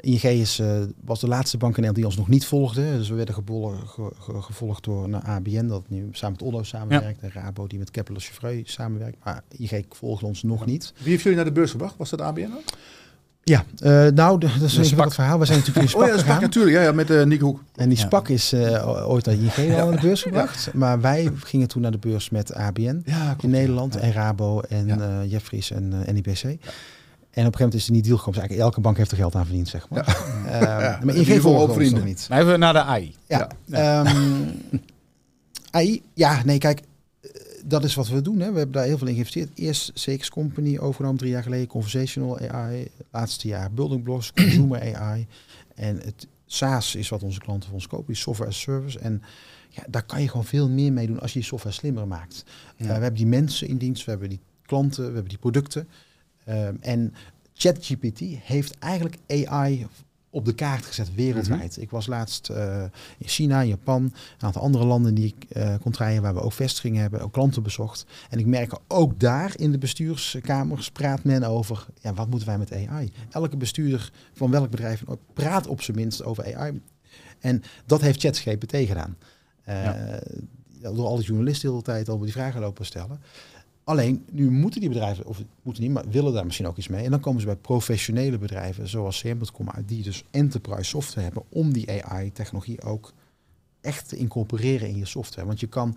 ING 0.00 0.22
is, 0.22 0.60
uh, 0.60 0.82
was 1.04 1.20
de 1.20 1.28
laatste 1.28 1.56
bank 1.56 1.76
in 1.76 1.82
Nederland 1.82 1.96
die 1.96 2.06
ons 2.06 2.16
nog 2.16 2.28
niet 2.28 2.46
volgde. 2.46 2.96
Dus 2.96 3.08
we 3.08 3.14
werden 3.14 3.34
gevolgd, 3.34 3.90
ge, 3.90 4.12
ge, 4.18 4.42
gevolgd 4.42 4.84
door 4.84 5.04
een 5.04 5.22
ABN, 5.22 5.66
dat 5.66 5.82
nu 5.88 6.08
samen 6.12 6.36
met 6.40 6.48
Ollo 6.48 6.62
samenwerkt. 6.62 7.20
Ja. 7.20 7.28
En 7.28 7.42
Rabo, 7.42 7.66
die 7.66 7.78
met 7.78 7.90
Kepler 7.90 8.20
Chevreux 8.20 8.72
samenwerkt. 8.72 9.16
Maar 9.24 9.42
ING 9.56 9.84
volgde 9.88 10.26
ons 10.26 10.42
nog 10.42 10.66
niet. 10.66 10.92
Wie 10.98 11.10
heeft 11.10 11.22
jullie 11.22 11.36
naar 11.36 11.46
de 11.46 11.52
beurs 11.52 11.70
gebracht? 11.70 11.94
Was 11.96 12.10
dat 12.10 12.20
ABN 12.20 12.52
ook? 12.56 12.64
Ja, 13.50 13.64
uh, 13.82 14.12
nou, 14.12 14.38
dat 14.40 14.50
is 14.60 14.76
een 14.76 15.00
het 15.00 15.14
verhaal. 15.14 15.38
We 15.38 15.44
zijn 15.44 15.58
natuurlijk 15.58 15.86
in 15.86 15.90
Spak 15.90 16.02
Oh 16.08 16.14
ja, 16.14 16.18
Spak 16.18 16.40
natuurlijk. 16.40 16.76
Ja, 16.76 16.82
ja 16.82 16.92
met 16.92 17.10
uh, 17.10 17.22
Nick 17.22 17.40
Hoek. 17.40 17.62
En 17.74 17.88
die 17.88 17.98
Spak 17.98 18.28
is 18.28 18.52
uh, 18.52 19.08
ooit 19.08 19.24
naar 19.24 19.34
ING 19.34 19.56
ja. 19.76 19.84
naar 19.84 19.94
de 19.94 20.00
beurs 20.00 20.22
gebracht. 20.22 20.64
Ja. 20.64 20.70
Maar 20.74 21.00
wij 21.00 21.30
gingen 21.44 21.68
toen 21.68 21.82
naar 21.82 21.90
de 21.90 21.98
beurs 21.98 22.30
met 22.30 22.54
ABN 22.54 23.02
ja, 23.04 23.36
in 23.40 23.50
Nederland. 23.50 23.96
En 23.96 24.12
Rabo 24.12 24.60
en 24.60 24.86
ja. 24.86 25.24
Jeffries 25.24 25.70
en 25.70 25.88
NIBC. 26.12 26.58
En 27.36 27.46
op 27.46 27.52
een 27.52 27.58
gegeven 27.58 27.58
moment 27.58 27.74
is 27.74 27.86
er 27.86 27.92
niet 27.92 28.04
deal 28.04 28.16
gekomen. 28.16 28.40
Dus 28.40 28.48
eigenlijk 28.48 28.68
elke 28.68 28.80
bank 28.80 28.96
heeft 28.96 29.10
er 29.10 29.16
geld 29.16 29.34
aan 29.34 29.44
verdiend, 29.44 29.68
zeg 29.68 29.88
maar. 29.88 30.24
Ja. 30.46 31.00
maar 31.04 31.14
ING 31.14 31.40
volgt 31.40 31.76
ons 31.76 31.90
nog 31.90 32.04
niet. 32.04 32.26
Maar 32.28 32.40
even 32.40 32.58
naar 32.58 32.72
de 32.72 32.82
AI. 32.82 33.14
Ja. 33.26 33.50
Um, 34.00 34.60
AI, 35.70 36.02
ja, 36.14 36.42
nee, 36.44 36.58
kijk 36.58 36.82
dat 37.68 37.84
is 37.84 37.94
wat 37.94 38.08
we 38.08 38.22
doen. 38.22 38.40
Hè. 38.40 38.50
We 38.50 38.56
hebben 38.56 38.72
daar 38.72 38.84
heel 38.84 38.98
veel 38.98 39.06
in 39.06 39.12
geïnvesteerd. 39.12 39.50
Eerst 39.54 39.92
CX 39.92 40.30
Company 40.30 40.78
overgenomen 40.78 41.18
drie 41.18 41.30
jaar 41.30 41.42
geleden. 41.42 41.66
Conversational 41.66 42.38
AI. 42.38 42.88
Laatste 43.10 43.48
jaar 43.48 43.72
Building 43.72 44.02
Blocks, 44.02 44.32
Consumer 44.32 44.96
AI. 44.96 45.26
En 45.74 46.00
het 46.04 46.26
SaaS 46.46 46.94
is 46.94 47.08
wat 47.08 47.22
onze 47.22 47.40
klanten 47.40 47.64
van 47.64 47.74
ons 47.74 47.86
kopen. 47.86 48.06
Die 48.06 48.16
software 48.16 48.50
as 48.50 48.60
service. 48.60 48.98
En 48.98 49.22
ja, 49.68 49.82
daar 49.88 50.02
kan 50.02 50.22
je 50.22 50.28
gewoon 50.28 50.44
veel 50.44 50.68
meer 50.68 50.92
mee 50.92 51.06
doen 51.06 51.20
als 51.20 51.32
je 51.32 51.38
die 51.38 51.48
software 51.48 51.74
slimmer 51.74 52.06
maakt. 52.06 52.44
Ja. 52.76 52.84
Uh, 52.84 52.86
we 52.86 52.92
hebben 52.92 53.14
die 53.14 53.26
mensen 53.26 53.68
in 53.68 53.76
dienst. 53.76 54.04
We 54.04 54.10
hebben 54.10 54.28
die 54.28 54.40
klanten. 54.62 55.04
We 55.04 55.12
hebben 55.12 55.28
die 55.28 55.38
producten. 55.38 55.88
Um, 56.48 56.78
en 56.80 57.14
ChatGPT 57.54 58.20
heeft 58.20 58.78
eigenlijk 58.78 59.18
AI 59.28 59.86
op 60.36 60.44
de 60.44 60.54
kaart 60.54 60.86
gezet 60.86 61.14
wereldwijd. 61.14 61.68
Mm 61.68 61.74
-hmm. 61.74 61.82
Ik 61.82 61.90
was 61.90 62.06
laatst 62.06 62.50
uh, 62.50 62.82
in 63.18 63.28
China, 63.28 63.64
Japan, 63.64 64.02
een 64.02 64.12
aantal 64.38 64.62
andere 64.62 64.84
landen 64.84 65.14
die 65.14 65.34
ik 65.36 65.56
uh, 65.56 65.74
kon 65.80 65.92
draaien 65.92 66.22
waar 66.22 66.34
we 66.34 66.40
ook 66.40 66.52
vestigingen 66.52 67.00
hebben, 67.00 67.20
ook 67.20 67.32
klanten 67.32 67.62
bezocht. 67.62 68.06
En 68.30 68.38
ik 68.38 68.46
merk 68.46 68.78
ook 68.88 69.20
daar 69.20 69.52
in 69.56 69.72
de 69.72 69.78
bestuurskamers 69.78 70.90
praat 70.90 71.24
men 71.24 71.42
over, 71.42 71.86
ja, 72.00 72.14
wat 72.14 72.28
moeten 72.28 72.48
wij 72.48 72.58
met 72.58 72.72
AI? 72.72 73.12
Elke 73.30 73.56
bestuurder 73.56 74.12
van 74.32 74.50
welk 74.50 74.70
bedrijf 74.70 75.04
praat 75.32 75.66
op 75.66 75.82
zijn 75.82 75.96
minst 75.96 76.24
over 76.24 76.56
AI. 76.56 76.80
En 77.40 77.62
dat 77.86 78.00
heeft 78.00 78.20
ChatGPT 78.20 78.76
gedaan. 78.76 79.16
Uh, 79.68 79.84
ja. 80.80 80.92
Door 80.92 81.06
alle 81.06 81.22
journalisten 81.22 81.68
de 81.68 81.74
hele 81.74 81.82
tijd 81.82 82.08
al 82.08 82.18
die 82.18 82.32
vragen 82.32 82.60
lopen 82.60 82.86
stellen. 82.86 83.20
Alleen, 83.88 84.24
nu 84.30 84.50
moeten 84.50 84.80
die 84.80 84.88
bedrijven, 84.88 85.26
of 85.26 85.42
moeten 85.62 85.82
niet, 85.82 85.92
maar 85.92 86.08
willen 86.08 86.32
daar 86.32 86.44
misschien 86.44 86.66
ook 86.66 86.76
iets 86.76 86.88
mee. 86.88 87.04
En 87.04 87.10
dan 87.10 87.20
komen 87.20 87.40
ze 87.40 87.46
bij 87.46 87.56
professionele 87.56 88.38
bedrijven 88.38 88.88
zoals 88.88 89.20
CM.com 89.20 89.70
uit, 89.70 89.88
die 89.88 90.02
dus 90.02 90.24
enterprise 90.30 90.84
software 90.84 91.24
hebben 91.26 91.42
om 91.48 91.72
die 91.72 92.04
AI-technologie 92.04 92.82
ook 92.82 93.12
echt 93.80 94.08
te 94.08 94.16
incorporeren 94.16 94.88
in 94.88 94.96
je 94.96 95.04
software. 95.04 95.46
Want 95.46 95.60
je 95.60 95.66
kan, 95.66 95.96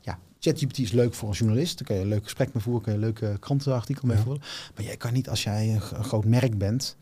ja, 0.00 0.18
ChatGPT 0.38 0.78
is 0.78 0.92
leuk 0.92 1.14
voor 1.14 1.28
een 1.28 1.34
journalist. 1.34 1.78
Daar 1.78 1.86
kan 1.86 1.96
je 1.96 2.02
een 2.02 2.08
leuk 2.08 2.24
gesprek 2.24 2.52
mee 2.54 2.62
voeren, 2.62 2.82
kan 2.82 2.92
je 2.92 2.98
een 2.98 3.04
leuke 3.04 3.38
krantenartikel 3.38 4.08
mee 4.08 4.16
voeren. 4.16 4.42
Maar 4.74 4.84
jij 4.84 4.96
kan 4.96 5.12
niet 5.12 5.28
als 5.28 5.42
jij 5.42 5.74
een, 5.74 5.80
groot 5.80 6.24
merk 6.24 6.58
bent, 6.58 6.96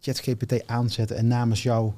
ChatGPT 0.00 0.66
aanzetten 0.66 1.16
en 1.16 1.26
namens 1.26 1.62
jou 1.62 1.92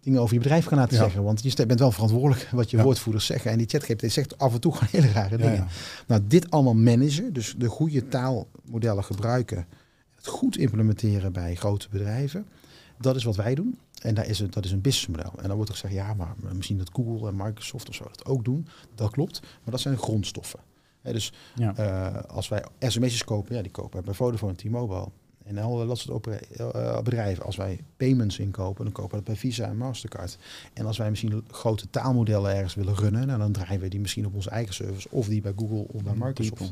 dingen 0.00 0.20
over 0.20 0.34
je 0.34 0.40
bedrijf 0.40 0.64
gaan 0.64 0.78
laten 0.78 0.96
zeggen. 0.96 1.22
Want 1.22 1.42
je 1.42 1.66
bent 1.66 1.78
wel 1.78 1.92
verantwoordelijk 1.92 2.48
wat 2.50 2.70
je 2.70 2.82
woordvoerders 2.82 3.26
zeggen. 3.26 3.50
En 3.50 3.58
die 3.58 3.66
ChatGPT 3.68 4.12
zegt 4.12 4.38
af 4.38 4.54
en 4.54 4.60
toe 4.60 4.72
gewoon 4.72 4.88
hele 4.92 5.12
rare 5.12 5.36
dingen. 5.36 5.66
Nou, 6.06 6.22
dit 6.26 6.50
allemaal 6.50 6.74
managen, 6.74 7.32
dus 7.32 7.54
de 7.58 7.68
goede 7.68 8.08
taalmodellen 8.08 9.04
gebruiken, 9.04 9.66
het 10.14 10.26
goed 10.26 10.56
implementeren 10.56 11.32
bij 11.32 11.54
grote 11.54 11.88
bedrijven. 11.90 12.46
Dat 13.00 13.16
is 13.16 13.24
wat 13.24 13.36
wij 13.36 13.54
doen. 13.54 13.78
En 14.02 14.14
daar 14.14 14.26
is 14.26 14.38
het, 14.38 14.52
dat 14.52 14.64
is 14.64 14.70
een 14.70 14.80
businessmodel. 14.80 15.32
En 15.36 15.46
dan 15.46 15.56
wordt 15.56 15.70
er 15.70 15.76
gezegd, 15.76 15.94
ja, 15.94 16.14
maar 16.14 16.34
misschien 16.52 16.78
dat 16.78 16.90
Google 16.92 17.28
en 17.28 17.36
Microsoft 17.36 17.88
of 17.88 17.94
zo 17.94 18.04
dat 18.04 18.24
ook 18.24 18.44
doen. 18.44 18.66
Dat 18.94 19.10
klopt, 19.10 19.40
maar 19.40 19.70
dat 19.70 19.80
zijn 19.80 19.96
grondstoffen. 19.98 20.60
dus 21.02 21.32
uh, 21.58 22.16
als 22.28 22.48
wij 22.48 22.64
sms'jes 22.78 23.24
kopen, 23.24 23.56
ja, 23.56 23.62
die 23.62 23.70
kopen 23.70 24.04
bij 24.04 24.14
Vodafone 24.14 24.52
en 24.52 24.58
T-Mobile. 24.58 25.08
En 25.48 25.58
al 25.58 25.86
dat 25.86 25.98
soort 25.98 26.26
uh, 26.26 27.00
bedrijven, 27.00 27.44
als 27.44 27.56
wij 27.56 27.80
payments 27.96 28.38
inkopen, 28.38 28.84
dan 28.84 28.92
kopen 28.92 29.10
we 29.10 29.16
dat 29.16 29.24
bij 29.24 29.36
Visa 29.36 29.66
en 29.66 29.76
Mastercard. 29.76 30.38
En 30.72 30.86
als 30.86 30.98
wij 30.98 31.10
misschien 31.10 31.44
grote 31.50 31.90
taalmodellen 31.90 32.54
ergens 32.54 32.74
willen 32.74 32.94
runnen, 32.94 33.26
nou, 33.26 33.38
dan 33.38 33.52
draaien 33.52 33.80
we 33.80 33.88
die 33.88 34.00
misschien 34.00 34.26
op 34.26 34.34
onze 34.34 34.50
eigen 34.50 34.74
service 34.74 35.08
of 35.10 35.28
die 35.28 35.40
bij 35.40 35.52
Google 35.56 35.86
of 35.92 36.02
bij 36.02 36.14
Microsoft. 36.16 36.70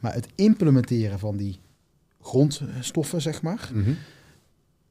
Maar 0.00 0.14
het 0.14 0.28
implementeren 0.34 1.18
van 1.18 1.36
die 1.36 1.58
grondstoffen, 2.20 3.22
zeg 3.22 3.42
maar, 3.42 3.70
mhm 3.72 3.92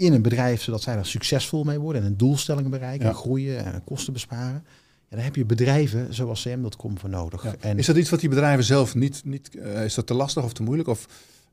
in 0.02 0.14
een 0.14 0.22
bedrijf, 0.22 0.62
zodat 0.62 0.82
zij 0.82 0.96
er 0.96 1.06
succesvol 1.06 1.64
mee 1.64 1.80
worden 1.80 2.02
en 2.02 2.08
een 2.08 2.18
doelstelling 2.18 2.70
bereiken, 2.70 3.08
en 3.08 3.16
groeien 3.16 3.66
en 3.66 3.84
kosten 3.84 4.14
besparen. 4.14 4.64
Ja, 5.10 5.16
daar 5.16 5.26
heb 5.26 5.36
je 5.36 5.46
bedrijven 5.46 6.14
zoals 6.14 6.42
CM.com 6.42 7.00
voor 7.00 7.10
nodig. 7.10 7.46
En 7.60 7.78
is 7.78 7.86
dat 7.86 7.96
iets 7.96 8.10
wat 8.10 8.20
die 8.20 8.30
bedrijven 8.30 8.64
zelf 8.64 8.96
niet, 8.96 9.22
niet 9.26 9.50
uh, 9.56 9.84
is 9.84 9.94
dat 9.94 10.08
te 10.08 10.14
lastig 10.14 10.44
of 10.44 10.54
te 10.54 10.64
moeilijk? 10.64 10.90
Of 10.90 11.08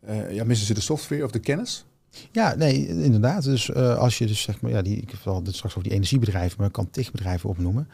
uh, 0.09 0.33
ja, 0.33 0.45
missen 0.45 0.67
ze 0.67 0.75
de 0.75 0.81
software 0.81 1.25
of 1.25 1.31
de 1.31 1.39
kennis? 1.39 1.85
Ja, 2.33 2.55
nee, 2.55 2.89
inderdaad. 2.89 3.45
Dus 3.45 3.69
uh, 3.69 3.99
als 3.99 4.19
je 4.19 4.27
dus 4.27 4.43
zeg 4.43 4.61
maar, 4.61 4.71
ja, 4.71 4.83
die, 4.83 4.97
ik 4.97 5.11
heb 5.11 5.21
wel 5.25 5.43
dit 5.43 5.55
straks 5.55 5.75
over 5.75 5.89
die 5.89 5.97
energiebedrijven, 5.97 6.57
maar 6.59 6.67
ik 6.67 6.73
kan 6.73 6.91
TIG-bedrijven 6.91 7.49
opnoemen. 7.49 7.89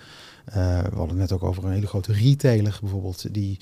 we 0.44 0.90
hadden 0.94 1.08
het 1.08 1.16
net 1.16 1.32
ook 1.32 1.42
over 1.42 1.64
een 1.64 1.72
hele 1.72 1.86
grote 1.86 2.12
retailer 2.12 2.78
bijvoorbeeld, 2.80 3.34
die 3.34 3.58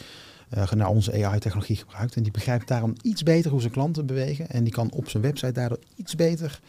uh, 0.57 0.71
naar 0.71 0.89
onze 0.89 1.25
AI-technologie 1.25 1.77
gebruikt. 1.77 2.17
En 2.17 2.23
die 2.23 2.33
begrijpt 2.33 2.69
daarom 2.69 2.93
iets 3.03 3.23
beter 3.23 3.51
hoe 3.51 3.61
zijn 3.61 3.73
klanten 3.73 4.07
bewegen. 4.07 4.51
En 4.51 4.65
die 4.65 4.73
kan 4.73 4.91
op 4.93 5.09
zijn 5.09 5.23
website 5.23 5.53
daardoor 5.53 5.79
iets 5.97 6.15
beter 6.15 6.61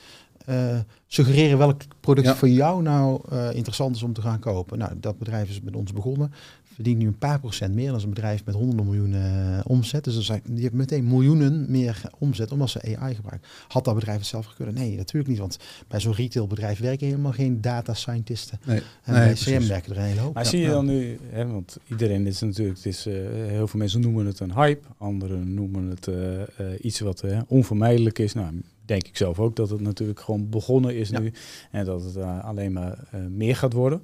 uh, 0.49 0.79
suggereren 1.07 1.57
welk 1.57 1.81
product 1.99 2.29
voor 2.29 2.49
jou 2.49 2.81
nou 2.81 3.21
uh, 3.33 3.53
interessant 3.53 3.95
is 3.95 4.03
om 4.03 4.13
te 4.13 4.21
gaan 4.21 4.39
kopen. 4.39 4.77
Nou, 4.77 4.91
dat 4.99 5.17
bedrijf 5.17 5.49
is 5.49 5.61
met 5.61 5.75
ons 5.75 5.93
begonnen 5.93 6.33
verdient 6.73 6.97
nu 6.97 7.07
een 7.07 7.17
paar 7.17 7.39
procent 7.39 7.73
meer 7.73 7.91
dan 7.91 8.01
een 8.01 8.09
bedrijf 8.09 8.45
met 8.45 8.55
honderden 8.55 8.85
miljoenen 8.85 9.53
uh, 9.53 9.59
omzet. 9.63 10.03
Dus 10.03 10.25
zijn, 10.25 10.41
die 10.45 10.61
heeft 10.61 10.73
meteen 10.73 11.07
miljoenen 11.07 11.65
meer 11.71 12.01
omzet 12.19 12.51
omdat 12.51 12.69
ze 12.69 12.97
AI 12.97 13.15
gebruiken. 13.15 13.49
Had 13.67 13.85
dat 13.85 13.95
bedrijf 13.95 14.17
het 14.17 14.27
zelf 14.27 14.53
kunnen? 14.55 14.73
Nee, 14.73 14.95
natuurlijk 14.95 15.29
niet. 15.29 15.39
Want 15.39 15.59
bij 15.87 15.99
zo'n 15.99 16.13
retailbedrijf 16.13 16.79
werken 16.79 17.07
helemaal 17.07 17.31
geen 17.31 17.61
data 17.61 17.93
scientisten. 17.93 18.59
Nee, 18.65 18.81
en 19.03 19.13
bij 19.13 19.33
CM 19.33 19.67
werken 19.67 19.91
er 19.91 19.97
een 19.97 20.03
hele 20.03 20.19
hoop. 20.19 20.33
Maar 20.33 20.45
zie 20.45 20.61
je 20.61 20.67
dan 20.67 20.85
nu, 20.85 21.19
hè, 21.29 21.47
want 21.47 21.77
iedereen 21.87 22.27
is 22.27 22.41
natuurlijk, 22.41 22.77
het 22.77 22.85
is, 22.85 23.07
uh, 23.07 23.13
heel 23.47 23.67
veel 23.67 23.79
mensen 23.79 24.01
noemen 24.01 24.25
het 24.25 24.39
een 24.39 24.53
hype, 24.53 24.87
anderen 24.97 25.53
noemen 25.53 25.87
het 25.87 26.07
uh, 26.07 26.41
iets 26.81 26.99
wat 26.99 27.23
onvermijdelijk 27.47 28.19
is. 28.19 28.33
Nou, 28.33 28.61
denk 28.85 29.07
ik 29.07 29.17
zelf 29.17 29.39
ook 29.39 29.55
dat 29.55 29.69
het 29.69 29.81
natuurlijk 29.81 30.19
gewoon 30.19 30.49
begonnen 30.49 30.95
is 30.95 31.11
nu 31.11 31.33
en 31.71 31.85
dat 31.85 32.03
het 32.03 32.17
alleen 32.17 32.73
maar 32.73 32.97
meer 33.29 33.55
gaat 33.55 33.73
worden. 33.73 34.01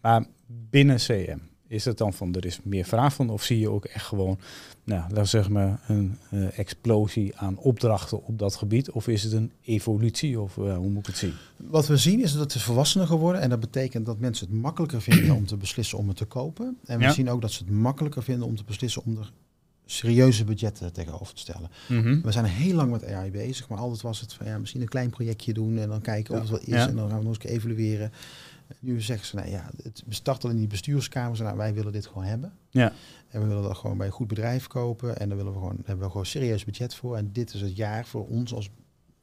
maar 0.00 0.24
binnen 0.70 0.96
CM, 0.96 1.38
is 1.72 1.84
het 1.84 1.98
dan 1.98 2.12
van 2.12 2.34
er 2.34 2.46
is 2.46 2.60
meer 2.62 2.84
vraag 2.84 3.14
van 3.14 3.30
of 3.30 3.42
zie 3.42 3.58
je 3.58 3.70
ook 3.70 3.84
echt 3.84 4.04
gewoon, 4.04 4.38
nou, 4.84 5.12
laat 5.12 5.28
zeg 5.28 5.48
maar, 5.48 5.80
een 5.86 6.18
uh, 6.30 6.58
explosie 6.58 7.36
aan 7.36 7.58
opdrachten 7.58 8.24
op 8.24 8.38
dat 8.38 8.56
gebied? 8.56 8.90
Of 8.90 9.08
is 9.08 9.22
het 9.22 9.32
een 9.32 9.52
evolutie 9.62 10.40
of 10.40 10.56
uh, 10.56 10.76
hoe 10.76 10.88
moet 10.88 10.98
ik 10.98 11.06
het 11.06 11.16
zien? 11.16 11.34
Wat 11.56 11.86
we 11.86 11.96
zien 11.96 12.22
is 12.22 12.32
dat 12.32 12.52
het 12.52 12.62
volwassener 12.62 13.06
geworden 13.06 13.40
en 13.40 13.50
dat 13.50 13.60
betekent 13.60 14.06
dat 14.06 14.18
mensen 14.18 14.46
het 14.46 14.56
makkelijker 14.56 15.02
vinden 15.02 15.34
om 15.34 15.46
te 15.46 15.56
beslissen 15.56 15.98
om 15.98 16.08
het 16.08 16.16
te 16.16 16.24
kopen. 16.24 16.78
En 16.84 16.98
we 16.98 17.10
zien 17.10 17.30
ook 17.30 17.40
dat 17.40 17.52
ze 17.52 17.64
het 17.64 17.72
makkelijker 17.72 18.22
vinden 18.22 18.46
om 18.46 18.56
te 18.56 18.64
beslissen 18.64 19.04
om 19.04 19.16
er 19.16 19.32
serieuze 19.86 20.44
budgetten 20.44 20.92
tegenover 20.92 21.34
te 21.34 21.40
stellen. 21.40 21.70
Mhm. 21.88 22.20
We 22.20 22.32
zijn 22.32 22.44
heel 22.44 22.74
lang 22.74 22.90
met 22.90 23.04
AI 23.04 23.30
bezig, 23.30 23.68
maar 23.68 23.78
altijd 23.78 24.02
was 24.02 24.20
het 24.20 24.32
van 24.32 24.46
ja, 24.46 24.58
misschien 24.58 24.80
een 24.80 24.88
klein 24.88 25.10
projectje 25.10 25.52
doen 25.52 25.78
en 25.78 25.88
dan 25.88 26.00
kijken 26.00 26.34
of 26.34 26.40
het 26.40 26.50
wel 26.50 26.78
is 26.78 26.86
en 26.86 26.96
dan 26.96 27.08
gaan 27.08 27.18
we 27.18 27.24
nog 27.24 27.34
eens 27.34 27.52
evalueren. 27.52 28.12
Nu 28.80 29.00
zeggen 29.00 29.26
ze, 29.26 29.36
nou 29.36 29.50
ja, 29.50 29.70
het 29.82 30.02
start 30.08 30.44
al 30.44 30.50
in 30.50 30.56
die 30.56 30.66
bestuurskamers. 30.66 31.40
Nou, 31.40 31.56
wij 31.56 31.74
willen 31.74 31.92
dit 31.92 32.06
gewoon 32.06 32.24
hebben. 32.24 32.52
Ja. 32.70 32.92
En 33.28 33.40
we 33.40 33.46
willen 33.46 33.62
dat 33.62 33.76
gewoon 33.76 33.96
bij 33.96 34.06
een 34.06 34.12
goed 34.12 34.28
bedrijf 34.28 34.66
kopen. 34.66 35.18
En 35.18 35.28
daar 35.28 35.36
willen 35.36 35.52
we 35.52 35.58
gewoon, 35.58 35.76
hebben 35.84 36.04
we 36.04 36.10
gewoon 36.10 36.26
serieus 36.26 36.64
budget 36.64 36.94
voor. 36.94 37.16
En 37.16 37.30
dit 37.32 37.54
is 37.54 37.60
het 37.60 37.76
jaar 37.76 38.06
voor 38.06 38.26
ons 38.26 38.54
als 38.54 38.70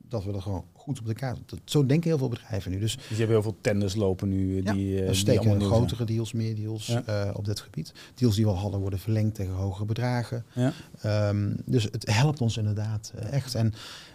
dat 0.10 0.24
we 0.24 0.32
dat 0.32 0.42
gewoon 0.42 0.66
goed 0.74 1.00
op 1.00 1.06
de 1.06 1.14
kaart. 1.14 1.40
Dat, 1.46 1.60
zo 1.66 1.86
denken 1.86 2.10
heel 2.10 2.18
veel 2.18 2.28
bedrijven 2.28 2.72
nu. 2.72 2.80
Dus, 2.80 2.96
dus 2.96 3.08
je 3.08 3.16
hebt 3.16 3.30
heel 3.30 3.42
veel 3.42 3.58
tenders 3.62 3.96
lopen 3.96 4.30
nu. 4.30 4.64
Ja, 4.64 4.74
die, 4.74 5.04
uh, 5.04 5.12
steken 5.12 5.62
grotere 5.62 6.06
deals, 6.06 6.34
meer 6.34 6.56
deals 6.56 6.86
ja. 6.86 7.04
uh, 7.10 7.32
op 7.34 7.46
dit 7.46 7.60
gebied. 7.60 7.94
Deals 8.16 8.36
die 8.36 8.46
we 8.46 8.52
al 8.52 8.58
hadden 8.58 8.80
worden 8.80 9.00
verlengd 9.00 9.36
tegen 9.36 9.54
hogere 9.54 9.86
bedragen. 9.86 10.46
Ja. 10.54 11.30
Um, 11.30 11.56
dus 11.66 11.84
het 11.84 12.12
helpt 12.12 12.42
ons 12.42 12.58
inderdaad 12.58 13.14
uh, 13.16 13.34
echt. 13.34 13.56
En 13.56 13.74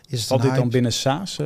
is 0.09 0.19
het 0.19 0.29
Valt 0.29 0.43
dit 0.43 0.55
dan 0.55 0.69
binnen 0.69 0.93
SaaS? 0.93 1.37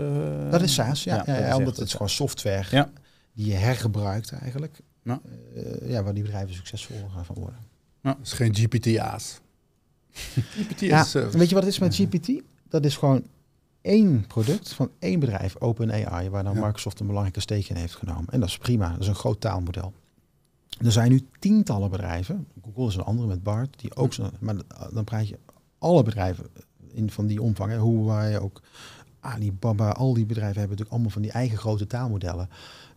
dat 0.51 0.63
is 0.63 0.75
SaaS, 0.75 1.05
ja. 1.05 1.23
ja, 1.27 1.39
ja, 1.39 1.57
omdat 1.57 1.77
het 1.77 1.87
is 1.87 1.93
gewoon 1.93 2.09
software. 2.09 2.67
Ja 2.71 2.91
die 3.39 3.47
je 3.47 3.55
hergebruikt 3.55 4.33
eigenlijk. 4.33 4.81
Ja. 5.03 5.21
Uh, 5.57 5.91
ja, 5.91 6.03
waar 6.03 6.15
die 6.15 6.23
bedrijven 6.23 6.55
succesvol 6.55 7.09
gaan 7.15 7.25
van 7.25 7.35
worden. 7.35 7.59
Ja. 8.03 8.13
Dat 8.13 8.27
is 8.27 8.33
geen 8.33 8.55
GPT-aas. 8.55 9.41
GPT 10.13 10.81
ja, 10.81 11.01
is, 11.01 11.13
weet 11.13 11.49
je 11.49 11.55
wat 11.55 11.65
het 11.65 11.73
is 11.73 11.79
met 11.79 11.95
GPT? 11.95 12.43
Dat 12.69 12.85
is 12.85 12.97
gewoon 12.97 13.23
één 13.81 14.27
product 14.27 14.73
van 14.73 14.91
één 14.99 15.21
bedrijf, 15.21 15.57
OpenAI, 15.59 16.31
waar 16.31 16.45
dan 16.45 16.55
ja. 16.55 16.65
Microsoft 16.65 17.01
een 17.01 17.07
belangrijke 17.07 17.41
steek 17.41 17.69
in 17.69 17.77
heeft 17.77 17.95
genomen. 17.95 18.27
En 18.31 18.41
dat 18.41 18.49
is 18.49 18.59
prima, 18.59 18.93
dat 18.93 19.01
is 19.01 19.07
een 19.07 19.15
groot 19.15 19.41
taalmodel. 19.41 19.93
Er 20.85 20.93
zijn 20.93 21.11
nu 21.11 21.27
tientallen 21.39 21.91
bedrijven, 21.91 22.47
Google 22.65 22.87
is 22.87 22.95
een 22.95 23.03
andere 23.03 23.29
met 23.29 23.43
BART, 23.43 23.81
die 23.81 23.97
ook 23.97 24.13
zo, 24.13 24.31
maar 24.41 24.55
dan 24.93 25.05
praat 25.05 25.29
je 25.29 25.39
alle 25.79 26.03
bedrijven 26.03 26.47
in 26.93 27.11
van 27.11 27.27
die 27.27 27.43
omvang, 27.43 27.71
hè, 27.71 27.79
hoe 27.79 28.07
wij 28.07 28.39
ook 28.39 28.63
Alibaba, 29.21 29.91
al 29.91 30.15
die 30.15 30.27
bedrijven 30.27 30.59
hebben 30.59 30.77
natuurlijk 30.77 30.91
allemaal 30.91 31.11
van 31.11 31.23
die 31.23 31.33
eigen 31.33 31.59
grote 31.59 31.87
taalmodellen 31.87 32.49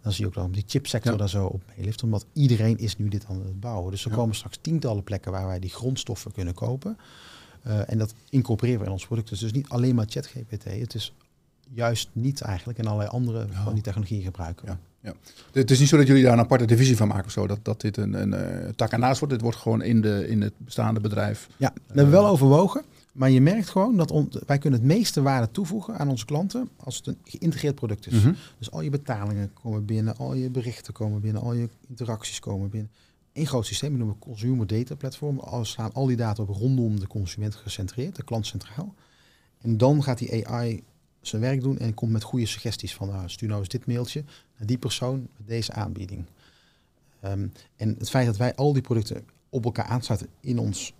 dan 0.01 0.11
zie 0.11 0.21
je 0.21 0.27
ook 0.27 0.33
dat 0.35 0.53
die 0.53 0.63
chipsector 0.67 1.17
daar 1.17 1.29
zo 1.29 1.45
op 1.45 1.63
meelift. 1.75 2.03
Omdat 2.03 2.25
iedereen 2.33 2.77
is 2.77 2.97
nu 2.97 3.07
dit 3.07 3.25
aan 3.25 3.35
het 3.35 3.59
bouwen. 3.59 3.91
Dus 3.91 4.05
er 4.05 4.11
komen 4.11 4.35
straks 4.35 4.57
tientallen 4.61 5.03
plekken 5.03 5.31
waar 5.31 5.47
wij 5.47 5.59
die 5.59 5.69
grondstoffen 5.69 6.31
kunnen 6.31 6.53
kopen. 6.53 6.97
Uh, 7.67 7.89
en 7.89 7.97
dat 7.97 8.13
incorporeren 8.29 8.79
we 8.79 8.85
in 8.85 8.91
ons 8.91 9.05
product. 9.05 9.39
Dus 9.39 9.51
niet 9.51 9.69
alleen 9.69 9.95
maar 9.95 10.05
ChatGPT. 10.09 10.63
Het 10.63 10.95
is 10.95 11.13
juist 11.73 12.09
niet 12.11 12.41
eigenlijk 12.41 12.79
en 12.79 12.85
allerlei 12.85 13.09
andere 13.09 13.47
van 13.63 13.73
die 13.73 13.83
technologieën 13.83 14.21
gebruiken. 14.21 14.67
Ja. 14.67 14.79
Ja. 15.03 15.13
Het 15.51 15.71
is 15.71 15.79
niet 15.79 15.87
zo 15.87 15.97
dat 15.97 16.07
jullie 16.07 16.23
daar 16.23 16.33
een 16.33 16.39
aparte 16.39 16.65
divisie 16.65 16.97
van 16.97 17.07
maken, 17.07 17.31
zo, 17.31 17.47
dat, 17.47 17.59
dat 17.61 17.81
dit 17.81 17.97
een, 17.97 18.13
een, 18.13 18.31
een 18.31 18.65
uh, 18.65 18.69
tak 18.75 18.91
ernaast 18.91 19.19
wordt. 19.19 19.33
Dit 19.33 19.43
wordt 19.43 19.57
gewoon 19.57 19.81
in, 19.81 20.01
de, 20.01 20.27
in 20.27 20.41
het 20.41 20.53
bestaande 20.57 20.99
bedrijf. 20.99 21.47
Ja, 21.57 21.73
we 21.73 21.93
hebben 21.93 22.11
wel 22.13 22.27
overwogen. 22.27 22.83
Maar 23.11 23.29
je 23.29 23.41
merkt 23.41 23.69
gewoon 23.69 23.97
dat 23.97 24.39
wij 24.45 24.57
kunnen 24.57 24.79
het 24.79 24.87
meeste 24.87 25.21
waarde 25.21 25.51
toevoegen 25.51 25.97
aan 25.97 26.09
onze 26.09 26.25
klanten 26.25 26.69
als 26.77 26.95
het 26.97 27.07
een 27.07 27.17
geïntegreerd 27.23 27.75
product 27.75 28.07
is. 28.07 28.13
Mhm. 28.13 28.33
Dus 28.57 28.71
al 28.71 28.81
je 28.81 28.89
betalingen 28.89 29.53
komen 29.53 29.85
binnen, 29.85 30.17
al 30.17 30.33
je 30.33 30.49
berichten 30.49 30.93
komen 30.93 31.21
binnen, 31.21 31.41
al 31.41 31.53
je 31.53 31.69
interacties 31.87 32.39
komen 32.39 32.69
binnen. 32.69 32.91
Een 33.33 33.47
groot 33.47 33.65
systeem, 33.65 33.97
noemen 33.97 34.15
we 34.15 34.19
Consumer 34.19 34.67
Data 34.67 34.95
Platform. 34.95 35.39
Al 35.39 35.65
staan 35.65 35.93
al 35.93 36.05
die 36.05 36.15
data 36.15 36.43
op 36.43 36.49
rondom 36.49 36.99
de 36.99 37.07
consument 37.07 37.55
gecentreerd, 37.55 38.15
de 38.15 38.23
klant 38.23 38.45
centraal. 38.45 38.95
En 39.61 39.77
dan 39.77 40.03
gaat 40.03 40.17
die 40.17 40.47
AI 40.47 40.83
zijn 41.21 41.41
werk 41.41 41.61
doen 41.61 41.79
en 41.79 41.93
komt 41.93 42.11
met 42.11 42.23
goede 42.23 42.45
suggesties 42.45 42.95
van 42.95 43.07
nou, 43.07 43.29
stuur 43.29 43.47
nou 43.47 43.59
eens 43.59 43.69
dit 43.69 43.85
mailtje 43.85 44.23
naar 44.57 44.67
die 44.67 44.77
persoon 44.77 45.27
met 45.37 45.47
deze 45.47 45.73
aanbieding. 45.73 46.25
Ehm, 47.19 47.47
en 47.75 47.95
het 47.97 48.09
feit 48.09 48.25
dat 48.25 48.37
wij 48.37 48.55
al 48.55 48.73
die 48.73 48.81
producten 48.81 49.25
op 49.49 49.65
elkaar 49.65 49.85
aansluiten 49.85 50.27
in 50.39 50.59
ons 50.59 50.93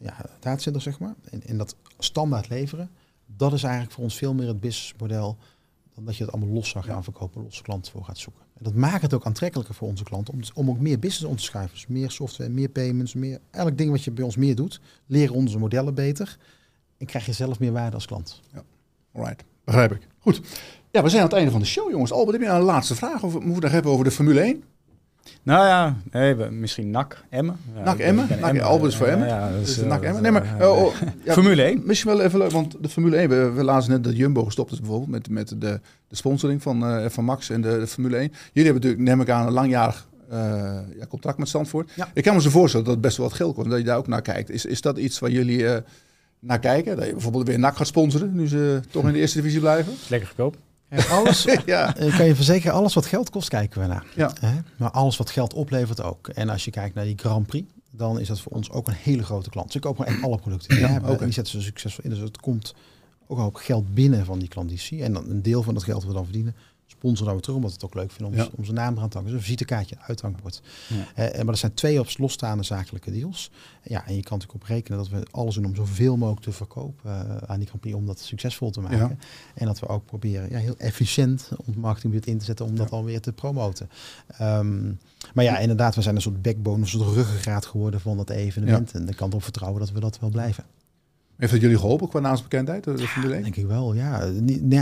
ja, 0.00 0.16
datacenter, 0.40 0.82
zeg 0.82 0.98
maar. 0.98 1.14
En, 1.30 1.42
en 1.42 1.58
dat 1.58 1.76
standaard 1.98 2.48
leveren, 2.48 2.90
dat 3.26 3.52
is 3.52 3.62
eigenlijk 3.62 3.94
voor 3.94 4.04
ons 4.04 4.16
veel 4.16 4.34
meer 4.34 4.46
het 4.46 4.60
businessmodel 4.60 5.36
dan 5.94 6.04
dat 6.04 6.16
je 6.16 6.24
het 6.24 6.32
allemaal 6.32 6.54
los 6.54 6.68
zou 6.68 6.84
gaan 6.84 7.04
verkopen, 7.04 7.42
losse 7.42 7.62
klanten 7.62 7.92
voor 7.92 8.04
gaat 8.04 8.18
zoeken. 8.18 8.42
En 8.54 8.64
dat 8.64 8.74
maakt 8.74 9.02
het 9.02 9.14
ook 9.14 9.26
aantrekkelijker 9.26 9.74
voor 9.74 9.88
onze 9.88 10.04
klanten 10.04 10.34
om, 10.34 10.40
om 10.54 10.70
ook 10.70 10.78
meer 10.78 10.98
business 10.98 11.24
om 11.24 11.36
te 11.36 11.42
schuiven. 11.42 11.74
Dus 11.74 11.86
meer 11.86 12.10
software, 12.10 12.50
meer 12.50 12.68
payments, 12.68 13.14
meer 13.14 13.40
elk 13.50 13.78
ding 13.78 13.90
wat 13.90 14.04
je 14.04 14.10
bij 14.10 14.24
ons 14.24 14.36
meer 14.36 14.54
doet, 14.54 14.80
leren 15.06 15.34
onze 15.34 15.58
modellen 15.58 15.94
beter 15.94 16.38
en 16.98 17.06
krijg 17.06 17.26
je 17.26 17.32
zelf 17.32 17.58
meer 17.58 17.72
waarde 17.72 17.94
als 17.94 18.06
klant. 18.06 18.40
Ja, 18.52 18.62
alright, 19.12 19.44
begrijp 19.64 19.92
ik. 19.92 20.08
Goed. 20.18 20.40
Ja, 20.90 21.02
we 21.02 21.08
zijn 21.08 21.20
aan 21.22 21.28
het 21.28 21.36
einde 21.36 21.50
van 21.50 21.60
de 21.60 21.66
show, 21.66 21.90
jongens. 21.90 22.12
Albert, 22.12 22.32
heb 22.32 22.40
je 22.40 22.46
nou 22.46 22.60
een 22.60 22.66
laatste 22.66 22.94
vraag? 22.94 23.22
Of 23.22 23.32
moeten 23.32 23.54
we 23.54 23.60
het 23.60 23.72
hebben 23.72 23.92
over 23.92 24.04
de 24.04 24.10
Formule 24.10 24.40
1? 24.40 24.64
Nou 25.42 25.66
ja, 25.66 25.96
nee, 26.10 26.34
misschien 26.50 26.90
NAC 26.90 27.24
Emmen. 27.30 27.56
Ja, 27.74 27.82
NAC 27.84 27.98
Emmen? 27.98 28.28
NAC 28.40 28.60
Albers 28.60 28.96
voor 28.96 29.06
Emmen? 29.06 29.28
Ja, 29.28 29.50
dus, 29.58 29.76
NAC 29.76 30.02
Emmen. 30.02 30.22
Nee, 30.22 30.30
maar, 30.30 30.56
oh, 30.60 30.82
oh, 30.82 30.94
Formule 31.26 31.62
1. 31.62 31.82
Misschien 31.84 32.10
wel 32.10 32.20
even 32.20 32.38
leuk, 32.38 32.50
want 32.50 32.76
de 32.80 32.88
Formule 32.88 33.16
1, 33.16 33.28
we, 33.28 33.50
we 33.50 33.64
lazen 33.64 33.90
net 33.90 34.04
dat 34.04 34.16
Jumbo 34.16 34.44
gestopt 34.44 34.72
is 34.72 34.80
bijvoorbeeld 34.80 35.10
met, 35.10 35.30
met 35.30 35.48
de, 35.48 35.80
de 36.08 36.16
sponsoring 36.16 36.62
van, 36.62 36.90
uh, 36.90 37.08
van 37.08 37.24
Max 37.24 37.50
en 37.50 37.60
de, 37.60 37.78
de, 37.78 37.86
Formule 37.86 38.16
1. 38.16 38.28
Jullie 38.28 38.40
hebben 38.52 38.74
natuurlijk, 38.74 39.02
neem 39.02 39.20
ik 39.20 39.30
aan, 39.30 39.46
een 39.46 39.52
langjarig 39.52 40.08
ja, 40.98 41.06
contact 41.08 41.38
met 41.38 41.48
Zandvoort. 41.48 41.90
Ik 42.14 42.22
kan 42.22 42.34
me 42.34 42.40
zo 42.40 42.50
voorstellen 42.50 42.86
dat 42.86 42.94
het 42.94 43.04
best 43.04 43.16
wel 43.16 43.26
wat 43.26 43.36
geld 43.36 43.54
kost, 43.54 43.70
dat 43.70 43.78
je 43.78 43.84
daar 43.84 43.96
ook 43.96 44.06
naar 44.06 44.22
kijkt. 44.22 44.50
Is, 44.50 44.64
is 44.64 44.80
dat 44.80 44.98
iets 44.98 45.18
waar 45.18 45.30
jullie 45.30 45.66
naar 46.38 46.58
kijken? 46.58 46.96
Dat 46.96 47.06
je 47.06 47.12
bijvoorbeeld 47.12 47.46
weer 47.46 47.58
NAC 47.58 47.76
gaat 47.76 47.86
sponsoren, 47.86 48.34
nu 48.34 48.48
ze 48.48 48.80
toch 48.90 49.06
in 49.06 49.12
de 49.12 49.18
eerste 49.18 49.38
divisie 49.38 49.60
blijven? 49.60 49.92
Lekker 50.08 50.28
goedkoop. 50.28 50.56
Alles, 51.10 51.44
ja. 51.66 51.92
kan 51.92 52.26
je 52.26 52.34
verzekeren, 52.34 52.76
alles 52.76 52.94
wat 52.94 53.06
geld 53.06 53.30
kost, 53.30 53.48
kijken 53.48 53.80
we 53.80 53.86
naar. 53.86 54.04
Ja. 54.14 54.32
Maar 54.76 54.90
alles 54.90 55.16
wat 55.16 55.30
geld 55.30 55.54
oplevert 55.54 56.02
ook. 56.02 56.28
En 56.28 56.48
als 56.48 56.64
je 56.64 56.70
kijkt 56.70 56.94
naar 56.94 57.04
die 57.04 57.18
Grand 57.18 57.46
Prix, 57.46 57.66
dan 57.90 58.20
is 58.20 58.28
dat 58.28 58.40
voor 58.40 58.52
ons 58.52 58.70
ook 58.70 58.88
een 58.88 58.94
hele 58.94 59.22
grote 59.22 59.50
klant. 59.50 59.72
Ze 59.72 59.78
kopen 59.78 60.06
echt 60.06 60.22
alle 60.22 60.38
producten 60.38 60.68
die 60.68 60.84
we 60.84 60.90
hebben. 60.90 61.18
En 61.18 61.24
die 61.24 61.32
zetten 61.32 61.52
ze 61.52 61.60
succesvol 61.60 62.04
in. 62.04 62.10
Dus 62.10 62.18
het 62.18 62.40
komt 62.40 62.74
ook 63.26 63.38
al 63.38 63.50
geld 63.52 63.94
binnen 63.94 64.24
van 64.24 64.38
die 64.38 64.48
klanditie. 64.48 65.02
En 65.02 65.12
dan 65.12 65.30
een 65.30 65.42
deel 65.42 65.62
van 65.62 65.74
dat 65.74 65.82
geld 65.82 65.98
wat 65.98 66.08
we 66.08 66.14
dan 66.16 66.24
verdienen, 66.24 66.54
sponsoren 67.04 67.34
we 67.34 67.40
terug, 67.40 67.56
omdat 67.56 67.70
we 67.70 67.76
het 67.76 67.84
ook 67.84 67.94
leuk 67.94 68.10
vinden 68.10 68.34
om, 68.34 68.44
ja. 68.44 68.48
om 68.56 68.64
zijn 68.64 68.76
naam 68.76 68.94
te 68.94 69.00
hangen. 69.00 69.24
Dus 69.24 69.32
een 69.32 69.40
visitekaartje, 69.40 69.96
uithangbord. 70.00 70.62
Ja. 70.88 70.96
Uh, 70.96 71.36
maar 71.36 71.52
er 71.52 71.56
zijn 71.56 71.74
twee 71.74 72.00
op 72.00 72.08
losstaande 72.16 72.62
zakelijke 72.62 73.10
deals. 73.10 73.50
Ja, 73.82 74.06
en 74.06 74.14
je 74.14 74.22
kan 74.22 74.38
natuurlijk 74.38 74.62
op 74.64 74.68
rekenen 74.68 74.98
dat 74.98 75.08
we 75.08 75.26
alles 75.30 75.54
doen 75.54 75.64
om 75.64 75.74
zoveel 75.74 76.16
mogelijk 76.16 76.42
te 76.42 76.52
verkopen 76.52 77.10
uh, 77.10 77.36
aan 77.46 77.58
die 77.58 77.68
campagne, 77.68 77.96
om 77.96 78.06
dat 78.06 78.20
succesvol 78.20 78.70
te 78.70 78.80
maken. 78.80 79.18
En 79.54 79.66
dat 79.66 79.80
we 79.80 79.88
ook 79.88 80.04
proberen 80.04 80.50
ja, 80.50 80.58
heel 80.58 80.74
efficiënt 80.78 81.48
ons 81.64 81.76
marketingbudget 81.76 82.32
in 82.32 82.38
te 82.38 82.44
zetten 82.44 82.66
om 82.66 82.76
dat 82.76 82.90
alweer 82.90 83.20
te 83.20 83.32
promoten. 83.32 83.88
Um, 84.40 84.98
maar 85.34 85.44
ja, 85.44 85.58
inderdaad, 85.58 85.94
we 85.94 86.02
zijn 86.02 86.14
een 86.14 86.22
soort 86.22 86.42
backbone, 86.42 86.80
een 86.80 86.88
soort 86.88 87.14
ruggengraat 87.14 87.66
geworden 87.66 88.00
van 88.00 88.16
dat 88.16 88.30
evenement. 88.30 88.92
En 88.92 89.08
ik 89.08 89.16
kan 89.16 89.28
erop 89.28 89.42
vertrouwen 89.42 89.80
dat 89.80 89.90
we 89.90 90.00
dat 90.00 90.18
wel 90.18 90.30
blijven. 90.30 90.64
Heeft 91.36 91.52
dat 91.52 91.60
jullie 91.60 91.78
geholpen 91.78 92.08
qua 92.08 92.20
naamsbekendheid? 92.20 92.84
Ja, 92.84 93.28
denk 93.28 93.56
ik 93.56 93.66
wel, 93.66 93.94
ja. 93.94 94.30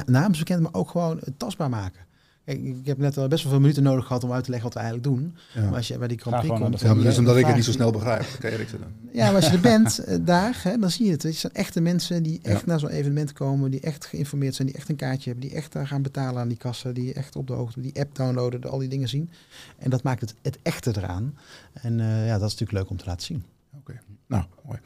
Naamsbekend, 0.06 0.60
maar 0.62 0.74
ook 0.74 0.90
gewoon 0.90 1.20
tastbaar 1.36 1.68
maken. 1.68 2.00
Ik 2.44 2.86
heb 2.86 2.98
net 2.98 3.18
al 3.18 3.28
best 3.28 3.42
wel 3.42 3.52
veel 3.52 3.60
minuten 3.60 3.82
nodig 3.82 4.06
gehad 4.06 4.24
om 4.24 4.32
uit 4.32 4.44
te 4.44 4.50
leggen 4.50 4.68
wat 4.68 4.82
we 4.82 4.88
eigenlijk 4.88 5.16
doen. 5.16 5.36
Maar 5.64 5.74
als 5.74 5.88
je 5.88 5.98
bij 5.98 6.08
die 6.08 6.18
Grand 6.18 6.36
Prix 6.36 6.60
komt... 6.60 6.80
Ja, 6.80 7.08
is 7.08 7.18
omdat 7.18 7.36
ik 7.36 7.46
het 7.46 7.54
niet 7.54 7.64
zo 7.64 7.72
snel 7.72 7.90
begrijp. 7.90 8.24
Ja, 9.12 9.26
maar 9.26 9.34
als 9.34 9.46
je 9.46 9.52
er 9.52 9.60
bent 9.78 9.98
eh, 9.98 10.16
daar, 10.20 10.60
hè, 10.62 10.78
dan 10.78 10.90
zie 10.90 11.06
je 11.06 11.12
het. 11.12 11.22
Het 11.22 11.36
zijn 11.36 11.52
echte 11.52 11.80
mensen 11.80 12.22
die 12.22 12.40
echt 12.42 12.66
naar 12.66 12.78
zo'n 12.78 12.88
evenement 12.88 13.32
komen, 13.32 13.70
die 13.70 13.80
echt 13.80 14.06
geïnformeerd 14.06 14.54
zijn, 14.54 14.68
die 14.68 14.76
echt 14.76 14.88
een 14.88 14.96
kaartje 14.96 15.30
hebben, 15.30 15.48
die 15.48 15.56
echt 15.56 15.72
daar 15.72 15.86
gaan 15.86 16.02
betalen 16.02 16.40
aan 16.40 16.48
die 16.48 16.56
kassen, 16.56 16.94
die 16.94 17.12
echt 17.12 17.36
op 17.36 17.46
de 17.46 17.52
hoogte, 17.52 17.80
die 17.80 18.00
app 18.00 18.14
downloaden, 18.14 18.70
al 18.70 18.78
die 18.78 18.88
dingen 18.88 19.08
zien. 19.08 19.30
En 19.78 19.90
dat 19.90 20.02
maakt 20.02 20.20
het, 20.20 20.34
het 20.42 20.58
echte 20.62 20.92
eraan. 20.96 21.34
En 21.72 21.98
uh, 21.98 22.26
ja, 22.26 22.38
dat 22.38 22.48
is 22.48 22.58
natuurlijk 22.58 22.72
leuk 22.72 22.90
om 22.90 22.96
te 22.96 23.06
laten 23.06 23.26
zien. 23.26 23.44
Oké, 23.78 24.00
nou, 24.26 24.44
mooi. 24.64 24.78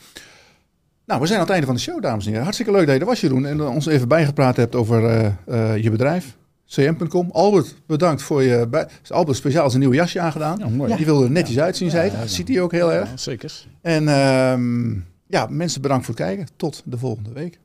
Nou, 1.07 1.20
we 1.20 1.26
zijn 1.26 1.38
aan 1.38 1.44
het 1.44 1.52
einde 1.52 1.66
van 1.66 1.74
de 1.74 1.82
show, 1.82 2.02
dames 2.02 2.22
en 2.24 2.28
heren. 2.28 2.42
Hartstikke 2.42 2.72
leuk 2.72 2.86
dat 2.86 2.94
je 2.94 3.00
er 3.00 3.07
was, 3.07 3.20
Jeroen. 3.20 3.46
En 3.46 3.62
ons 3.62 3.86
even 3.86 4.09
bijgepraat 4.09 4.57
hebt 4.57 4.74
over 4.74 5.02
uh, 5.02 5.32
uh, 5.48 5.82
je 5.82 5.90
bedrijf, 5.90 6.36
cm.com. 6.66 7.30
Albert, 7.32 7.74
bedankt 7.86 8.22
voor 8.22 8.42
je... 8.42 8.66
Bij... 8.68 8.88
Albert 9.08 9.36
speciaal 9.36 9.68
zijn 9.68 9.80
nieuwe 9.80 9.96
jasje 9.96 10.20
aangedaan. 10.20 10.58
Ja, 10.58 10.68
mooi. 10.68 10.96
Die 10.96 11.06
wilde 11.06 11.24
er 11.24 11.30
netjes 11.30 11.58
uitzien, 11.58 11.90
zei 11.90 12.12
Ziet 12.26 12.48
hij 12.48 12.60
ook 12.60 12.72
heel 12.72 12.92
erg. 12.92 13.10
zeker. 13.14 13.66
En 13.82 14.08
um, 14.08 15.04
ja, 15.26 15.46
mensen 15.50 15.80
bedankt 15.80 16.04
voor 16.04 16.14
het 16.14 16.24
kijken. 16.24 16.46
Tot 16.56 16.82
de 16.84 16.98
volgende 16.98 17.32
week. 17.32 17.58